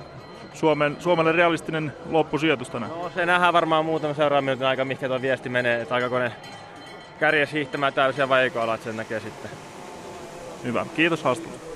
Suomen, 0.54 0.96
Suomelle 1.00 1.32
realistinen 1.32 1.94
loppusijoitus 2.10 2.70
tänään? 2.70 2.92
No, 2.92 3.12
se 3.16 3.26
nähdään 3.26 3.54
varmaan 3.54 3.86
muutama 3.86 4.14
seuraavan 4.14 4.44
minuutin 4.44 4.68
aika, 4.68 4.86
mikä 4.86 5.08
tuo 5.08 5.22
viesti 5.22 5.50
menee, 5.50 5.82
että 5.82 5.96
aika 5.96 6.20
ne 6.20 6.32
kärjes 7.20 7.54
hiihtämään 7.54 7.94
täysiä 7.94 8.30
vai 8.30 8.44
eikö 8.44 8.62
ala, 8.62 8.74
että 8.74 8.84
sen 8.84 8.98
näkee 8.98 9.20
sitten. 9.20 9.52
Hyvä, 10.64 10.86
kiitos 10.96 11.24
haastattelusta. 11.24 11.69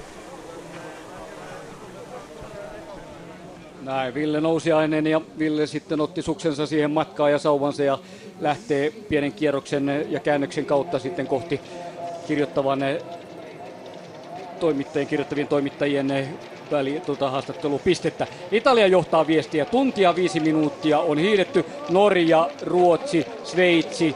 Näin, 3.84 4.14
Ville 4.14 4.42
Nousiainen 4.42 5.08
ja 5.08 5.22
Ville 5.40 5.68
sitten 5.68 6.02
otti 6.02 6.22
suksensa 6.22 6.66
siihen 6.66 6.92
matkaan 6.92 7.32
ja 7.32 7.40
sauvansa 7.40 7.84
ja 7.84 8.00
lähtee 8.40 8.92
pienen 9.10 9.32
kierroksen 9.32 10.06
ja 10.10 10.20
käännöksen 10.20 10.66
kautta 10.66 11.00
sitten 11.00 11.28
kohti 11.28 11.62
kirjoittavan 12.28 12.80
toimittajien, 14.60 15.08
kirjoittavien 15.08 15.48
toimittajien 15.48 16.28
väli, 16.72 17.02
tuota, 17.06 17.30
haastattelupistettä. 17.30 18.28
Italia 18.52 18.88
johtaa 18.88 19.28
viestiä. 19.28 19.66
Tuntia 19.66 20.16
viisi 20.16 20.40
minuuttia 20.40 21.00
on 21.00 21.18
hiidetty. 21.18 21.66
Norja, 21.90 22.50
Ruotsi, 22.62 23.26
Sveitsi, 23.44 24.16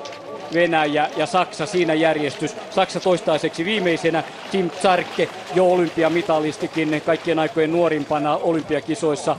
Venäjä 0.53 1.09
ja 1.17 1.25
Saksa 1.25 1.65
siinä 1.65 1.93
järjestys. 1.93 2.55
Saksa 2.69 2.99
toistaiseksi 2.99 3.65
viimeisenä. 3.65 4.23
Tim 4.51 4.69
Zarke, 4.81 5.29
jo 5.55 5.71
olympiamitalistikin 5.71 7.01
kaikkien 7.05 7.39
aikojen 7.39 7.71
nuorimpana 7.71 8.37
olympiakisoissa 8.37 9.35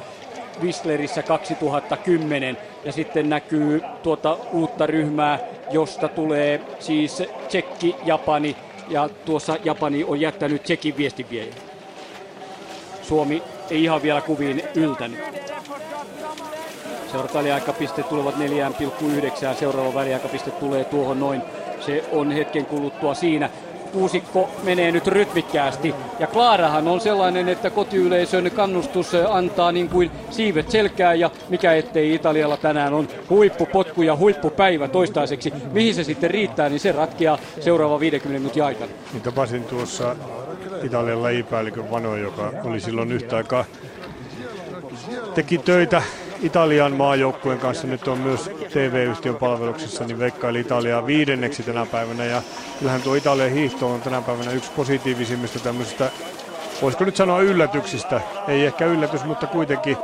Whistlerissä 0.63 1.23
2010. 1.23 2.57
Ja 2.85 2.93
sitten 2.93 3.29
näkyy 3.29 3.83
tuota 4.03 4.37
uutta 4.53 4.87
ryhmää, 4.87 5.39
josta 5.71 6.09
tulee 6.09 6.61
siis 6.81 7.23
Tsekki, 7.49 7.97
Japani 8.05 8.57
ja 8.89 9.09
tuossa 9.25 9.57
Japani 9.65 10.05
on 10.05 10.21
jättänyt 10.21 10.63
Tsekin 10.63 10.97
viestinviejä. 10.97 11.55
Suomi 13.03 13.43
ei 13.71 13.85
ihan 13.85 14.03
vielä 14.03 14.21
kuviin 14.21 14.63
yltänyt. 14.75 15.19
Seuraava 17.13 17.35
väliaikapiste 17.35 18.03
tulevat 18.03 18.35
4,9. 18.35 19.55
Seuraava 19.59 19.95
väliaikapiste 19.95 20.51
tulee 20.51 20.85
tuohon 20.85 21.21
noin. 21.21 21.43
Se 21.81 22.05
on 22.13 22.31
hetken 22.31 22.67
kuluttua 22.67 23.15
siinä 23.15 23.51
kuusikko 23.93 24.51
menee 24.62 24.93
nyt 24.93 25.06
rytmikkäästi. 25.06 25.94
Ja 26.19 26.27
Klaarahan 26.27 26.89
on 26.89 27.01
sellainen, 27.01 27.48
että 27.48 27.70
kotiyleisön 27.70 28.51
kannustus 28.51 29.12
antaa 29.31 29.73
niin 29.73 29.89
kuin 29.89 30.10
siivet 30.31 30.70
selkää 30.70 31.15
ja 31.15 31.31
mikä 31.48 31.74
ettei 31.74 32.15
Italialla 32.15 32.56
tänään 32.56 32.94
on 32.94 33.09
huippupotku 33.31 34.02
ja 34.02 34.16
huippupäivä 34.16 34.89
toistaiseksi. 34.89 35.52
Mihin 35.73 35.94
se 35.94 36.05
sitten 36.05 36.31
riittää, 36.31 36.69
niin 36.69 36.81
se 36.81 36.93
ratkeaa 36.93 37.39
seuraava 37.60 38.01
50 38.01 38.39
minuutin 38.40 38.65
aikana. 38.65 38.93
Niin 39.12 39.23
tapasin 39.23 39.65
tuossa 39.65 40.16
Italian 40.82 41.23
lajipäällikön 41.23 41.90
Vano, 41.90 42.16
joka 42.16 42.52
oli 42.65 42.81
silloin 42.81 43.12
yhtä 43.12 43.36
aikaa 43.36 43.65
teki 45.35 45.59
töitä 45.59 46.02
Italian 46.43 46.93
maajoukkueen 46.93 47.59
kanssa 47.59 47.86
nyt 47.86 48.09
on 48.09 48.19
myös 48.19 48.51
TV-yhtiön 48.73 49.36
palveluksessa, 49.36 50.05
niin 50.05 50.19
veikkaili 50.19 50.60
Italiaa 50.60 51.06
viidenneksi 51.06 51.62
tänä 51.62 51.86
päivänä. 51.86 52.24
Ja 52.24 52.43
kyllähän 52.78 53.02
tuo 53.02 53.15
Italian 53.15 53.51
hiihto 53.51 53.90
on 53.90 54.01
tänä 54.01 54.23
päivänä 54.23 54.51
yksi 54.51 54.70
positiivisimmista 54.77 55.59
tämmöisistä, 55.59 56.10
voisiko 56.82 57.05
nyt 57.05 57.16
sanoa 57.16 57.40
yllätyksistä. 57.40 58.20
Ei 58.48 58.66
ehkä 58.66 58.86
yllätys, 58.86 59.24
mutta 59.24 59.47
kuitenkin 59.47 59.97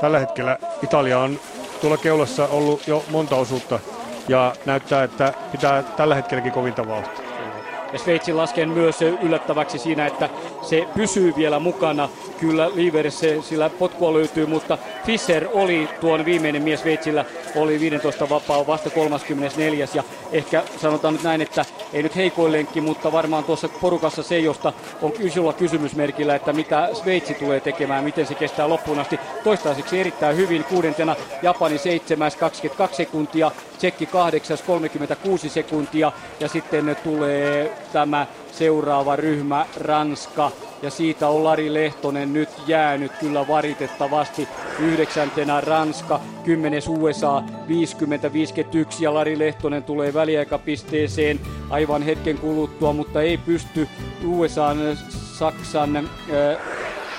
tällä 0.00 0.18
hetkellä 0.18 0.58
Italia 0.82 1.18
on 1.18 1.40
tuolla 1.80 1.96
keulassa 1.96 2.46
ollut 2.46 2.86
jo 2.88 3.04
monta 3.10 3.36
osuutta 3.36 3.78
ja 4.28 4.54
näyttää, 4.66 5.04
että 5.04 5.32
pitää 5.52 5.82
tällä 5.82 6.14
hetkelläkin 6.14 6.52
kovinta 6.52 6.88
vauhtia. 6.88 7.31
Ja 7.92 7.98
Sveitsin 7.98 8.36
lasken 8.36 8.68
myös 8.68 9.02
yllättäväksi 9.02 9.78
siinä, 9.78 10.06
että 10.06 10.28
se 10.62 10.86
pysyy 10.94 11.32
vielä 11.36 11.58
mukana. 11.58 12.08
Kyllä 12.40 12.70
Liverissä 12.74 13.26
sillä 13.42 13.70
potkua 13.70 14.12
löytyy, 14.12 14.46
mutta 14.46 14.78
Fischer 15.06 15.48
oli 15.52 15.88
tuon 16.00 16.24
viimeinen 16.24 16.62
mies 16.62 16.80
Sveitsillä, 16.80 17.24
oli 17.56 17.80
15 17.80 18.28
vapaa 18.28 18.66
vasta 18.66 18.90
34. 18.90 19.88
Ja 19.94 20.02
ehkä 20.32 20.62
sanotaan 20.80 21.14
nyt 21.14 21.22
näin, 21.22 21.42
että 21.42 21.64
ei 21.92 22.02
nyt 22.02 22.16
heikoin 22.16 22.68
mutta 22.82 23.12
varmaan 23.12 23.44
tuossa 23.44 23.68
porukassa 23.68 24.22
se, 24.22 24.38
josta 24.38 24.72
on 25.02 25.12
isolla 25.20 25.52
kysymysmerkillä, 25.52 26.34
että 26.34 26.52
mitä 26.52 26.88
Sveitsi 26.92 27.34
tulee 27.34 27.60
tekemään, 27.60 28.04
miten 28.04 28.26
se 28.26 28.34
kestää 28.34 28.68
loppuun 28.68 28.98
asti. 28.98 29.20
Toistaiseksi 29.44 30.00
erittäin 30.00 30.36
hyvin, 30.36 30.64
kuudentena 30.64 31.16
Japani 31.42 31.78
7, 31.78 32.32
22 32.40 32.96
sekuntia, 32.96 33.50
Tsekki 33.82 34.06
8, 34.06 34.58
36 34.66 35.48
sekuntia. 35.48 36.12
Ja 36.40 36.48
sitten 36.48 36.96
tulee 37.04 37.72
tämä 37.92 38.26
seuraava 38.52 39.16
ryhmä 39.16 39.66
Ranska. 39.76 40.50
Ja 40.82 40.90
siitä 40.90 41.28
on 41.28 41.44
Lari 41.44 41.74
Lehtonen 41.74 42.32
nyt 42.32 42.48
jäänyt 42.66 43.12
kyllä 43.20 43.48
varitettavasti. 43.48 44.48
Yhdeksäntenä 44.78 45.60
Ranska, 45.60 46.20
10 46.44 46.82
USA 46.88 47.40
50-51 47.40 47.42
ja 49.00 49.14
Lari 49.14 49.38
Lehtonen 49.38 49.84
tulee 49.84 50.14
väliaikapisteeseen 50.14 51.40
aivan 51.70 52.02
hetken 52.02 52.38
kuluttua, 52.38 52.92
mutta 52.92 53.22
ei 53.22 53.38
pysty 53.38 53.88
USA 54.24 54.76
Saksan 55.38 55.96
äh, 55.96 56.06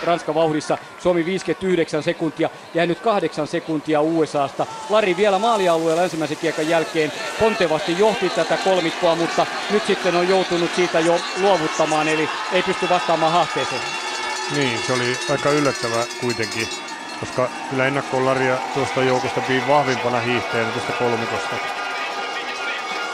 Ranska 0.03 0.33
vauhdissa. 0.33 0.77
Suomi 0.99 1.25
59 1.25 2.03
sekuntia, 2.03 2.49
jäänyt 2.73 2.99
8 2.99 3.47
sekuntia 3.47 4.01
USAsta. 4.01 4.65
Lari 4.89 5.17
vielä 5.17 5.39
maalialueella 5.39 6.03
ensimmäisen 6.03 6.37
kiekan 6.37 6.69
jälkeen 6.69 7.11
pontevasti 7.39 7.99
johti 7.99 8.29
tätä 8.29 8.57
kolmikkoa, 8.57 9.15
mutta 9.15 9.45
nyt 9.71 9.85
sitten 9.87 10.15
on 10.15 10.29
joutunut 10.29 10.75
siitä 10.75 10.99
jo 10.99 11.19
luovuttamaan, 11.41 12.07
eli 12.07 12.29
ei 12.51 12.63
pysty 12.63 12.89
vastaamaan 12.89 13.31
haasteeseen. 13.31 13.81
Niin, 14.55 14.79
se 14.87 14.93
oli 14.93 15.17
aika 15.29 15.49
yllättävä 15.49 16.05
kuitenkin, 16.21 16.67
koska 17.19 17.49
kyllä 17.69 17.85
ennakkoon 17.85 18.25
Laria 18.25 18.57
tuosta 18.73 19.03
joukosta 19.03 19.41
pii 19.41 19.63
vahvimpana 19.67 20.19
hiihtäjänä 20.19 20.71
tästä 20.71 20.93
kolmikosta 20.93 21.82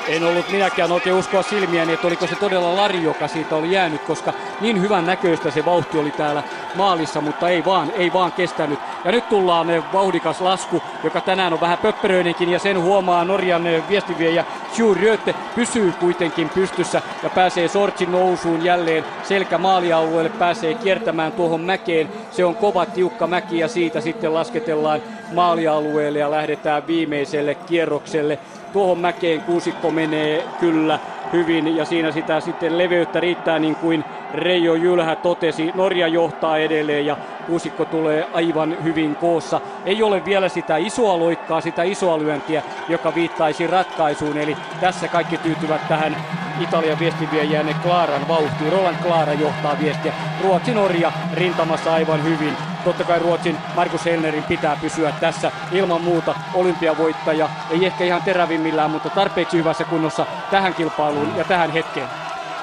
en 0.10 0.23
ollut 0.23 0.52
minäkään 0.52 0.91
oikein 0.91 1.15
uskoa 1.15 1.44
silmiäni, 1.44 1.94
että 1.94 2.07
oliko 2.07 2.27
se 2.27 2.36
todella 2.36 2.76
Lari, 2.76 3.03
joka 3.03 3.27
siitä 3.27 3.56
oli 3.56 3.72
jäänyt, 3.72 4.02
koska 4.02 4.34
niin 4.61 4.81
hyvän 4.81 5.06
näköistä 5.06 5.52
se 5.52 5.65
vauhti 5.65 5.98
oli 5.98 6.11
täällä 6.11 6.44
maalissa, 6.76 7.22
mutta 7.22 7.49
ei 7.49 7.65
vaan, 7.65 7.91
ei 7.98 8.14
vaan 8.14 8.31
kestänyt. 8.31 8.80
Ja 9.06 9.11
nyt 9.11 9.30
tullaan 9.30 9.84
vauhdikas 9.94 10.41
lasku, 10.41 10.81
joka 11.03 11.22
tänään 11.22 11.53
on 11.53 11.61
vähän 11.61 11.77
pöppöröinenkin 11.77 12.49
ja 12.49 12.60
sen 12.60 12.81
huomaa 12.81 13.26
Norjan 13.26 13.64
viestiviejä 13.90 14.45
Sju 14.73 14.94
Rötte 14.94 15.36
pysyy 15.56 15.91
kuitenkin 15.91 16.49
pystyssä 16.49 17.02
ja 17.23 17.30
pääsee 17.30 17.68
Sortsin 17.68 18.11
nousuun 18.11 18.64
jälleen 18.64 19.06
selkä 19.23 19.57
maalialueelle, 19.57 20.30
pääsee 20.30 20.73
kiertämään 20.73 21.31
tuohon 21.31 21.61
mäkeen. 21.61 22.10
Se 22.31 22.45
on 22.45 22.56
kova 22.56 22.86
tiukka 22.86 23.27
mäki 23.27 23.60
ja 23.60 23.68
siitä 23.68 24.02
sitten 24.02 24.34
lasketellaan 24.34 25.02
maalialueelle 25.34 26.19
ja 26.19 26.31
lähdetään 26.31 26.88
viimeiselle 26.88 27.56
kierrokselle 27.56 28.40
tuohon 28.74 29.00
mäkeen 29.00 29.41
kuusikko 29.41 29.91
menee 29.91 30.44
kyllä 30.60 31.00
hyvin 31.34 31.76
ja 31.76 31.86
siinä 31.86 32.12
sitä 32.12 32.40
sitten 32.40 32.78
leveyttä 32.78 33.20
riittää 33.20 33.60
niin 33.60 33.76
kuin 33.76 34.04
Reijo 34.34 34.76
Jylhä 34.76 35.16
totesi. 35.16 35.72
Norja 35.76 36.08
johtaa 36.08 36.58
edelleen 36.58 37.06
ja 37.06 37.18
kuusikko 37.48 37.86
tulee 37.86 38.28
aivan 38.34 38.84
hyvin 38.84 39.16
koossa. 39.16 39.62
Ei 39.86 40.04
ole 40.04 40.26
vielä 40.26 40.50
sitä 40.50 40.78
isoa 40.78 41.20
loikkaa, 41.20 41.62
sitä 41.62 41.84
isoa 41.84 42.20
lyöntiä, 42.20 42.64
joka 42.90 43.16
viittaisi 43.16 43.68
ratkaisuun. 43.68 44.38
Eli 44.38 44.58
tässä 44.82 45.08
kaikki 45.08 45.38
tyytyvät 45.38 45.88
tähän 45.88 46.16
Italian 46.62 47.00
viestinviejään 47.00 47.76
Klaaran 47.84 48.28
vauhtiin. 48.28 48.72
Roland 48.72 48.98
Klaara 49.04 49.34
johtaa 49.34 49.78
viestiä. 49.82 50.14
Ruotsi-Norja 50.44 51.12
rintamassa 51.34 51.94
aivan 51.94 52.24
hyvin. 52.24 52.69
Totta 52.84 53.04
kai 53.04 53.20
Ruotsin 53.20 53.58
Markus 53.76 54.06
Helnerin 54.06 54.44
pitää 54.44 54.78
pysyä 54.82 55.12
tässä 55.12 55.52
ilman 55.72 56.02
muuta 56.02 56.36
olympiavoittaja. 56.54 57.50
Ei 57.70 57.86
ehkä 57.86 58.04
ihan 58.04 58.24
terävimmillään, 58.24 58.92
mutta 58.92 59.10
tarpeeksi 59.10 59.58
hyvässä 59.58 59.84
kunnossa 59.84 60.26
tähän 60.52 60.74
kilpailuun 60.74 61.34
ja 61.36 61.44
tähän 61.44 61.72
hetkeen. 61.72 62.08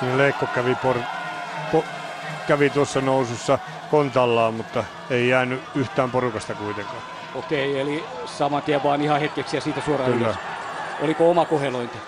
Niin 0.00 0.18
Leikko 0.18 0.46
kävi, 0.46 0.74
por, 0.74 0.96
po, 1.72 1.84
kävi 2.48 2.70
tuossa 2.70 3.00
nousussa 3.00 3.58
kontallaan, 3.90 4.54
mutta 4.54 4.84
ei 5.10 5.28
jäänyt 5.28 5.62
yhtään 5.74 6.10
porukasta 6.10 6.54
kuitenkaan. 6.54 7.02
Okei, 7.34 7.80
eli 7.80 8.04
saman 8.26 8.62
tien 8.62 8.82
vaan 8.82 9.02
ihan 9.02 9.20
hetkeksi 9.20 9.56
ja 9.56 9.60
siitä 9.60 9.80
suoraan 9.80 10.12
Kyllä. 10.12 10.26
ylös. 10.26 10.36
Oliko 11.00 11.30
oma 11.30 11.44
kohelointi? 11.44 11.98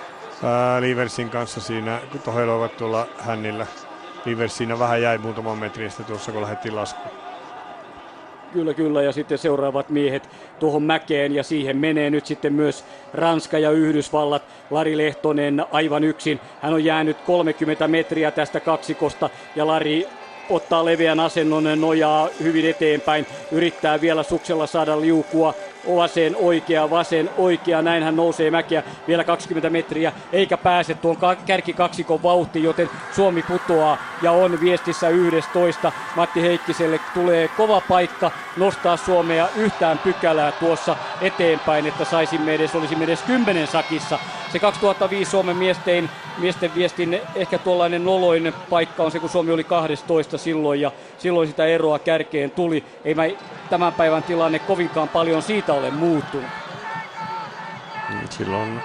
Ää, 0.45 0.81
Liversin 0.81 1.31
kanssa 1.31 1.61
siinä, 1.61 2.01
kun 2.13 2.21
toheloivat 2.21 2.77
tuolla 2.77 3.07
hännillä. 3.19 3.67
Livers 4.25 4.57
siinä 4.57 4.79
vähän 4.79 5.03
jäi 5.03 5.19
muutaman 5.19 5.59
metrin 5.59 5.93
tuossa, 6.07 6.33
kun 6.33 6.43
lähdettiin 6.43 6.77
laskuun. 6.77 7.18
Kyllä, 8.53 8.75
kyllä. 8.75 9.03
Ja 9.03 9.13
sitten 9.13 9.39
seuraavat 9.39 9.91
miehet 9.91 10.29
tuohon 10.59 10.83
mäkeen 10.83 11.35
ja 11.35 11.43
siihen 11.43 11.77
menee 11.77 12.11
nyt 12.11 12.27
sitten 12.27 12.53
myös 12.53 12.85
Ranska 13.15 13.59
ja 13.59 13.71
Yhdysvallat. 13.71 14.43
Lari 14.71 14.97
Lehtonen 14.97 15.65
aivan 15.73 16.05
yksin. 16.05 16.41
Hän 16.63 16.75
on 16.75 16.85
jäänyt 16.85 17.17
30 17.21 17.89
metriä 17.89 18.31
tästä 18.31 18.61
kaksikosta 18.61 19.31
ja 19.57 19.67
Lari 19.67 20.07
ottaa 20.51 20.85
leveän 20.85 21.21
asennon, 21.21 21.81
nojaa 21.81 22.29
hyvin 22.43 22.71
eteenpäin, 22.71 23.27
yrittää 23.53 24.01
vielä 24.01 24.23
suksella 24.23 24.67
saada 24.67 25.01
liukua 25.01 25.55
vasen 25.97 26.37
oikea, 26.37 26.91
vasen 26.91 27.31
oikea, 27.39 27.83
näin 27.83 28.03
hän 28.03 28.17
nousee 28.17 28.51
mäkeä 28.51 28.83
vielä 29.09 29.25
20 29.25 29.71
metriä, 29.71 30.13
eikä 30.33 30.57
pääse 30.57 30.95
tuon 30.95 31.17
kärkikaksikon 31.47 32.23
vauhtiin, 32.23 32.65
joten 32.65 32.91
Suomi 33.15 33.43
putoaa 33.43 33.99
ja 34.23 34.33
on 34.33 34.61
viestissä 34.61 35.09
11. 35.09 35.93
Matti 36.17 36.43
Heikkiselle 36.43 37.01
tulee 37.15 37.49
kova 37.49 37.83
paikka 37.89 38.31
nostaa 38.57 38.97
Suomea 38.97 39.49
yhtään 39.57 39.99
pykälää 39.99 40.53
tuossa 40.53 40.97
eteenpäin, 41.21 41.87
että 41.87 42.05
saisimme 42.05 42.55
edes, 42.55 42.75
olisimme 42.75 43.05
edes 43.05 43.23
kymmenen 43.23 43.67
sakissa. 43.67 44.19
Se 44.53 44.59
2005 44.59 45.31
Suomen 45.31 45.57
miesten, 45.57 46.11
miesten 46.39 46.75
viestin 46.75 47.21
ehkä 47.35 47.59
tuollainen 47.59 48.05
noloinen 48.05 48.55
paikka 48.71 49.03
on 49.03 49.11
se, 49.11 49.19
kun 49.19 49.31
Suomi 49.31 49.53
oli 49.53 49.65
12 49.65 50.39
silloin 50.39 50.81
ja 50.81 50.93
silloin 51.19 51.49
sitä 51.49 51.67
eroa 51.67 51.99
kärkeen 51.99 52.51
tuli. 52.51 52.85
Ei 53.05 53.15
mä 53.15 53.23
tämän 53.71 53.93
päivän 53.93 54.23
tilanne 54.23 54.59
kovinkaan 54.59 55.09
paljon 55.09 55.43
siitä 55.43 55.73
ole 55.79 55.91
muuttunut. 55.91 56.51
Niin, 58.09 58.33
silloin 58.33 58.83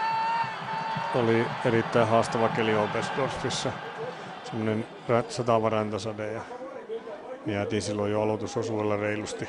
oli 1.15 1.45
erittäin 1.65 2.07
haastava 2.07 2.49
keli 2.49 2.75
Oberstdorfissa. 2.75 3.71
Semmoinen 4.43 4.85
satava 5.29 5.69
räntäsade 5.69 6.31
ja 6.31 6.41
jäätiin 7.45 7.81
silloin 7.81 8.11
jo 8.11 8.21
aloitusosuudella 8.21 8.95
reilusti. 8.97 9.47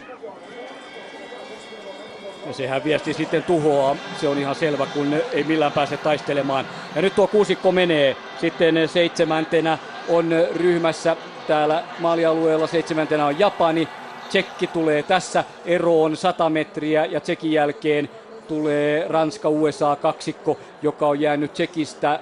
Ja 2.46 2.52
sehän 2.52 2.84
viesti 2.84 3.14
sitten 3.14 3.42
tuhoaa, 3.42 3.96
se 4.20 4.28
on 4.28 4.38
ihan 4.38 4.54
selvä, 4.54 4.86
kun 4.86 5.14
ei 5.32 5.44
millään 5.44 5.72
pääse 5.72 5.96
taistelemaan. 5.96 6.66
Ja 6.94 7.02
nyt 7.02 7.14
tuo 7.14 7.26
kuusikko 7.26 7.72
menee. 7.72 8.16
Sitten 8.40 8.88
seitsemäntenä 8.88 9.78
on 10.08 10.30
ryhmässä 10.56 11.16
täällä 11.46 11.82
maalialueella 11.98 12.66
seitsemäntenä 12.66 13.26
on 13.26 13.38
Japani. 13.38 13.88
Tsekki 14.28 14.66
tulee 14.66 15.02
tässä 15.02 15.44
eroon 15.66 16.16
100 16.16 16.50
metriä 16.50 17.04
ja 17.04 17.20
Tsekin 17.20 17.52
jälkeen 17.52 18.08
tulee 18.48 19.06
Ranska-USA 19.08 19.96
kaksikko, 19.96 20.58
joka 20.82 21.06
on 21.06 21.20
jäänyt 21.20 21.52
Tsekistä 21.52 22.20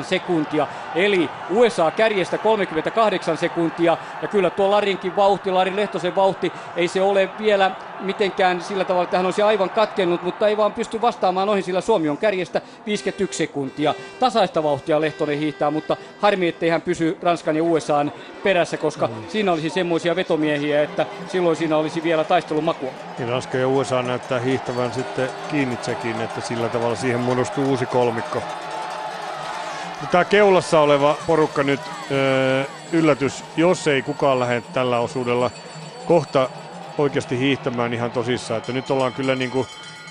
7-8 0.00 0.04
sekuntia. 0.04 0.66
Eli 0.94 1.28
USA 1.50 1.90
kärjestä 1.90 2.38
38 2.38 3.36
sekuntia. 3.36 3.96
Ja 4.22 4.28
kyllä 4.28 4.50
tuo 4.50 4.70
Larinkin 4.70 5.16
vauhti, 5.16 5.50
Larin 5.50 5.76
Lehtosen 5.76 6.16
vauhti, 6.16 6.52
ei 6.76 6.88
se 6.88 7.02
ole 7.02 7.28
vielä 7.38 7.70
mitenkään 8.00 8.62
sillä 8.62 8.84
tavalla, 8.84 9.04
että 9.04 9.16
hän 9.16 9.26
olisi 9.26 9.42
aivan 9.42 9.70
katkennut, 9.70 10.22
mutta 10.22 10.48
ei 10.48 10.56
vaan 10.56 10.72
pysty 10.72 11.00
vastaamaan 11.00 11.46
noihin, 11.46 11.64
sillä 11.64 11.80
Suomi 11.80 12.08
on 12.08 12.16
kärjestä 12.16 12.60
51 12.86 13.38
sekuntia. 13.38 13.94
Tasaista 14.20 14.62
vauhtia 14.62 15.00
Lehtonen 15.00 15.38
hiihtää, 15.38 15.70
mutta 15.70 15.96
harmi, 16.20 16.48
ettei 16.48 16.68
hän 16.68 16.82
pysy 16.82 17.18
Ranskan 17.22 17.56
ja 17.56 17.62
USAn 17.62 18.12
perässä, 18.44 18.76
koska 18.76 19.06
mm. 19.06 19.14
siinä 19.28 19.52
olisi 19.52 19.70
semmoisia 19.70 20.16
vetomiehiä, 20.16 20.82
että 20.82 21.06
silloin 21.28 21.56
siinä 21.56 21.76
olisi 21.76 22.02
vielä 22.02 22.24
taistelun 22.24 22.64
makua. 22.64 22.90
Niin 23.18 23.28
Ranska 23.28 23.58
ja 23.58 23.68
USA 23.68 24.02
näyttää 24.02 24.40
hiihtävän 24.40 24.92
sitten 24.92 25.28
kiinni 25.50 25.78
sekin, 25.82 26.20
että 26.20 26.40
sillä 26.40 26.68
tavalla 26.68 26.96
siihen 26.96 27.20
muodostuu 27.20 27.64
uusi 27.64 27.86
kolmikko. 27.86 28.42
Tämä 30.10 30.24
keulassa 30.24 30.80
oleva 30.80 31.16
porukka 31.26 31.62
nyt 31.62 31.80
öö, 32.10 32.64
yllätys, 32.92 33.44
jos 33.56 33.88
ei 33.88 34.02
kukaan 34.02 34.40
lähde 34.40 34.62
tällä 34.72 34.98
osuudella 34.98 35.50
kohta 36.06 36.50
oikeasti 36.98 37.38
hiihtämään 37.38 37.94
ihan 37.94 38.10
tosissaan. 38.10 38.58
Että 38.58 38.72
nyt 38.72 38.90
ollaan 38.90 39.12
kyllä 39.12 39.34
niin 39.34 39.50
kuin 39.50 39.66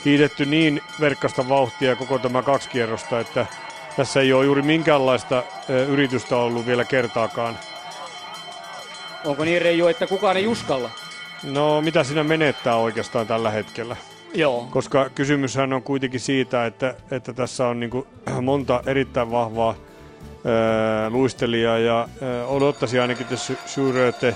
hiidetty 0.06 0.46
niin 0.46 0.82
verkkasta 1.00 1.50
vauhtia 1.50 1.96
koko 1.96 2.20
tämä 2.20 2.42
kaksi 2.42 2.70
kierrosta, 2.70 3.20
että 3.20 3.46
tässä 3.96 4.22
ei 4.22 4.34
ole 4.34 4.46
juuri 4.46 4.62
minkäänlaista 4.62 5.44
yritystä 5.88 6.36
ollut 6.36 6.66
vielä 6.66 6.86
kertaakaan. 6.86 7.58
Onko 9.26 9.44
niin 9.44 9.62
Reijo, 9.62 9.90
että 9.90 10.08
kukaan 10.08 10.38
ei 10.38 10.48
uskalla? 10.48 10.90
No 11.44 11.82
mitä 11.82 12.04
sinä 12.04 12.24
menettää 12.24 12.76
oikeastaan 12.76 13.28
tällä 13.28 13.52
hetkellä? 13.52 13.96
Joo. 14.34 14.68
Koska 14.72 15.10
kysymyshän 15.10 15.74
on 15.74 15.84
kuitenkin 15.84 16.20
siitä, 16.20 16.66
että, 16.66 16.96
että 17.12 17.34
tässä 17.34 17.68
on 17.68 17.80
niin 17.80 17.92
monta 18.42 18.82
erittäin 18.86 19.32
vahvaa 19.32 19.76
ää, 20.46 21.10
luistelijaa 21.10 21.78
ja 21.78 21.98
ää, 22.22 22.46
odottaisi 22.46 23.00
ainakin, 23.00 23.24
että 23.24 23.54
Syröte 23.66 24.36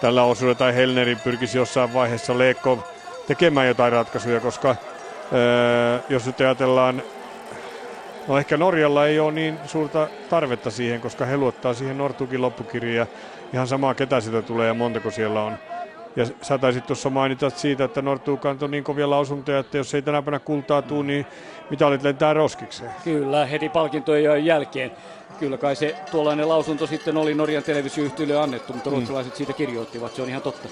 tällä 0.00 0.22
osuudella 0.22 0.58
tai 0.58 0.74
Helneri 0.74 1.16
pyrkisi 1.16 1.58
jossain 1.58 1.94
vaiheessa 1.94 2.38
Leekko 2.38 2.88
tekemään 3.26 3.68
jotain 3.68 3.92
ratkaisuja, 3.92 4.40
koska 4.40 4.68
ää, 4.68 6.00
jos 6.08 6.26
nyt 6.26 6.40
ajatellaan, 6.40 7.02
no 8.28 8.38
ehkä 8.38 8.56
Norjalla 8.56 9.06
ei 9.06 9.20
ole 9.20 9.32
niin 9.32 9.58
suurta 9.66 10.08
tarvetta 10.30 10.70
siihen, 10.70 11.00
koska 11.00 11.24
he 11.24 11.36
luottaa 11.36 11.74
siihen 11.74 11.98
Nortukin 11.98 12.42
loppukirjaan 12.42 13.08
ihan 13.52 13.66
samaa 13.66 13.94
ketä 13.94 14.20
sitä 14.20 14.42
tulee 14.42 14.66
ja 14.66 14.74
montako 14.74 15.10
siellä 15.10 15.42
on. 15.42 15.58
Ja 16.16 16.26
sä 16.42 16.58
taisit 16.58 16.86
tuossa 16.86 17.10
mainita 17.10 17.50
siitä, 17.50 17.84
että 17.84 18.02
Nortuu 18.02 18.36
kantoi 18.36 18.68
niin 18.68 18.84
kovia 18.84 19.10
lausuntoja, 19.10 19.58
että 19.58 19.76
jos 19.76 19.94
ei 19.94 20.02
tänä 20.02 20.22
päivänä 20.22 20.38
kultaa 20.38 20.82
tuu, 20.82 21.02
niin 21.02 21.26
mitä 21.70 21.86
olit 21.86 22.02
lentää 22.02 22.34
roskikseen? 22.34 22.90
Kyllä, 23.04 23.46
heti 23.46 23.68
palkintojen 23.68 24.44
jälkeen. 24.44 24.92
Kyllä 25.38 25.58
kai 25.58 25.76
se 25.76 25.96
tuollainen 26.10 26.48
lausunto 26.48 26.86
sitten 26.86 27.16
oli 27.16 27.34
Norjan 27.34 27.62
televisioyhtiölle 27.62 28.36
annettu, 28.36 28.72
mutta 28.72 28.90
mm. 28.90 28.96
ruotsalaiset 28.96 29.36
siitä 29.36 29.52
kirjoittivat, 29.52 30.14
se 30.14 30.22
on 30.22 30.28
ihan 30.28 30.42
totta. 30.42 30.68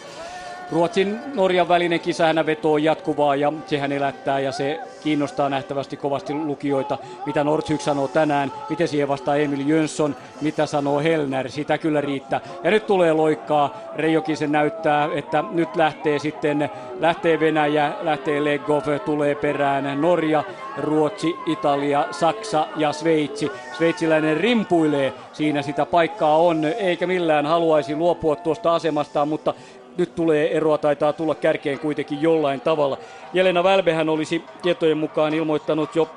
Ruotsin 0.71 1.19
Norjan 1.35 1.69
välinen 1.69 2.01
kisähänä 2.01 2.47
veto 2.47 2.73
on 2.73 2.83
jatkuvaa 2.83 3.37
ja 3.37 3.53
sehän 3.67 3.93
elättää 3.93 4.41
ja 4.41 4.53
se 4.53 4.81
kiinnostaa 5.03 5.49
nähtävästi 5.49 5.97
kovasti 5.97 6.35
lukijoita. 6.35 6.99
Mitä 7.27 7.45
Nordhyk 7.45 7.81
sanoo 7.81 8.09
tänään, 8.09 8.53
miten 8.71 8.89
siihen 8.89 9.09
vastaa 9.09 9.37
Emil 9.37 9.69
Jönsson, 9.69 10.17
mitä 10.41 10.67
sanoo 10.67 11.01
Helner, 11.01 11.51
sitä 11.51 11.79
kyllä 11.79 12.01
riittää. 12.01 12.41
Ja 12.65 12.71
nyt 12.71 12.87
tulee 12.87 13.13
loikkaa, 13.13 13.75
Reijokin 13.97 14.37
se 14.37 14.47
näyttää, 14.47 15.09
että 15.15 15.45
nyt 15.51 15.77
lähtee 15.77 16.19
sitten, 16.19 16.71
lähtee 17.01 17.41
Venäjä, 17.41 17.93
lähtee 18.03 18.45
Legov, 18.45 18.83
tulee 19.05 19.35
perään 19.35 20.01
Norja, 20.01 20.45
Ruotsi, 20.77 21.37
Italia, 21.47 22.05
Saksa 22.11 22.67
ja 22.77 22.93
Sveitsi. 22.93 23.51
Sveitsiläinen 23.77 24.37
rimpuilee, 24.37 25.13
siinä 25.33 25.63
sitä 25.63 25.87
paikkaa 25.87 26.37
on, 26.37 26.65
eikä 26.65 27.07
millään 27.07 27.47
haluaisi 27.47 27.97
luopua 27.97 28.37
tuosta 28.37 28.75
asemastaan, 28.75 29.29
mutta 29.29 29.55
nyt 29.99 30.15
tulee 30.15 30.57
eroa, 30.57 30.79
taitaa 30.79 31.13
tulla 31.13 31.35
kärkeen 31.35 31.79
kuitenkin 31.79 32.23
jollain 32.23 32.61
tavalla. 32.61 32.99
Jelena 33.33 33.65
Välbehän 33.65 34.09
olisi 34.09 34.43
tietojen 34.63 34.99
mukaan 34.99 35.35
ilmoittanut 35.35 35.97
jo 35.97 36.11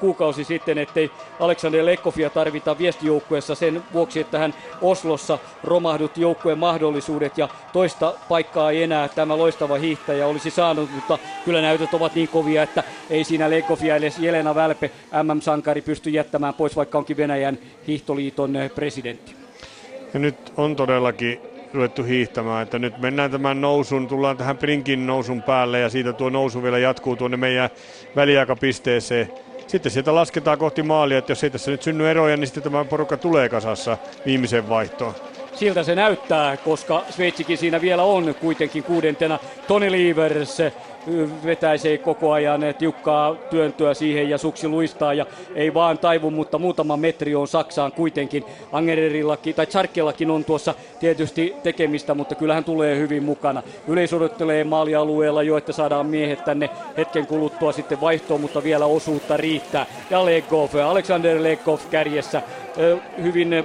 kuukausi 0.00 0.44
sitten, 0.44 0.78
ettei 0.78 1.10
Aleksander 1.40 1.84
Lekkofia 1.84 2.30
tarvita 2.30 2.78
viestijoukkueessa 2.78 3.54
sen 3.54 3.82
vuoksi, 3.92 4.20
että 4.20 4.38
hän 4.38 4.54
Oslossa 4.82 5.38
romahdut 5.64 6.16
joukkueen 6.16 6.58
mahdollisuudet 6.58 7.38
ja 7.38 7.48
toista 7.72 8.14
paikkaa 8.28 8.70
ei 8.70 8.82
enää 8.82 9.08
tämä 9.08 9.38
loistava 9.38 9.74
hiihtäjä 9.74 10.26
olisi 10.26 10.50
saanut, 10.50 10.90
mutta 10.94 11.18
kyllä 11.44 11.60
näytöt 11.60 11.94
ovat 11.94 12.14
niin 12.14 12.28
kovia, 12.28 12.62
että 12.62 12.82
ei 13.10 13.24
siinä 13.24 13.50
Lekkofia 13.50 13.96
edes 13.96 14.18
Jelena 14.18 14.54
Välpe, 14.54 14.90
MM-sankari, 15.22 15.80
pysty 15.80 16.10
jättämään 16.10 16.54
pois, 16.54 16.76
vaikka 16.76 16.98
onkin 16.98 17.16
Venäjän 17.16 17.58
hiihtoliiton 17.86 18.54
presidentti. 18.74 19.34
Ja 20.14 20.20
nyt 20.20 20.52
on 20.56 20.76
todellakin 20.76 21.51
ruvettu 21.74 22.02
hiihtämään. 22.02 22.62
Että 22.62 22.78
nyt 22.78 22.98
mennään 22.98 23.30
tämän 23.30 23.60
nousun, 23.60 24.08
tullaan 24.08 24.36
tähän 24.36 24.58
Prinkin 24.58 25.06
nousun 25.06 25.42
päälle 25.42 25.80
ja 25.80 25.90
siitä 25.90 26.12
tuo 26.12 26.30
nousu 26.30 26.62
vielä 26.62 26.78
jatkuu 26.78 27.16
tuonne 27.16 27.36
meidän 27.36 27.70
väliaikapisteeseen. 28.16 29.32
Sitten 29.66 29.92
sieltä 29.92 30.14
lasketaan 30.14 30.58
kohti 30.58 30.82
maalia, 30.82 31.18
että 31.18 31.32
jos 31.32 31.44
ei 31.44 31.50
tässä 31.50 31.70
nyt 31.70 31.82
synny 31.82 32.10
eroja, 32.10 32.36
niin 32.36 32.46
sitten 32.46 32.62
tämä 32.62 32.84
porukka 32.84 33.16
tulee 33.16 33.48
kasassa 33.48 33.98
viimeiseen 34.26 34.68
vaihtoon. 34.68 35.14
Siltä 35.54 35.82
se 35.82 35.94
näyttää, 35.94 36.56
koska 36.56 37.02
Sveitsikin 37.10 37.58
siinä 37.58 37.80
vielä 37.80 38.02
on 38.02 38.34
kuitenkin 38.40 38.82
kuudentena. 38.82 39.38
Toni 39.68 39.90
Liivers 39.90 40.58
vetäisee 41.44 41.98
koko 41.98 42.32
ajan 42.32 42.60
tiukkaa 42.78 43.34
työntöä 43.34 43.94
siihen 43.94 44.30
ja 44.30 44.38
suksi 44.38 44.68
luistaa 44.68 45.14
ja 45.14 45.26
ei 45.54 45.74
vaan 45.74 45.98
taivu, 45.98 46.30
mutta 46.30 46.58
muutama 46.58 46.96
metri 46.96 47.34
on 47.34 47.48
Saksaan 47.48 47.92
kuitenkin. 47.92 48.44
Angererillakin 48.72 49.54
tai 49.54 49.66
Charkellakin 49.66 50.30
on 50.30 50.44
tuossa 50.44 50.74
tietysti 51.00 51.56
tekemistä, 51.62 52.14
mutta 52.14 52.34
kyllähän 52.34 52.64
tulee 52.64 52.98
hyvin 52.98 53.22
mukana. 53.22 53.62
Yleisö 53.88 54.16
odottelee 54.16 54.64
maalialueella 54.64 55.42
jo, 55.42 55.56
että 55.56 55.72
saadaan 55.72 56.06
miehet 56.06 56.44
tänne 56.44 56.70
hetken 56.96 57.26
kuluttua 57.26 57.72
sitten 57.72 58.00
vaihtoon, 58.00 58.40
mutta 58.40 58.62
vielä 58.62 58.86
osuutta 58.86 59.36
riittää. 59.36 59.86
Ja 60.10 60.24
Legov, 60.24 60.68
Alexander 60.84 61.42
Legov 61.42 61.80
kärjessä 61.90 62.42
hyvin 63.22 63.64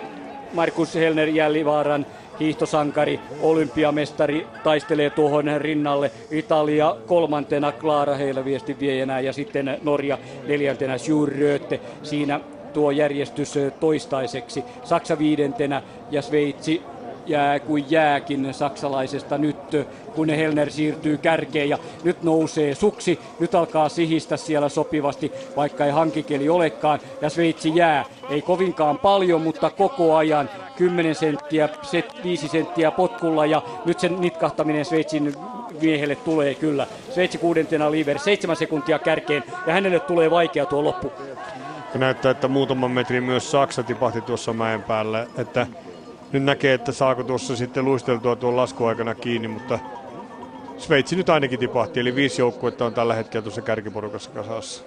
Markus 0.54 0.96
Helner 0.96 1.30
Jällivaaran 1.30 2.06
hiihtosankari, 2.40 3.20
olympiamestari 3.42 4.48
taistelee 4.64 5.10
tuohon 5.10 5.46
rinnalle. 5.58 6.12
Italia 6.32 6.96
kolmantena, 7.08 7.72
Klaara 7.72 8.16
heillä 8.16 8.46
viesti 8.46 8.80
viejänä 8.80 9.20
ja 9.20 9.34
sitten 9.34 9.78
Norja 9.84 10.18
neljäntenä, 10.48 10.98
Sjurröte. 10.98 11.80
Siinä 12.04 12.40
tuo 12.74 12.92
järjestys 12.92 13.54
toistaiseksi. 13.80 14.64
Saksa 14.84 15.20
viidentenä 15.20 15.82
ja 16.12 16.22
Sveitsi 16.22 16.82
jää 17.28 17.60
kuin 17.60 17.86
jääkin 17.90 18.54
saksalaisesta 18.54 19.38
nyt, 19.38 19.58
kun 20.16 20.30
Helner 20.30 20.72
siirtyy 20.72 21.18
kärkeen 21.18 21.70
ja 21.70 21.78
nyt 22.04 22.24
nousee 22.24 22.76
suksi. 22.76 23.20
Nyt 23.40 23.56
alkaa 23.56 23.90
sihistä 23.90 24.38
siellä 24.38 24.70
sopivasti, 24.70 25.32
vaikka 25.56 25.86
ei 25.86 25.92
hankikeli 25.92 26.50
olekaan. 26.50 27.00
Ja 27.22 27.30
Sveitsi 27.30 27.76
jää. 27.76 28.06
Ei 28.30 28.42
kovinkaan 28.42 28.98
paljon, 29.00 29.42
mutta 29.42 29.70
koko 29.70 30.16
ajan 30.16 30.50
10 30.76 31.16
senttiä, 31.16 31.70
5 32.24 32.48
senttiä 32.48 32.92
potkulla 32.92 33.46
ja 33.46 33.62
nyt 33.86 34.00
sen 34.00 34.22
nitkahtaminen 34.22 34.86
Sveitsin 34.86 35.34
miehelle 35.82 36.16
tulee 36.16 36.56
kyllä. 36.56 36.88
Sveitsi 37.14 37.38
kuudentena 37.38 37.92
Liver, 37.92 38.20
seitsemän 38.20 38.56
sekuntia 38.56 39.00
kärkeen 39.00 39.44
ja 39.68 39.74
hänelle 39.74 40.00
tulee 40.00 40.32
vaikea 40.32 40.66
tuo 40.66 40.84
loppu. 40.84 41.12
Näyttää, 41.96 42.32
että 42.32 42.48
muutaman 42.48 42.92
metrin 42.92 43.24
myös 43.24 43.52
Saksa 43.52 43.84
tipahti 43.84 44.22
tuossa 44.22 44.54
mäen 44.54 44.84
päällä, 44.84 45.28
että 45.38 45.68
nyt 46.32 46.44
näkee, 46.44 46.74
että 46.74 46.92
saako 46.92 47.24
tuossa 47.24 47.56
sitten 47.56 47.86
luisteltua 47.86 48.36
tuon 48.36 48.56
laskuaikana 48.56 49.16
kiinni, 49.16 49.48
mutta 49.48 49.80
Sveitsi 50.78 51.16
nyt 51.16 51.30
ainakin 51.30 51.60
tipahti, 51.60 52.00
eli 52.00 52.16
viisi 52.16 52.42
joukkuetta 52.42 52.86
on 52.86 52.94
tällä 52.94 53.14
hetkellä 53.14 53.44
tuossa 53.44 53.62
kärkiporukassa 53.62 54.30
kasassa. 54.30 54.84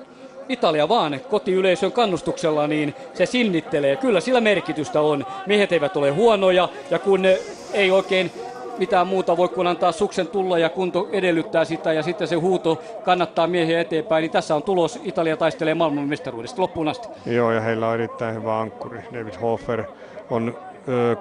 Italia 0.48 0.88
vaan 0.88 1.20
kotiyleisön 1.30 1.92
kannustuksella, 1.92 2.66
niin 2.66 2.94
se 3.14 3.26
sinnittelee. 3.26 3.96
Kyllä 3.96 4.20
sillä 4.20 4.40
merkitystä 4.40 5.00
on. 5.00 5.26
Miehet 5.46 5.72
eivät 5.72 5.96
ole 5.96 6.10
huonoja 6.10 6.68
ja 6.90 6.98
kun 6.98 7.26
ei 7.72 7.90
oikein 7.90 8.30
mitään 8.78 9.06
muuta 9.06 9.36
voi 9.36 9.48
kuin 9.48 9.66
antaa 9.66 9.92
suksen 9.92 10.26
tulla 10.26 10.58
ja 10.58 10.68
kunto 10.68 11.08
edellyttää 11.12 11.64
sitä 11.64 11.92
ja 11.92 12.02
sitten 12.02 12.28
se 12.28 12.36
huuto 12.36 12.82
kannattaa 13.04 13.46
miehiä 13.46 13.80
eteenpäin, 13.80 14.22
niin 14.22 14.30
tässä 14.30 14.54
on 14.54 14.62
tulos. 14.62 15.00
Italia 15.04 15.36
taistelee 15.36 15.74
maailmanmestaruudesta 15.74 16.62
loppuun 16.62 16.88
asti. 16.88 17.08
Joo, 17.26 17.52
ja 17.52 17.60
heillä 17.60 17.88
on 17.88 17.94
erittäin 17.94 18.34
hyvä 18.34 18.60
ankkuri. 18.60 19.00
David 19.12 19.34
Hofer 19.40 19.84
on 20.30 20.54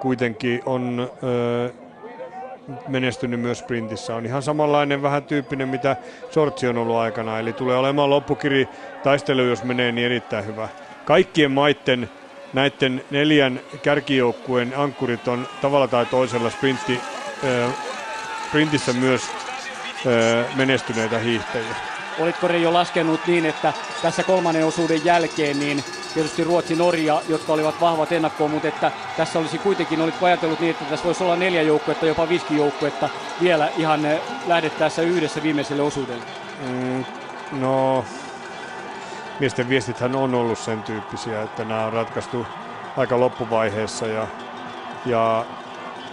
kuitenkin 0.00 0.62
on 0.66 1.10
menestynyt 2.88 3.40
myös 3.40 3.58
sprintissä. 3.58 4.14
On 4.14 4.26
ihan 4.26 4.42
samanlainen 4.42 5.02
vähän 5.02 5.24
tyyppinen, 5.24 5.68
mitä 5.68 5.96
Sortsi 6.30 6.68
on 6.68 6.78
ollut 6.78 6.96
aikana. 6.96 7.38
Eli 7.38 7.52
tulee 7.52 7.76
olemaan 7.76 8.10
loppukiri 8.10 8.68
taistelu, 9.02 9.40
jos 9.42 9.64
menee, 9.64 9.92
niin 9.92 10.06
erittäin 10.06 10.46
hyvä. 10.46 10.68
Kaikkien 11.04 11.50
maiden 11.50 12.10
näiden 12.52 13.04
neljän 13.10 13.60
kärkijoukkueen 13.82 14.72
ankkurit 14.76 15.28
on 15.28 15.48
tavalla 15.60 15.88
tai 15.88 16.06
toisella 16.06 16.50
sprintti 16.50 17.00
sprintissä 18.48 18.92
myös 18.92 19.30
menestyneitä 20.56 21.18
hiihtäjiä. 21.18 21.74
Olitko 22.20 22.48
Reijo 22.48 22.72
laskenut 22.72 23.20
niin, 23.26 23.46
että 23.46 23.72
tässä 24.02 24.22
kolmannen 24.22 24.66
osuuden 24.66 25.04
jälkeen 25.04 25.58
niin 25.58 25.84
tietysti 26.14 26.44
Ruotsi, 26.44 26.76
Norja, 26.76 27.22
jotka 27.28 27.52
olivat 27.52 27.80
vahvat 27.80 28.12
ennakkoon, 28.12 28.50
mutta 28.50 28.68
että 28.68 28.92
tässä 29.16 29.38
olisi 29.38 29.58
kuitenkin, 29.58 30.00
olitko 30.00 30.26
ajatellut 30.26 30.60
niin, 30.60 30.70
että 30.70 30.84
tässä 30.84 31.04
voisi 31.04 31.24
olla 31.24 31.36
neljä 31.36 31.62
joukkuetta, 31.62 32.06
jopa 32.06 32.28
viisi 32.28 32.56
joukkuetta 32.56 33.08
vielä 33.42 33.68
ihan 33.76 34.00
lähdettäessä 34.46 35.02
yhdessä 35.02 35.42
viimeiselle 35.42 35.82
osuudelle? 35.82 36.24
Mm, 36.68 37.04
no, 37.52 38.04
miesten 39.40 39.68
viestithän 39.68 40.16
on 40.16 40.34
ollut 40.34 40.58
sen 40.58 40.82
tyyppisiä, 40.82 41.42
että 41.42 41.64
nämä 41.64 41.86
on 41.86 41.92
ratkaistu 41.92 42.46
aika 42.96 43.20
loppuvaiheessa 43.20 44.06
ja, 44.06 44.26
ja 45.06 45.46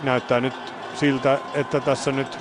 näyttää 0.03 0.39
nyt 0.39 0.73
siltä, 0.95 1.39
että 1.53 1.79
tässä 1.79 2.11
nyt 2.11 2.39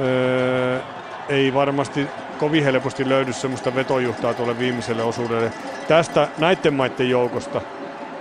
öö, 0.00 0.80
ei 1.28 1.54
varmasti 1.54 2.08
kovin 2.40 2.64
helposti 2.64 3.08
löydy 3.08 3.32
semmoista 3.32 3.74
vetojuhtaa 3.74 4.34
tuolle 4.34 4.58
viimeiselle 4.58 5.02
osuudelle 5.02 5.52
tästä 5.88 6.28
näiden 6.38 6.74
maiden 6.74 7.10
joukosta. 7.10 7.60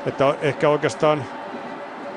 Että 0.06 0.36
ehkä 0.42 0.70
oikeastaan 0.70 1.24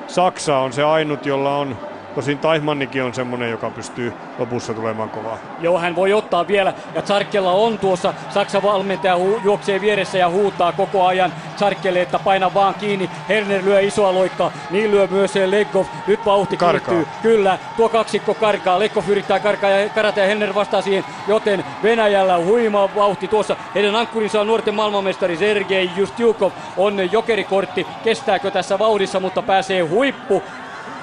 Saksa 0.07 0.57
on 0.57 0.73
se 0.73 0.83
ainut, 0.83 1.25
jolla 1.25 1.57
on 1.57 1.92
Tosin 2.15 2.37
Taihmannikin 2.39 3.03
on 3.03 3.13
semmonen, 3.13 3.51
joka 3.51 3.69
pystyy 3.69 4.13
lopussa 4.39 4.73
tulemaan 4.73 5.09
kovaa. 5.09 5.37
Joo, 5.59 5.79
hän 5.79 5.95
voi 5.95 6.13
ottaa 6.13 6.47
vielä. 6.47 6.73
Ja 6.95 7.01
Tsarkella 7.01 7.51
on 7.51 7.77
tuossa, 7.79 8.13
Saksan 8.29 8.63
valmentaja 8.63 9.15
hu- 9.15 9.41
juoksee 9.43 9.81
vieressä 9.81 10.17
ja 10.17 10.29
huutaa 10.29 10.71
koko 10.71 11.05
ajan 11.05 11.33
Tsarkelle, 11.55 12.01
että 12.01 12.19
paina 12.19 12.53
vaan 12.53 12.73
kiinni. 12.73 13.09
Herner 13.29 13.61
lyö 13.65 13.79
isoa 13.81 14.13
loikkaa, 14.13 14.51
niin 14.69 14.91
lyö 14.91 15.07
myös 15.11 15.35
Legov. 15.35 15.85
Nyt 16.07 16.25
vauhti 16.25 16.57
karkaa. 16.57 16.93
kiihtyy. 16.95 17.13
Kyllä, 17.21 17.57
tuo 17.77 17.89
kaksikko 17.89 18.33
karkaa. 18.33 18.79
Legov 18.79 19.03
yrittää 19.07 19.39
karkaa 19.39 19.69
ja 19.69 19.89
karata 19.89 20.19
ja 20.19 20.25
Herner 20.25 20.55
vastaa 20.55 20.81
siihen. 20.81 21.05
Joten 21.27 21.65
Venäjällä 21.83 22.37
huima 22.37 22.89
vauhti 22.95 23.27
tuossa. 23.27 23.55
Heidän 23.75 23.95
ankkurinsa 23.95 24.41
on 24.41 24.47
nuorten 24.47 24.75
maailmanmestari 24.75 25.37
Sergei 25.37 25.89
Justjukov. 25.95 26.51
On 26.77 27.11
jokerikortti. 27.11 27.87
Kestääkö 28.03 28.51
tässä 28.51 28.79
vauhdissa, 28.79 29.19
mutta 29.19 29.41
pääsee 29.41 29.81
huippu 29.81 30.43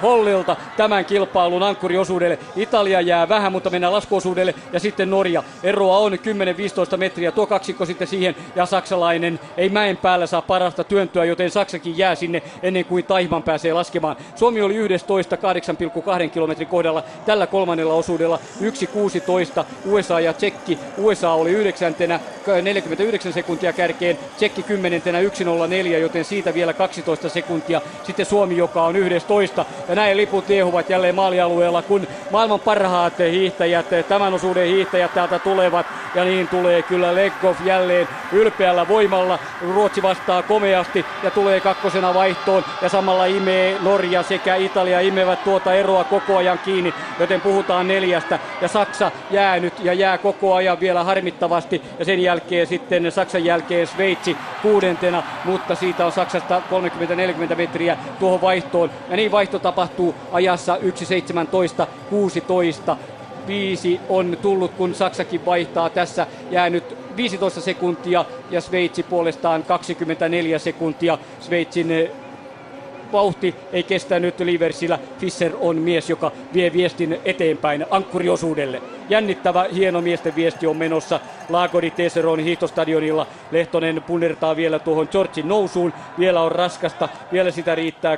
Hollilta 0.01 0.55
tämän 0.77 1.05
kilpailun 1.05 1.63
ankkuriosuudelle. 1.63 2.39
Italia 2.55 3.01
jää 3.01 3.29
vähän, 3.29 3.51
mutta 3.51 3.69
mennään 3.69 3.93
laskuosuudelle 3.93 4.55
ja 4.73 4.79
sitten 4.79 5.09
Norja. 5.09 5.43
Eroa 5.63 5.97
on 5.97 6.13
10-15 6.93 6.97
metriä. 6.97 7.31
Tuo 7.31 7.47
kaksikko 7.47 7.85
sitten 7.85 8.07
siihen 8.07 8.35
ja 8.55 8.65
saksalainen 8.65 9.39
ei 9.57 9.69
mäen 9.69 9.97
päällä 9.97 10.27
saa 10.27 10.41
parasta 10.41 10.83
työntöä, 10.83 11.25
joten 11.25 11.51
Saksakin 11.51 11.97
jää 11.97 12.15
sinne 12.15 12.41
ennen 12.63 12.85
kuin 12.85 13.05
Taihman 13.05 13.43
pääsee 13.43 13.73
laskemaan. 13.73 14.15
Suomi 14.35 14.61
oli 14.61 14.75
11 14.75 15.35
8,2 16.23 16.29
kilometrin 16.29 16.67
kohdalla 16.67 17.03
tällä 17.25 17.47
kolmannella 17.47 17.93
osuudella 17.93 18.39
1.16 18.61 19.65
USA 19.85 20.19
ja 20.19 20.33
Tsekki. 20.33 20.79
USA 20.97 21.31
oli 21.31 21.51
yhdeksäntenä 21.51 22.19
49 22.61 23.33
sekuntia 23.33 23.73
kärkeen, 23.73 24.19
Tsekki 24.35 24.63
kymmenentenä 24.63 25.21
1.04, 25.21 25.87
joten 25.87 26.25
siitä 26.25 26.53
vielä 26.53 26.73
12 26.73 27.29
sekuntia. 27.29 27.81
Sitten 28.03 28.25
Suomi, 28.25 28.57
joka 28.57 28.83
on 28.83 28.95
11 28.95 29.65
ja 29.91 29.95
näin 29.95 30.17
liput 30.17 30.49
liehuvat 30.49 30.89
jälleen 30.89 31.15
maalialueella, 31.15 31.81
kun 31.81 32.07
maailman 32.31 32.59
parhaat 32.59 33.13
hiihtäjät, 33.19 33.85
tämän 34.07 34.33
osuuden 34.33 34.67
hiihtäjät 34.67 35.13
täältä 35.13 35.39
tulevat. 35.39 35.85
Ja 36.15 36.23
niin 36.23 36.47
tulee 36.47 36.81
kyllä 36.81 37.15
Leggoff 37.15 37.65
jälleen 37.65 38.07
ylpeällä 38.31 38.87
voimalla. 38.87 39.39
Ruotsi 39.61 40.01
vastaa 40.01 40.43
komeasti 40.43 41.05
ja 41.23 41.31
tulee 41.31 41.59
kakkosena 41.59 42.13
vaihtoon. 42.13 42.63
Ja 42.81 42.89
samalla 42.89 43.25
imee 43.25 43.77
Norja 43.81 44.23
sekä 44.23 44.55
Italia 44.55 44.99
imevät 44.99 45.43
tuota 45.43 45.73
eroa 45.73 46.03
koko 46.03 46.37
ajan 46.37 46.59
kiinni. 46.59 46.93
Joten 47.19 47.41
puhutaan 47.41 47.87
neljästä. 47.87 48.39
Ja 48.61 48.67
Saksa 48.67 49.11
jää 49.31 49.59
nyt 49.59 49.73
ja 49.83 49.93
jää 49.93 50.17
koko 50.17 50.53
ajan 50.55 50.79
vielä 50.79 51.03
harmittavasti. 51.03 51.81
Ja 51.99 52.05
sen 52.05 52.19
jälkeen 52.19 52.67
sitten 52.67 53.11
Saksan 53.11 53.45
jälkeen 53.45 53.87
Sveitsi 53.87 54.37
kuudentena. 54.61 55.23
Mutta 55.45 55.75
siitä 55.75 56.05
on 56.05 56.11
Saksasta 56.11 56.61
30-40 57.51 57.55
metriä 57.55 57.97
tuohon 58.19 58.41
vaihtoon. 58.41 58.91
Ja 59.09 59.15
niin 59.15 59.31
vaihto 59.31 59.59
tapahtuu 59.81 60.15
ajassa 60.31 60.77
1.17.16. 62.91 62.95
Viisi 63.47 63.99
on 64.09 64.37
tullut, 64.41 64.71
kun 64.71 64.95
Saksakin 64.95 65.45
vaihtaa. 65.45 65.89
Tässä 65.89 66.27
jäänyt 66.51 66.97
15 67.17 67.61
sekuntia 67.61 68.25
ja 68.51 68.61
Sveitsi 68.61 69.03
puolestaan 69.03 69.63
24 69.63 70.59
sekuntia. 70.59 71.17
Sveitsin 71.39 72.11
vauhti 73.11 73.55
ei 73.73 73.83
kestänyt 73.83 74.39
Liversillä. 74.39 74.99
Fischer 75.19 75.51
on 75.59 75.75
mies, 75.75 76.09
joka 76.09 76.31
vie 76.53 76.73
viestin 76.73 77.19
eteenpäin 77.25 77.85
ankkuriosuudelle. 77.89 78.81
Jännittävä, 79.09 79.65
hieno 79.73 80.01
miesten 80.01 80.35
viesti 80.35 80.67
on 80.67 80.77
menossa. 80.77 81.19
Laagodi 81.49 81.91
Teseron 81.91 82.39
hiihtostadionilla. 82.39 83.27
Lehtonen 83.51 84.03
punertaa 84.03 84.55
vielä 84.55 84.79
tuohon 84.79 85.07
Georgin 85.11 85.47
nousuun. 85.47 85.93
Vielä 86.19 86.41
on 86.41 86.51
raskasta. 86.51 87.09
Vielä 87.31 87.51
sitä 87.51 87.75
riittää 87.75 88.15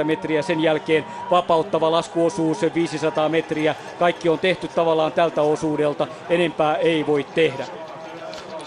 30-40 0.00 0.04
metriä. 0.04 0.42
Sen 0.42 0.62
jälkeen 0.62 1.04
vapauttava 1.30 1.90
laskuosuus 1.90 2.58
500 2.74 3.28
metriä. 3.28 3.74
Kaikki 3.98 4.28
on 4.28 4.38
tehty 4.38 4.68
tavallaan 4.68 5.12
tältä 5.12 5.42
osuudelta. 5.42 6.06
Enempää 6.30 6.76
ei 6.76 7.06
voi 7.06 7.26
tehdä. 7.34 7.66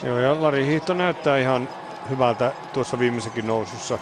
Joo, 0.04 0.20
ja 0.20 0.42
Lari 0.42 0.66
Hiihto 0.66 0.94
näyttää 0.94 1.38
ihan 1.38 1.70
hyvältä 2.10 2.52
tuossa 2.74 3.00
viimeisenkin 3.00 3.48
nousussa. 3.48 3.98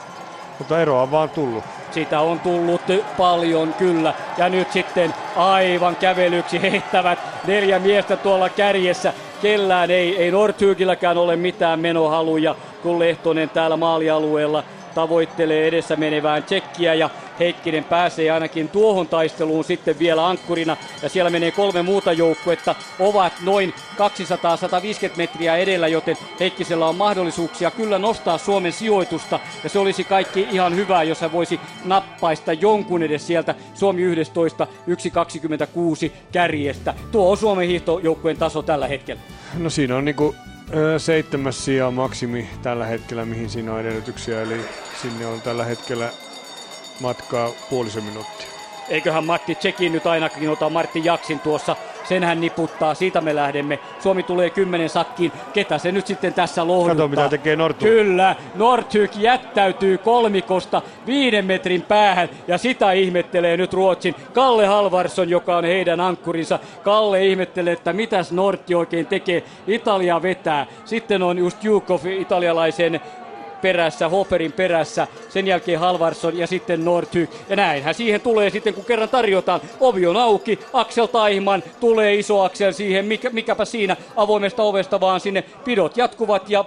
Mutta 0.60 0.82
eroa 0.82 1.02
on 1.02 1.12
vaan 1.12 1.30
tullut. 1.30 1.64
Sitä 1.92 2.20
on 2.20 2.40
tullut 2.40 2.82
paljon 3.18 3.74
kyllä. 3.74 4.14
Ja 4.38 4.50
nyt 4.50 4.72
sitten 4.72 5.14
aivan 5.36 5.96
kävelyksi 5.96 6.62
heittävät 6.62 7.20
neljä 7.48 7.80
miestä 7.80 8.18
tuolla 8.18 8.50
kärjessä. 8.50 9.14
Kellään 9.42 9.92
ei, 9.92 10.18
ei 10.18 10.32
Nordhygilläkään 10.32 11.18
ole 11.18 11.36
mitään 11.36 11.80
menohaluja, 11.80 12.56
kun 12.84 13.00
Lehtonen 13.00 13.50
täällä 13.50 13.78
maalialueella 13.78 14.64
tavoittelee 14.96 15.68
edessä 15.68 15.96
menevään 15.96 16.44
tsekkiä 16.44 16.94
ja 16.94 17.10
Heikkinen 17.40 17.84
pääsee 17.84 18.32
ainakin 18.32 18.70
tuohon 18.70 19.08
taisteluun 19.08 19.64
sitten 19.64 20.00
vielä 20.00 20.28
ankkurina. 20.28 20.78
Ja 21.02 21.10
siellä 21.10 21.30
menee 21.30 21.52
kolme 21.52 21.82
muuta 21.82 22.14
joukkuetta, 22.14 22.76
ovat 23.00 23.34
noin 23.42 23.74
200-150 25.14 25.18
metriä 25.18 25.58
edellä, 25.58 25.88
joten 25.88 26.18
Heikkisellä 26.40 26.88
on 26.88 26.96
mahdollisuuksia 26.96 27.72
kyllä 27.72 28.00
nostaa 28.00 28.38
Suomen 28.38 28.72
sijoitusta. 28.72 29.40
Ja 29.64 29.70
se 29.70 29.80
olisi 29.80 30.04
kaikki 30.04 30.48
ihan 30.52 30.76
hyvää, 30.76 31.04
jos 31.04 31.22
hän 31.22 31.32
voisi 31.32 31.60
nappaista 31.86 32.54
jonkun 32.54 33.04
edes 33.04 33.28
sieltä 33.28 33.56
Suomi 33.74 34.02
11 34.02 34.68
1.26 36.08 36.12
kärjestä. 36.32 36.94
Tuo 37.12 37.32
on 37.32 37.38
Suomen 37.38 37.68
hiihtojoukkueen 37.68 38.38
taso 38.38 38.62
tällä 38.62 38.88
hetkellä. 38.88 39.22
No 39.58 39.70
siinä 39.70 39.96
on 39.96 40.06
niinku 40.06 40.36
seitsemäs 40.98 41.66
sija 41.66 41.92
maksimi 41.92 42.50
tällä 42.62 42.86
hetkellä, 42.86 43.26
mihin 43.26 43.50
siinä 43.50 43.74
on 43.74 43.80
edellytyksiä. 43.80 44.42
Eli 44.42 44.62
sinne 45.02 45.26
on 45.26 45.42
tällä 45.42 45.66
hetkellä 45.66 46.10
matkaa 47.00 47.50
puolisen 47.70 48.04
minuuttia. 48.04 48.48
Eiköhän 48.90 49.26
Matti 49.26 49.56
Tsekin 49.56 49.92
nyt 49.92 50.08
ainakin 50.08 50.50
ota 50.50 50.70
Martti 50.70 51.02
Jaksin 51.04 51.40
tuossa. 51.40 51.76
Sen 52.04 52.24
hän 52.24 52.42
niputtaa, 52.42 52.94
siitä 52.94 53.22
me 53.22 53.36
lähdemme. 53.36 53.80
Suomi 54.00 54.24
tulee 54.24 54.50
kymmenen 54.50 54.90
sakkiin. 54.90 55.32
Ketä 55.54 55.78
se 55.78 55.92
nyt 55.92 56.08
sitten 56.08 56.34
tässä 56.34 56.68
lohduttaa? 56.68 56.96
Kato 56.96 57.08
mitä 57.08 57.30
tekee 57.30 57.56
Nortu. 57.56 57.86
Kyllä, 57.86 58.36
Nordhyk 58.56 59.12
jättäytyy 59.16 59.98
kolmikosta 59.98 60.82
viiden 61.06 61.46
metrin 61.46 61.82
päähän 61.82 62.30
ja 62.48 62.58
sitä 62.58 62.92
ihmettelee 62.92 63.58
nyt 63.58 63.74
Ruotsin 63.74 64.16
Kalle 64.34 64.66
Halvarsson, 64.66 65.30
joka 65.30 65.58
on 65.58 65.66
heidän 65.66 66.00
ankkurinsa. 66.00 66.60
Kalle 66.84 67.26
ihmettelee, 67.26 67.74
että 67.74 67.94
mitäs 67.94 68.32
Nortti 68.32 68.76
oikein 68.76 69.06
tekee. 69.06 69.44
Italia 69.68 70.22
vetää. 70.22 70.68
Sitten 70.86 71.24
on 71.24 71.38
just 71.38 71.64
Jukov 71.64 72.06
italialaisen 72.06 73.02
perässä, 73.62 74.10
Hoferin 74.10 74.52
perässä, 74.52 75.08
sen 75.30 75.48
jälkeen 75.48 75.80
Halvarsson 75.80 76.38
ja 76.38 76.48
sitten 76.48 76.86
Nordhyk. 76.86 77.30
Ja 77.50 77.56
näinhän 77.56 77.94
siihen 77.94 78.22
tulee 78.22 78.50
sitten, 78.50 78.74
kun 78.74 78.86
kerran 78.86 79.10
tarjotaan. 79.10 79.62
Ovi 79.80 80.08
on 80.08 80.18
auki, 80.18 80.60
Aksel 80.74 81.06
Taihman 81.06 81.64
tulee 81.80 82.16
iso 82.16 82.44
Aksel 82.44 82.72
siihen, 82.72 83.06
mikä, 83.06 83.30
mikäpä 83.30 83.66
siinä 83.66 83.98
avoimesta 84.16 84.64
ovesta 84.64 85.00
vaan 85.00 85.20
sinne 85.20 85.44
pidot 85.66 85.98
jatkuvat 85.98 86.50
ja 86.50 86.66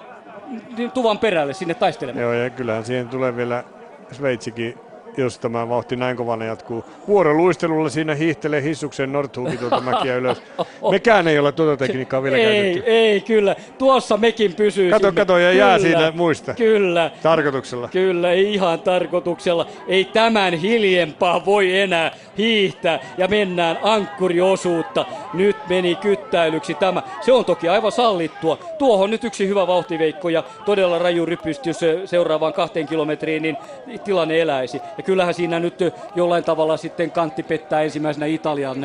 tuvan 0.94 1.18
perälle 1.18 1.54
sinne 1.54 1.74
taistelemaan. 1.74 2.22
Joo, 2.22 2.32
ja 2.32 2.50
kyllähän 2.50 2.84
siihen 2.84 3.08
tulee 3.08 3.36
vielä 3.36 3.64
Sveitsikin 4.12 4.78
jos 5.16 5.38
tämä 5.38 5.68
vauhti 5.68 5.96
näin 5.96 6.16
kovana 6.16 6.44
jatkuu. 6.44 6.84
Vuoroluistelulla 7.08 7.88
siinä 7.88 8.14
hiihtelee 8.14 8.62
hissuksen 8.62 9.12
Nordhugi 9.12 9.56
tuota 9.56 9.80
mäkiä 9.80 10.16
ylös. 10.16 10.42
Mekään 10.90 11.28
ei 11.28 11.38
ole 11.38 11.52
tuota 11.52 11.76
tekniikkaa 11.76 12.22
vielä 12.22 12.36
ei, 12.36 12.44
käytetty. 12.44 12.90
Ei, 12.90 13.20
kyllä. 13.20 13.56
Tuossa 13.78 14.16
mekin 14.16 14.54
pysyy. 14.54 14.90
Kato, 14.90 15.06
sinne. 15.06 15.20
kato, 15.20 15.38
ja 15.38 15.50
kyllä, 15.50 15.64
jää 15.64 15.78
siinä 15.78 16.12
muista. 16.16 16.54
Kyllä. 16.54 17.10
Tarkoituksella. 17.22 17.88
Kyllä, 17.88 18.32
ihan 18.32 18.80
tarkoituksella. 18.80 19.66
Ei 19.88 20.04
tämän 20.04 20.54
hiljempaa 20.54 21.44
voi 21.44 21.78
enää 21.78 22.12
hiihtää 22.38 23.00
ja 23.18 23.28
mennään 23.28 23.78
ankkuriosuutta. 23.82 25.06
Nyt 25.34 25.56
meni 25.68 25.94
kyttäilyksi 25.94 26.74
tämä. 26.74 27.02
Se 27.20 27.32
on 27.32 27.44
toki 27.44 27.68
aivan 27.68 27.92
sallittua. 27.92 28.58
Tuohon 28.78 29.10
nyt 29.10 29.24
yksi 29.24 29.48
hyvä 29.48 29.66
vauhtiveikko 29.66 30.28
ja 30.28 30.44
todella 30.64 30.98
raju 30.98 31.26
rypystys 31.26 31.80
seuraavaan 32.04 32.52
kahteen 32.52 32.88
kilometriin, 32.88 33.42
niin 33.42 33.56
tilanne 34.04 34.40
eläisi. 34.40 34.80
Ja 34.96 35.01
kyllähän 35.02 35.34
siinä 35.34 35.60
nyt 35.60 35.78
jollain 36.14 36.44
tavalla 36.44 36.76
sitten 36.76 37.10
kantti 37.10 37.42
pettää 37.42 37.82
ensimmäisenä 37.82 38.26
Italian 38.26 38.78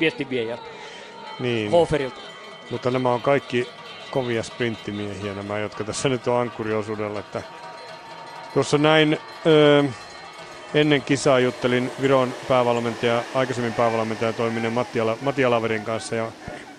viestinviejät. 0.00 0.60
Niin. 1.40 1.70
Hoferilta. 1.70 2.20
Mutta 2.70 2.90
nämä 2.90 3.12
on 3.12 3.22
kaikki 3.22 3.68
kovia 4.10 4.42
sprinttimiehiä 4.42 5.34
nämä, 5.34 5.58
jotka 5.58 5.84
tässä 5.84 6.08
nyt 6.08 6.28
on 6.28 6.40
ankkuriosuudella. 6.40 7.18
Että 7.18 7.42
tuossa 8.54 8.78
näin 8.78 9.18
öö, 9.46 9.84
ennen 10.74 11.02
kisaa 11.02 11.38
juttelin 11.38 11.90
Viron 12.02 12.34
päävalmentaja, 12.48 13.22
aikaisemmin 13.34 13.72
päävalmentaja 13.72 14.32
toiminen 14.32 14.72
Matti, 14.72 15.00
Ala, 15.00 15.18
Matti 15.20 15.44
Alaverin 15.44 15.84
kanssa 15.84 16.16
ja 16.16 16.28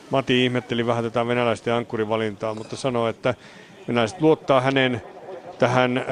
Matti 0.09 0.43
ihmetteli 0.43 0.87
vähän 0.87 1.03
tätä 1.03 1.27
venäläisten 1.27 1.73
ankkurivalintaa, 1.73 2.55
mutta 2.55 2.75
sanoi, 2.75 3.09
että 3.09 3.33
venäläiset 3.87 4.21
luottaa 4.21 4.61
hänen 4.61 5.01
tähän 5.63 5.97
ö, 5.97 6.03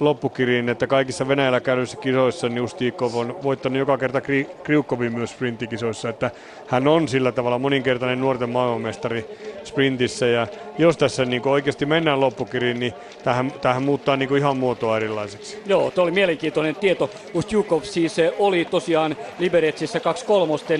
loppukiriin, 0.00 0.68
että 0.68 0.86
kaikissa 0.86 1.28
Venäjällä 1.28 1.60
käydyissä 1.60 1.96
kisoissa 1.96 2.48
niin 2.48 2.62
Ustikov 2.62 3.14
on 3.14 3.36
voittanut 3.42 3.78
joka 3.78 3.98
kerta 3.98 4.18
Kri- 4.18 4.50
Kriukovin 4.62 5.14
myös 5.14 5.30
sprinttikisoissa, 5.30 6.08
että 6.08 6.30
hän 6.66 6.88
on 6.88 7.08
sillä 7.08 7.32
tavalla 7.32 7.58
moninkertainen 7.58 8.20
nuorten 8.20 8.50
maailmanmestari 8.50 9.24
sprintissä 9.64 10.26
ja 10.26 10.46
jos 10.78 10.96
tässä 10.96 11.24
niin 11.24 11.48
oikeasti 11.48 11.86
mennään 11.86 12.20
loppukiriin, 12.20 12.80
niin 12.80 12.92
tähän, 13.24 13.52
tähän 13.60 13.82
muuttaa 13.82 14.16
niin 14.16 14.36
ihan 14.36 14.56
muotoa 14.56 14.96
erilaiseksi. 14.96 15.62
Joo, 15.66 15.90
tuo 15.90 16.04
oli 16.04 16.10
mielenkiintoinen 16.10 16.76
tieto. 16.76 17.10
Ustjukov 17.34 17.82
siis 17.82 18.16
oli 18.38 18.64
tosiaan 18.64 19.16
Liberetsissä 19.38 20.00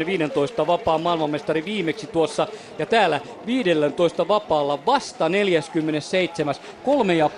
2-3 0.03 0.07
15 0.07 0.67
vapaa 0.67 0.99
maailmanmestari 0.99 1.65
viimeksi 1.65 2.07
tuossa 2.07 2.47
ja 2.79 2.87
täällä 2.87 3.21
15 3.47 4.29
vapaalla 4.29 4.79
vasta 4.87 5.29
47 5.29 6.55
kolme 6.85 7.15
ja 7.15 7.29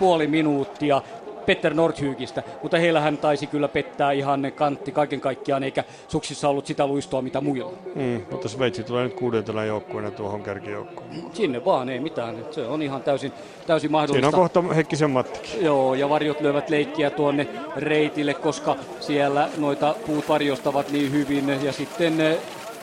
minuuttia 0.60 1.02
Petter 1.46 1.74
Nordhygistä, 1.74 2.42
mutta 2.62 2.78
heillähän 2.78 3.18
taisi 3.18 3.46
kyllä 3.46 3.68
pettää 3.68 4.12
ihan 4.12 4.42
ne 4.42 4.50
kantti 4.50 4.92
kaiken 4.92 5.20
kaikkiaan, 5.20 5.62
eikä 5.62 5.84
suksissa 6.08 6.48
ollut 6.48 6.66
sitä 6.66 6.86
luistoa 6.86 7.22
mitä 7.22 7.40
muilla. 7.40 7.72
Mm, 7.94 8.22
mutta 8.30 8.48
Sveitsi 8.48 8.84
tulee 8.84 9.04
nyt 9.04 9.14
kuudentena 9.14 9.64
joukkueena 9.64 10.10
tuohon 10.10 10.42
kärkijoukkoon. 10.42 11.08
Sinne 11.32 11.64
vaan, 11.64 11.88
ei 11.88 12.00
mitään. 12.00 12.36
Se 12.50 12.66
on 12.66 12.82
ihan 12.82 13.02
täysin, 13.02 13.32
täysin 13.66 13.92
mahdollista. 13.92 14.30
Siinä 14.30 14.42
on 14.42 14.50
kohta 14.50 14.74
Heikkisen 14.74 15.10
Mattikin. 15.10 15.64
Joo, 15.64 15.94
ja 15.94 16.08
varjot 16.08 16.40
lyövät 16.40 16.70
leikkiä 16.70 17.10
tuonne 17.10 17.46
reitille, 17.76 18.34
koska 18.34 18.76
siellä 19.00 19.48
noita 19.58 19.94
puut 20.06 20.28
varjostavat 20.28 20.90
niin 20.90 21.12
hyvin. 21.12 21.48
Ja 21.62 21.72
sitten 21.72 22.20
eh, 22.20 22.38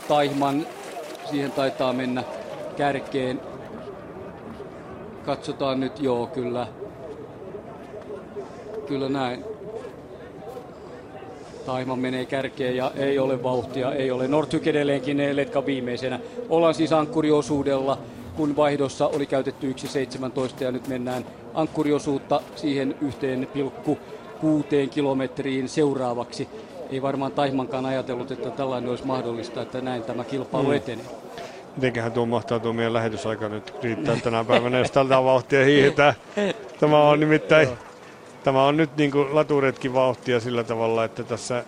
Taihman, 0.07 0.67
siihen 1.29 1.51
taitaa 1.51 1.93
mennä 1.93 2.23
kärkeen. 2.77 3.41
Katsotaan 5.25 5.79
nyt, 5.79 5.99
joo 5.99 6.27
kyllä. 6.27 6.67
Kyllä 8.88 9.09
näin. 9.09 9.43
Taihman 11.65 11.99
menee 11.99 12.26
kärkeen 12.26 12.76
ja 12.76 12.91
ei 12.95 13.19
ole 13.19 13.43
vauhtia, 13.43 13.93
ei 13.93 14.11
ole. 14.11 14.27
Nordhyk 14.27 14.68
edelleenkin 14.68 15.35
Letka 15.35 15.65
viimeisenä. 15.65 16.19
Ollaan 16.49 16.73
siis 16.73 16.93
ankkuriosuudella, 16.93 17.97
kun 18.35 18.55
vaihdossa 18.55 19.07
oli 19.07 19.26
käytetty 19.26 19.72
1.17 20.59 20.64
ja 20.64 20.72
nyt 20.72 20.88
mennään 20.88 21.26
ankkuriosuutta 21.53 22.41
siihen 22.55 22.95
1,6 23.01 24.89
kilometriin 24.89 25.69
seuraavaksi. 25.69 26.47
Ei 26.89 27.01
varmaan 27.01 27.31
Taihmankaan 27.31 27.85
ajatellut, 27.85 28.31
että 28.31 28.49
tällainen 28.49 28.89
olisi 28.89 29.05
mahdollista, 29.05 29.61
että 29.61 29.81
näin 29.81 30.03
tämä 30.03 30.23
kilpailu 30.23 30.68
Mm. 30.68 30.73
etenee. 30.73 31.05
Mitenköhän 31.76 32.11
tuo 32.11 32.26
mahtaa 32.26 32.59
tuo 32.59 32.73
meidän 32.73 32.93
lähetysaika 32.93 33.49
nyt 33.49 33.73
riittää 33.84 34.15
tänä 34.23 34.43
päivänä, 34.43 34.77
jos 34.80 34.91
tältä 34.91 35.23
vauhtia 35.23 35.65
hiihetään. 35.65 36.14
Tämä 36.80 37.03
on 37.09 37.19
nimittäin, 37.19 37.68
tämä 38.47 38.63
on 38.63 38.77
nyt 38.77 38.97
niin 38.97 39.11
kuin 39.11 39.35
laturetkin 39.35 39.93
vauhtia 39.93 40.39
sillä 40.39 40.63
tavalla, 40.63 41.03
että 41.03 41.23
tässä 41.23 41.63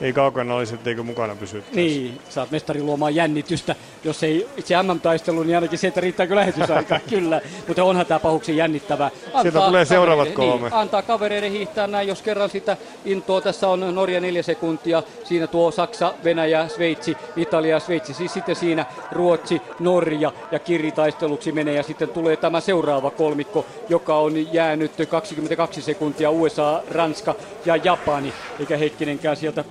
ei 0.00 0.12
kaukana 0.12 0.54
olisi, 0.54 0.74
etteikö 0.74 1.02
mukana 1.02 1.36
pysyttäisi. 1.36 1.80
Niin, 1.80 2.18
saat 2.28 2.50
mestari 2.50 2.82
luomaan 2.82 3.14
jännitystä. 3.14 3.76
Jos 4.04 4.22
ei 4.22 4.48
itse 4.56 4.82
MM-taistelu, 4.82 5.42
niin 5.42 5.54
ainakin 5.56 5.78
se, 5.78 5.88
että 5.88 6.00
riittääkö 6.00 6.34
lähetysaikaa, 6.34 7.00
kyllä. 7.10 7.40
Mutta 7.68 7.84
onhan 7.84 8.06
tämä 8.06 8.20
pahuksen 8.20 8.56
jännittävää. 8.56 9.10
Sieltä 9.42 9.60
tulee 9.60 9.84
seuraavat 9.84 10.28
kolme. 10.28 10.68
Niin, 10.68 10.74
antaa 10.74 11.02
kavereiden 11.02 11.52
hiihtää 11.52 11.86
näin, 11.86 12.08
jos 12.08 12.22
kerran 12.22 12.50
sitä 12.50 12.76
intoa. 13.04 13.40
Tässä 13.40 13.68
on 13.68 13.94
Norja 13.94 14.20
neljä 14.20 14.42
sekuntia, 14.42 15.02
siinä 15.24 15.46
tuo 15.46 15.70
Saksa, 15.70 16.14
Venäjä, 16.24 16.68
Sveitsi, 16.68 17.16
Italia, 17.36 17.80
Sveitsi. 17.80 18.14
Siis 18.14 18.32
sitten 18.32 18.56
siinä 18.56 18.86
Ruotsi, 19.12 19.62
Norja 19.80 20.32
ja 20.52 20.58
kiritaisteluksi 20.58 21.52
menee. 21.52 21.74
Ja 21.74 21.82
sitten 21.82 22.08
tulee 22.08 22.36
tämä 22.36 22.60
seuraava 22.60 23.10
kolmikko, 23.10 23.66
joka 23.88 24.16
on 24.16 24.52
jäänyt 24.52 24.92
22 25.10 25.82
sekuntia 25.82 26.30
USA, 26.30 26.82
Ranska 26.90 27.34
ja 27.64 27.76
Japani. 27.76 28.32
Eikä 28.60 28.76
Heikkinenkään 28.76 29.36
sieltä 29.36 29.64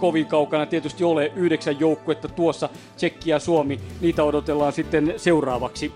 kovin 0.00 0.26
kaukana. 0.26 0.66
Tietysti 0.66 1.04
ole 1.04 1.32
yhdeksän 1.36 1.80
joukkuetta 1.80 2.28
tuossa, 2.28 2.68
Tsekki 2.96 3.30
ja 3.30 3.38
Suomi, 3.38 3.80
niitä 4.00 4.24
odotellaan 4.24 4.72
sitten 4.72 5.14
seuraavaksi 5.16 5.92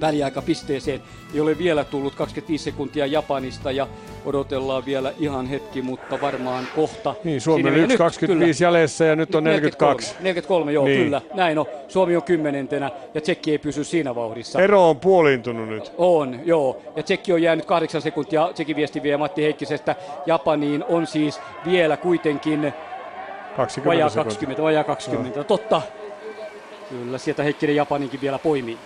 väliaikapisteeseen. 0.00 1.02
Ei 1.34 1.40
ole 1.40 1.58
vielä 1.58 1.84
tullut 1.84 2.14
25 2.14 2.64
sekuntia 2.64 3.06
Japanista 3.06 3.70
ja 3.70 3.86
odotellaan 4.24 4.86
vielä 4.86 5.12
ihan 5.18 5.46
hetki, 5.46 5.82
mutta 5.82 6.20
varmaan 6.20 6.66
kohta. 6.76 7.14
Niin, 7.24 7.40
Suomi 7.40 7.68
on 7.68 7.72
menee. 7.74 7.96
1.25 7.96 8.62
jäljessä 8.62 9.04
ja 9.04 9.16
nyt 9.16 9.34
on 9.34 9.44
42. 9.44 10.14
43, 10.20 10.72
joo, 10.72 10.84
Niin. 10.84 11.04
kyllä. 11.04 11.22
Näin 11.34 11.58
on. 11.58 11.66
Suomi 11.88 12.16
on 12.16 12.22
kymmenentenä 12.22 12.90
ja 13.14 13.20
Tsekki 13.20 13.50
ei 13.50 13.58
pysy 13.58 13.84
siinä 13.84 14.14
vauhdissa. 14.14 14.60
Ero 14.60 14.90
on 14.90 14.96
puoliintunut 15.00 15.68
nyt. 15.68 15.92
On, 15.98 16.40
joo. 16.44 16.82
Ja 16.96 17.02
Tsekki 17.02 17.32
on 17.32 17.42
jäänyt 17.42 17.64
kahdeksan 17.64 18.02
sekuntia. 18.02 18.50
Tsekin 18.54 18.76
viesti 18.76 19.02
vie 19.02 19.16
Matti 19.16 19.42
Heikkisestä. 19.42 19.96
Japaniin 20.26 20.84
on 20.88 21.06
siis 21.06 21.40
vielä 21.64 21.96
kuitenkin 21.96 22.72
20 23.56 23.88
vajaa 23.88 24.08
sekuntia. 24.08 24.24
20, 24.24 24.62
vajaa 24.62 24.84
20. 24.84 25.44
Totta. 25.44 25.82
Kyllä, 26.90 27.18
sieltä 27.18 27.42
Heikkinen 27.42 27.76
Japaninkin 27.76 28.20
vielä 28.20 28.38
poimii. 28.38 28.78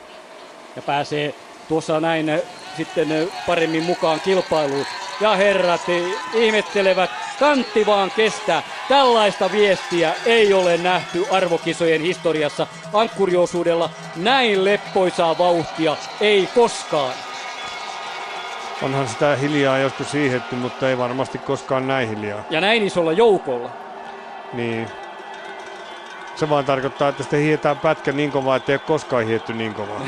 Ja 0.76 0.82
pääsee 0.82 1.34
tuossa 1.68 2.00
näin 2.00 2.28
äh, 2.28 2.40
sitten 2.76 3.12
äh, 3.12 3.46
paremmin 3.46 3.82
mukaan 3.82 4.20
kilpailuun. 4.20 4.86
Ja 5.20 5.36
herrat 5.36 5.88
eh, 5.88 6.02
ihmettelevät, 6.34 7.10
kantti 7.40 7.86
vaan 7.86 8.10
kestää. 8.16 8.62
Tällaista 8.88 9.52
viestiä 9.52 10.14
ei 10.26 10.54
ole 10.54 10.76
nähty 10.76 11.24
arvokisojen 11.30 12.00
historiassa. 12.00 12.66
Ankkuriosuudella 12.92 13.90
näin 14.16 14.64
leppoisaa 14.64 15.38
vauhtia 15.38 15.96
ei 16.20 16.48
koskaan. 16.54 17.14
Onhan 18.82 19.08
sitä 19.08 19.36
hiljaa 19.36 19.78
joskus 19.78 20.12
hiihetty, 20.12 20.54
mutta 20.54 20.88
ei 20.88 20.98
varmasti 20.98 21.38
koskaan 21.38 21.88
näin 21.88 22.08
hiljaa. 22.08 22.44
Ja 22.50 22.60
näin 22.60 22.82
isolla 22.82 23.12
joukolla. 23.12 23.70
Niin. 24.52 25.01
Se 26.34 26.48
vaan 26.48 26.64
tarkoittaa, 26.64 27.08
että 27.08 27.22
sitten 27.22 27.40
hietään 27.40 27.78
pätkä 27.78 28.12
niin 28.12 28.32
kovaa, 28.32 28.56
että 28.56 28.72
ei 28.72 28.76
ole 28.76 28.82
koskaan 28.86 29.26
hietty 29.26 29.52
niin 29.52 29.74
kovaa. 29.74 30.00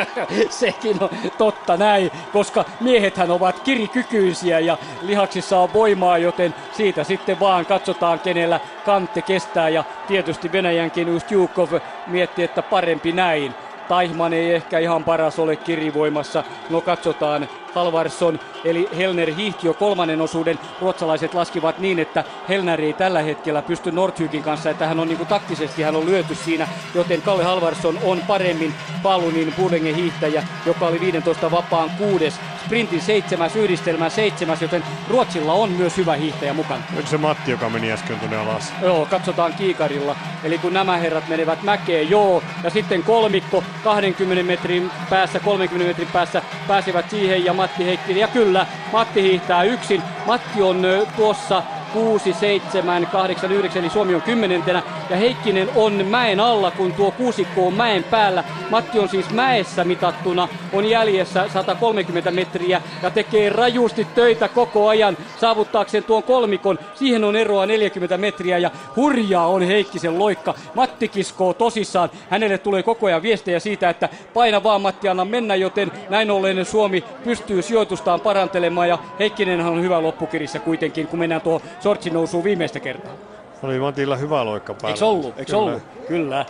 Sekin 0.50 0.96
on 1.00 1.10
totta 1.38 1.76
näin, 1.76 2.10
koska 2.32 2.64
miehethän 2.80 3.30
ovat 3.30 3.60
kirikykyisiä 3.60 4.58
ja 4.58 4.78
lihaksissa 5.02 5.58
on 5.58 5.72
voimaa, 5.72 6.18
joten 6.18 6.54
siitä 6.72 7.04
sitten 7.04 7.40
vaan 7.40 7.66
katsotaan, 7.66 8.20
kenellä 8.20 8.60
kantte 8.84 9.22
kestää. 9.22 9.68
Ja 9.68 9.84
tietysti 10.06 10.52
Venäjänkin 10.52 11.08
Ustjukov 11.08 11.72
mietti, 12.06 12.42
että 12.42 12.62
parempi 12.62 13.12
näin. 13.12 13.54
Taihman 13.92 14.32
ei 14.32 14.54
ehkä 14.54 14.78
ihan 14.78 15.04
paras 15.04 15.38
ole 15.38 15.56
kirivoimassa. 15.56 16.44
No 16.70 16.80
katsotaan, 16.80 17.48
Halvarsson 17.74 18.40
eli 18.64 18.88
Helner 18.96 19.34
hiihti 19.34 19.66
jo 19.66 19.74
kolmannen 19.74 20.20
osuuden. 20.20 20.58
Ruotsalaiset 20.80 21.34
laskivat 21.34 21.78
niin, 21.78 21.98
että 21.98 22.24
Helner 22.48 22.80
ei 22.80 22.92
tällä 22.92 23.22
hetkellä 23.22 23.62
pysty 23.62 23.92
Nordhykin 23.92 24.42
kanssa, 24.42 24.70
että 24.70 24.86
hän 24.86 25.00
on 25.00 25.08
niin 25.08 25.16
kuin 25.16 25.28
taktisesti 25.28 25.82
hän 25.82 25.96
on 25.96 26.06
lyöty 26.06 26.34
siinä, 26.34 26.68
joten 26.94 27.22
Kalle 27.22 27.44
Halvarsson 27.44 27.98
on 28.04 28.22
paremmin 28.26 28.74
Palunin 29.02 29.54
Burdengen 29.56 29.94
hiihtäjä, 29.94 30.42
joka 30.66 30.86
oli 30.86 31.00
15 31.00 31.50
vapaan 31.50 31.90
kuudes, 31.98 32.40
sprintin 32.64 33.00
seitsemäs, 33.00 33.56
yhdistelmän 33.56 34.10
seitsemäs, 34.10 34.62
joten 34.62 34.84
Ruotsilla 35.08 35.52
on 35.52 35.70
myös 35.70 35.96
hyvä 35.96 36.14
hiihtäjä 36.14 36.54
mukana. 36.54 36.82
Oliko 36.94 37.08
se 37.08 37.18
Matti, 37.18 37.50
joka 37.50 37.68
meni 37.68 37.92
äsken 37.92 38.18
tuonne 38.18 38.36
alas? 38.36 38.72
Joo, 38.82 39.06
katsotaan 39.10 39.54
kiikarilla. 39.54 40.16
Eli 40.44 40.58
kun 40.58 40.72
nämä 40.72 40.96
herrat 40.96 41.28
menevät 41.28 41.62
mäkeen, 41.62 42.10
joo, 42.10 42.42
ja 42.64 42.70
sitten 42.70 43.02
kolmikko 43.02 43.64
20 43.84 44.44
metrin 44.44 44.90
päässä, 45.10 45.40
30 45.40 45.88
metrin 45.88 46.12
päässä 46.12 46.42
pääsivät 46.68 47.10
siihen 47.10 47.44
ja 47.44 47.52
Matti 47.52 47.84
Heikkinen. 47.84 48.20
Ja 48.20 48.28
kyllä, 48.28 48.66
Matti 48.92 49.22
hiihtää 49.22 49.62
yksin. 49.62 50.02
Matti 50.26 50.62
on 50.62 50.82
tuossa 51.16 51.62
6, 51.92 52.32
7, 52.32 53.06
8, 53.12 53.52
9, 53.52 53.82
eli 53.82 53.90
Suomi 53.90 54.14
on 54.14 54.22
kymmenentenä. 54.22 54.82
Ja 55.10 55.16
Heikkinen 55.16 55.68
on 55.74 56.06
mäen 56.06 56.40
alla, 56.40 56.70
kun 56.70 56.92
tuo 56.92 57.10
kuusikko 57.10 57.66
on 57.66 57.74
mäen 57.74 58.04
päällä. 58.04 58.44
Matti 58.70 58.98
on 58.98 59.08
siis 59.08 59.30
mäessä 59.30 59.84
mitattuna, 59.84 60.48
on 60.72 60.84
jäljessä 60.84 61.48
130 61.48 62.30
metriä 62.30 62.82
ja 63.02 63.10
tekee 63.10 63.48
rajusti 63.48 64.06
töitä 64.14 64.48
koko 64.48 64.88
ajan 64.88 65.16
saavuttaakseen 65.40 66.04
tuon 66.04 66.22
kolmikon. 66.22 66.78
Siihen 66.94 67.24
on 67.24 67.36
eroa 67.36 67.66
40 67.66 68.18
metriä 68.18 68.58
ja 68.58 68.70
hurjaa 68.96 69.46
on 69.46 69.62
Heikkisen 69.62 70.18
loikka. 70.18 70.54
Matti 70.74 71.08
kiskoo 71.08 71.54
tosissaan. 71.54 72.10
Hänelle 72.30 72.58
tulee 72.58 72.82
koko 72.82 73.06
ajan 73.06 73.22
viestejä 73.22 73.60
siitä, 73.60 73.90
että 73.90 74.08
paina 74.34 74.62
vaan 74.62 74.80
Matti, 74.80 75.08
anna 75.08 75.24
mennä, 75.24 75.54
joten 75.54 75.92
näin 76.08 76.30
ollen 76.30 76.64
Suomi 76.64 77.04
pystyy 77.24 77.62
sijoitustaan 77.62 78.20
parantelemaan 78.20 78.88
ja 78.88 78.98
Heikkinen 79.18 79.60
on 79.60 79.82
hyvä 79.82 80.02
loppukirissä 80.02 80.58
kuitenkin, 80.58 81.06
kun 81.06 81.18
mennään 81.18 81.40
tuohon 81.40 81.60
Sortsi 81.82 82.10
nousuu 82.10 82.44
viimeistä 82.44 82.80
kertaa. 82.80 83.12
Oli 83.62 83.78
Matilla 83.78 84.16
hyvä 84.16 84.44
loikka 84.44 84.74
päällä. 84.74 84.94
Eikö 84.94 85.06
ollut? 85.06 85.38
Eikö 85.38 85.56
ollut? 85.56 85.82
Kyllä 86.08 86.46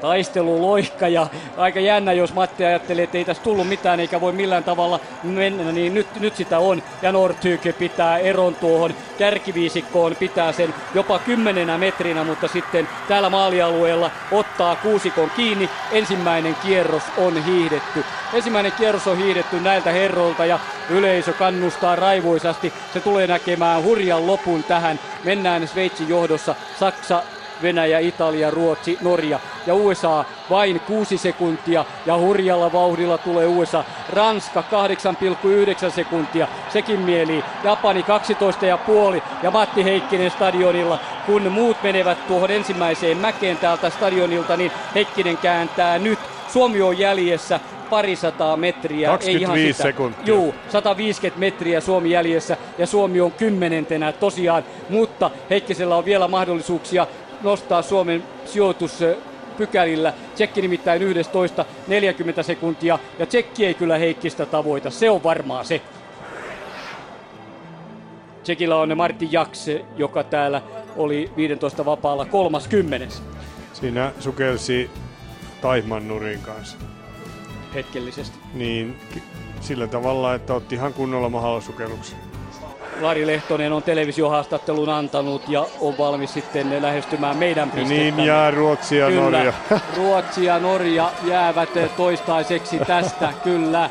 taisteluloikka 0.00 1.08
ja 1.08 1.26
aika 1.56 1.80
jännä, 1.80 2.12
jos 2.12 2.34
Matti 2.34 2.64
ajattelee, 2.64 3.04
että 3.04 3.18
ei 3.18 3.24
tässä 3.24 3.42
tullut 3.42 3.68
mitään 3.68 4.00
eikä 4.00 4.20
voi 4.20 4.32
millään 4.32 4.64
tavalla 4.64 5.00
mennä, 5.22 5.72
niin 5.72 5.94
nyt, 5.94 6.20
nyt 6.20 6.36
sitä 6.36 6.58
on. 6.58 6.82
Ja 7.02 7.12
Nordhyke 7.12 7.72
pitää 7.72 8.18
eron 8.18 8.54
tuohon 8.54 8.94
kärkiviisikkoon, 9.18 10.16
pitää 10.16 10.52
sen 10.52 10.74
jopa 10.94 11.18
kymmenenä 11.18 11.78
metrinä, 11.78 12.24
mutta 12.24 12.48
sitten 12.48 12.88
täällä 13.08 13.30
maalialueella 13.30 14.10
ottaa 14.32 14.76
kuusikon 14.76 15.30
kiinni. 15.30 15.70
Ensimmäinen 15.92 16.56
kierros 16.66 17.02
on 17.16 17.44
hiihdetty. 17.44 18.04
Ensimmäinen 18.32 18.72
kierros 18.72 19.06
on 19.06 19.16
hiihdetty 19.16 19.60
näiltä 19.60 19.90
herroilta 19.90 20.46
ja 20.46 20.58
yleisö 20.90 21.32
kannustaa 21.32 21.96
raivoisasti. 21.96 22.72
Se 22.92 23.00
tulee 23.00 23.26
näkemään 23.26 23.82
hurjan 23.82 24.26
lopun 24.26 24.64
tähän. 24.64 25.00
Mennään 25.24 25.68
Sveitsin 25.68 26.08
johdossa. 26.08 26.54
Saksa 26.80 27.22
Venäjä, 27.64 27.98
Italia, 27.98 28.50
Ruotsi, 28.50 28.98
Norja 29.02 29.40
ja 29.66 29.74
USA 29.74 30.24
vain 30.50 30.80
6 30.80 31.18
sekuntia 31.18 31.84
ja 32.06 32.18
hurjalla 32.18 32.72
vauhdilla 32.72 33.18
tulee 33.18 33.46
USA. 33.46 33.84
Ranska 34.08 34.64
8,9 35.84 35.90
sekuntia, 35.90 36.48
sekin 36.68 37.00
mieli. 37.00 37.44
Japani 37.64 38.04
12,5 39.16 39.22
ja 39.42 39.50
Matti 39.50 39.84
Heikkinen 39.84 40.30
stadionilla. 40.30 40.98
Kun 41.26 41.52
muut 41.52 41.76
menevät 41.82 42.26
tuohon 42.26 42.50
ensimmäiseen 42.50 43.18
mäkeen 43.18 43.56
täältä 43.56 43.90
stadionilta, 43.90 44.56
niin 44.56 44.72
Heikkinen 44.94 45.36
kääntää 45.36 45.98
nyt. 45.98 46.18
Suomi 46.48 46.82
on 46.82 46.98
jäljessä 46.98 47.60
parisataa 47.90 48.56
metriä. 48.56 49.08
25 49.08 49.30
ei 49.30 49.42
ihan 49.42 49.74
sitä. 49.74 49.82
sekuntia. 49.82 50.24
Juu, 50.26 50.54
150 50.68 51.40
metriä 51.40 51.80
Suomi 51.80 52.10
jäljessä 52.10 52.56
ja 52.78 52.86
Suomi 52.86 53.20
on 53.20 53.32
kymmenentenä 53.32 54.12
tosiaan, 54.12 54.64
mutta 54.88 55.30
Heikkisellä 55.50 55.96
on 55.96 56.04
vielä 56.04 56.28
mahdollisuuksia 56.28 57.06
nostaa 57.44 57.82
Suomen 57.82 58.22
sijoitus 58.44 58.98
pykälillä. 59.56 60.12
Tsekki 60.34 60.62
nimittäin 60.62 61.02
11, 61.02 61.64
40 61.86 62.42
sekuntia 62.42 62.98
ja 63.18 63.26
Tsekki 63.26 63.66
ei 63.66 63.74
kyllä 63.74 63.98
Heikkistä 63.98 64.46
tavoita, 64.46 64.90
se 64.90 65.10
on 65.10 65.22
varmaa 65.22 65.64
se. 65.64 65.80
Tsekillä 68.42 68.76
on 68.76 68.96
Martti 68.96 69.28
Jakse, 69.30 69.84
joka 69.96 70.24
täällä 70.24 70.62
oli 70.96 71.30
15 71.36 71.84
vapaalla 71.84 72.24
30. 72.24 73.14
Siinä 73.72 74.12
sukelsi 74.20 74.90
Taihman 75.60 76.08
nurin 76.08 76.40
kanssa. 76.40 76.76
Hetkellisesti. 77.74 78.38
Niin, 78.54 78.96
sillä 79.60 79.86
tavalla, 79.86 80.34
että 80.34 80.54
otti 80.54 80.74
ihan 80.74 80.94
kunnolla 80.94 81.28
mahalla 81.28 81.60
sukelluksen. 81.60 82.18
Lari 83.00 83.26
Lehtonen 83.26 83.72
on 83.72 83.82
televisiohaastattelun 83.82 84.88
antanut 84.88 85.48
ja 85.48 85.66
on 85.80 85.98
valmis 85.98 86.34
sitten 86.34 86.82
lähestymään 86.82 87.36
meidän 87.36 87.70
pistettä. 87.70 87.94
Niin 87.94 88.24
jää 88.24 88.50
Ruotsi 88.50 88.96
ja 88.96 89.06
kyllä, 89.06 89.20
Norja. 89.20 89.52
Ruotsi 89.96 90.44
ja 90.44 90.58
Norja 90.58 91.10
jäävät 91.24 91.70
toistaiseksi 91.96 92.78
tästä, 92.78 93.32
kyllä. 93.44 93.90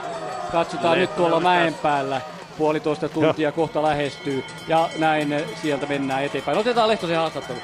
Katsotaan 0.51 0.97
nyt 0.97 1.15
tuolla 1.15 1.39
mäen 1.39 1.73
päällä. 1.73 2.21
Puolitoista 2.57 3.09
tuntia 3.09 3.51
kohta 3.51 3.84
lähestyy 3.84 4.43
ja 4.67 4.89
näin 4.97 5.35
sieltä 5.61 5.85
mennään 5.85 6.23
eteenpäin. 6.23 6.57
Otetaan 6.57 6.89
Lehtosen 6.89 7.17
haastattelu. 7.17 7.59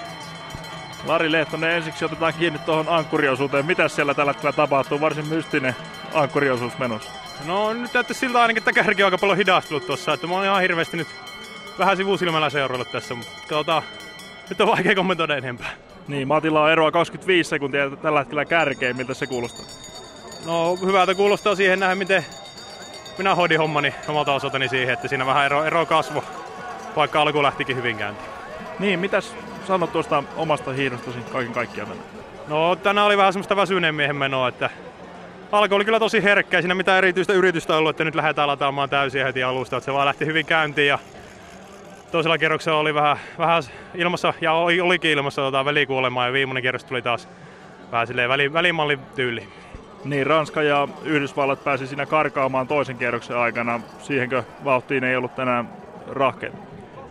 Lari 1.05 1.31
Lehtonen, 1.31 1.71
ensiksi 1.71 2.05
otetaan 2.05 2.33
kiinni 2.33 2.59
tuohon 2.59 2.89
ankkuriosuuteen. 2.89 3.65
Mitä 3.65 3.87
siellä 3.87 4.13
tällä 4.13 4.33
hetkellä 4.33 4.53
tapahtuu? 4.53 5.01
Varsin 5.01 5.27
mystinen 5.27 5.75
ankkuriosuus 6.13 6.77
menossa. 6.77 7.11
No 7.45 7.73
nyt 7.73 7.93
näyttää 7.93 8.13
siltä 8.13 8.41
ainakin, 8.41 8.61
että 8.61 8.73
kärki 8.73 9.03
on 9.03 9.07
aika 9.07 9.17
paljon 9.17 9.37
hidastunut 9.37 9.85
tuossa. 9.85 10.13
Että 10.13 10.27
mä 10.27 10.33
oon 10.33 10.45
ihan 10.45 10.61
hirveästi 10.61 10.97
nyt 10.97 11.07
vähän 11.79 11.97
sivusilmällä 11.97 12.49
seuraillut 12.49 12.91
tässä, 12.91 13.15
mutta 13.15 13.31
katsotaan. 13.39 13.83
Nyt 14.49 14.61
on 14.61 14.67
vaikea 14.67 14.95
kommentoida 14.95 15.35
enempää. 15.35 15.69
Niin, 16.07 16.27
Matilla 16.27 16.63
on 16.63 16.71
eroa 16.71 16.91
25 16.91 17.49
sekuntia 17.49 17.89
tällä 17.89 18.19
hetkellä 18.19 18.45
kärkeen. 18.45 18.97
Miltä 18.97 19.13
se 19.13 19.27
kuulostaa? 19.27 19.65
No 20.45 20.75
hyvältä 20.75 21.15
kuulostaa 21.15 21.55
siihen 21.55 21.79
nähdä, 21.79 21.95
miten 21.95 22.25
minä 23.17 23.35
hoidin 23.35 23.57
hommani 23.57 23.93
omalta 24.07 24.33
osaltani 24.33 24.67
siihen, 24.69 24.93
että 24.93 25.07
siinä 25.07 25.25
vähän 25.25 25.45
ero, 25.45 25.65
ero 25.65 25.85
kasvo, 25.85 26.23
vaikka 26.95 27.21
alku 27.21 27.43
lähtikin 27.43 27.75
hyvin 27.75 27.97
käyntiin. 27.97 28.29
Niin, 28.79 28.99
mitäs 28.99 29.35
sanot 29.67 29.91
tuosta 29.91 30.23
omasta 30.37 30.71
hiihdostasi 30.71 31.19
kaiken 31.31 31.53
kaikkiaan 31.53 31.89
tänään? 31.89 32.07
No 32.47 32.75
tänään 32.75 33.07
oli 33.07 33.17
vähän 33.17 33.33
semmoista 33.33 33.55
väsyneen 33.55 33.95
miehen 33.95 34.15
menoa, 34.15 34.47
että 34.47 34.69
alku 35.51 35.75
oli 35.75 35.85
kyllä 35.85 35.99
tosi 35.99 36.23
herkkä, 36.23 36.61
siinä 36.61 36.75
mitään 36.75 36.97
erityistä 36.97 37.33
yritystä 37.33 37.77
ollut, 37.77 37.89
että 37.89 38.03
nyt 38.03 38.15
lähdetään 38.15 38.47
lataamaan 38.47 38.89
täysin 38.89 39.23
heti 39.23 39.43
alusta, 39.43 39.77
että 39.77 39.85
se 39.85 39.93
vaan 39.93 40.07
lähti 40.07 40.25
hyvin 40.25 40.45
käyntiin 40.45 40.87
ja 40.87 40.99
toisella 42.11 42.37
kierroksella 42.37 42.79
oli 42.79 42.93
vähän, 42.93 43.17
vähän 43.37 43.63
ilmassa, 43.95 44.33
ja 44.41 44.53
oli, 44.53 44.81
olikin 44.81 45.11
ilmassa 45.11 45.41
tota, 45.41 45.65
välikuolemaa 45.65 46.27
ja 46.27 46.33
viimeinen 46.33 46.61
kierros 46.61 46.83
tuli 46.83 47.01
taas 47.01 47.29
vähän 47.91 48.07
silleen 48.07 48.29
väli, 48.29 48.53
välimallin 48.53 48.99
tyyli. 49.15 49.47
Niin, 50.05 50.27
Ranska 50.27 50.61
ja 50.61 50.87
Yhdysvallat 51.03 51.63
pääsi 51.63 51.87
siinä 51.87 52.05
karkaamaan 52.05 52.67
toisen 52.67 52.97
kierroksen 52.97 53.37
aikana. 53.37 53.81
Siihenkö 53.99 54.43
vauhtiin 54.63 55.03
ei 55.03 55.15
ollut 55.15 55.35
tänään 55.35 55.69
rahkeet? 56.07 56.53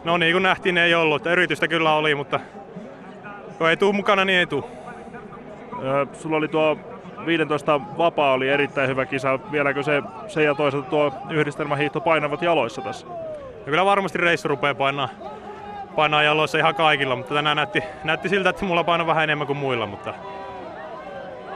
No 0.04 0.16
niin 0.16 0.32
kuin 0.32 0.42
nähtiin, 0.42 0.78
ei 0.78 0.94
ollut. 0.94 1.26
Yritystä 1.26 1.68
kyllä 1.68 1.94
oli, 1.94 2.14
mutta 2.14 2.40
kun 3.58 3.70
ei 3.70 3.76
tuu 3.76 3.92
mukana, 3.92 4.24
niin 4.24 4.38
ei 4.38 4.46
tuu. 4.46 4.70
Öö, 5.82 6.06
sulla 6.12 6.36
oli 6.36 6.48
tuo 6.48 6.78
15 7.26 7.80
vapaa 7.98 8.32
oli 8.32 8.48
erittäin 8.48 8.88
hyvä 8.88 9.06
kisa. 9.06 9.38
Vieläkö 9.52 9.82
se, 9.82 10.02
se 10.28 10.42
ja 10.42 10.54
toisaalta 10.54 10.90
tuo 10.90 11.12
yhdistelmähiihto 11.30 12.00
painavat 12.00 12.42
jaloissa 12.42 12.82
tässä? 12.82 13.06
Ja 13.68 13.70
kyllä 13.70 13.84
varmasti 13.84 14.18
reissu 14.18 14.48
rupeaa 14.48 14.74
painaa, 14.74 15.08
painaa 15.96 16.22
jaloissa 16.22 16.58
ihan 16.58 16.74
kaikilla, 16.74 17.16
mutta 17.16 17.34
tänään 17.34 17.56
näytti, 17.56 17.82
näytti 18.04 18.28
siltä, 18.28 18.50
että 18.50 18.64
mulla 18.64 18.84
paino 18.84 19.06
vähän 19.06 19.24
enemmän 19.24 19.46
kuin 19.46 19.56
muilla, 19.56 19.86
mutta 19.86 20.14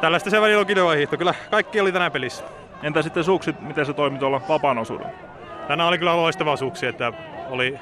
tällaista 0.01 0.31
se 0.31 0.41
välillä 0.41 0.61
on 0.61 0.67
kilova 0.67 0.93
hiihto. 0.93 1.17
Kyllä 1.17 1.35
kaikki 1.51 1.81
oli 1.81 1.93
tänään 1.93 2.13
pelissä. 2.13 2.45
Entä 2.83 3.03
sitten 3.03 3.25
suksit, 3.25 3.61
miten 3.61 3.87
se 3.87 3.93
toimi 3.93 4.19
tuolla 4.19 4.41
vapaan 4.49 4.79
osuudella? 4.79 5.13
Tänään 5.69 5.89
oli 5.89 5.99
kyllä 5.99 6.17
loistava 6.17 6.57
suksi, 6.57 6.87
että 6.87 7.13
oli, 7.51 7.79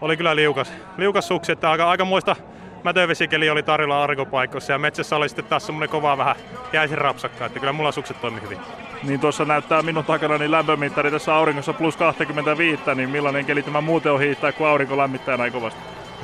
oli 0.00 0.16
kyllä 0.16 0.36
liukas, 0.36 0.72
liukas 0.96 1.28
suksi, 1.28 1.52
että 1.52 1.70
aika, 1.70 1.90
aika 1.90 2.04
muista 2.04 2.36
mätövesikeli 2.84 3.50
oli 3.50 3.62
tarjolla 3.62 4.02
arkopaikoissa 4.02 4.72
ja 4.72 4.78
metsässä 4.78 5.16
oli 5.16 5.28
sitten 5.28 5.44
taas 5.44 5.66
semmoinen 5.66 5.88
kova 5.88 6.18
vähän 6.18 6.36
jäisin 6.72 6.98
rapsakka, 6.98 7.46
että 7.46 7.60
kyllä 7.60 7.72
mulla 7.72 7.92
sukset 7.92 8.20
toimi 8.20 8.40
hyvin. 8.40 8.58
Niin 9.02 9.20
tuossa 9.20 9.44
näyttää 9.44 9.82
minun 9.82 10.04
takana 10.04 10.38
niin 10.38 10.50
lämpömittari 10.50 11.10
tässä 11.10 11.34
auringossa 11.34 11.72
plus 11.72 11.96
25, 11.96 12.82
niin 12.94 13.10
millainen 13.10 13.44
keli 13.44 13.62
tämä 13.62 13.80
muuten 13.80 14.12
on 14.12 14.20
hiihtää, 14.20 14.52
kun 14.52 14.66
aurinko 14.66 14.96
lämmittää 14.96 15.36
näin 15.36 15.52
kovasti? 15.52 15.80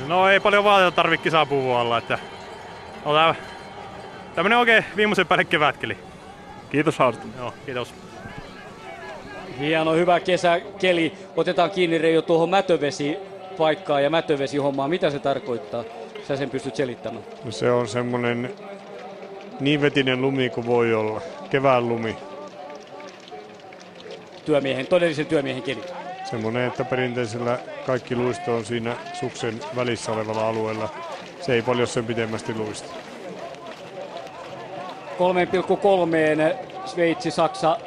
No 0.07 0.29
ei 0.29 0.39
paljon 0.39 0.63
vaatetta 0.63 0.95
tarvitse 0.95 1.23
kisapuvualla, 1.23 1.97
että 1.97 2.19
otan 3.05 3.35
tämmönen 4.35 4.57
oikein 4.57 4.85
viimeisen 4.95 5.27
päälle 5.27 5.45
kevätkeli. 5.45 5.97
Kiitos 6.69 6.99
haastattelusta. 6.99 7.41
Joo, 7.41 7.53
kiitos. 7.65 7.93
Hieno, 9.59 9.93
hyvä 9.93 10.19
kesäkeli. 10.19 11.13
Otetaan 11.35 11.71
kiinni 11.71 11.97
Reijo 11.97 12.21
tuohon 12.21 12.49
mätövesi 12.49 13.17
paikkaan 13.57 14.03
ja 14.03 14.09
mätövesihommaan. 14.09 14.89
Mitä 14.89 15.09
se 15.09 15.19
tarkoittaa? 15.19 15.83
Sä 16.27 16.37
sen 16.37 16.49
pystyt 16.49 16.75
selittämään. 16.75 17.23
Se 17.49 17.71
on 17.71 17.87
semmonen 17.87 18.53
niin 19.59 19.81
vetinen 19.81 20.21
lumi 20.21 20.49
kuin 20.49 20.67
voi 20.67 20.93
olla. 20.93 21.21
Kevään 21.49 21.89
lumi. 21.89 22.17
Työmiehen, 24.47 24.87
todellisen 24.87 25.25
työmiehen 25.25 25.63
keli. 25.63 25.83
Semmoinen, 26.23 26.67
että 26.67 26.85
perinteisellä 26.85 27.59
kaikki 27.85 28.15
luisto 28.15 28.55
on 28.55 28.65
siinä 28.65 28.95
suksen 29.13 29.59
välissä 29.75 30.11
olevalla 30.11 30.47
alueella. 30.47 30.89
Se 31.41 31.53
ei 31.53 31.61
paljon 31.61 31.87
sen 31.87 32.05
pidemmästi 32.05 32.53
luista. 32.53 32.93
3,3 35.17 36.67
Sveitsi, 36.85 37.31
Saksa, 37.31 37.77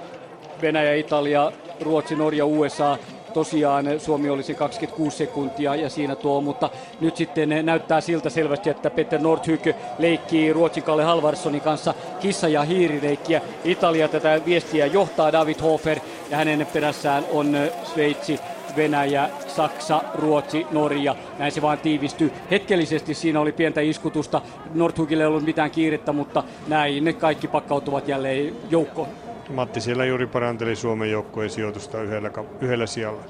Venäjä, 0.62 0.94
Italia, 0.94 1.52
Ruotsi, 1.80 2.16
Norja, 2.16 2.46
USA. 2.46 2.98
Tosiaan 3.34 4.00
Suomi 4.00 4.30
olisi 4.30 4.54
26 4.54 5.16
sekuntia 5.16 5.74
ja 5.74 5.90
siinä 5.90 6.16
tuo, 6.16 6.40
mutta 6.40 6.70
nyt 7.00 7.16
sitten 7.16 7.48
näyttää 7.62 8.00
siltä 8.00 8.30
selvästi, 8.30 8.70
että 8.70 8.90
Peter 8.90 9.20
Nordhyk 9.20 9.62
leikkii 9.98 10.52
Ruotsin 10.52 10.82
Kalle 10.82 11.04
Halvarssonin 11.04 11.60
kanssa 11.60 11.94
kissa- 12.20 12.48
ja 12.48 12.62
hiirileikkiä. 12.62 13.40
Italia 13.64 14.08
tätä 14.08 14.40
viestiä 14.46 14.86
johtaa 14.86 15.32
David 15.32 15.60
Hofer 15.62 15.98
ja 16.31 16.36
hänen 16.36 16.66
perässään 16.73 17.24
on 17.32 17.57
Sveitsi, 17.85 18.40
Venäjä, 18.77 19.31
Saksa, 19.48 20.02
Ruotsi, 20.15 20.66
Norja. 20.70 21.16
Näin 21.39 21.52
se 21.52 21.62
vaan 21.62 21.78
tiivistyy. 21.78 22.32
Hetkellisesti 22.51 23.15
siinä 23.15 23.40
oli 23.40 23.52
pientä 23.52 23.81
iskutusta. 23.81 24.43
Nordhugille 24.74 25.23
ei 25.23 25.27
ollut 25.27 25.44
mitään 25.44 25.70
kiirettä, 25.70 26.12
mutta 26.12 26.44
näin 26.69 27.05
ne 27.05 27.12
kaikki 27.12 27.48
pakkautuvat 27.48 28.09
jälleen 28.09 28.57
joukkoon. 28.70 29.09
Matti 29.48 29.81
siellä 29.81 30.05
juuri 30.05 30.27
paranteli 30.27 30.77
Suomen 30.77 31.11
joukkueen 31.11 31.51
sijoitusta 31.51 32.02
yhdellä, 32.02 32.31
yhdellä 32.61 32.86
sijalla. 32.86 33.20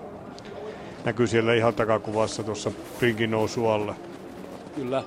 Näkyy 1.05 1.27
siellä 1.27 1.55
ihan 1.55 1.75
takakuvassa 1.75 2.43
tuossa 2.43 2.71
prinkin 2.99 3.31
nousu 3.31 3.67
alla. 3.67 3.95
Kyllä, 4.77 5.03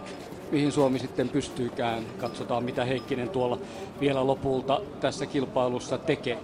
mihin 0.52 0.72
Suomi 0.72 0.99
sitten 0.99 1.30
pystyykään. 1.30 2.03
Katsotaan, 2.18 2.64
mitä 2.64 2.86
Heikkinen 2.86 3.30
tuolla 3.30 3.57
vielä 3.99 4.28
lopulta 4.28 4.82
tässä 5.02 5.26
kilpailussa 5.26 5.98
tekee. 5.98 6.38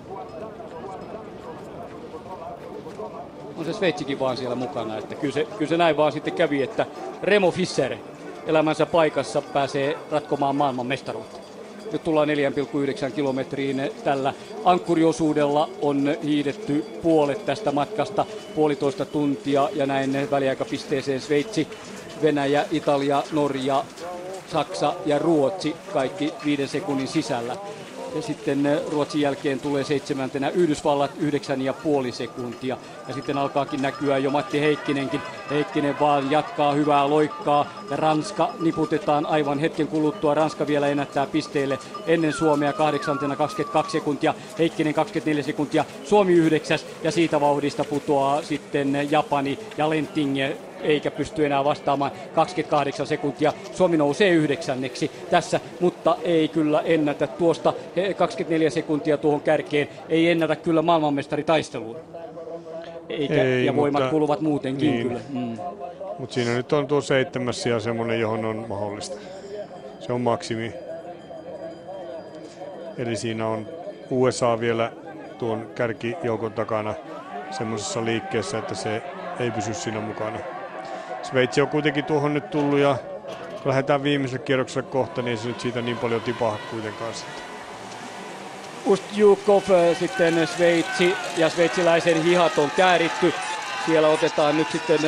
On 3.60 3.66
se 3.66 3.74
Sveitsikin 3.74 4.20
vaan 4.20 4.38
siellä 4.38 4.56
mukana, 4.56 4.98
että 4.98 5.16
kyllä 5.16 5.34
se, 5.34 5.48
kyllä 5.58 5.70
se 5.70 5.78
näin 5.78 5.98
vaan 5.98 6.12
sitten 6.12 6.34
kävi, 6.34 6.64
että 6.64 6.86
Remo 7.24 7.52
Fischer 7.52 7.98
elämänsä 8.48 8.86
paikassa 8.86 9.42
pääsee 9.42 9.98
ratkomaan 10.12 10.56
maailman 10.56 10.86
mestaruutta. 10.86 11.38
Nyt 11.92 12.04
tullaan 12.04 12.28
4,9 12.30 13.12
kilometriin 13.12 13.92
tällä 14.04 14.34
ankkuriosuudella 14.66 15.70
on 15.82 16.18
hiidetty 16.24 16.86
puolet 17.02 17.46
tästä 17.46 17.72
matkasta, 17.72 18.26
puolitoista 18.56 19.06
tuntia 19.06 19.70
ja 19.74 19.86
näin 19.86 20.32
väliaikapisteeseen 20.32 21.22
Sveitsi, 21.22 21.68
Venäjä, 22.22 22.66
Italia, 22.72 23.24
Norja, 23.32 23.84
Saksa 24.52 24.94
ja 25.06 25.20
Ruotsi 25.20 25.76
kaikki 25.94 26.34
viiden 26.46 26.68
sekunnin 26.68 27.08
sisällä. 27.08 27.58
Ja 28.16 28.22
sitten 28.22 28.66
eh, 28.66 28.80
Ruotsin 28.92 29.22
jälkeen 29.22 29.60
tulee 29.60 29.84
seitsemäntenä 29.84 30.50
Yhdysvallat 30.50 31.12
yhdeksän 31.20 31.62
ja 31.62 31.74
puoli 31.74 32.12
sekuntia. 32.12 32.78
Ja 33.08 33.14
sitten 33.14 33.38
alkaakin 33.38 33.82
näkyä 33.82 34.18
jo 34.18 34.32
Matti 34.32 34.60
Heikkinenkin. 34.60 35.22
Heikkinen 35.50 36.00
vaan 36.00 36.32
jatkaa 36.32 36.74
hyvää 36.74 37.10
loikkaa. 37.10 37.74
Ja 37.92 37.98
Ranska 37.98 38.50
niputetaan 38.60 39.26
aivan 39.26 39.60
hetken 39.60 39.88
kuluttua. 39.88 40.34
Ranska 40.34 40.68
vielä 40.68 40.88
ennättää 40.88 41.26
pisteelle 41.26 41.80
ennen 42.08 42.34
Suomea 42.34 42.74
kahdeksantena 42.74 43.36
22 43.36 43.92
sekuntia. 43.92 44.34
Heikkinen 44.60 44.94
24 44.94 45.44
sekuntia. 45.44 45.86
Suomi 46.06 46.34
yhdeksäs 46.34 46.86
ja 47.04 47.12
siitä 47.12 47.42
vauhdista 47.42 47.84
putoaa 47.84 48.42
sitten 48.42 49.08
Japani 49.12 49.60
ja 49.78 49.90
Lentinge 49.90 50.58
eikä 50.82 51.12
pysty 51.12 51.46
enää 51.46 51.64
vastaamaan 51.64 52.12
28 52.36 53.08
sekuntia. 53.08 53.54
Suomi 53.74 53.98
nousee 53.98 54.30
yhdeksänneksi 54.30 55.12
tässä, 55.30 55.60
mutta 55.80 56.18
ei 56.24 56.48
kyllä 56.48 56.82
ennätä 56.82 57.28
tuosta 57.28 57.74
24 58.18 58.70
sekuntia 58.70 59.18
tuohon 59.18 59.42
kärkeen. 59.42 59.88
Ei 60.10 60.30
ennätä 60.30 60.56
kyllä 60.56 60.82
maailmanmestaritaisteluun. 60.82 61.96
Eikä, 63.10 63.44
ei, 63.44 63.66
ja 63.66 63.76
voimat 63.76 64.02
mutta, 64.02 64.12
kuluvat 64.12 64.42
muutenkin 64.42 64.92
niin. 64.92 65.08
kyllä. 65.08 65.20
Mm. 65.30 65.58
Mutta 66.20 66.34
siinä 66.34 66.54
nyt 66.54 66.74
on 66.74 66.88
tuo 66.88 67.02
seitsemäs 67.02 67.66
ja 67.66 67.80
semmoinen, 67.80 68.20
johon 68.20 68.46
on 68.46 68.66
mahdollista. 68.68 69.18
Se 70.00 70.14
on 70.14 70.22
maksimi. 70.22 70.74
Eli 72.98 73.16
siinä 73.16 73.48
on 73.48 73.68
USA 74.10 74.60
vielä 74.60 74.92
tuon 75.38 75.72
kärkijoukon 75.76 76.54
takana 76.54 76.94
semmoisessa 77.52 78.06
liikkeessä, 78.06 78.58
että 78.58 78.76
se 78.76 79.02
ei 79.40 79.52
pysy 79.52 79.74
siinä 79.74 80.00
mukana. 80.00 80.40
Sveitsi 81.30 81.62
on 81.62 81.68
kuitenkin 81.68 82.06
tuohon 82.06 82.34
nyt 82.34 82.50
tullut 82.50 82.80
ja 82.80 82.98
kun 83.64 83.70
lähdetään 83.70 84.04
viimeiselle 84.04 84.46
kierrokselle 84.46 84.90
kohta, 84.90 85.22
niin 85.22 85.38
se 85.38 85.48
nyt 85.48 85.60
siitä 85.60 85.82
niin 85.82 85.98
paljon 85.98 86.22
tipaha 86.22 86.58
kuitenkaan 86.72 87.14
sitten. 87.14 87.44
Ustjukov 88.86 89.64
sitten 90.00 90.48
Sveitsi 90.48 91.16
ja 91.38 91.50
sveitsiläisen 91.50 92.24
hihat 92.24 92.58
on 92.58 92.72
kääritty. 92.78 93.34
Siellä 93.86 94.08
otetaan 94.08 94.58
nyt 94.58 94.72
sitten 94.72 95.00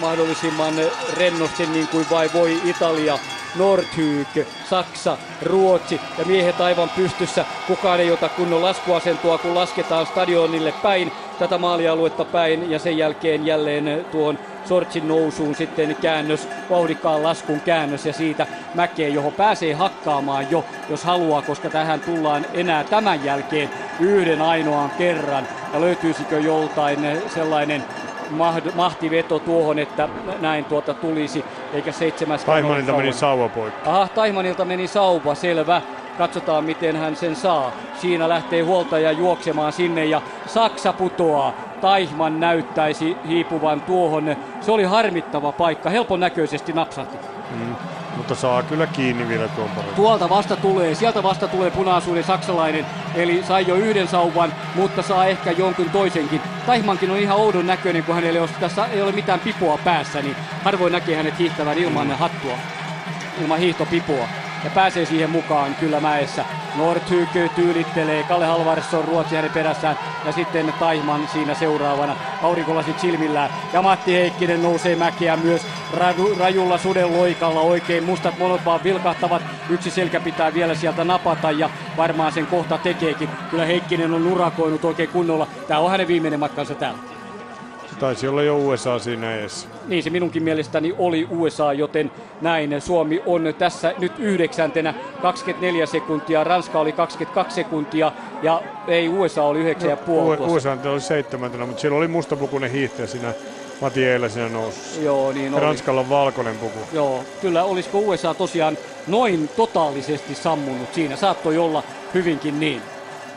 mahdollisimman 0.00 0.74
rennosti 1.16 1.66
niin 1.66 1.88
kuin 1.88 2.06
vai 2.10 2.30
voi 2.34 2.60
Italia, 2.64 3.18
Nordhyk, 3.56 4.28
Saksa, 4.64 5.18
Ruotsi 5.42 6.00
ja 6.18 6.24
miehet 6.24 6.60
aivan 6.60 6.90
pystyssä. 6.96 7.44
Kukaan 7.66 8.00
ei 8.00 8.10
ota 8.10 8.28
kunnon 8.28 8.62
laskuasentoa, 8.62 9.38
kun 9.38 9.54
lasketaan 9.54 10.06
stadionille 10.06 10.74
päin, 10.82 11.12
tätä 11.42 11.58
maalialuetta 11.58 12.24
päin 12.24 12.70
ja 12.70 12.78
sen 12.78 12.98
jälkeen 12.98 13.46
jälleen 13.46 14.04
tuon 14.12 14.38
Sortsin 14.64 15.08
nousuun 15.08 15.54
sitten 15.54 15.96
käännös, 16.00 16.48
vauhdikkaan 16.70 17.22
laskun 17.22 17.60
käännös 17.60 18.06
ja 18.06 18.12
siitä 18.12 18.46
mäkeen, 18.74 19.14
johon 19.14 19.32
pääsee 19.32 19.74
hakkaamaan 19.74 20.46
jo, 20.50 20.64
jos 20.88 21.04
haluaa, 21.04 21.42
koska 21.42 21.70
tähän 21.70 22.00
tullaan 22.00 22.46
enää 22.54 22.84
tämän 22.84 23.24
jälkeen 23.24 23.70
yhden 24.00 24.42
ainoan 24.42 24.90
kerran. 24.90 25.48
Ja 25.72 25.80
löytyisikö 25.80 26.40
joltain 26.40 26.98
sellainen 27.34 27.84
mahtiveto 28.74 29.38
tuohon, 29.38 29.78
että 29.78 30.08
näin 30.40 30.64
tuota 30.64 30.94
tulisi, 30.94 31.44
eikä 31.72 31.92
seitsemäs 31.92 32.44
Taimanilta 32.44 32.92
meni 32.92 33.12
sauva 33.12 33.48
poikki. 33.48 33.88
Aha, 33.88 34.08
Taimanilta 34.14 34.64
meni 34.64 34.86
sauva, 34.86 35.34
selvä. 35.34 35.82
Katsotaan, 36.18 36.64
miten 36.64 36.96
hän 36.96 37.16
sen 37.16 37.36
saa. 37.36 37.72
Siinä 38.00 38.28
lähtee 38.28 38.62
huoltaja 38.62 39.12
juoksemaan 39.12 39.72
sinne 39.72 40.04
ja 40.04 40.22
Saksa 40.46 40.92
putoaa. 40.92 41.52
Taihman 41.80 42.40
näyttäisi 42.40 43.16
hiipuvan 43.28 43.80
tuohon. 43.80 44.36
Se 44.60 44.72
oli 44.72 44.84
harmittava 44.84 45.52
paikka, 45.52 45.90
helpon 45.90 46.20
näköisesti 46.20 46.72
napsahti. 46.72 47.16
Mm, 47.50 47.76
mutta 48.16 48.34
saa 48.34 48.62
kyllä 48.62 48.86
kiinni 48.86 49.28
vielä 49.28 49.48
tuon 49.48 49.68
paremmin. 49.68 49.96
Tuolta 49.96 50.28
vasta 50.28 50.56
tulee, 50.56 50.94
sieltä 50.94 51.22
vasta 51.22 51.48
tulee 51.48 51.70
punaisuuden 51.70 52.24
saksalainen, 52.24 52.86
eli 53.14 53.44
sai 53.48 53.66
jo 53.68 53.74
yhden 53.74 54.08
sauvan, 54.08 54.52
mutta 54.74 55.02
saa 55.02 55.26
ehkä 55.26 55.50
jonkun 55.50 55.90
toisenkin. 55.90 56.40
Taihmankin 56.66 57.10
on 57.10 57.18
ihan 57.18 57.38
oudon 57.38 57.66
näköinen, 57.66 58.04
kun 58.04 58.14
hänelle 58.14 58.38
jos 58.38 58.50
tässä 58.60 58.86
ei 58.86 59.02
ole 59.02 59.12
mitään 59.12 59.40
pipoa 59.40 59.78
päässä, 59.84 60.22
niin 60.22 60.36
harvoin 60.64 60.92
näkee 60.92 61.16
hänet 61.16 61.38
hiihtävän 61.38 61.78
ilman 61.78 62.06
mm. 62.06 62.14
hattua, 62.14 62.54
ilman 63.40 63.58
hiihtopipua 63.58 64.28
ja 64.64 64.70
pääsee 64.70 65.06
siihen 65.06 65.30
mukaan 65.30 65.74
kyllä 65.74 66.00
mäessä. 66.00 66.44
Nordhyk 66.76 67.28
tyylittelee, 67.56 68.22
Kalle 68.22 68.46
Halvarsson 68.46 69.04
Ruotsi 69.04 69.36
hänen 69.36 69.50
perässään 69.50 69.98
ja 70.26 70.32
sitten 70.32 70.74
Taihman 70.78 71.28
siinä 71.28 71.54
seuraavana 71.54 72.16
aurinkolasit 72.42 72.98
silmillään. 72.98 73.50
Ja 73.72 73.82
Matti 73.82 74.12
Heikkinen 74.12 74.62
nousee 74.62 74.96
mäkeä 74.96 75.36
myös 75.36 75.66
raju, 75.96 76.34
rajulla 76.38 76.78
suden 76.78 77.16
loikalla 77.16 77.60
oikein. 77.60 78.04
Mustat 78.04 78.38
monot 78.38 78.64
vaan 78.64 78.84
vilkahtavat. 78.84 79.42
Yksi 79.70 79.90
selkä 79.90 80.20
pitää 80.20 80.54
vielä 80.54 80.74
sieltä 80.74 81.04
napata 81.04 81.50
ja 81.50 81.70
varmaan 81.96 82.32
sen 82.32 82.46
kohta 82.46 82.78
tekeekin. 82.78 83.28
Kyllä 83.50 83.64
Heikkinen 83.64 84.14
on 84.14 84.26
urakoinut 84.26 84.84
oikein 84.84 85.08
kunnolla. 85.08 85.46
Tämä 85.68 85.80
on 85.80 85.90
hänen 85.90 86.08
viimeinen 86.08 86.40
matkansa 86.40 86.74
täällä. 86.74 87.11
Taisi 88.02 88.28
olla 88.28 88.42
jo 88.42 88.58
USA 88.58 88.98
siinä 88.98 89.36
edes. 89.36 89.68
Niin 89.86 90.02
se 90.02 90.10
minunkin 90.10 90.42
mielestäni 90.42 90.94
oli 90.98 91.28
USA, 91.30 91.72
joten 91.72 92.10
näin 92.40 92.80
Suomi 92.80 93.22
on 93.26 93.54
tässä 93.58 93.94
nyt 93.98 94.12
yhdeksäntenä 94.18 94.94
24 95.22 95.86
sekuntia, 95.86 96.44
Ranska 96.44 96.80
oli 96.80 96.92
22 96.92 97.54
sekuntia 97.54 98.12
ja 98.42 98.62
ei 98.88 99.08
USA 99.08 99.42
oli 99.42 99.72
9,5. 99.72 99.76
No, 100.38 100.52
USA 100.52 100.76
oli 100.92 101.00
seitsemäntenä, 101.00 101.66
mutta 101.66 101.80
siellä 101.80 101.98
oli 101.98 102.08
mustapukunen 102.08 102.70
hiihtäjä 102.70 103.06
siinä 103.06 103.34
Mati 103.80 104.04
Eilä 104.04 104.28
siinä 104.28 104.48
nousussa. 104.48 105.00
Joo, 105.00 105.32
niin 105.32 105.54
oli. 105.54 105.62
Ranskalla 105.62 106.00
on 106.00 106.10
valkoinen 106.10 106.58
puku. 106.58 106.78
Joo, 106.92 107.24
kyllä 107.40 107.64
olisiko 107.64 107.98
USA 107.98 108.34
tosiaan 108.34 108.78
noin 109.06 109.50
totaalisesti 109.56 110.34
sammunut 110.34 110.94
siinä, 110.94 111.16
saattoi 111.16 111.58
olla 111.58 111.82
hyvinkin 112.14 112.60
niin. 112.60 112.82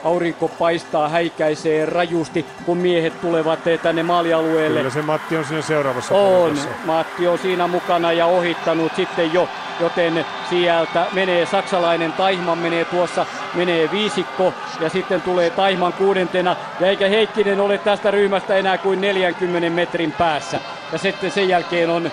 Aurinko 0.05 0.47
paistaa, 0.47 1.09
häikäisee 1.09 1.85
rajusti, 1.85 2.45
kun 2.65 2.77
miehet 2.77 3.21
tulevat 3.21 3.59
tänne 3.81 4.03
maalialueelle. 4.03 4.77
Kyllä 4.77 4.89
se 4.89 5.01
Matti 5.01 5.37
on 5.37 5.45
siinä 5.45 5.61
seuraavassa 5.61 6.15
On, 6.15 6.41
porukassa. 6.41 6.69
Matti 6.85 7.27
on 7.27 7.37
siinä 7.37 7.67
mukana 7.67 8.11
ja 8.11 8.25
ohittanut 8.25 8.95
sitten 8.95 9.33
jo, 9.33 9.49
joten 9.79 10.25
sieltä 10.49 11.05
menee 11.13 11.45
saksalainen 11.45 12.13
Taihman 12.13 12.57
menee 12.57 12.85
tuossa, 12.85 13.25
menee 13.53 13.91
viisikko 13.91 14.53
ja 14.79 14.89
sitten 14.89 15.21
tulee 15.21 15.49
Taihman 15.49 15.93
kuudentena 15.93 16.55
ja 16.79 16.87
eikä 16.87 17.07
Heikkinen 17.07 17.59
ole 17.59 17.77
tästä 17.77 18.11
ryhmästä 18.11 18.55
enää 18.55 18.77
kuin 18.77 19.01
40 19.01 19.69
metrin 19.69 20.11
päässä. 20.11 20.59
Ja 20.91 20.97
sitten 20.97 21.31
sen 21.31 21.49
jälkeen 21.49 21.89
on 21.89 22.11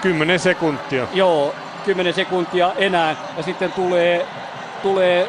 10 0.00 0.38
sekuntia. 0.38 1.06
Joo, 1.12 1.54
10 1.84 2.14
sekuntia 2.14 2.72
enää 2.76 3.16
ja 3.36 3.42
sitten 3.42 3.72
tulee, 3.72 4.26
tulee 4.82 5.28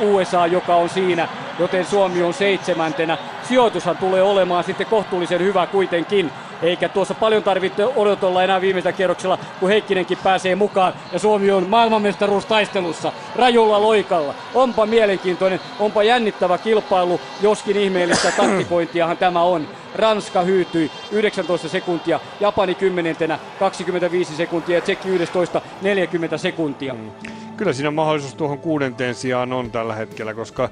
USA, 0.00 0.46
joka 0.46 0.74
on 0.74 0.88
siinä, 0.88 1.28
joten 1.58 1.84
Suomi 1.84 2.22
on 2.22 2.34
seitsemäntenä. 2.34 3.18
Sijoitushan 3.42 3.96
tulee 3.96 4.22
olemaan 4.22 4.64
sitten 4.64 4.86
kohtuullisen 4.86 5.40
hyvä 5.40 5.66
kuitenkin, 5.66 6.30
eikä 6.64 6.88
tuossa 6.88 7.14
paljon 7.14 7.42
tarvitse 7.42 7.84
odotella 7.84 8.42
enää 8.42 8.60
viimeisellä 8.60 8.96
kierroksella, 8.96 9.38
kun 9.60 9.68
Heikkinenkin 9.68 10.18
pääsee 10.24 10.54
mukaan 10.54 10.92
ja 11.12 11.18
Suomi 11.18 11.50
on 11.50 11.68
maailmanmestaruustaistelussa 11.68 13.12
rajulla 13.36 13.82
loikalla. 13.82 14.34
Onpa 14.54 14.86
mielenkiintoinen, 14.86 15.60
onpa 15.78 16.02
jännittävä 16.02 16.58
kilpailu, 16.58 17.20
joskin 17.42 17.76
ihmeellistä 17.76 18.32
taktikointiahan 18.42 19.16
tämä 19.16 19.42
on. 19.42 19.68
Ranska 19.94 20.42
hyytyi 20.42 20.90
19 21.12 21.68
sekuntia, 21.68 22.20
Japani 22.40 22.74
10, 22.74 23.16
25 23.58 24.36
sekuntia 24.36 24.74
ja 24.74 24.80
Tsekki 24.80 25.08
11, 25.08 25.60
40 25.82 26.38
sekuntia. 26.38 26.94
Mm. 26.94 27.10
Kyllä 27.56 27.72
siinä 27.72 27.90
mahdollisuus 27.90 28.34
tuohon 28.34 28.58
kuudenteen 28.58 29.14
sijaan 29.14 29.52
on 29.52 29.70
tällä 29.70 29.94
hetkellä, 29.94 30.34
koska 30.34 30.68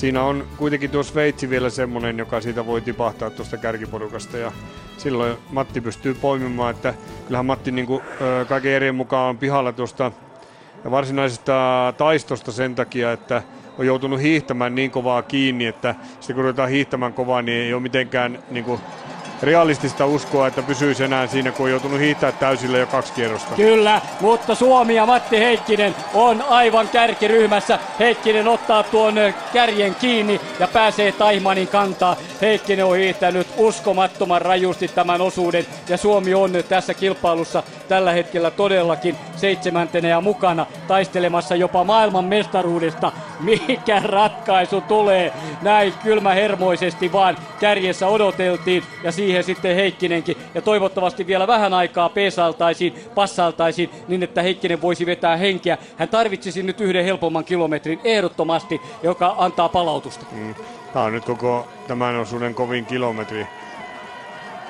siinä 0.00 0.22
on 0.22 0.46
kuitenkin 0.56 0.90
tuo 0.90 1.02
Sveitsi 1.02 1.50
vielä 1.50 1.70
semmonen, 1.70 2.18
joka 2.18 2.40
siitä 2.40 2.66
voi 2.66 2.80
tipahtaa 2.80 3.30
tuosta 3.30 3.56
kärkiporukasta. 3.56 4.38
Ja 4.38 4.52
silloin 4.96 5.36
Matti 5.50 5.80
pystyy 5.80 6.14
poimimaan, 6.14 6.74
että 6.74 6.94
kyllähän 7.26 7.46
Matti 7.46 7.70
niin 7.70 7.86
kuin, 7.86 8.02
kaiken 8.48 8.72
eri 8.72 8.92
mukaan 8.92 9.28
on 9.28 9.38
pihalla 9.38 9.72
tuosta 9.72 10.12
varsinaisesta 10.90 11.94
taistosta 11.96 12.52
sen 12.52 12.74
takia, 12.74 13.12
että 13.12 13.42
on 13.78 13.86
joutunut 13.86 14.20
hiihtämään 14.20 14.74
niin 14.74 14.90
kovaa 14.90 15.22
kiinni, 15.22 15.66
että 15.66 15.94
sitten 16.20 16.36
kun 16.36 16.44
ruvetaan 16.44 16.70
hiihtämään 16.70 17.12
kovaa, 17.12 17.42
niin 17.42 17.62
ei 17.62 17.74
ole 17.74 17.82
mitenkään 17.82 18.38
niin 18.50 18.64
kuin, 18.64 18.80
realistista 19.42 20.06
uskoa, 20.06 20.46
että 20.46 20.62
pysyisi 20.62 21.04
enää 21.04 21.26
siinä, 21.26 21.52
kun 21.52 21.64
on 21.64 21.70
joutunut 21.70 22.00
hiihtää 22.00 22.32
täysillä 22.32 22.78
jo 22.78 22.86
kaksi 22.86 23.12
kierrosta. 23.12 23.54
Kyllä, 23.54 24.00
mutta 24.20 24.54
Suomi 24.54 24.94
ja 24.94 25.06
Matti 25.06 25.38
Heikkinen 25.38 25.94
on 26.14 26.42
aivan 26.42 26.88
kärkiryhmässä. 26.88 27.78
Heikkinen 27.98 28.48
ottaa 28.48 28.82
tuon 28.82 29.14
kärjen 29.52 29.94
kiinni 29.94 30.40
ja 30.58 30.68
pääsee 30.68 31.12
Taihmanin 31.12 31.68
kantaa. 31.68 32.16
Heikkinen 32.40 32.84
on 32.84 32.96
hiihtänyt 32.96 33.46
uskomattoman 33.56 34.42
rajusti 34.42 34.88
tämän 34.88 35.20
osuuden 35.20 35.66
ja 35.88 35.96
Suomi 35.96 36.34
on 36.34 36.52
tässä 36.68 36.94
kilpailussa 36.94 37.62
tällä 37.88 38.12
hetkellä 38.12 38.50
todellakin 38.50 39.16
seitsemäntenä 39.36 40.08
ja 40.08 40.20
mukana 40.20 40.66
taistelemassa 40.88 41.56
jopa 41.56 41.84
maailman 41.84 42.24
mestaruudesta. 42.24 43.12
Mikä 43.40 44.02
ratkaisu 44.04 44.80
tulee? 44.80 45.32
Näin 45.62 45.94
kylmähermoisesti 46.02 47.12
vaan 47.12 47.36
kärjessä 47.60 48.06
odoteltiin 48.06 48.82
ja 49.02 49.12
siihen 49.30 49.44
sitten 49.44 49.76
Heikkinenkin. 49.76 50.36
Ja 50.54 50.62
toivottavasti 50.62 51.26
vielä 51.26 51.46
vähän 51.46 51.74
aikaa 51.74 52.08
peesaltaisiin, 52.08 52.94
passaltaisiin 53.14 53.90
niin, 54.08 54.22
että 54.22 54.42
Heikkinen 54.42 54.82
voisi 54.82 55.06
vetää 55.06 55.36
henkeä. 55.36 55.78
Hän 55.96 56.08
tarvitsisi 56.08 56.62
nyt 56.62 56.80
yhden 56.80 57.04
helpomman 57.04 57.44
kilometrin 57.44 58.00
ehdottomasti, 58.04 58.80
joka 59.02 59.34
antaa 59.38 59.68
palautusta. 59.68 60.26
Mm. 60.32 60.54
Tämä 60.92 61.04
on 61.04 61.12
nyt 61.12 61.24
koko 61.24 61.68
tämän 61.88 62.16
osuuden 62.16 62.54
kovin 62.54 62.86
kilometri. 62.86 63.46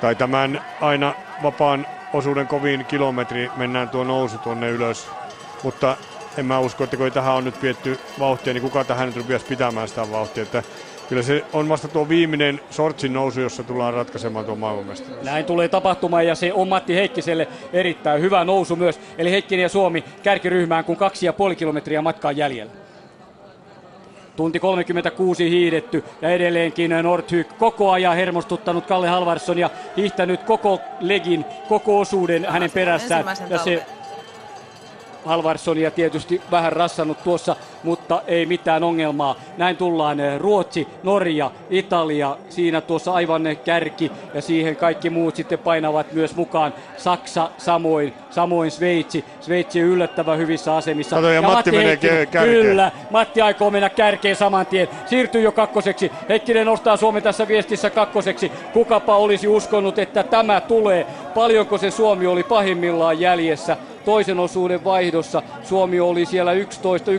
Tai 0.00 0.14
tämän 0.14 0.64
aina 0.80 1.14
vapaan 1.42 1.86
osuuden 2.12 2.46
kovin 2.46 2.84
kilometri 2.84 3.50
mennään 3.56 3.88
tuo 3.88 4.04
nousu 4.04 4.38
tuonne 4.38 4.70
ylös. 4.70 5.08
Mutta 5.62 5.96
en 6.38 6.46
mä 6.46 6.58
usko, 6.58 6.84
että 6.84 6.96
kun 6.96 7.12
tähän 7.12 7.34
on 7.34 7.44
nyt 7.44 7.60
pietty 7.60 7.98
vauhtia, 8.18 8.52
niin 8.52 8.62
kuka 8.62 8.84
tähän 8.84 9.06
nyt 9.06 9.16
rupiaisi 9.16 9.46
pitämään 9.46 9.88
sitä 9.88 10.10
vauhtia. 10.10 10.42
Että 10.42 10.62
kyllä 11.10 11.22
se 11.22 11.44
on 11.52 11.68
vasta 11.68 11.88
tuo 11.88 12.08
viimeinen 12.08 12.60
sortsin 12.70 13.12
nousu, 13.12 13.40
jossa 13.40 13.62
tullaan 13.62 13.94
ratkaisemaan 13.94 14.44
tuo 14.44 14.56
maailmanmestaruus. 14.56 15.24
Näin 15.24 15.44
tulee 15.44 15.68
tapahtumaan 15.68 16.26
ja 16.26 16.34
se 16.34 16.52
on 16.52 16.68
Matti 16.68 16.94
Heikkiselle 16.94 17.48
erittäin 17.72 18.22
hyvä 18.22 18.44
nousu 18.44 18.76
myös. 18.76 19.00
Eli 19.18 19.30
Heikkinen 19.30 19.62
ja 19.62 19.68
Suomi 19.68 20.04
kärkiryhmään, 20.22 20.84
kun 20.84 20.96
kaksi 20.96 21.26
ja 21.26 21.32
puoli 21.32 21.56
kilometriä 21.56 22.02
matkaa 22.02 22.32
jäljellä. 22.32 22.72
Tunti 24.36 24.60
36 24.60 25.50
hiidetty 25.50 26.04
ja 26.22 26.30
edelleenkin 26.30 26.90
Nordhyk 27.02 27.48
koko 27.58 27.90
ajan 27.90 28.16
hermostuttanut 28.16 28.86
Kalle 28.86 29.08
Halvarsson 29.08 29.58
ja 29.58 29.70
hiihtänyt 29.96 30.42
koko 30.42 30.80
legin, 31.00 31.44
koko 31.68 32.00
osuuden 32.00 32.44
hänen 32.44 32.70
perässään. 32.70 33.24
Ja 33.48 33.58
se 33.58 33.86
Halvarssonia 35.24 35.90
tietysti 35.90 36.42
vähän 36.50 36.72
rassannut 36.72 37.22
tuossa, 37.24 37.56
mutta 37.82 38.22
ei 38.26 38.46
mitään 38.46 38.82
ongelmaa. 38.82 39.36
Näin 39.56 39.76
tullaan 39.76 40.20
eh, 40.20 40.38
Ruotsi, 40.38 40.88
Norja, 41.02 41.50
Italia, 41.70 42.36
siinä 42.48 42.80
tuossa 42.80 43.12
aivan 43.12 43.42
kärki 43.64 44.12
ja 44.34 44.42
siihen 44.42 44.76
kaikki 44.76 45.10
muut 45.10 45.36
sitten 45.36 45.58
painavat 45.58 46.12
myös 46.12 46.36
mukaan. 46.36 46.74
Saksa 46.96 47.50
samoin, 47.58 48.14
samoin 48.30 48.70
Sveitsi. 48.70 49.24
Sveitsi 49.40 49.80
yllättävän 49.80 50.38
hyvissä 50.38 50.76
asemissa. 50.76 51.16
Kato, 51.16 51.28
ja, 51.28 51.34
ja 51.34 51.42
Matti, 51.42 51.54
Matti 51.56 51.70
menee 51.70 51.86
Heikkinen, 51.86 52.28
kärkeen. 52.28 52.66
Kyllä, 52.66 52.90
Matti 53.10 53.40
aikoo 53.40 53.70
mennä 53.70 53.90
kärkeen 53.90 54.36
saman 54.36 54.66
tien. 54.66 54.88
Siirtyy 55.06 55.42
jo 55.42 55.52
kakkoseksi. 55.52 56.12
Heikkinen 56.28 56.66
nostaa 56.66 56.96
Suomen 56.96 57.22
tässä 57.22 57.48
viestissä 57.48 57.90
kakkoseksi. 57.90 58.52
Kukapa 58.72 59.16
olisi 59.16 59.48
uskonut, 59.48 59.98
että 59.98 60.22
tämä 60.22 60.60
tulee. 60.60 61.06
Paljonko 61.34 61.78
se 61.78 61.90
Suomi 61.90 62.26
oli 62.26 62.42
pahimmillaan 62.42 63.20
jäljessä 63.20 63.76
toisen 64.04 64.40
osuuden 64.40 64.84
vaihdossa 64.84 65.42
Suomi 65.62 66.00
oli 66.00 66.26
siellä 66.26 66.52
11 66.52 67.10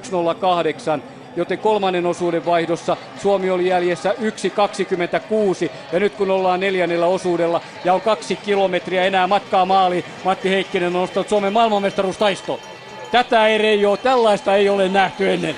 108 0.52 1.04
joten 1.36 1.60
kolmannen 1.60 2.06
osuuden 2.06 2.46
vaihdossa 2.46 2.98
Suomi 3.22 3.50
oli 3.50 3.68
jäljessä 3.68 4.12
1.26 4.12 5.72
ja 5.92 6.00
nyt 6.00 6.14
kun 6.14 6.32
ollaan 6.32 6.60
neljännellä 6.60 7.06
osuudella 7.06 7.62
ja 7.86 7.94
on 7.94 8.02
kaksi 8.02 8.36
kilometriä 8.36 9.04
enää 9.04 9.28
matkaa 9.28 9.66
maaliin, 9.66 10.04
Matti 10.24 10.50
Heikkinen 10.50 10.88
on 10.88 10.94
nostanut 10.94 11.30
Suomen 11.30 11.54
maailmanmestaruustaisto. 11.54 12.60
Tätä 13.12 13.48
ei 13.48 13.58
Reijo, 13.58 13.98
tällaista 13.98 14.56
ei 14.56 14.70
ole 14.70 14.90
nähty 14.90 15.34
ennen. 15.34 15.56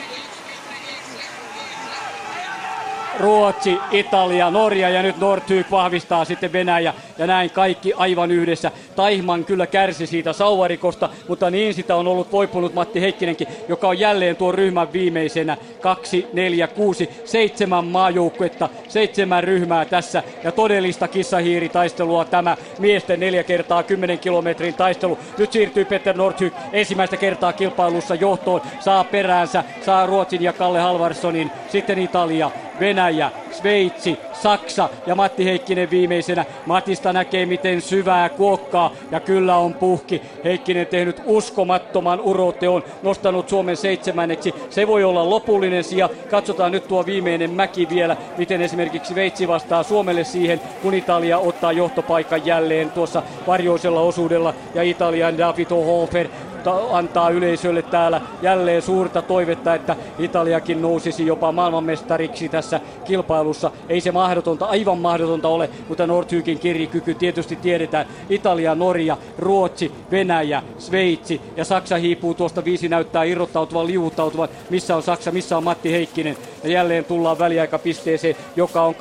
Ruotsi, 3.20 3.78
Italia, 3.92 4.52
Norja 4.52 4.90
ja 4.90 5.02
nyt 5.04 5.18
Nordtyk 5.18 5.72
vahvistaa 5.72 6.26
sitten 6.26 6.54
Venäjä 6.54 6.94
ja 7.18 7.28
näin 7.28 7.50
kaikki 7.50 7.94
aivan 7.94 8.32
yhdessä. 8.32 8.72
Taihman 8.96 9.46
kyllä 9.46 9.68
kärsi 9.68 10.08
siitä 10.08 10.34
sauvarikosta, 10.34 11.10
mutta 11.28 11.50
niin 11.50 11.74
sitä 11.74 11.96
on 11.96 12.08
ollut 12.08 12.32
voipunut 12.32 12.74
Matti 12.74 13.02
Heikkinenkin, 13.02 13.48
joka 13.68 13.88
on 13.88 14.00
jälleen 14.00 14.36
tuon 14.36 14.54
ryhmän 14.54 14.94
viimeisenä. 14.94 15.58
Kaksi, 15.82 16.28
neljä, 16.34 16.68
kuusi, 16.68 17.10
seitsemän 17.26 17.86
maajoukkuetta, 17.86 18.70
seitsemän 18.88 19.44
ryhmää 19.44 19.86
tässä 19.86 20.24
ja 20.44 20.52
todellista 20.52 21.08
kissahiiritaistelua 21.08 22.26
tämä 22.26 22.58
miesten 22.80 23.20
neljä 23.20 23.44
kertaa 23.44 23.84
kymmenen 23.84 24.20
kilometrin 24.20 24.74
taistelu. 24.74 25.18
Nyt 25.38 25.52
siirtyy 25.52 25.86
Peter 25.86 26.18
Nordhyk 26.18 26.54
ensimmäistä 26.72 27.18
kertaa 27.18 27.54
kilpailussa 27.54 28.16
johtoon, 28.16 28.62
saa 28.80 29.04
peräänsä, 29.04 29.64
saa 29.86 30.06
Ruotsin 30.06 30.44
ja 30.44 30.54
Kalle 30.54 30.80
Halvarssonin, 30.80 31.52
sitten 31.70 32.00
Italia, 32.00 32.52
Venäjä, 32.84 33.32
Sveitsi, 33.52 34.20
Saksa 34.34 34.90
ja 35.08 35.16
Matti 35.16 35.46
Heikkinen 35.46 35.90
viimeisenä. 35.90 36.46
Matista 36.66 37.14
näkee 37.14 37.46
miten 37.46 37.82
syvää 37.82 38.30
kuokkaa 38.30 38.92
ja 39.12 39.20
kyllä 39.20 39.58
on 39.58 39.74
puhki. 39.74 40.22
Heikkinen 40.44 40.88
tehnyt 40.88 41.22
uskomattoman 41.26 42.22
uroteon, 42.22 42.84
nostanut 43.04 43.50
Suomen 43.50 43.78
seitsemänneksi. 43.78 44.54
Se 44.70 44.88
voi 44.88 45.04
olla 45.04 45.30
lopullinen 45.30 45.84
sija. 45.84 46.10
Katsotaan 46.32 46.72
nyt 46.72 46.88
tuo 46.88 47.06
viimeinen 47.06 47.52
mäki 47.52 47.90
vielä, 47.90 48.18
miten 48.38 48.62
esimerkiksi 48.62 49.14
Sveitsi 49.14 49.48
vastaa 49.48 49.84
Suomelle 49.84 50.24
siihen, 50.24 50.62
kun 50.82 50.94
Italia 50.94 51.38
ottaa 51.38 51.72
johtopaikan 51.72 52.46
jälleen 52.46 52.92
tuossa 52.92 53.24
varjoisella 53.48 54.02
osuudella 54.02 54.54
ja 54.76 54.84
Italian 54.84 55.38
David 55.38 55.70
Hofer 55.70 56.28
antaa 56.72 57.30
yleisölle 57.30 57.82
täällä 57.82 58.22
jälleen 58.42 58.82
suurta 58.82 59.22
toivetta, 59.22 59.76
että 59.76 59.96
Italiakin 60.20 60.82
nousisi 60.82 61.26
jopa 61.28 61.52
maailmanmestariksi 61.52 62.50
tässä 62.50 62.80
kilpailussa. 63.06 63.72
Ei 63.90 64.02
se 64.02 64.12
mahdotonta, 64.12 64.66
aivan 64.66 64.98
mahdotonta 64.98 65.48
ole, 65.48 65.70
mutta 65.90 66.08
Nordhykin 66.08 66.60
kirjikyky 66.60 67.14
tietysti 67.16 67.56
tiedetään. 67.56 68.06
Italia, 68.30 68.76
Norja, 68.76 69.18
Ruotsi, 69.38 69.92
Venäjä, 70.12 70.64
Sveitsi 70.78 71.42
ja 71.58 71.66
Saksa 71.66 71.98
hiipuu 71.98 72.34
tuosta 72.34 72.66
viisi 72.66 72.90
näyttää 72.90 73.24
irrottautuvan, 73.24 73.88
liuuttautuvan. 73.88 74.50
Missä 74.70 74.96
on 74.96 75.04
Saksa, 75.04 75.32
missä 75.32 75.58
on 75.58 75.64
Matti 75.64 75.92
Heikkinen. 75.92 76.38
Ja 76.64 76.70
jälleen 76.70 77.06
tullaan 77.06 77.40
väliaikapisteeseen, 77.40 78.36
joka 78.56 78.82
on 78.82 78.96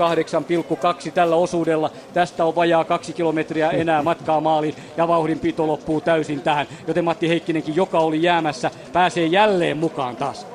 8,2 1.04 1.12
tällä 1.12 1.36
osuudella. 1.36 1.90
Tästä 2.12 2.44
on 2.44 2.54
vajaa 2.54 2.84
kaksi 2.84 3.12
kilometriä 3.12 3.70
enää 3.70 4.02
matkaa 4.02 4.40
maaliin 4.40 4.74
ja 4.96 5.08
vauhdinpito 5.08 5.66
loppuu 5.66 6.00
täysin 6.00 6.40
tähän. 6.40 6.66
Joten 6.86 7.04
Matti 7.04 7.28
Heikkinenkin, 7.28 7.76
joka 7.76 7.98
oli 7.98 8.22
jäämässä, 8.22 8.70
pääsee 8.92 9.26
jälleen 9.26 9.76
mukaan 9.76 10.16
taas. 10.16 10.46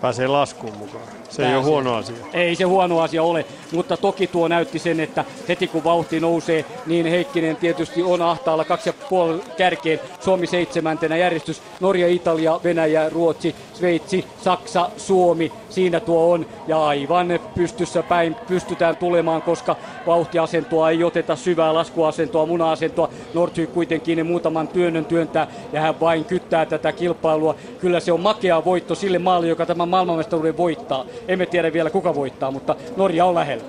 Pääsee 0.00 0.26
laskuun 0.26 0.76
mukaan. 0.78 1.13
Se 1.34 1.46
ei 1.48 1.54
ole 1.54 1.64
huono 1.64 1.94
asia. 1.94 2.16
Ei 2.32 2.54
se 2.54 2.64
huono 2.64 3.00
asia 3.00 3.22
ole, 3.22 3.46
mutta 3.72 3.96
toki 3.96 4.26
tuo 4.26 4.48
näytti 4.48 4.78
sen, 4.78 5.00
että 5.00 5.24
heti 5.48 5.66
kun 5.66 5.84
vauhti 5.84 6.20
nousee, 6.20 6.64
niin 6.86 7.06
Heikkinen 7.06 7.56
tietysti 7.56 8.02
on 8.02 8.22
ahtaalla 8.22 8.64
kaksi 8.64 8.88
ja 8.88 8.92
puoli 9.08 9.40
kärkeen. 9.56 10.00
Suomi 10.20 10.46
seitsemäntenä 10.46 11.16
järjestys, 11.16 11.62
Norja, 11.80 12.08
Italia, 12.08 12.60
Venäjä, 12.64 13.08
Ruotsi, 13.08 13.54
Sveitsi, 13.74 14.24
Saksa, 14.42 14.90
Suomi. 14.96 15.52
Siinä 15.68 16.00
tuo 16.00 16.32
on 16.32 16.46
ja 16.66 16.86
aivan 16.86 17.40
pystyssä 17.54 18.02
päin 18.02 18.36
pystytään 18.48 18.96
tulemaan, 18.96 19.42
koska 19.42 19.76
vauhtiasentoa 20.06 20.90
ei 20.90 21.04
oteta 21.04 21.36
syvää 21.36 21.74
laskuasentoa, 21.74 22.46
muna-asentoa. 22.46 23.08
Nordhyk 23.34 23.72
kuitenkin 23.72 24.26
muutaman 24.26 24.68
työnnön 24.68 25.04
työntää 25.04 25.46
ja 25.72 25.80
hän 25.80 26.00
vain 26.00 26.24
kyttää 26.24 26.66
tätä 26.66 26.92
kilpailua. 26.92 27.54
Kyllä 27.80 28.00
se 28.00 28.12
on 28.12 28.20
makea 28.20 28.64
voitto 28.64 28.94
sille 28.94 29.18
maalle, 29.18 29.48
joka 29.48 29.66
tämän 29.66 29.88
maailmanmestaruuden 29.88 30.56
voittaa. 30.56 31.04
Emme 31.28 31.46
tiedä 31.46 31.72
vielä 31.72 31.90
kuka 31.90 32.14
voittaa, 32.14 32.50
mutta 32.50 32.76
Norja 32.96 33.24
on 33.24 33.34
lähellä. 33.34 33.64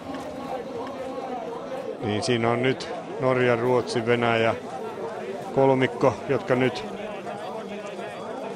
Niin 2.04 2.24
siinä 2.24 2.52
on 2.52 2.64
nyt 2.64 2.90
Norja, 3.20 3.56
Ruotsi, 3.56 4.06
Venäjä, 4.06 4.56
kolmikko, 5.56 6.14
jotka 6.30 6.56
nyt 6.56 6.84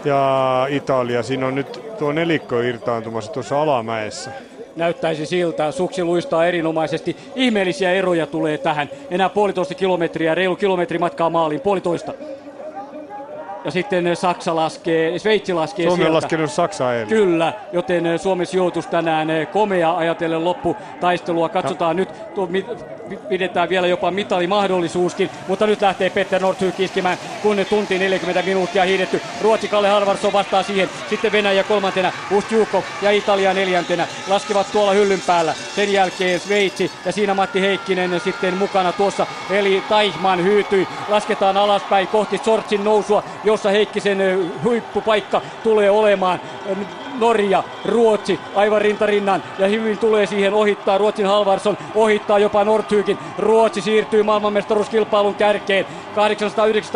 ja 0.05 0.67
Italia. 0.69 1.23
Siinä 1.23 1.47
on 1.47 1.55
nyt 1.55 1.81
tuo 1.99 2.11
nelikko 2.11 2.59
irtaantumassa 2.59 3.31
tuossa 3.31 3.61
alamäessä. 3.61 4.31
Näyttäisi 4.75 5.25
siltä. 5.25 5.71
Suksi 5.71 6.03
luistaa 6.03 6.45
erinomaisesti. 6.45 7.15
Ihmeellisiä 7.35 7.91
eroja 7.91 8.27
tulee 8.27 8.57
tähän. 8.57 8.89
Enää 9.11 9.29
puolitoista 9.29 9.75
kilometriä, 9.75 10.35
reilu 10.35 10.55
kilometri 10.55 10.99
matkaa 10.99 11.29
maaliin. 11.29 11.61
Puolitoista. 11.61 12.13
Ja 13.65 13.71
sitten 13.71 14.15
Saksa 14.15 14.55
laskee, 14.55 15.19
Sveitsi 15.19 15.53
laskee 15.53 15.85
Suomi 15.85 15.93
on 15.93 15.97
sieltä. 16.05 16.13
laskenut 16.13 16.51
Saksaa 16.51 16.93
eilen. 16.93 17.07
Kyllä, 17.07 17.53
joten 17.73 18.05
eh, 18.05 18.19
Suomen 18.21 18.45
sijoitus 18.45 18.87
tänään 18.87 19.29
eh, 19.29 19.47
komea 19.51 19.97
ajatellen 19.97 20.45
lopputaistelua. 20.45 21.49
Katsotaan 21.49 21.95
nyt, 21.95 22.33
tuo, 22.35 22.45
mi, 22.47 22.65
mi- 23.07 23.17
pidetään 23.29 23.69
vielä 23.69 23.87
jopa 23.87 24.11
mitalimahdollisuuskin, 24.11 25.29
mutta 25.47 25.67
nyt 25.67 25.81
lähtee 25.81 26.09
Petter 26.09 26.41
Nordhyk 26.41 26.79
iskemään, 26.79 27.17
kun 27.41 27.57
tunti 27.69 27.99
40 27.99 28.41
minuuttia 28.41 28.83
hiidetty. 28.83 29.21
Ruotsi 29.41 29.67
Kalle 29.67 29.89
Halvarsson 29.89 30.33
vastaa 30.33 30.63
siihen, 30.63 30.89
sitten 31.09 31.31
Venäjä 31.31 31.63
kolmantena, 31.63 32.11
Ustjukov 32.31 32.83
ja 33.01 33.11
Italia 33.11 33.53
neljäntenä 33.53 34.07
laskevat 34.27 34.71
tuolla 34.71 34.91
hyllyn 34.91 35.21
päällä. 35.27 35.53
Sen 35.75 35.93
jälkeen 35.93 36.39
Sveitsi 36.39 36.91
ja 37.05 37.11
siinä 37.11 37.33
Matti 37.33 37.61
Heikkinen 37.61 38.19
sitten 38.19 38.53
mukana 38.57 38.91
tuossa, 38.91 39.27
eli 39.49 39.83
Taihman 39.89 40.43
hyytyi. 40.43 40.87
Lasketaan 41.09 41.57
alaspäin 41.57 42.07
kohti 42.07 42.37
Sortsin 42.43 42.83
nousua, 42.83 43.23
jossa 43.49 43.69
Heikkisen 43.69 44.17
huippupaikka 44.63 45.41
tulee 45.63 45.89
olemaan. 45.91 46.39
Norja, 47.19 47.63
Ruotsi 47.85 48.39
aivan 48.55 48.81
rintarinnan 48.81 49.43
ja 49.59 49.67
hyvin 49.67 49.97
tulee 49.97 50.25
siihen 50.25 50.53
ohittaa 50.53 50.97
Ruotsin 50.97 51.25
Halvarsson, 51.25 51.77
ohittaa 51.95 52.39
jopa 52.39 52.63
Nordhykin. 52.63 53.17
Ruotsi 53.37 53.81
siirtyy 53.81 54.23
maailmanmestaruuskilpailun 54.23 55.35
kärkeen. 55.35 55.85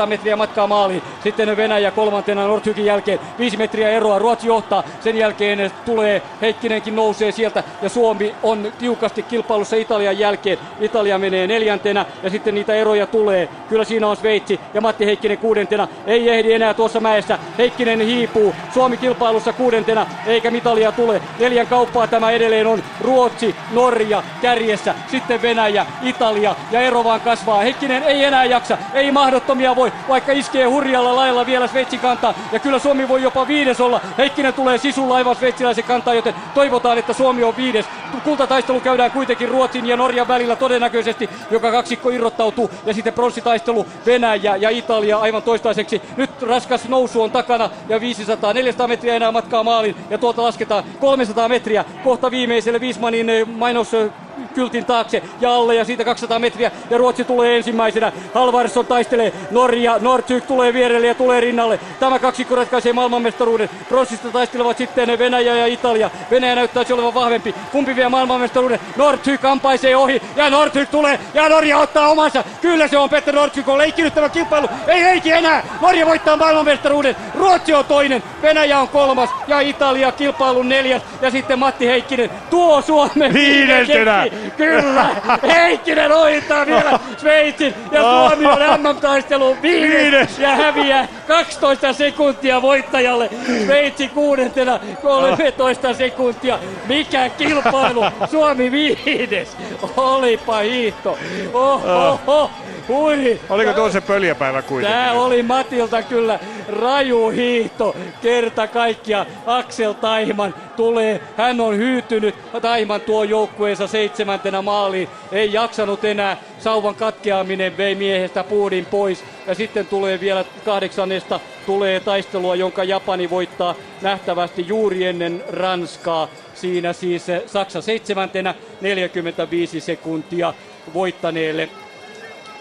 800-900 0.04 0.06
metriä 0.06 0.36
matkaa 0.36 0.68
maaliin. 0.68 1.02
Sitten 1.24 1.58
Venäjä 1.58 1.92
kolmantena 1.92 2.48
Nordhykin 2.48 2.86
jälkeen. 2.86 3.20
5 3.40 3.58
metriä 3.58 3.90
eroa. 3.90 4.20
Ruotsi 4.20 4.48
johtaa. 4.48 4.84
Sen 5.00 5.18
jälkeen 5.18 5.72
tulee 5.86 6.22
Heikkinenkin 6.42 6.96
nousee 6.96 7.32
sieltä 7.32 7.64
ja 7.82 7.90
Suomi 7.90 8.36
on 8.44 8.72
tiukasti 8.80 9.24
kilpailussa 9.24 9.76
Italian 9.76 10.20
jälkeen. 10.20 10.58
Italia 10.80 11.18
menee 11.18 11.48
neljäntenä 11.48 12.06
ja 12.24 12.30
sitten 12.30 12.56
niitä 12.56 12.74
eroja 12.74 13.08
tulee. 13.08 13.50
Kyllä 13.70 13.84
siinä 13.84 14.08
on 14.08 14.18
Sveitsi 14.18 14.60
ja 14.74 14.82
Matti 14.82 15.06
Heikkinen 15.06 15.38
kuudentena. 15.38 15.88
Ei 16.08 16.30
ehdi 16.30 16.54
enää 16.54 16.74
tuossa 16.74 17.00
mäessä. 17.00 17.40
Heikkinen 17.58 18.00
hiipuu. 18.00 18.56
Suomi 18.74 18.98
kilpailussa 18.98 19.54
kuudentena 19.54 20.06
eikä 20.26 20.52
mitalia 20.52 20.92
tule. 20.92 21.22
Neljän 21.40 21.68
kauppaa 21.68 22.08
tämä 22.08 22.32
edelleen 22.32 22.68
on. 22.68 22.84
Ruotsi, 23.02 23.56
Norja 23.72 24.24
kärjessä, 24.42 24.96
sitten 25.08 25.42
Venäjä, 25.42 25.86
Italia 26.02 26.56
ja 26.72 26.82
ero 26.82 27.04
vaan 27.04 27.22
kasvaa. 27.22 27.62
Heikkinen 27.62 28.04
ei 28.04 28.24
enää 28.24 28.46
jaksa, 28.46 28.78
ei 28.94 29.12
mahdottomia 29.12 29.76
voi, 29.76 29.92
vaikka 30.10 30.32
iskee 30.32 30.66
hurjalla 30.66 31.16
lailla 31.16 31.46
vielä 31.46 31.68
Sveitsin 31.68 32.00
kantaa. 32.00 32.34
Ja 32.52 32.60
kyllä 32.60 32.80
Suomi 32.80 33.08
voi 33.08 33.22
jopa 33.22 33.48
viides 33.48 33.82
olla. 33.82 34.02
Heikkinen 34.18 34.54
tulee 34.54 34.78
sisulla 34.78 35.16
aivan 35.16 35.36
sveitsiläisen 35.36 35.84
kantaa, 35.84 36.14
joten 36.14 36.36
toivotaan, 36.54 36.98
että 36.98 37.14
Suomi 37.14 37.44
on 37.44 37.58
viides. 37.58 37.86
Kultataistelu 38.24 38.80
käydään 38.80 39.12
kuitenkin 39.12 39.50
Ruotsin 39.50 39.86
ja 39.86 39.98
Norjan 39.98 40.28
välillä 40.28 40.56
todennäköisesti, 40.56 41.30
joka 41.52 41.72
kaksikko 41.72 42.10
irrottautuu. 42.10 42.70
Ja 42.86 42.94
sitten 42.94 43.14
pronssitaistelu 43.14 43.86
Venäjä 44.06 44.56
ja 44.56 44.70
Italia 44.70 45.18
aivan 45.18 45.44
toistaiseksi. 45.44 46.02
Nyt 46.18 46.42
raskas 46.42 46.90
nousu 46.90 47.22
on 47.22 47.32
takana 47.32 47.70
ja 47.90 47.98
500-400 47.98 48.88
metriä 48.88 49.16
enää 49.16 49.32
matkaa 49.32 49.64
maaliin. 49.64 49.96
Ja 50.10 50.18
tuolta 50.18 50.44
lasketaan 50.44 50.84
300 51.00 51.50
metriä 51.50 51.86
kohta 52.04 52.32
viimeiselle 52.32 52.80
Wiesmanin 52.80 53.30
eh, 53.30 53.48
mainos 53.48 53.94
eh, 53.94 54.10
kyltin 54.54 54.86
taakse 54.86 55.24
ja 55.42 55.56
alle 55.56 55.76
ja 55.76 55.86
siitä 55.86 56.06
200 56.06 56.40
metriä 56.40 56.72
ja 56.90 56.98
Ruotsi 56.98 57.24
tulee 57.24 57.58
ensimmäisenä. 57.58 58.12
Halvarsson 58.34 58.86
taistelee, 58.86 59.34
Norja, 59.52 59.98
Nordtyk 60.00 60.46
tulee 60.46 60.74
vierelle 60.74 61.08
ja 61.08 61.16
tulee 61.16 61.42
rinnalle. 61.42 61.80
Tämä 62.00 62.20
kaksikko 62.20 62.56
ratkaisee 62.56 62.94
maailmanmestaruuden. 62.94 63.70
Pronssista 63.90 64.32
taistelevat 64.32 64.78
sitten 64.78 65.20
Venäjä 65.20 65.56
ja 65.56 65.68
Italia. 65.68 66.10
Venäjä 66.32 66.56
näyttäisi 66.56 66.94
olevan 66.94 67.14
vahvempi. 67.14 67.56
Kumpi 67.72 67.96
vie 67.96 68.10
maailmanmestaruuden? 68.10 68.80
Nordtyk 68.98 69.46
ampaisee 69.46 69.96
ohi 69.96 70.22
ja 70.36 70.50
Nordtyk 70.50 70.90
tulee 70.90 71.20
ja 71.34 71.50
Norja 71.50 71.78
ottaa 71.78 72.08
omansa. 72.08 72.44
Kyllä 72.62 72.88
se 72.88 72.98
on 72.98 73.10
Petter 73.10 73.36
Nordtyk 73.36 73.70
on 73.70 73.78
leikkinyt 73.78 74.14
tämä 74.14 74.30
kilpailu. 74.30 74.68
Ei 74.88 75.04
leiki 75.04 75.32
enää. 75.32 75.64
Norja 75.82 76.06
voittaa 76.06 76.38
maailmanmestaruuden. 76.38 77.16
Ruotsi 77.36 77.74
on 77.74 77.86
toinen. 77.86 78.24
Venäjä 78.42 78.80
on 78.80 78.88
kolmas 78.88 79.30
ja 79.48 79.60
Italia 79.60 80.12
kilpailun 80.12 80.70
neljäs. 80.70 81.02
Ja 81.22 81.32
sitten 81.32 81.60
Matti 81.60 81.88
Heikkinen 81.88 82.30
tuo 82.50 82.82
Suomen 82.82 83.34
Viidentenä. 83.34 84.23
Kyllä! 84.58 85.10
Heikkinen 85.56 86.12
ohittaa 86.12 86.66
vielä 86.66 87.00
Sveitsin 87.18 87.74
ja 87.92 88.02
Suomi 88.02 88.46
on 88.46 88.60
MM-taisteluun 88.82 89.62
viides 89.62 90.40
ja 90.40 90.56
häviää 90.56 91.08
12 91.28 91.94
sekuntia 91.94 92.62
voittajalle. 92.62 93.30
Sveitsi 93.66 94.08
kuudentena 94.08 94.80
13 95.02 95.94
sekuntia. 95.94 96.60
Mikä 96.88 97.30
kilpailu? 97.30 98.04
Suomi 98.32 98.72
viides. 98.72 99.58
Olipa 99.98 100.58
hiihto. 100.58 101.18
Oho, 101.54 102.52
hui. 102.88 103.40
Oliko 103.50 103.74
tuo 103.74 103.90
se 103.90 104.02
pöljäpäivä 104.02 104.62
kuitenkin? 104.62 105.00
Tää 105.00 105.14
oli 105.14 105.44
Matilta 105.44 106.02
kyllä 106.02 106.40
raju 106.70 107.30
hiihto. 107.30 107.96
Kerta 108.22 108.68
kaikkia 108.68 109.26
Aksel 109.46 109.94
Taihman 109.94 110.56
tulee. 110.76 111.22
Hän 111.38 111.62
on 111.62 111.78
hyytynyt. 111.78 112.36
Taihman 112.62 113.02
tuo 113.02 113.24
joukkueensa 113.24 113.88
seitsemäntenä 113.88 114.62
maaliin. 114.62 115.10
Ei 115.32 115.54
jaksanut 115.54 116.06
enää. 116.06 116.38
Sauvan 116.60 116.96
katkeaminen 116.96 117.78
vei 117.78 117.96
miehestä 117.96 118.44
puudin 118.44 118.86
pois. 118.86 119.24
Ja 119.48 119.56
sitten 119.56 119.88
tulee 119.88 120.20
vielä 120.20 120.46
kahdeksannesta 120.66 121.40
tulee 121.66 122.00
taistelua, 122.00 122.56
jonka 122.56 122.84
Japani 122.84 123.30
voittaa 123.30 123.76
nähtävästi 124.02 124.68
juuri 124.68 125.06
ennen 125.06 125.44
Ranskaa. 125.50 126.28
Siinä 126.54 126.94
siis 126.94 127.26
Saksa 127.46 127.82
seitsemäntenä 127.82 128.56
45 128.82 129.80
sekuntia 129.80 130.54
voittaneelle 130.94 131.70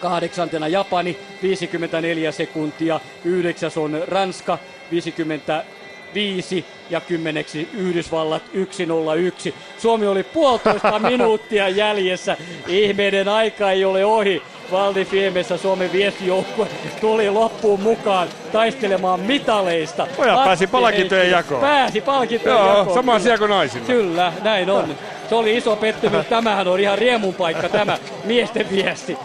kahdeksantena 0.03 0.69
Japani 0.69 1.17
54 1.43 2.33
sekuntia, 2.33 3.01
yhdeksäs 3.25 3.79
on 3.79 4.03
Ranska 4.07 4.59
55 4.91 6.65
ja 6.91 7.01
kymmeneksi 7.01 7.69
Yhdysvallat 7.73 8.43
101. 8.53 9.55
Suomi 9.79 10.07
oli 10.07 10.23
puolitoista 10.23 10.99
minuuttia 11.11 11.69
jäljessä. 11.69 12.37
Ihmeiden 12.67 13.29
aika 13.29 13.71
ei 13.71 13.85
ole 13.85 14.05
ohi. 14.05 14.43
Valdi 14.73 15.05
Fiemessä 15.05 15.57
Suomen 15.57 15.93
viestijoukkue 15.93 16.67
tuli 17.01 17.31
loppuun 17.31 17.81
mukaan 17.81 18.29
taistelemaan 18.53 19.21
mitaleista. 19.21 20.07
Pojat 20.17 20.45
pääsi 20.45 20.67
palkintojen 20.67 21.31
jakoon. 21.31 21.61
Pääsi 21.61 22.01
palkintojen 22.01 22.59
Joo, 22.59 22.79
jakoon. 22.79 22.95
sama 22.95 23.15
asia 23.15 23.39
kuin 23.39 23.51
naisilla. 23.51 23.87
Kyllä, 23.87 24.33
näin 24.43 24.71
on. 24.71 24.97
Se 25.29 25.35
oli 25.35 25.57
iso 25.57 25.77
pettymys. 25.77 26.27
Tämähän 26.31 26.69
on 26.69 26.81
ihan 26.81 26.99
riemun 26.99 27.35
paikka 27.35 27.69
tämä 27.69 27.99
miesten 28.25 28.71
viesti. 28.71 29.19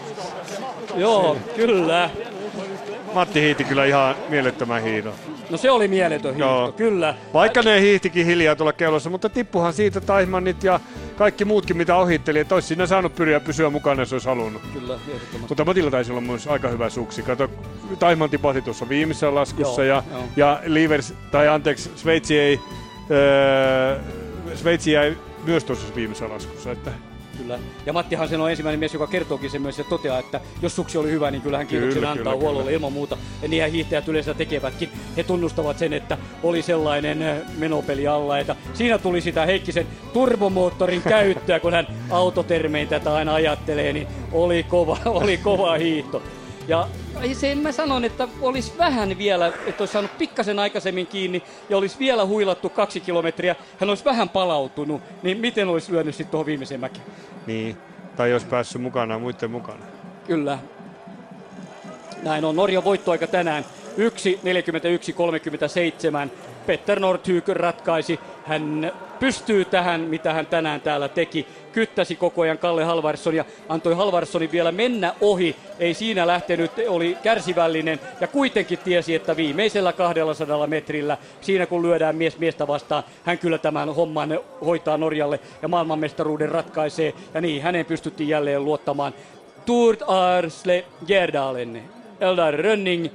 Joo, 1.00 1.36
kyllä. 1.56 2.10
Matti 3.14 3.40
hiiti 3.40 3.64
kyllä 3.64 3.84
ihan 3.84 4.14
mielettömän 4.28 4.82
hiidon. 4.82 5.14
No 5.50 5.56
se 5.56 5.70
oli 5.70 5.88
mieletön 5.88 6.34
hiihto, 6.34 6.48
Joo. 6.48 6.72
kyllä. 6.72 7.14
Vaikka 7.34 7.62
ne 7.62 7.80
hiihtikin 7.80 8.26
hiljaa 8.26 8.56
tuolla 8.56 8.72
kellossa, 8.72 9.10
mutta 9.10 9.28
tippuhan 9.28 9.72
siitä 9.72 10.00
Taihmannit 10.00 10.64
ja 10.64 10.80
kaikki 11.16 11.44
muutkin 11.44 11.76
mitä 11.76 11.96
ohitteli, 11.96 12.38
että 12.38 12.54
olisi 12.54 12.68
siinä 12.68 12.86
saanut 12.86 13.14
pyriä 13.14 13.40
pysyä 13.40 13.70
mukana, 13.70 14.02
jos 14.02 14.12
olisi 14.12 14.28
halunnut. 14.28 14.62
Kyllä. 14.72 14.98
Mutta 15.48 15.64
Matilla 15.64 15.90
taisi 15.90 16.10
olla 16.10 16.20
myös 16.20 16.46
aika 16.46 16.68
hyvä 16.68 16.90
suksi. 16.90 17.22
Kato, 17.22 17.50
Taihman 17.98 18.30
tipahti 18.30 18.62
tuossa 18.62 18.88
viimeisessä 18.88 19.34
laskussa 19.34 19.84
Joo, 19.84 19.96
ja, 19.96 20.02
joo. 20.12 20.22
ja 20.36 20.60
Livers, 20.64 21.14
tai 21.30 21.48
anteeksi, 21.48 21.90
Sveitsi 21.96 22.38
ei, 22.38 22.60
öö, 23.10 23.98
Sveitsi 24.54 24.92
jäi 24.92 25.16
myös 25.44 25.64
tuossa 25.64 25.94
viimeisessä 25.94 26.28
laskussa. 26.28 26.72
Että 26.72 26.90
Kyllä. 27.38 27.58
Ja 27.86 27.92
Matti 27.92 28.14
Hansen 28.14 28.40
on 28.40 28.50
ensimmäinen 28.50 28.78
mies, 28.78 28.92
joka 28.92 29.06
kertookin 29.06 29.50
sen 29.50 29.62
myös 29.62 29.78
ja 29.78 29.84
toteaa, 29.84 30.18
että 30.18 30.40
jos 30.62 30.76
suksi 30.76 30.98
oli 30.98 31.10
hyvä, 31.10 31.30
niin 31.30 31.42
kyllähän 31.42 31.66
kiitoksen 31.66 31.94
Kyllä, 31.94 32.10
antaa 32.10 32.32
kyllä, 32.32 32.36
huollolle 32.36 32.64
kyllä. 32.64 32.76
ilman 32.76 32.92
muuta. 32.92 33.16
Ja 33.42 33.48
niinhän 33.48 33.70
hiihtäjät 33.70 34.08
yleensä 34.08 34.34
tekevätkin. 34.34 34.88
He 35.16 35.22
tunnustavat 35.22 35.78
sen, 35.78 35.92
että 35.92 36.18
oli 36.42 36.62
sellainen 36.62 37.22
äh, 37.22 37.38
menopeli 37.58 38.06
alla, 38.06 38.38
että 38.38 38.56
siinä 38.74 38.98
tuli 38.98 39.20
sitä 39.20 39.46
Heikkisen 39.46 39.86
turbomoottorin 40.12 41.02
käyttöä, 41.18 41.60
kun 41.60 41.72
hän 41.72 41.86
autotermein 42.10 42.88
tätä 42.88 43.14
aina 43.14 43.34
ajattelee, 43.34 43.92
niin 43.92 44.06
oli 44.32 44.62
kova, 44.62 44.98
oli 45.04 45.36
kova 45.36 45.74
hiihto. 45.74 46.22
Ja 46.68 46.88
sen 47.32 47.58
mä 47.58 47.72
sanon, 47.72 48.04
että 48.04 48.28
olisi 48.40 48.72
vähän 48.78 49.18
vielä, 49.18 49.46
että 49.46 49.82
olisi 49.82 49.92
saanut 49.92 50.18
pikkasen 50.18 50.58
aikaisemmin 50.58 51.06
kiinni 51.06 51.42
ja 51.68 51.76
olisi 51.76 51.98
vielä 51.98 52.26
huilattu 52.26 52.68
kaksi 52.68 53.00
kilometriä, 53.00 53.56
hän 53.80 53.88
olisi 53.88 54.04
vähän 54.04 54.28
palautunut, 54.28 55.02
niin 55.22 55.38
miten 55.38 55.68
olisi 55.68 55.92
lyönyt 55.92 56.14
sitten 56.14 56.30
tuohon 56.30 56.46
viimeiseen 56.46 56.80
mäkeen? 56.80 57.06
Niin. 57.46 57.76
Tai 58.16 58.30
jos 58.30 58.44
päässyt 58.44 58.82
mukana 58.82 59.18
muiden 59.18 59.50
mukana. 59.50 59.84
Kyllä. 60.26 60.58
Näin 62.22 62.44
on 62.44 62.56
Norjan 62.56 62.84
voittoaika 62.84 63.26
tänään. 63.26 63.64
1.41.37. 66.24 66.30
Petter 66.66 67.00
Nordhyk 67.00 67.48
ratkaisi. 67.48 68.20
Hän 68.46 68.92
pystyy 69.20 69.64
tähän, 69.64 70.00
mitä 70.00 70.32
hän 70.32 70.46
tänään 70.46 70.80
täällä 70.80 71.08
teki. 71.08 71.46
Kyttäsi 71.72 72.16
koko 72.16 72.42
ajan 72.42 72.58
Kalle 72.58 72.84
Halvarsson 72.84 73.34
ja 73.34 73.44
antoi 73.68 73.94
Halvarssonin 73.94 74.52
vielä 74.52 74.72
mennä 74.72 75.14
ohi. 75.20 75.56
Ei 75.78 75.94
siinä 75.94 76.26
lähtenyt, 76.26 76.70
oli 76.88 77.16
kärsivällinen 77.22 78.00
ja 78.20 78.26
kuitenkin 78.26 78.78
tiesi, 78.78 79.14
että 79.14 79.36
viimeisellä 79.36 79.92
200 79.92 80.66
metrillä, 80.66 81.18
siinä 81.40 81.66
kun 81.66 81.82
lyödään 81.82 82.16
mies 82.16 82.38
miestä 82.38 82.66
vastaan, 82.66 83.02
hän 83.24 83.38
kyllä 83.38 83.58
tämän 83.58 83.94
homman 83.94 84.40
hoitaa 84.64 84.96
Norjalle 84.96 85.40
ja 85.62 85.68
maailmanmestaruuden 85.68 86.48
ratkaisee. 86.48 87.14
Ja 87.34 87.40
niin, 87.40 87.62
hänen 87.62 87.86
pystyttiin 87.86 88.28
jälleen 88.28 88.64
luottamaan. 88.64 89.14
Tourt 89.66 90.02
Arsle 90.06 90.84
Gerdalen. 91.06 91.82
Eldar 92.20 92.54
Rönning, 92.54 93.08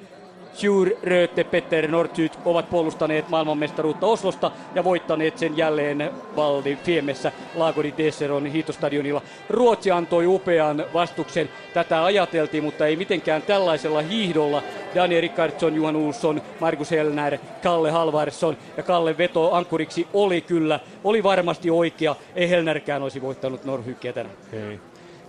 Sjur 0.54 0.90
Röte, 1.04 1.44
Petter 1.44 1.92
Nordtyt 1.92 2.40
ovat 2.46 2.70
puolustaneet 2.70 3.30
maailmanmestaruutta 3.30 4.08
Oslosta 4.08 4.52
ja 4.76 4.84
voittaneet 4.84 5.38
sen 5.38 5.58
jälleen 5.58 6.12
Valdi 6.36 6.76
Fiemessä 6.76 7.32
Lagodi 7.56 7.94
Desseron 7.98 8.46
hiihtostadionilla. 8.46 9.22
Ruotsi 9.50 9.92
antoi 9.92 10.28
upean 10.28 10.86
vastuksen. 10.94 11.50
Tätä 11.74 12.04
ajateltiin, 12.04 12.64
mutta 12.64 12.88
ei 12.88 12.96
mitenkään 12.96 13.42
tällaisella 13.42 14.02
hiihdolla. 14.02 14.64
Daniel 14.96 15.22
Rickardsson, 15.22 15.76
Juhan 15.76 15.96
Ulsson, 15.96 16.42
Markus 16.60 16.92
Hellner, 16.92 17.38
Kalle 17.64 17.92
Halvarsson 17.92 18.58
ja 18.78 18.84
Kalle 18.84 19.18
Veto 19.18 19.52
ankuriksi 19.54 20.08
oli 20.14 20.42
kyllä, 20.42 20.80
oli 21.04 21.24
varmasti 21.24 21.70
oikea. 21.70 22.16
Ei 22.36 22.50
Hellnerkään 22.50 23.04
olisi 23.04 23.22
voittanut 23.22 23.66
Norhykkiä 23.66 24.14
tänään. 24.14 24.36
Ei. 24.54 24.80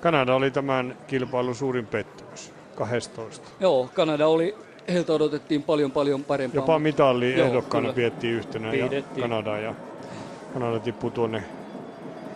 Kanada 0.01 0.35
oli 0.35 0.51
tämän 0.51 0.97
kilpailun 1.07 1.55
suurin 1.55 1.87
pettymys. 1.87 2.53
12. 2.75 3.49
Joo, 3.61 3.91
Kanada 3.95 4.27
oli, 4.27 4.55
heiltä 4.93 5.13
odotettiin 5.13 5.63
paljon 5.63 5.91
paljon 5.91 6.25
parempaa. 6.25 6.63
Jopa 6.63 6.79
mitalli 6.79 7.41
ehdokkaana 7.41 7.93
piettiin 7.93 8.35
yhtenä 8.35 8.75
ja 8.75 8.89
Pidettiin. 8.89 9.23
Kanada 9.23 9.59
ja 9.59 9.75
Kanada 10.55 10.79
tippui 10.79 11.11
tuonne 11.11 11.43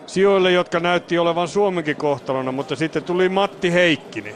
sijoille, 0.05 0.51
jotka 0.51 0.79
näytti 0.79 1.17
olevan 1.17 1.47
Suomenkin 1.47 1.95
kohtalona, 1.95 2.51
mutta 2.51 2.75
sitten 2.75 3.03
tuli 3.03 3.29
Matti 3.29 3.73
Heikkinen 3.73 4.35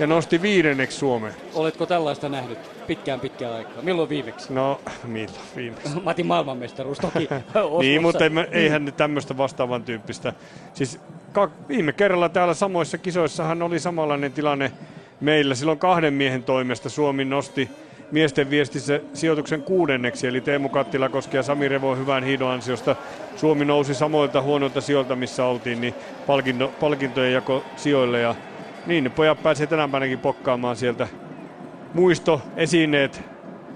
ja 0.00 0.06
nosti 0.06 0.42
viidenneksi 0.42 0.98
Suomen. 0.98 1.32
Oletko 1.54 1.86
tällaista 1.86 2.28
nähnyt 2.28 2.58
pitkään 2.86 3.20
pitkään 3.20 3.52
aikaa? 3.52 3.82
Milloin 3.82 4.08
viimeksi? 4.08 4.52
No, 4.52 4.80
milloin 5.04 5.40
viimeksi? 5.56 6.00
Matin 6.04 6.26
maailmanmestaruus 6.26 6.98
toki. 6.98 7.28
niin, 7.80 8.02
mutta 8.02 8.24
emme, 8.24 8.48
eihän 8.52 8.84
ne 8.84 8.92
tämmöistä 8.92 9.36
vastaavan 9.36 9.82
tyyppistä. 9.82 10.32
Siis 10.74 11.00
viime 11.68 11.92
kerralla 11.92 12.28
täällä 12.28 12.54
samoissa 12.54 12.98
kisoissahan 12.98 13.62
oli 13.62 13.78
samanlainen 13.78 14.32
tilanne 14.32 14.72
meillä. 15.20 15.54
Silloin 15.54 15.78
kahden 15.78 16.14
miehen 16.14 16.42
toimesta 16.42 16.88
Suomi 16.88 17.24
nosti 17.24 17.68
miesten 18.12 18.50
viestissä 18.50 19.00
sijoituksen 19.14 19.62
kuudenneksi, 19.62 20.26
eli 20.26 20.40
Teemu 20.40 20.68
Kattilakoski 20.68 21.36
ja 21.36 21.42
Sami 21.42 21.68
Revo 21.68 21.96
hyvän 21.96 22.24
hiidon 22.24 22.50
ansiosta. 22.50 22.96
Suomi 23.36 23.64
nousi 23.64 23.94
samoilta 23.94 24.42
huonoilta 24.42 24.80
sijoilta, 24.80 25.16
missä 25.16 25.44
oltiin, 25.44 25.80
niin 25.80 25.94
palkinto, 26.26 26.72
palkintojen 26.80 27.32
jako 27.32 27.64
sijoille. 27.76 28.20
Ja 28.20 28.34
niin, 28.86 29.10
pojat 29.10 29.42
pääsee 29.42 29.66
tänä 29.66 29.88
päivänäkin 29.88 30.18
pokkaamaan 30.18 30.76
sieltä 30.76 31.08
muisto 31.94 32.42
esineet 32.56 33.22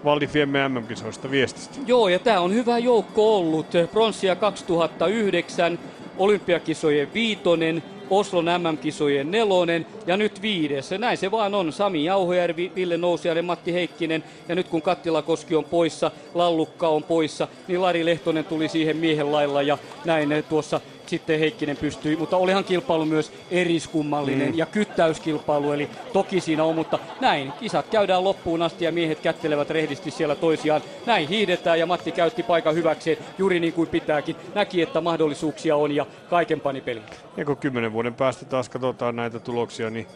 Valdi 0.05 0.27
Fiemme 0.27 0.69
MM-kisoista 0.69 1.31
viestistä. 1.31 1.79
Joo, 1.87 2.09
ja 2.09 2.19
tämä 2.19 2.41
on 2.41 2.55
hyvä 2.55 2.79
joukko 2.79 3.37
ollut. 3.37 3.66
Pronssia 3.93 4.37
2009, 4.37 5.79
olympiakisojen 6.19 7.09
viitonen, 7.15 7.83
Oslon 8.10 8.44
MM-kisojen 8.44 9.31
nelonen 9.31 9.86
ja 10.06 10.16
nyt 10.16 10.43
viides. 10.43 10.90
Näin 10.90 11.18
se 11.18 11.31
vaan 11.31 11.55
on. 11.55 11.72
Sami 11.72 12.05
Jauhojärvi, 12.05 12.72
Ville 12.74 12.97
Nousiainen, 12.97 13.44
Matti 13.44 13.72
Heikkinen 13.72 14.24
ja 14.48 14.55
nyt 14.55 14.68
kun 14.68 14.82
Kattilakoski 14.82 15.56
on 15.56 15.64
poissa, 15.64 16.10
Lallukka 16.35 16.89
on 16.89 17.02
poissa, 17.02 17.48
niin 17.68 17.82
Lari 17.82 18.05
Lehtonen 18.05 18.44
tuli 18.44 18.68
siihen 18.68 18.97
miehen 18.97 19.32
lailla 19.32 19.62
ja 19.62 19.78
näin 20.05 20.32
eh, 20.32 20.44
tuossa 20.44 20.81
sitten 21.06 21.39
Heikkinen 21.39 21.76
pystyi, 21.76 22.16
mutta 22.16 22.36
olihan 22.36 22.64
kilpailu 22.64 23.05
myös 23.05 23.32
eriskummallinen 23.51 24.48
Mm. 24.48 24.59
ja 24.59 24.66
kyttäyskilpailu, 24.66 25.72
eli 25.72 25.89
toki 26.12 26.40
siinä 26.40 26.64
on, 26.64 26.74
mutta 26.74 26.98
näin, 27.20 27.52
kisat 27.60 27.86
käydään 27.90 28.24
loppuun 28.24 28.62
asti 28.62 28.85
ja 28.85 28.93
miehet 28.93 29.20
kättelevät 29.20 29.70
rehdisti 29.70 30.10
siellä 30.10 30.35
toisiaan. 30.35 30.81
Näin 31.06 31.28
hiihdetään 31.28 31.78
ja 31.78 31.86
Matti 31.86 32.12
käytti 32.12 32.43
paikan 32.43 32.74
hyväkseen 32.74 33.16
juuri 33.39 33.60
niin 33.60 33.72
kuin 33.72 33.89
pitääkin. 33.89 34.36
Näki, 34.55 34.82
että 34.82 35.01
mahdollisuuksia 35.01 35.76
on 35.76 35.93
ja 35.93 36.06
kaiken 36.31 36.60
pani 36.60 36.81
peliin. 36.81 37.05
Ja 37.36 37.44
kun 37.44 37.56
kymmenen 37.56 37.93
vuoden 37.93 38.14
päästä 38.14 38.44
taas 38.44 38.68
katsotaan 38.68 39.16
näitä 39.16 39.39
tuloksia, 39.39 39.90
niin 39.90 40.06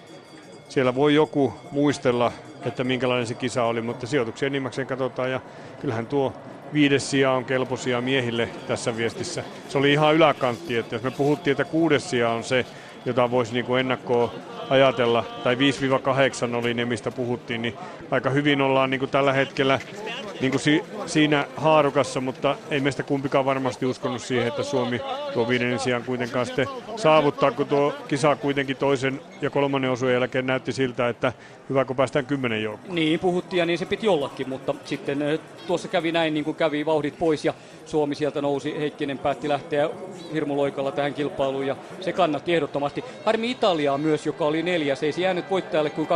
siellä 0.69 0.95
voi 0.95 1.15
joku 1.15 1.53
muistella, 1.71 2.33
että 2.65 2.85
minkälainen 2.85 3.27
se 3.27 3.35
kisa 3.35 3.65
oli, 3.65 3.81
mutta 3.83 4.07
sijoituksia 4.07 4.47
enimmäkseen 4.47 4.87
katsotaan 4.87 5.31
ja 5.31 5.41
kyllähän 5.81 6.07
tuo 6.07 6.33
viides 6.73 7.11
sija 7.11 7.31
on 7.31 7.45
kelpoisia 7.45 8.01
miehille 8.01 8.49
tässä 8.69 8.97
viestissä. 8.97 9.45
Se 9.69 9.79
oli 9.79 9.93
ihan 9.93 10.15
yläkantti, 10.15 10.77
että 10.77 10.95
jos 10.95 11.03
me 11.03 11.11
puhuttiin, 11.11 11.53
että 11.53 11.65
kuudes 11.65 12.11
sija 12.11 12.31
on 12.31 12.45
se, 12.45 12.67
jota 13.05 13.31
voisi 13.31 13.53
niin 13.53 13.65
kuin 13.65 13.81
ennakkoon 13.81 14.31
ajatella, 14.71 15.25
tai 15.45 15.57
5-8 16.51 16.55
oli 16.55 16.75
ne, 16.75 16.85
mistä 16.85 17.11
puhuttiin, 17.11 17.63
niin 17.63 17.75
aika 18.11 18.31
hyvin 18.31 18.61
ollaan 18.61 18.91
niin 18.91 18.99
kuin 18.99 19.11
tällä 19.11 19.33
hetkellä 19.33 19.81
niin 20.41 20.51
kuin 20.51 20.61
si- 20.61 20.83
siinä 21.07 21.47
haarukassa, 21.57 22.21
mutta 22.21 22.57
ei 22.71 22.81
meistä 22.81 23.03
kumpikaan 23.03 23.45
varmasti 23.45 23.87
uskonut 23.87 24.23
siihen, 24.23 24.49
että 24.49 24.63
Suomi 24.63 25.01
tuo 25.35 25.49
viidennen 25.49 25.79
sijaan 25.79 26.05
kuitenkaan 26.05 26.47
sitten 26.47 26.67
saavuttaa, 26.97 27.51
kun 27.51 27.67
tuo 27.67 27.95
kisa 28.09 28.37
kuitenkin 28.37 28.77
toisen 28.77 29.21
ja 29.43 29.51
kolmannen 29.51 29.91
osuuden 29.91 30.15
jälkeen 30.15 30.47
näytti 30.47 30.73
siltä, 30.73 31.09
että 31.09 31.33
hyvä 31.69 31.85
kun 31.85 31.97
päästään 31.97 32.27
kymmenen 32.27 32.63
joukkoon. 32.63 32.95
Niin 32.95 33.21
puhuttiin 33.21 33.59
ja 33.59 33.67
niin 33.67 33.79
se 33.79 33.87
piti 33.87 34.07
jollakin, 34.07 34.49
mutta 34.49 34.75
sitten 34.85 35.23
eh, 35.23 35.41
tuossa 35.67 35.89
kävi 35.89 36.13
näin 36.13 36.35
niin 36.35 36.45
kuin 36.45 36.57
kävi 36.57 36.87
vauhdit 36.87 37.19
pois 37.19 37.45
ja 37.45 37.55
Suomi 37.87 38.15
sieltä 38.15 38.43
nousi. 38.43 38.79
Heikkinen 38.79 39.19
päätti 39.19 39.49
lähteä 39.49 39.91
hirmuloikalla 40.33 40.93
tähän 40.93 41.15
kilpailuun 41.15 41.67
ja 41.67 41.77
se 42.01 42.13
kannatti 42.13 42.55
ehdottomasti. 42.55 43.05
Harmi 43.25 43.51
Italiaa 43.51 43.99
myös, 43.99 44.27
joka 44.27 44.45
oli 44.45 44.63
neljäs. 44.63 45.03
Ei 45.03 45.13
se 45.13 45.21
jäänyt 45.21 45.51
voittajalle 45.51 45.91
kuin 45.91 46.09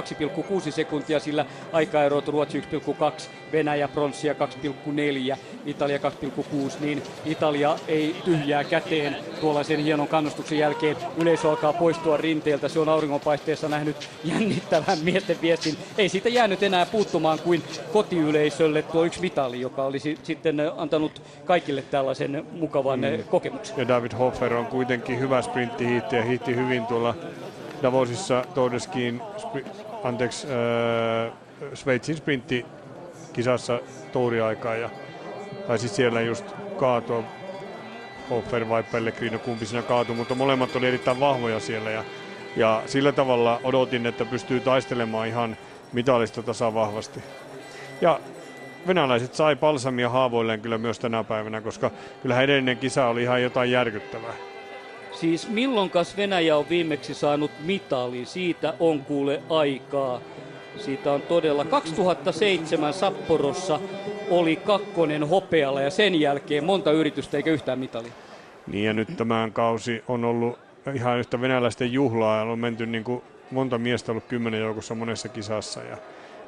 2,6 0.67 0.71
sekuntia, 0.71 1.21
sillä 1.21 1.47
aikaerot 1.73 2.29
Ruotsi 2.29 2.61
1,2, 2.61 3.23
Venäjä 3.53 3.89
pronssia 3.89 4.33
2,4, 4.33 5.37
Italia 5.67 5.99
2,6, 5.99 6.77
niin 6.81 7.03
Italia 7.25 7.77
ei 7.89 8.17
tyhjää 8.25 8.65
käteen 8.65 9.17
tuollaisen 9.41 9.81
hienon 9.81 10.09
kannustuksen 10.09 10.59
jälkeen. 10.59 10.97
Yleisö 11.17 11.51
alkaa 11.51 11.73
poistua 11.73 12.17
rinteeltä, 12.17 12.69
se 12.69 12.79
on 12.79 12.89
auringonpaisteessa 12.89 13.69
nähnyt 13.69 14.09
jännittävän 14.25 14.99
miesten 15.03 15.37
viestin. 15.43 15.77
Ei 15.99 16.09
siitä 16.09 16.29
jäänyt 16.29 16.63
enää 16.63 16.87
puuttumaan 16.87 17.39
kuin 17.39 17.63
kotiyleisölle 17.93 18.83
tuo 18.83 19.05
yksi 19.05 19.21
mitali, 19.21 19.61
joka 19.61 19.85
olisi 19.85 20.19
sitten 20.23 20.61
eh, 20.61 20.73
antanut 20.77 21.23
kaikille 21.45 21.83
tällaisen 21.83 22.47
mukavan 22.53 23.01
mm. 23.01 23.25
kokemuksen. 23.31 23.79
Ja 23.79 23.89
David 23.89 24.13
Hoffer 24.19 24.55
on 24.55 24.67
kuitenkin 24.67 25.21
hyvä 25.21 25.43
sprinttihiihtäjä, 25.43 26.25
hiihti 26.25 26.57
hyvin 26.57 26.87
tuolla 26.87 27.15
Davosissa 27.83 28.45
Todeskin, 28.55 29.21
spri- 29.37 29.67
anteeksi, 30.05 30.47
äh, 30.47 31.33
Sveitsin 31.75 32.17
sprinttikisassa 32.17 33.81
touriaikaa 34.13 34.75
ja 34.75 34.91
taisi 35.67 35.89
siellä 35.89 36.21
just 36.21 36.45
kaatua 36.77 37.25
Hoffer 38.31 38.69
vai 38.69 38.83
Pellegrino, 38.83 39.39
kumpi 39.39 39.67
siinä 39.67 39.83
kaatui, 39.83 40.17
mutta 40.17 40.35
molemmat 40.35 40.77
oli 40.77 40.87
erittäin 40.87 41.21
vahvoja 41.21 41.61
siellä 41.61 41.91
ja, 41.91 42.05
ja 42.57 42.83
sillä 42.87 43.13
tavalla 43.13 43.61
odotin, 43.65 44.07
että 44.07 44.25
pystyy 44.25 44.61
taistelemaan 44.61 45.29
ihan 45.29 45.57
mitalista 45.93 46.43
tasa 46.43 46.75
vahvasti. 46.75 47.21
Ja 48.01 48.21
venäläiset 48.87 49.35
sai 49.35 49.57
palsamia 49.57 50.09
haavoilleen 50.09 50.61
kyllä 50.61 50.79
myös 50.79 50.99
tänä 50.99 51.25
päivänä, 51.25 51.61
koska 51.61 51.91
kyllähän 52.23 52.45
edellinen 52.45 52.77
kisa 52.77 53.07
oli 53.07 53.23
ihan 53.23 53.43
jotain 53.43 53.71
järkyttävää. 53.71 54.35
Siis 55.13 55.49
milloinkas 55.49 56.17
Venäjä 56.17 56.57
on 56.57 56.69
viimeksi 56.69 57.15
saanut 57.15 57.51
mitali? 57.65 58.25
Siitä 58.25 58.75
on 58.81 59.05
kuule 59.05 59.43
aikaa. 59.51 60.21
Siitä 60.77 61.13
on 61.13 61.23
todella 61.23 61.65
2007 61.65 62.95
Sapporossa 62.95 63.81
oli 64.31 64.57
kakkonen 64.57 65.29
hopealla 65.29 65.81
ja 65.81 65.91
sen 65.91 66.21
jälkeen 66.21 66.65
monta 66.65 66.93
yritystä 66.93 67.37
eikä 67.37 67.51
yhtään 67.51 67.79
mitalia. 67.79 68.13
Niin 68.67 68.85
ja 68.85 68.93
nyt 68.93 69.17
tämän 69.17 69.53
kausi 69.53 70.05
on 70.09 70.25
ollut 70.25 70.59
ihan 70.91 71.19
yhtä 71.19 71.41
venäläisten 71.41 71.93
juhlaa 71.93 72.43
on 72.43 72.59
menty 72.59 72.87
niin 72.87 73.05
kuin 73.05 73.23
monta 73.51 73.79
miestä 73.79 74.13
ollut 74.13 74.25
kymmenen 74.25 74.61
joukossa 74.61 74.95
monessa 74.95 75.29
kisassa 75.29 75.83
ja 75.83 75.97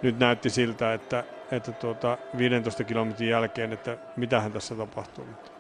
nyt 0.03 0.19
näytti 0.19 0.51
siltä, 0.51 0.95
että, 0.95 1.25
että 1.51 1.73
tuota 1.73 2.19
15 2.39 2.85
kilometrin 2.85 3.29
jälkeen, 3.29 3.73
että 3.73 3.97
mitähän 4.17 4.53
tässä 4.53 4.75
tapahtuu. 4.75 5.25
Mutta 5.25 5.51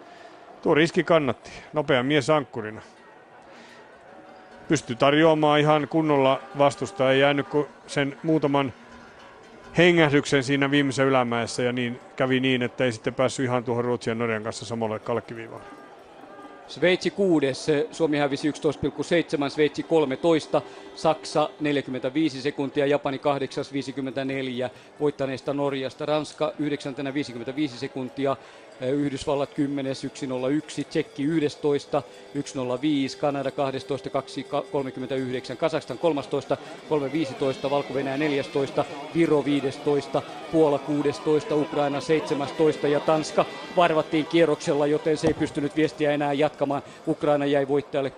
tuo 0.62 0.74
riski 0.74 1.04
kannatti. 1.04 1.50
Nopea 1.72 2.02
mies 2.02 2.30
ankkurina. 2.30 2.80
Pystyi 4.68 4.96
tarjoamaan 4.96 5.60
ihan 5.60 5.88
kunnolla 5.88 6.40
vastusta. 6.58 7.12
Ei 7.12 7.20
jäänyt 7.20 7.48
kuin 7.48 7.66
sen 7.86 8.18
muutaman 8.22 8.72
hengähdyksen 9.78 10.44
siinä 10.44 10.70
viimeisessä 10.70 11.02
ylämäessä 11.04 11.62
ja 11.62 11.72
niin 11.72 12.00
kävi 12.16 12.40
niin, 12.40 12.62
että 12.62 12.84
ei 12.84 12.92
sitten 12.92 13.14
päässyt 13.14 13.44
ihan 13.44 13.64
tuohon 13.64 13.84
Ruotsin 13.84 14.10
ja 14.10 14.14
Norjan 14.14 14.42
kanssa 14.42 14.64
samalle 14.64 14.98
kalkkiviivalle. 14.98 15.73
Sveitsi 16.68 17.10
kuudes, 17.10 17.66
Suomi 17.90 18.18
hävisi 18.18 18.50
11,7, 18.50 19.50
Sveitsi 19.50 19.82
13, 19.82 20.62
Saksa 20.94 21.50
45 21.60 22.42
sekuntia, 22.42 22.86
Japani 22.86 23.18
8, 23.18 23.64
54, 23.72 24.70
voittaneesta 25.00 25.54
Norjasta, 25.54 26.06
Ranska 26.06 26.52
9, 26.58 26.94
55 27.14 27.78
sekuntia, 27.78 28.36
Yhdysvallat 28.80 29.54
10, 29.54 29.94
101, 29.94 30.84
Tsekki 30.84 31.22
11, 31.24 32.02
105, 32.44 33.18
Kanada 33.18 33.50
12, 33.50 34.10
239, 34.10 35.56
Kazakstan 35.56 35.98
13, 35.98 36.56
315, 36.88 37.70
Valko-Venäjä 37.70 38.16
14, 38.16 38.84
Viro 39.14 39.44
15, 39.44 40.22
Puola 40.52 40.78
16, 40.78 41.54
Ukraina 41.54 42.00
17 42.00 42.88
ja 42.88 43.00
Tanska 43.00 43.44
varvattiin 43.76 44.26
kierroksella, 44.26 44.86
joten 44.86 45.16
se 45.16 45.26
ei 45.26 45.34
pystynyt 45.34 45.76
viestiä 45.76 46.12
enää 46.12 46.32
jatkamaan. 46.32 46.82
Ukraina 47.06 47.46
jäi 47.46 47.68
voittajalle 47.68 48.12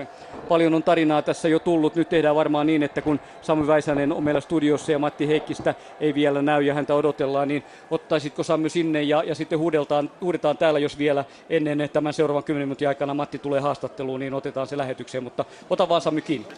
6.43. 0.00 0.06
Paljon 0.48 0.74
on 0.74 0.82
tarinaa 0.82 1.22
tässä 1.22 1.48
jo 1.48 1.58
tullut. 1.58 1.94
Nyt 1.94 2.08
tehdään 2.08 2.36
varmaan 2.36 2.66
niin, 2.66 2.82
että 2.82 3.02
kun 3.02 3.20
Sami 3.42 3.66
Väisänen 3.66 4.12
on 4.12 4.24
meillä 4.24 4.40
studiossa 4.40 4.92
ja 4.92 4.98
Matti 4.98 5.28
Heikkistä 5.28 5.74
ei 6.00 6.14
vielä 6.14 6.42
näy 6.42 6.62
ja 6.62 6.74
häntä 6.74 6.94
odotellaan, 6.94 7.48
niin 7.48 7.62
ottaisitko 7.90 8.42
Sami 8.42 8.68
sinne 8.68 8.89
ja, 8.96 9.22
ja 9.22 9.34
sitten 9.34 9.58
huudeltaan, 9.58 10.10
huudetaan 10.20 10.56
täällä, 10.56 10.78
jos 10.78 10.98
vielä 10.98 11.24
ennen 11.50 11.90
tämän 11.92 12.12
seuraavan 12.12 12.44
10 12.44 12.68
minuutin 12.68 12.88
aikana 12.88 13.14
Matti 13.14 13.38
tulee 13.38 13.60
haastatteluun, 13.60 14.20
niin 14.20 14.34
otetaan 14.34 14.66
se 14.66 14.78
lähetykseen, 14.78 15.24
mutta 15.24 15.44
ota 15.70 15.88
vaan 15.88 16.00
Sami 16.00 16.22
kiinni. 16.22 16.48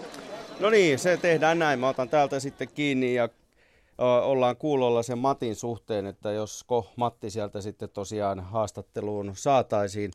No 0.61 0.71
niin, 0.71 0.99
se 0.99 1.17
tehdään 1.17 1.59
näin. 1.59 1.79
Mä 1.79 1.89
otan 1.89 2.09
täältä 2.09 2.41
sitten 2.41 2.69
kiinni 2.75 3.15
ja 3.15 3.29
ollaan 4.23 4.57
kuulolla 4.57 5.03
sen 5.03 5.19
Matin 5.19 5.57
suhteen, 5.57 6.07
että 6.07 6.33
josko 6.33 6.87
Matti 6.97 7.31
sieltä 7.31 7.61
sitten 7.61 7.89
tosiaan 7.89 8.41
haastatteluun 8.41 9.33
saataisiin. 9.35 10.11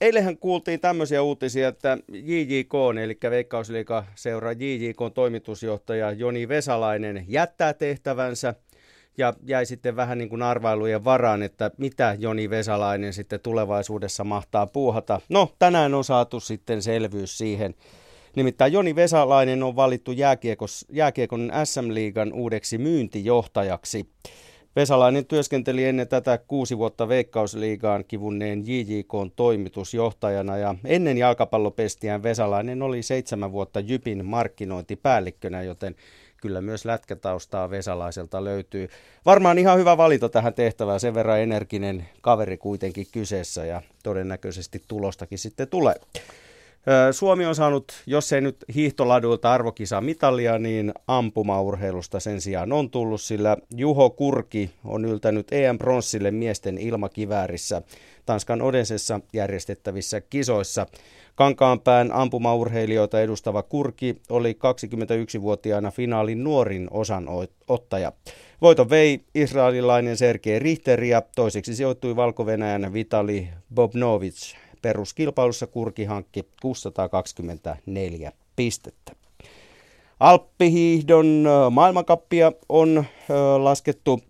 Eilähän 0.00 0.38
kuultiin 0.38 0.80
tämmöisiä 0.80 1.22
uutisia, 1.22 1.68
että 1.68 1.98
JJK, 2.08 2.74
eli 3.02 3.18
Veikkausliiga 3.30 4.04
seura 4.14 4.52
JJK 4.52 4.98
toimitusjohtaja 5.14 6.12
Joni 6.12 6.48
Vesalainen 6.48 7.24
jättää 7.28 7.74
tehtävänsä 7.74 8.54
ja 9.18 9.34
jäi 9.46 9.66
sitten 9.66 9.96
vähän 9.96 10.18
niin 10.18 10.28
kuin 10.28 10.42
arvailujen 10.42 11.04
varaan, 11.04 11.42
että 11.42 11.70
mitä 11.78 12.16
Joni 12.18 12.50
Vesalainen 12.50 13.12
sitten 13.12 13.40
tulevaisuudessa 13.40 14.24
mahtaa 14.24 14.66
puuhata. 14.66 15.20
No, 15.28 15.48
tänään 15.58 15.94
on 15.94 16.04
saatu 16.04 16.40
sitten 16.40 16.82
selvyys 16.82 17.38
siihen. 17.38 17.74
Nimittäin 18.36 18.72
Joni 18.72 18.96
Vesalainen 18.96 19.62
on 19.62 19.76
valittu 19.76 20.12
jääkiekon 20.90 21.50
SM-liigan 21.64 22.32
uudeksi 22.32 22.78
myyntijohtajaksi. 22.78 24.08
Vesalainen 24.76 25.26
työskenteli 25.26 25.84
ennen 25.84 26.08
tätä 26.08 26.38
kuusi 26.38 26.78
vuotta 26.78 27.08
Veikkausliigaan 27.08 28.04
kivunneen 28.08 28.62
JJK 28.66 29.12
toimitusjohtajana 29.36 30.56
ja 30.56 30.74
ennen 30.84 31.18
jalkapallopestiään 31.18 32.22
Vesalainen 32.22 32.82
oli 32.82 33.02
seitsemän 33.02 33.52
vuotta 33.52 33.80
Jypin 33.80 34.26
markkinointipäällikkönä, 34.26 35.62
joten 35.62 35.94
kyllä 36.44 36.60
myös 36.60 36.84
lätkätaustaa 36.84 37.70
Vesalaiselta 37.70 38.44
löytyy. 38.44 38.88
Varmaan 39.26 39.58
ihan 39.58 39.78
hyvä 39.78 39.96
valita 39.96 40.28
tähän 40.28 40.54
tehtävään, 40.54 41.00
sen 41.00 41.14
verran 41.14 41.40
energinen 41.40 42.06
kaveri 42.20 42.56
kuitenkin 42.56 43.06
kyseessä 43.12 43.64
ja 43.64 43.82
todennäköisesti 44.02 44.82
tulostakin 44.88 45.38
sitten 45.38 45.68
tulee. 45.68 45.94
Suomi 47.10 47.46
on 47.46 47.54
saanut, 47.54 47.92
jos 48.06 48.32
ei 48.32 48.40
nyt 48.40 48.56
hiihtoladuilta 48.74 49.52
arvokisa 49.52 50.00
mitalia, 50.00 50.58
niin 50.58 50.94
ampumaurheilusta 51.06 52.20
sen 52.20 52.40
sijaan 52.40 52.72
on 52.72 52.90
tullut, 52.90 53.20
sillä 53.20 53.56
Juho 53.76 54.10
Kurki 54.10 54.70
on 54.84 55.04
yltänyt 55.04 55.52
EM-pronssille 55.52 56.30
miesten 56.30 56.78
ilmakiväärissä 56.78 57.82
Tanskan 58.26 58.62
Odensessa 58.62 59.20
järjestettävissä 59.32 60.20
kisoissa. 60.20 60.86
Kankaanpään 61.34 62.12
ampumaurheilijoita 62.12 63.20
edustava 63.20 63.62
Kurki 63.62 64.16
oli 64.30 64.52
21-vuotiaana 64.52 65.90
finaalin 65.90 66.44
nuorin 66.44 66.88
osanottaja. 66.90 68.12
Voiton 68.62 68.90
vei 68.90 69.20
israelilainen 69.34 70.16
Sergei 70.16 70.58
Richter 70.58 71.04
ja 71.04 71.22
toiseksi 71.36 71.74
sijoittui 71.74 72.16
valko 72.16 72.46
Vitali 72.92 73.48
Bobnovic. 73.74 74.54
Peruskilpailussa 74.84 75.66
Kurki 75.66 76.04
hankki 76.04 76.44
624 76.62 78.32
pistettä. 78.56 79.12
Alppihiihdon 80.20 81.44
maailmankappia 81.70 82.52
on 82.68 83.04
laskettu 83.58 84.20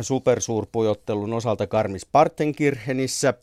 supersuurpujottelun 0.00 1.32
osalta 1.32 1.66
Karmis 1.66 2.06
Partenkirchenissä 2.06 3.34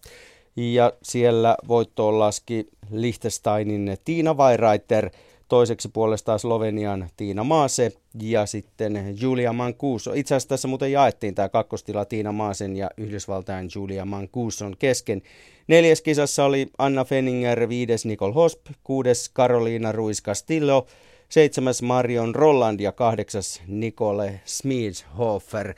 ja 0.55 0.93
siellä 1.03 1.57
voittoon 1.67 2.19
laski 2.19 2.67
Liechtensteinin 2.91 3.97
Tiina 4.05 4.33
Weirreiter, 4.33 5.09
toiseksi 5.47 5.89
puolestaan 5.89 6.39
Slovenian 6.39 7.09
Tiina 7.17 7.43
Maase 7.43 7.91
ja 8.21 8.45
sitten 8.45 9.15
Julia 9.21 9.53
Mancuso. 9.53 10.13
Itse 10.13 10.35
asiassa 10.35 10.49
tässä 10.49 10.67
muuten 10.67 10.91
jaettiin 10.91 11.35
tämä 11.35 11.49
kakkostila 11.49 12.05
Tiina 12.05 12.31
Maasen 12.31 12.75
ja 12.75 12.89
Yhdysvaltain 12.97 13.69
Julia 13.75 14.05
Mancuson 14.05 14.75
kesken. 14.79 15.21
Neljäs 15.67 16.01
kisassa 16.01 16.45
oli 16.45 16.67
Anna 16.77 17.05
Fenninger, 17.05 17.69
viides 17.69 18.05
Nicole 18.05 18.33
Hosp, 18.33 18.65
kuudes 18.83 19.31
Carolina 19.33 19.91
Ruiz 19.91 20.21
Castillo, 20.21 20.85
seitsemäs 21.29 21.81
Marion 21.81 22.35
Rolland 22.35 22.79
ja 22.79 22.91
kahdeksas 22.91 23.61
Nicole 23.67 24.41
Smidshofer. 24.45 25.73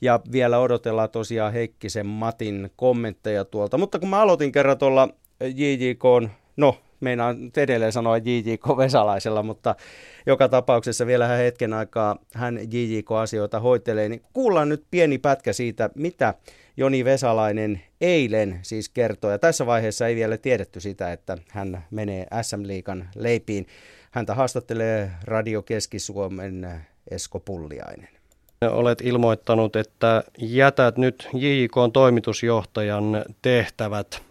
Ja 0.00 0.20
vielä 0.32 0.58
odotellaan 0.58 1.10
tosiaan 1.10 1.52
Heikkisen 1.52 2.06
Matin 2.06 2.70
kommentteja 2.76 3.44
tuolta. 3.44 3.78
Mutta 3.78 3.98
kun 3.98 4.08
mä 4.08 4.20
aloitin 4.20 4.52
kerran 4.52 4.78
tuolla 4.78 5.08
JJK, 5.54 6.04
no 6.56 6.76
meinaan 7.02 7.50
edelleen 7.56 7.92
sanoa 7.92 8.16
JJK 8.16 8.68
Vesalaisella, 8.76 9.42
mutta 9.42 9.74
joka 10.26 10.48
tapauksessa 10.48 11.06
vielä 11.06 11.26
hetken 11.26 11.72
aikaa 11.72 12.16
hän 12.34 12.58
JJK-asioita 12.72 13.60
hoitelee, 13.60 14.08
niin 14.08 14.22
kuullaan 14.32 14.68
nyt 14.68 14.84
pieni 14.90 15.18
pätkä 15.18 15.52
siitä, 15.52 15.90
mitä 15.94 16.34
Joni 16.76 17.04
Vesalainen 17.04 17.82
eilen 18.00 18.58
siis 18.62 18.88
kertoi. 18.88 19.32
Ja 19.32 19.38
tässä 19.38 19.66
vaiheessa 19.66 20.06
ei 20.06 20.16
vielä 20.16 20.36
tiedetty 20.36 20.80
sitä, 20.80 21.12
että 21.12 21.38
hän 21.48 21.84
menee 21.90 22.26
SM-liikan 22.42 23.08
leipiin. 23.14 23.66
Häntä 24.10 24.34
haastattelee 24.34 25.10
Radio 25.24 25.62
Keski-Suomen 25.62 26.68
Esko 27.10 27.40
Pulliainen. 27.40 28.08
Olet 28.70 29.00
ilmoittanut, 29.00 29.76
että 29.76 30.24
jätät 30.38 30.98
nyt 30.98 31.28
JJK 31.34 31.74
toimitusjohtajan 31.92 33.24
tehtävät. 33.42 34.22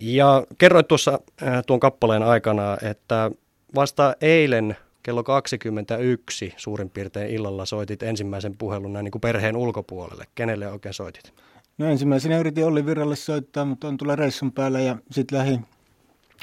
Ja 0.00 0.46
kerroit 0.58 0.88
tuossa 0.88 1.18
äh, 1.42 1.62
tuon 1.66 1.80
kappaleen 1.80 2.22
aikana, 2.22 2.76
että 2.82 3.30
vasta 3.74 4.14
eilen 4.20 4.76
kello 5.02 5.22
21 5.22 6.54
suurin 6.56 6.90
piirtein 6.90 7.30
illalla 7.30 7.64
soitit 7.64 8.02
ensimmäisen 8.02 8.56
puhelun 8.56 8.92
näin 8.92 9.04
niin 9.04 9.12
kuin 9.12 9.20
perheen 9.20 9.56
ulkopuolelle. 9.56 10.24
Kenelle 10.34 10.68
oikein 10.68 10.94
soitit? 10.94 11.32
No 11.78 11.86
ensimmäisenä 11.86 12.38
yritin 12.38 12.66
Olli 12.66 12.86
Virralle 12.86 13.16
soittaa, 13.16 13.64
mutta 13.64 13.88
on 13.88 13.96
tulla 13.96 14.16
reissun 14.16 14.52
päällä 14.52 14.80
ja 14.80 14.96
sitten 15.10 15.38
lähi 15.38 15.60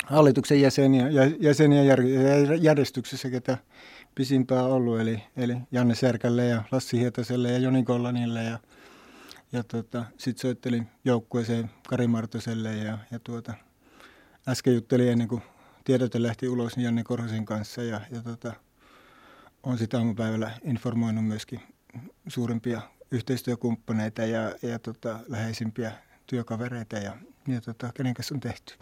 hallituksen 0.06 0.62
jäseniä, 0.62 1.08
jäseniä 1.40 1.96
järjestyksessä, 2.62 3.30
ketä 3.30 3.58
pisimpää 4.16 4.64
ollut, 4.64 5.00
eli, 5.00 5.24
eli 5.38 5.58
Janne 5.72 5.96
Särkälle 5.96 6.46
ja 6.46 6.64
Lassi 6.72 7.00
Hietaselle 7.00 7.52
ja 7.52 7.58
Joni 7.58 7.84
Kollanille 7.84 8.44
ja, 8.44 8.60
ja 9.52 9.64
tota, 9.64 10.06
sitten 10.18 10.42
soittelin 10.42 10.88
joukkueeseen 11.06 11.70
Kari 11.88 12.08
Martoselle 12.08 12.76
ja, 12.76 12.98
ja 13.12 13.20
tuota, 13.20 13.54
äsken 14.48 14.76
juttelin 14.76 15.12
ennen 15.12 15.28
kuin 15.28 15.42
tiedote 15.84 16.24
lähti 16.24 16.50
ulos 16.50 16.78
niin 16.78 16.86
Janne 16.86 17.04
Korhosen 17.04 17.46
kanssa 17.46 17.84
ja, 17.84 18.02
ja 18.12 18.22
tota, 18.22 18.54
on 19.64 19.78
sitä 19.78 19.98
aamupäivällä 19.98 20.52
informoinut 20.64 21.26
myöskin 21.26 21.62
suurimpia 22.28 22.82
yhteistyökumppaneita 23.12 24.22
ja, 24.22 24.56
ja 24.62 24.80
tota, 24.80 25.20
läheisimpiä 25.28 25.92
työkavereita 26.28 26.96
ja, 26.96 27.18
ja 27.48 27.62
tota, 27.62 27.92
kenen 27.94 28.14
kanssa 28.14 28.36
on 28.36 28.42
tehty. 28.42 28.74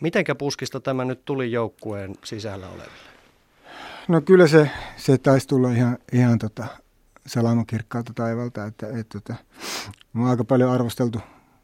Mitenkä 0.00 0.34
puskista 0.34 0.80
tämä 0.80 1.04
nyt 1.04 1.24
tuli 1.24 1.52
joukkueen 1.52 2.14
sisällä 2.24 2.68
oleville? 2.68 3.16
No 4.08 4.20
kyllä 4.20 4.46
se, 4.46 4.70
se 4.96 5.18
taisi 5.18 5.48
tulla 5.48 5.70
ihan, 5.70 5.98
ihan 6.12 6.38
tota, 6.38 6.66
salamakirkkaalta 7.26 8.12
taivalta, 8.14 8.64
että 8.64 8.86
et, 8.98 9.08
tota, 9.08 9.34
mä 10.12 10.30
aika 10.30 10.44
paljon 10.44 10.70
arvosteltu 10.70 11.20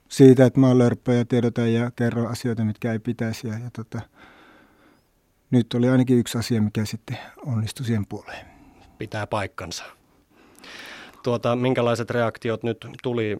siitä, 0.08 0.46
että 0.46 0.60
mä 0.60 0.68
oon 0.68 0.78
lörppö 0.78 1.12
ja 1.12 1.24
tiedotan 1.24 1.72
ja 1.72 1.90
kerron 1.90 2.26
asioita, 2.26 2.64
mitkä 2.64 2.92
ei 2.92 2.98
pitäisi. 2.98 3.48
Ja, 3.48 3.54
ja 3.54 3.70
tota, 3.72 4.00
nyt 5.50 5.74
oli 5.74 5.88
ainakin 5.88 6.18
yksi 6.18 6.38
asia, 6.38 6.62
mikä 6.62 6.84
sitten 6.84 7.18
onnistui 7.46 7.86
siihen 7.86 8.06
puoleen. 8.06 8.46
Pitää 8.98 9.26
paikkansa. 9.26 9.84
Tuota, 11.22 11.56
minkälaiset 11.56 12.10
reaktiot 12.10 12.62
nyt 12.62 12.86
tuli 13.02 13.36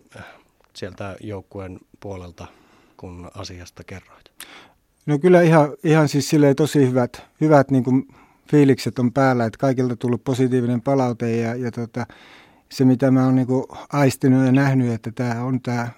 sieltä 0.74 1.16
joukkueen 1.20 1.78
puolelta, 2.01 2.47
kun 2.97 3.31
asiasta 3.35 3.85
kerroit? 3.85 4.32
No 5.07 5.19
kyllä 5.19 5.43
ihan, 5.43 5.69
ihan 5.85 6.09
siis 6.09 6.28
silleen 6.28 6.57
tosi 6.57 6.89
hyvät, 6.89 7.23
hyvät 7.40 7.70
niin 7.70 7.85
kuin 7.85 8.09
fiilikset 8.53 8.99
on 8.99 9.12
päällä, 9.12 9.45
että 9.45 9.59
kaikilta 9.59 9.97
tullut 9.97 10.24
positiivinen 10.24 10.81
palaute 10.81 11.37
ja, 11.37 11.55
ja 11.55 11.70
tota, 11.70 12.07
se 12.69 12.85
mitä 12.85 13.11
mä 13.11 13.24
oon 13.24 13.35
niin 13.35 13.47
aistinut 13.93 14.47
ja 14.47 14.53
nähnyt, 14.53 14.93
että 14.93 15.12
tämä 15.15 15.45
on 15.45 15.61
tämä 15.61 15.89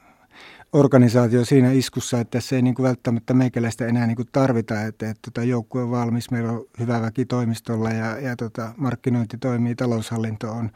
organisaatio 0.72 1.44
siinä 1.44 1.72
iskussa, 1.72 2.20
että 2.20 2.40
se 2.40 2.56
ei 2.56 2.62
niin 2.62 2.74
kuin 2.74 2.85
välttämättä 2.85 3.35
meikäläistä 3.35 3.86
enää 3.86 4.06
niin 4.06 4.16
kuin 4.16 4.28
tarvita, 4.32 4.82
että, 4.82 5.10
että 5.10 5.20
tota 5.31 5.44
joukkue 5.44 5.82
on 5.82 5.90
valmis, 5.90 6.31
meillä 6.31 6.52
on 6.52 6.64
hyvä 6.78 7.01
väki 7.02 7.24
toimistolla 7.24 7.90
ja, 7.90 8.18
ja 8.18 8.36
tota, 8.36 8.74
markkinointi 8.76 9.39
toimii, 9.39 9.74
taloushallinto 9.74 10.51
on, 10.51 10.70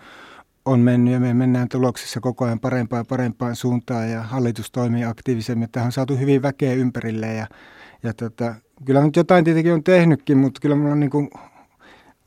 on 0.65 0.81
mennyt 0.81 1.13
ja 1.13 1.21
me 1.21 1.35
mennään 1.35 1.69
tuloksissa 1.69 2.21
koko 2.21 2.45
ajan 2.45 2.61
parempaan 2.61 3.07
parempaan 3.07 3.57
suuntaan 3.57 4.11
ja 4.11 4.23
hallitus 4.23 4.71
toimii 4.71 5.05
aktiivisemmin. 5.05 5.69
Tähän 5.73 5.87
on 5.87 5.93
saatu 5.93 6.17
hyvin 6.17 6.43
väkeä 6.43 6.73
ympärille 6.73 7.35
ja, 7.35 7.47
ja 8.03 8.15
tota, 8.15 8.55
kyllä 8.85 9.03
nyt 9.03 9.17
jotain 9.17 9.45
tietenkin 9.45 9.73
on 9.73 9.85
tehnytkin, 9.85 10.39
mutta 10.39 10.61
kyllä 10.61 10.77
mulla 10.77 10.93
on, 10.93 11.01
niin 11.01 11.11
kuin, 11.11 11.31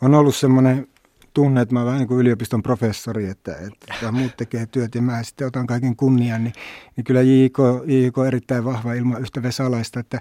on 0.02 0.15
ollut 0.15 0.36
semmoinen 0.36 0.88
tunne, 1.34 1.61
että 1.61 1.73
mä 1.73 1.80
olen 1.80 1.88
vähän 1.88 1.99
niin 1.99 2.07
kuin 2.07 2.19
yliopiston 2.19 2.64
professori, 2.64 3.30
että, 3.30 3.56
että 3.56 4.11
muut 4.11 4.38
tekee 4.38 4.65
työt 4.65 4.95
ja 4.95 5.02
mä 5.02 5.23
sitten 5.23 5.48
otan 5.48 5.68
kaiken 5.68 5.95
kunnian, 5.95 6.44
niin, 6.44 6.53
niin 6.95 7.03
kyllä 7.03 7.22
JIK, 7.22 7.57
JIK 7.86 8.18
on 8.18 8.28
erittäin 8.28 8.65
vahva 8.65 8.94
ilman 8.94 9.22
yhtä 9.22 9.44
vesalaista, 9.44 9.99
että 9.99 10.19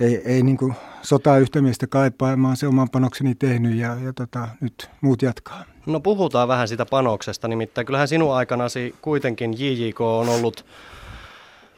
ei, 0.00 0.22
ei 0.24 0.42
niin 0.42 0.56
kuin 0.56 0.74
sotaa 1.02 1.38
yhtä 1.38 1.62
miestä 1.62 1.86
kaipaa, 1.86 2.36
mä 2.36 2.48
oon 2.48 2.56
se 2.56 2.66
oman 2.66 2.90
panokseni 2.90 3.34
tehnyt 3.34 3.76
ja, 3.76 3.96
ja 4.04 4.12
tota, 4.12 4.48
nyt 4.60 4.90
muut 5.00 5.22
jatkaa. 5.22 5.64
No 5.86 6.00
puhutaan 6.00 6.48
vähän 6.48 6.68
sitä 6.68 6.86
panoksesta, 6.86 7.48
nimittäin 7.48 7.86
kyllähän 7.86 8.08
sinun 8.08 8.34
aikanasi 8.34 8.94
kuitenkin 9.02 9.54
JJK 9.58 10.00
on 10.00 10.28
ollut 10.28 10.64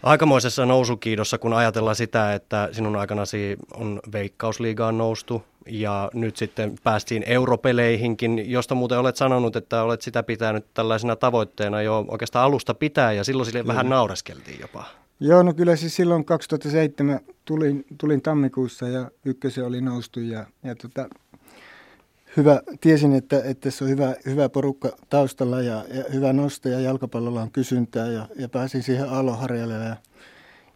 aikamoisessa 0.03 0.67
nousukiidossa, 0.67 1.39
kun 1.39 1.53
ajatellaan 1.53 1.97
sitä, 1.97 2.35
että 2.35 2.69
sinun 2.73 2.97
aikanasi 2.97 3.57
on 3.75 4.01
Veikkausliigaan 4.13 4.99
noustu 4.99 5.43
ja 5.67 6.11
nyt 6.15 6.37
sitten 6.37 6.75
päästiin 6.85 7.25
europeleihinkin, 7.27 8.51
josta 8.51 8.75
muuten 8.75 8.99
olet 8.99 9.17
sanonut, 9.17 9.57
että 9.57 9.83
olet 9.83 10.03
sitä 10.03 10.23
pitänyt 10.23 10.67
tällaisena 10.75 11.17
tavoitteena 11.17 11.83
jo 11.83 12.05
oikeastaan 12.09 12.45
alusta 12.45 12.75
pitää 12.75 13.13
ja 13.13 13.25
silloin 13.25 13.47
sille 13.47 13.61
kyllä. 13.61 13.73
vähän 13.73 13.89
naureskeltiin 13.89 14.61
jopa. 14.61 14.85
Joo, 15.21 15.43
no 15.43 15.55
kyllä 15.55 15.77
siis 15.77 15.97
silloin 15.97 16.25
2007 16.25 17.21
tulin, 17.45 17.85
tulin 17.99 18.23
tammikuussa 18.23 18.89
ja 18.89 19.11
ykkösen 19.25 19.67
oli 19.67 19.81
noustu 19.81 20.21
ja, 20.21 20.47
ja 20.63 20.75
tota, 20.75 21.09
hyvä, 22.39 22.63
tiesin, 22.81 23.13
että, 23.13 23.43
että 23.45 23.71
se 23.71 23.85
on 23.85 23.91
hyvä, 23.91 24.15
hyvä 24.27 24.49
porukka 24.49 24.97
taustalla 25.09 25.63
ja, 25.63 25.85
ja 25.95 26.05
hyvä 26.13 26.33
nosto 26.33 26.69
ja 26.69 26.81
jalkapallolla 26.81 27.43
on 27.43 27.51
kysyntää 27.51 28.07
ja, 28.07 28.29
ja 28.37 28.49
pääsin 28.49 28.83
siihen 28.83 29.09
aaloharjalle 29.09 29.75
ja, 29.75 29.97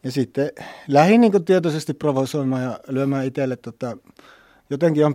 ja 0.04 0.12
sitten 0.12 0.50
lähdin 0.88 1.20
niin 1.20 1.44
tietoisesti 1.44 1.94
provosoimaan 1.94 2.62
ja 2.62 2.80
lyömään 2.88 3.26
itselle 3.26 3.56
tota, 3.56 3.96
jotenkin 4.70 5.06
on 5.06 5.14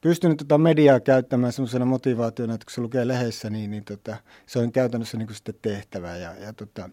pystynyt 0.00 0.38
tota 0.38 0.58
mediaa 0.58 1.00
käyttämään 1.00 1.52
semmoisena 1.52 1.84
motivaationa, 1.84 2.54
että 2.54 2.64
kun 2.64 2.74
se 2.74 2.80
lukee 2.80 3.08
lehdessä, 3.08 3.50
niin, 3.50 3.70
niin 3.70 3.84
tota, 3.84 4.16
se 4.46 4.58
on 4.58 4.72
käytännössä 4.72 5.18
niin 5.18 5.34
sitten 5.34 5.54
tehtävä. 5.62 6.16
Ja, 6.16 6.34
ja 6.34 6.52
tota, 6.52 6.90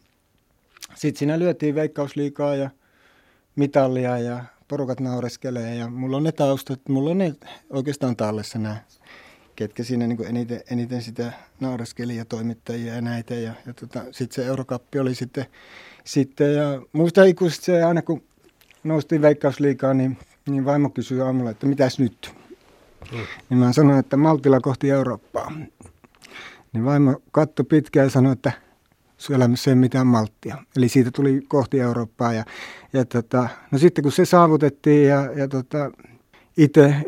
sitten 0.95 1.19
siinä 1.19 1.40
lyötiin 1.40 1.76
veikkausliikaa 1.76 2.56
ja 2.56 2.69
mitallia 3.56 4.18
ja 4.19 4.44
porukat 4.70 5.00
naureskelee 5.00 5.76
ja 5.76 5.90
mulla 5.90 6.18
on 6.18 6.24
ne 6.24 6.32
taustat, 6.32 6.80
mulla 6.90 7.10
on 7.10 7.18
ne 7.18 7.36
oikeastaan 7.70 8.16
tallessa 8.16 8.60
nämä, 8.60 8.78
ketkä 9.56 9.84
siinä 9.84 10.08
niin 10.08 10.26
eniten, 10.26 10.62
eniten 10.72 11.02
sitä 11.02 11.34
naureskeli 11.60 12.18
ja 12.18 12.26
toimittajia 12.26 12.96
ja 12.96 13.02
näitä. 13.02 13.34
Ja, 13.34 13.54
ja 13.66 13.74
tota, 13.74 14.04
sitten 14.12 14.36
se 14.36 14.46
eurokappi 14.46 15.00
oli 15.00 15.16
sitten, 15.16 15.46
sitten 16.04 16.54
ja 16.56 16.82
muista 16.94 17.24
ikuisesti 17.24 17.66
se 17.66 17.84
aina 17.84 18.02
kun 18.02 18.24
noustiin 18.84 19.22
veikkausliikaa, 19.22 19.94
niin, 19.94 20.18
niin 20.50 20.66
vaimo 20.66 20.90
kysyi 20.90 21.22
aamulla, 21.22 21.52
että 21.52 21.66
mitäs 21.66 22.00
nyt? 22.00 22.32
Mm. 23.12 23.18
Niin 23.50 23.58
mä 23.58 23.74
sanoin, 23.74 24.00
että 24.00 24.18
Maltilla 24.18 24.60
kohti 24.60 24.90
Eurooppaa. 24.90 25.52
Niin 26.74 26.86
vaimo 26.86 27.22
katsoi 27.32 27.66
pitkään 27.66 28.06
ja 28.06 28.10
sanoi, 28.10 28.34
että– 28.34 28.52
elämässä 29.36 29.72
ei 29.72 29.76
mitään 29.76 30.08
malttia. 30.08 30.58
Eli 30.78 30.90
siitä 30.90 31.12
tuli 31.12 31.41
kohti 31.48 31.80
Eurooppaa. 31.80 32.34
Ja, 32.34 32.46
ja 32.94 33.06
tota, 33.06 33.50
no 33.72 33.78
sitten 33.78 34.04
kun 34.04 34.12
se 34.12 34.26
saavutettiin 34.26 35.08
ja, 35.08 35.32
ja 35.36 35.48
tota, 35.48 35.91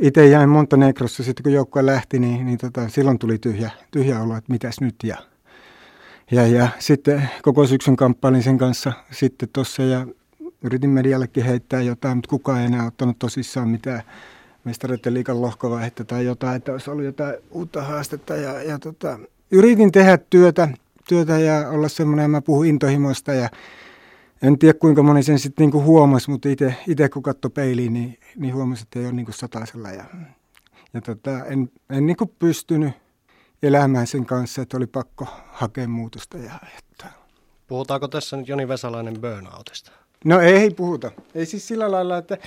itse 0.02 0.28
jäin 0.28 0.50
Montenegrossa, 0.50 1.24
sitten 1.24 1.44
kun 1.44 1.54
joukkue 1.54 1.86
lähti, 1.86 2.20
niin, 2.20 2.46
niin 2.46 2.58
tota, 2.58 2.90
silloin 2.90 3.20
tuli 3.20 3.38
tyhjä, 3.38 3.72
tyhjä 3.92 4.22
olo, 4.22 4.38
että 4.38 4.52
mitäs 4.52 4.82
nyt. 4.82 4.96
Ja, 5.04 5.18
ja, 6.32 6.48
ja 6.48 6.68
sitten 6.80 7.30
koko 7.42 7.68
syksyn 7.68 7.96
kamppailin 7.96 8.44
sen 8.44 8.58
kanssa 8.58 8.94
sitten 9.12 9.50
tuossa 9.54 9.84
ja 9.84 10.08
yritin 10.64 10.90
mediallekin 10.90 11.44
heittää 11.44 11.82
jotain, 11.82 12.18
mutta 12.18 12.30
kukaan 12.30 12.60
ei 12.60 12.66
enää 12.66 12.88
ottanut 12.88 13.20
tosissaan 13.20 13.70
mitään 13.70 14.02
mestareiden 14.64 15.14
liikan 15.14 15.42
lohkovaihetta 15.42 16.06
tai 16.06 16.26
jotain, 16.26 16.56
että 16.56 16.72
olisi 16.72 16.90
ollut 16.90 17.06
jotain 17.06 17.36
uutta 17.52 17.82
haastetta. 17.82 18.36
Ja, 18.36 18.64
ja 18.64 18.80
tota, 18.80 19.20
yritin 19.52 19.92
tehdä 19.92 20.18
työtä, 20.30 20.68
työtä 21.08 21.40
ja 21.40 21.70
olla 21.70 21.90
semmoinen, 21.90 22.32
mä 22.32 22.42
puhun 22.42 22.66
intohimoista 22.66 23.34
ja 23.34 23.50
en 24.42 24.60
tiedä 24.60 24.80
kuinka 24.80 25.04
moni 25.04 25.24
sen 25.24 25.40
sitten 25.40 25.64
niinku 25.64 25.84
huomasi, 25.84 26.30
mutta 26.30 26.50
itse 26.88 27.10
kun 27.10 27.24
katsoi 27.24 27.52
peiliin, 27.52 27.94
niin, 27.94 28.18
niin 28.36 28.56
huomasi, 28.56 28.84
että 28.84 29.00
ei 29.00 29.06
ole 29.06 29.14
niinku 29.14 29.32
satasella. 29.32 29.90
Ja, 29.90 30.06
ja 30.94 31.02
tota, 31.02 31.46
en, 31.46 31.72
en 31.90 32.06
niinku 32.06 32.26
pystynyt 32.40 32.94
elämään 33.64 34.08
sen 34.08 34.26
kanssa, 34.26 34.62
että 34.62 34.78
oli 34.78 34.88
pakko 34.88 35.28
hakea 35.52 35.88
muutosta. 35.88 36.38
Ja, 36.38 36.54
että... 36.78 37.06
Puhutaanko 37.68 38.08
tässä 38.08 38.38
nyt 38.38 38.48
Joni 38.48 38.68
Vesalainen 38.68 39.22
burnoutista? 39.22 39.92
No 40.26 40.40
ei 40.40 40.70
puhuta. 40.70 41.12
Ei 41.36 41.46
siis 41.46 41.68
sillä 41.68 41.92
lailla, 41.92 42.18
että, 42.18 42.38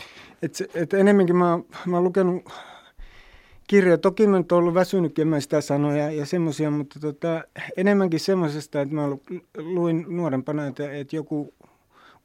että, 0.43 0.64
että 0.74 0.97
enemmänkin 0.97 1.36
mä, 1.36 1.59
mä 1.86 1.97
oon 1.97 2.05
lukenut 2.05 2.52
kirja. 3.66 3.99
Toki 3.99 4.27
mä 4.27 4.39
nyt 4.39 4.53
ollut 4.53 4.74
väsynytkin, 4.74 5.23
en 5.23 5.28
mä 5.28 5.41
sitä 5.41 5.61
sanoa 5.61 5.97
ja, 5.97 6.27
semmoisia, 6.27 6.70
mutta 6.70 7.01
tota, 7.01 7.45
enemmänkin 7.77 8.20
semmoisesta, 8.20 8.81
että 8.81 8.95
mä 8.95 9.09
luin 9.57 10.07
nuorempana, 10.09 10.66
että, 10.66 10.93
että 10.93 11.16
joku 11.16 11.55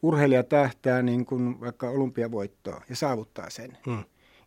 urheilija 0.02 0.44
tähtää 0.44 1.02
niin 1.02 1.26
kuin 1.26 1.62
vaikka 1.62 1.90
olympiavoittoa 1.90 2.82
ja 2.90 2.96
saavuttaa 2.96 3.50
sen. 3.50 3.78
Hmm. 3.86 4.04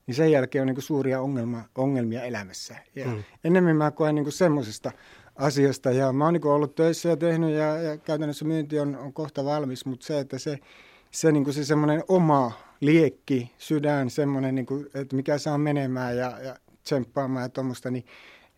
Niin 0.07 0.15
sen 0.15 0.33
jälkeen 0.33 0.63
on 0.63 0.67
niin 0.67 0.75
kuin 0.75 0.83
suuria 0.83 1.21
ongelma, 1.21 1.63
ongelmia 1.75 2.23
elämässä. 2.23 2.77
Ja 2.97 3.05
hmm. 3.05 3.23
Enemmän 3.45 3.77
mä 3.77 3.91
koen 3.91 4.15
niin 4.15 4.33
semmoisesta 4.33 4.93
asiasta. 5.37 5.91
Ja 5.91 6.13
mä 6.13 6.25
oon 6.25 6.35
niin 6.35 6.47
ollut 6.47 6.75
töissä 6.75 7.09
ja 7.09 7.17
tehnyt 7.17 7.51
ja, 7.51 7.77
ja 7.77 7.97
käytännössä 7.97 8.45
myynti 8.45 8.81
on, 8.81 8.97
on 8.97 9.13
kohta 9.13 9.45
valmis, 9.45 9.87
mutta 9.87 10.07
se, 10.07 10.19
että 10.19 10.39
se, 10.39 10.59
se, 11.11 11.33
niin 11.33 11.45
kuin 11.45 11.55
se 11.55 11.65
semmoinen 11.65 12.05
oma 12.09 12.53
liekki, 12.81 13.51
sydän, 13.59 14.11
semmoinen, 14.11 14.55
niin 14.55 14.67
kuin, 14.67 14.87
että 14.95 15.17
mikä 15.17 15.39
saa 15.39 15.59
menemään 15.59 16.17
ja, 16.17 16.39
ja 16.41 16.57
tsemppaamaan 16.85 17.43
ja 17.43 17.49
tuommoista, 17.49 17.91
niin, 17.91 18.05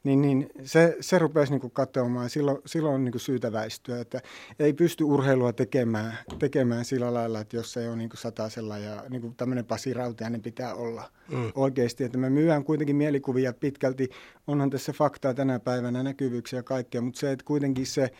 niin, 0.05 0.22
niin 0.22 0.51
se, 0.64 0.96
se 1.01 1.18
rupesi 1.18 1.52
niin 1.52 1.70
katoamaan. 1.70 2.30
Silloin, 2.30 2.59
silloin 2.66 2.94
on 2.94 3.05
niin 3.05 3.20
syytä 3.20 3.52
väistyä, 3.52 4.01
että 4.01 4.20
ei 4.59 4.72
pysty 4.72 5.05
urheilua 5.05 5.52
tekemään, 5.52 6.18
tekemään 6.38 6.84
sillä 6.84 7.14
lailla, 7.14 7.40
että 7.40 7.56
jos 7.56 7.72
se 7.72 7.88
on 7.88 7.98
niin 7.98 8.10
satasella 8.14 8.78
ja 8.78 9.05
niin 9.09 9.34
tämmöinen 9.36 9.64
Pasi 9.64 9.94
Rautiainen 9.94 10.42
pitää 10.42 10.74
olla 10.74 11.10
mm. 11.30 11.52
oikeasti. 11.55 12.05
Että 12.05 12.18
me 12.18 12.30
myydään 12.30 12.64
kuitenkin 12.64 12.96
mielikuvia 12.96 13.52
pitkälti. 13.52 14.09
Onhan 14.46 14.70
tässä 14.70 14.92
faktaa 14.92 15.34
tänä 15.34 15.59
päivänä, 15.59 16.02
näkyvyyksiä 16.02 16.59
ja 16.59 16.62
kaikkea, 16.62 17.01
mutta 17.01 17.20
se, 17.20 17.32
että 17.32 17.44
kuitenkin 17.44 17.86
se, 17.86 18.10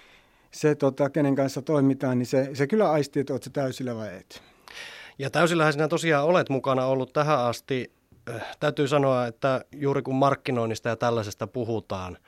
se 0.51 0.75
tota, 0.75 1.11
kenen 1.11 1.35
kanssa 1.35 1.63
toimitaan, 1.63 2.19
niin 2.19 2.27
se, 2.27 2.51
se 2.53 2.67
kyllä 2.67 2.91
aistii, 2.91 3.21
että 3.21 3.33
oletko 3.33 3.51
täysillä 3.51 3.95
vai 3.95 4.17
et. 4.17 4.43
Ja 5.19 5.31
täysillähän 5.31 5.73
sinä 5.73 5.89
tosiaan 5.89 6.25
olet 6.25 6.49
mukana 6.49 6.87
ollut 6.87 7.13
tähän 7.13 7.39
asti. 7.39 7.93
Äh, 8.31 8.57
täytyy 8.61 8.89
sanoa, 8.89 9.27
että 9.27 9.65
juuri 9.73 10.03
kun 10.03 10.15
markkinoinnista 10.15 10.89
ja 10.89 10.97
tällaisesta 10.97 11.47
puhutaan, 11.47 12.19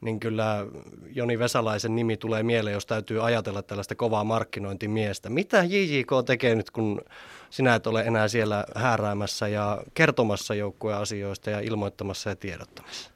niin 0.00 0.20
kyllä 0.20 0.66
Joni 1.14 1.38
Vesalaisen 1.38 1.94
nimi 1.94 2.16
tulee 2.16 2.42
mieleen, 2.42 2.74
jos 2.74 2.86
täytyy 2.86 3.26
ajatella 3.26 3.62
tällaista 3.62 3.94
kovaa 3.94 4.24
markkinointimiestä. 4.24 5.30
Mitä 5.30 5.64
JJK 5.64 6.10
tekee 6.26 6.54
nyt, 6.54 6.70
kun 6.70 7.00
sinä 7.50 7.74
et 7.74 7.86
ole 7.86 8.02
enää 8.02 8.28
siellä 8.28 8.64
hääräämässä 8.76 9.48
ja 9.48 9.82
kertomassa 9.94 10.54
joukkueen 10.54 10.98
asioista 10.98 11.50
ja 11.50 11.60
ilmoittamassa 11.60 12.30
ja 12.30 12.36
tiedottamassa? 12.36 13.10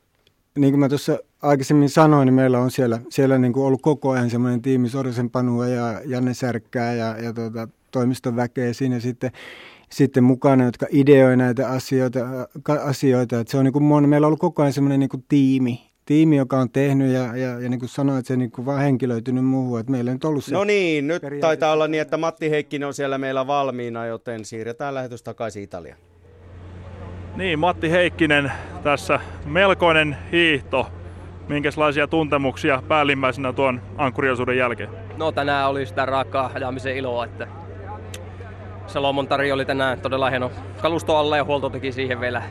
Niin 0.58 0.72
kuin 0.72 0.80
mä 0.80 0.88
tuossa 0.88 1.18
aikaisemmin 1.42 1.90
sanoin, 1.90 2.26
niin 2.26 2.34
meillä 2.34 2.58
on 2.58 2.70
siellä, 2.70 3.00
siellä 3.08 3.38
niin 3.38 3.52
kuin 3.52 3.66
ollut 3.66 3.82
koko 3.82 4.10
ajan 4.10 4.30
semmoinen 4.30 4.62
tiimi 4.62 4.88
Sorisen 4.88 5.30
Panua 5.30 5.68
ja 5.68 6.00
Janne 6.04 6.34
Särkkää 6.34 6.94
ja, 6.94 7.18
ja 7.18 7.32
tuota, 7.32 7.68
toimiston 7.90 8.36
väkeä 8.36 8.72
siinä 8.72 9.00
sitten 9.00 9.30
sitten 9.90 10.24
mukana, 10.24 10.64
jotka 10.64 10.86
ideoi 10.90 11.36
näitä 11.36 11.68
asioita. 11.68 12.20
asioita. 12.84 13.40
Että 13.40 13.50
se 13.50 13.58
on 13.58 13.64
niin 13.64 13.72
kuin, 13.72 14.08
meillä 14.08 14.24
on 14.24 14.28
ollut 14.28 14.40
koko 14.40 14.62
ajan 14.62 14.72
semmoinen 14.72 15.00
niin 15.00 15.24
tiimi, 15.28 15.88
tiimi, 16.06 16.36
joka 16.36 16.58
on 16.58 16.70
tehnyt 16.70 17.12
ja, 17.12 17.36
ja, 17.36 17.60
ja 17.60 17.68
niin 17.68 17.80
kuin 17.80 17.88
sanoin, 17.88 18.18
että 18.18 18.28
se 18.28 18.36
niin 18.36 18.50
kuin 18.50 18.66
vaan 18.66 18.80
henkilöitynyt 18.80 19.44
muuhun. 19.44 19.80
Että 19.80 19.92
meillä 19.92 20.10
on 20.10 20.18
ollut 20.24 20.44
se 20.44 20.54
No 20.54 20.64
niin, 20.64 21.06
nyt 21.06 21.22
taitaa 21.40 21.72
olla 21.72 21.88
niin, 21.88 22.00
että 22.00 22.16
Matti 22.16 22.50
Heikkinen 22.50 22.86
on 22.88 22.94
siellä 22.94 23.18
meillä 23.18 23.46
valmiina, 23.46 24.06
joten 24.06 24.44
siirretään 24.44 24.94
lähetys 24.94 25.22
takaisin 25.22 25.62
Italiaan. 25.62 25.98
Niin, 27.36 27.58
Matti 27.58 27.90
Heikkinen 27.90 28.52
tässä 28.82 29.20
melkoinen 29.44 30.16
hiihto. 30.32 30.86
Minkälaisia 31.48 32.06
tuntemuksia 32.06 32.82
päällimmäisenä 32.88 33.52
tuon 33.52 33.82
ankkuriosuuden 33.96 34.56
jälkeen? 34.56 34.90
No 35.16 35.32
tänään 35.32 35.70
oli 35.70 35.86
sitä 35.86 36.06
raakaa 36.06 36.50
ajamisen 36.54 36.96
iloa, 36.96 37.24
että 37.24 37.48
Salomon 38.88 39.28
Tari 39.28 39.52
oli 39.52 39.64
tänään 39.64 40.00
todella 40.00 40.30
hieno 40.30 40.50
kalusto 40.82 41.16
alle 41.16 41.36
ja 41.36 41.44
huolto 41.44 41.70
teki 41.70 41.92
siihen 41.92 42.20
vielä 42.20 42.42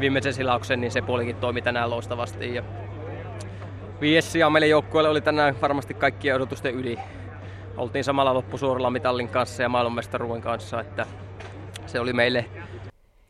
viimeisen 0.00 0.34
silauksen, 0.34 0.80
niin 0.80 0.90
se 0.90 1.02
puolikin 1.02 1.36
toimi 1.36 1.62
tänään 1.62 1.90
loistavasti. 1.90 2.54
Ja 2.54 2.62
viides 4.00 4.32
sija 4.32 4.50
meille 4.50 4.66
joukkueelle 4.66 5.08
oli 5.08 5.20
tänään 5.20 5.60
varmasti 5.62 5.94
kaikkien 5.94 6.36
odotusten 6.36 6.74
yli. 6.74 6.98
Oltiin 7.76 8.04
samalla 8.04 8.34
loppusuoralla 8.34 8.90
mitallin 8.90 9.28
kanssa 9.28 9.62
ja 9.62 9.68
maailmanmestaruuden 9.68 10.42
kanssa, 10.42 10.80
että 10.80 11.06
se 11.86 12.00
oli 12.00 12.12
meille 12.12 12.44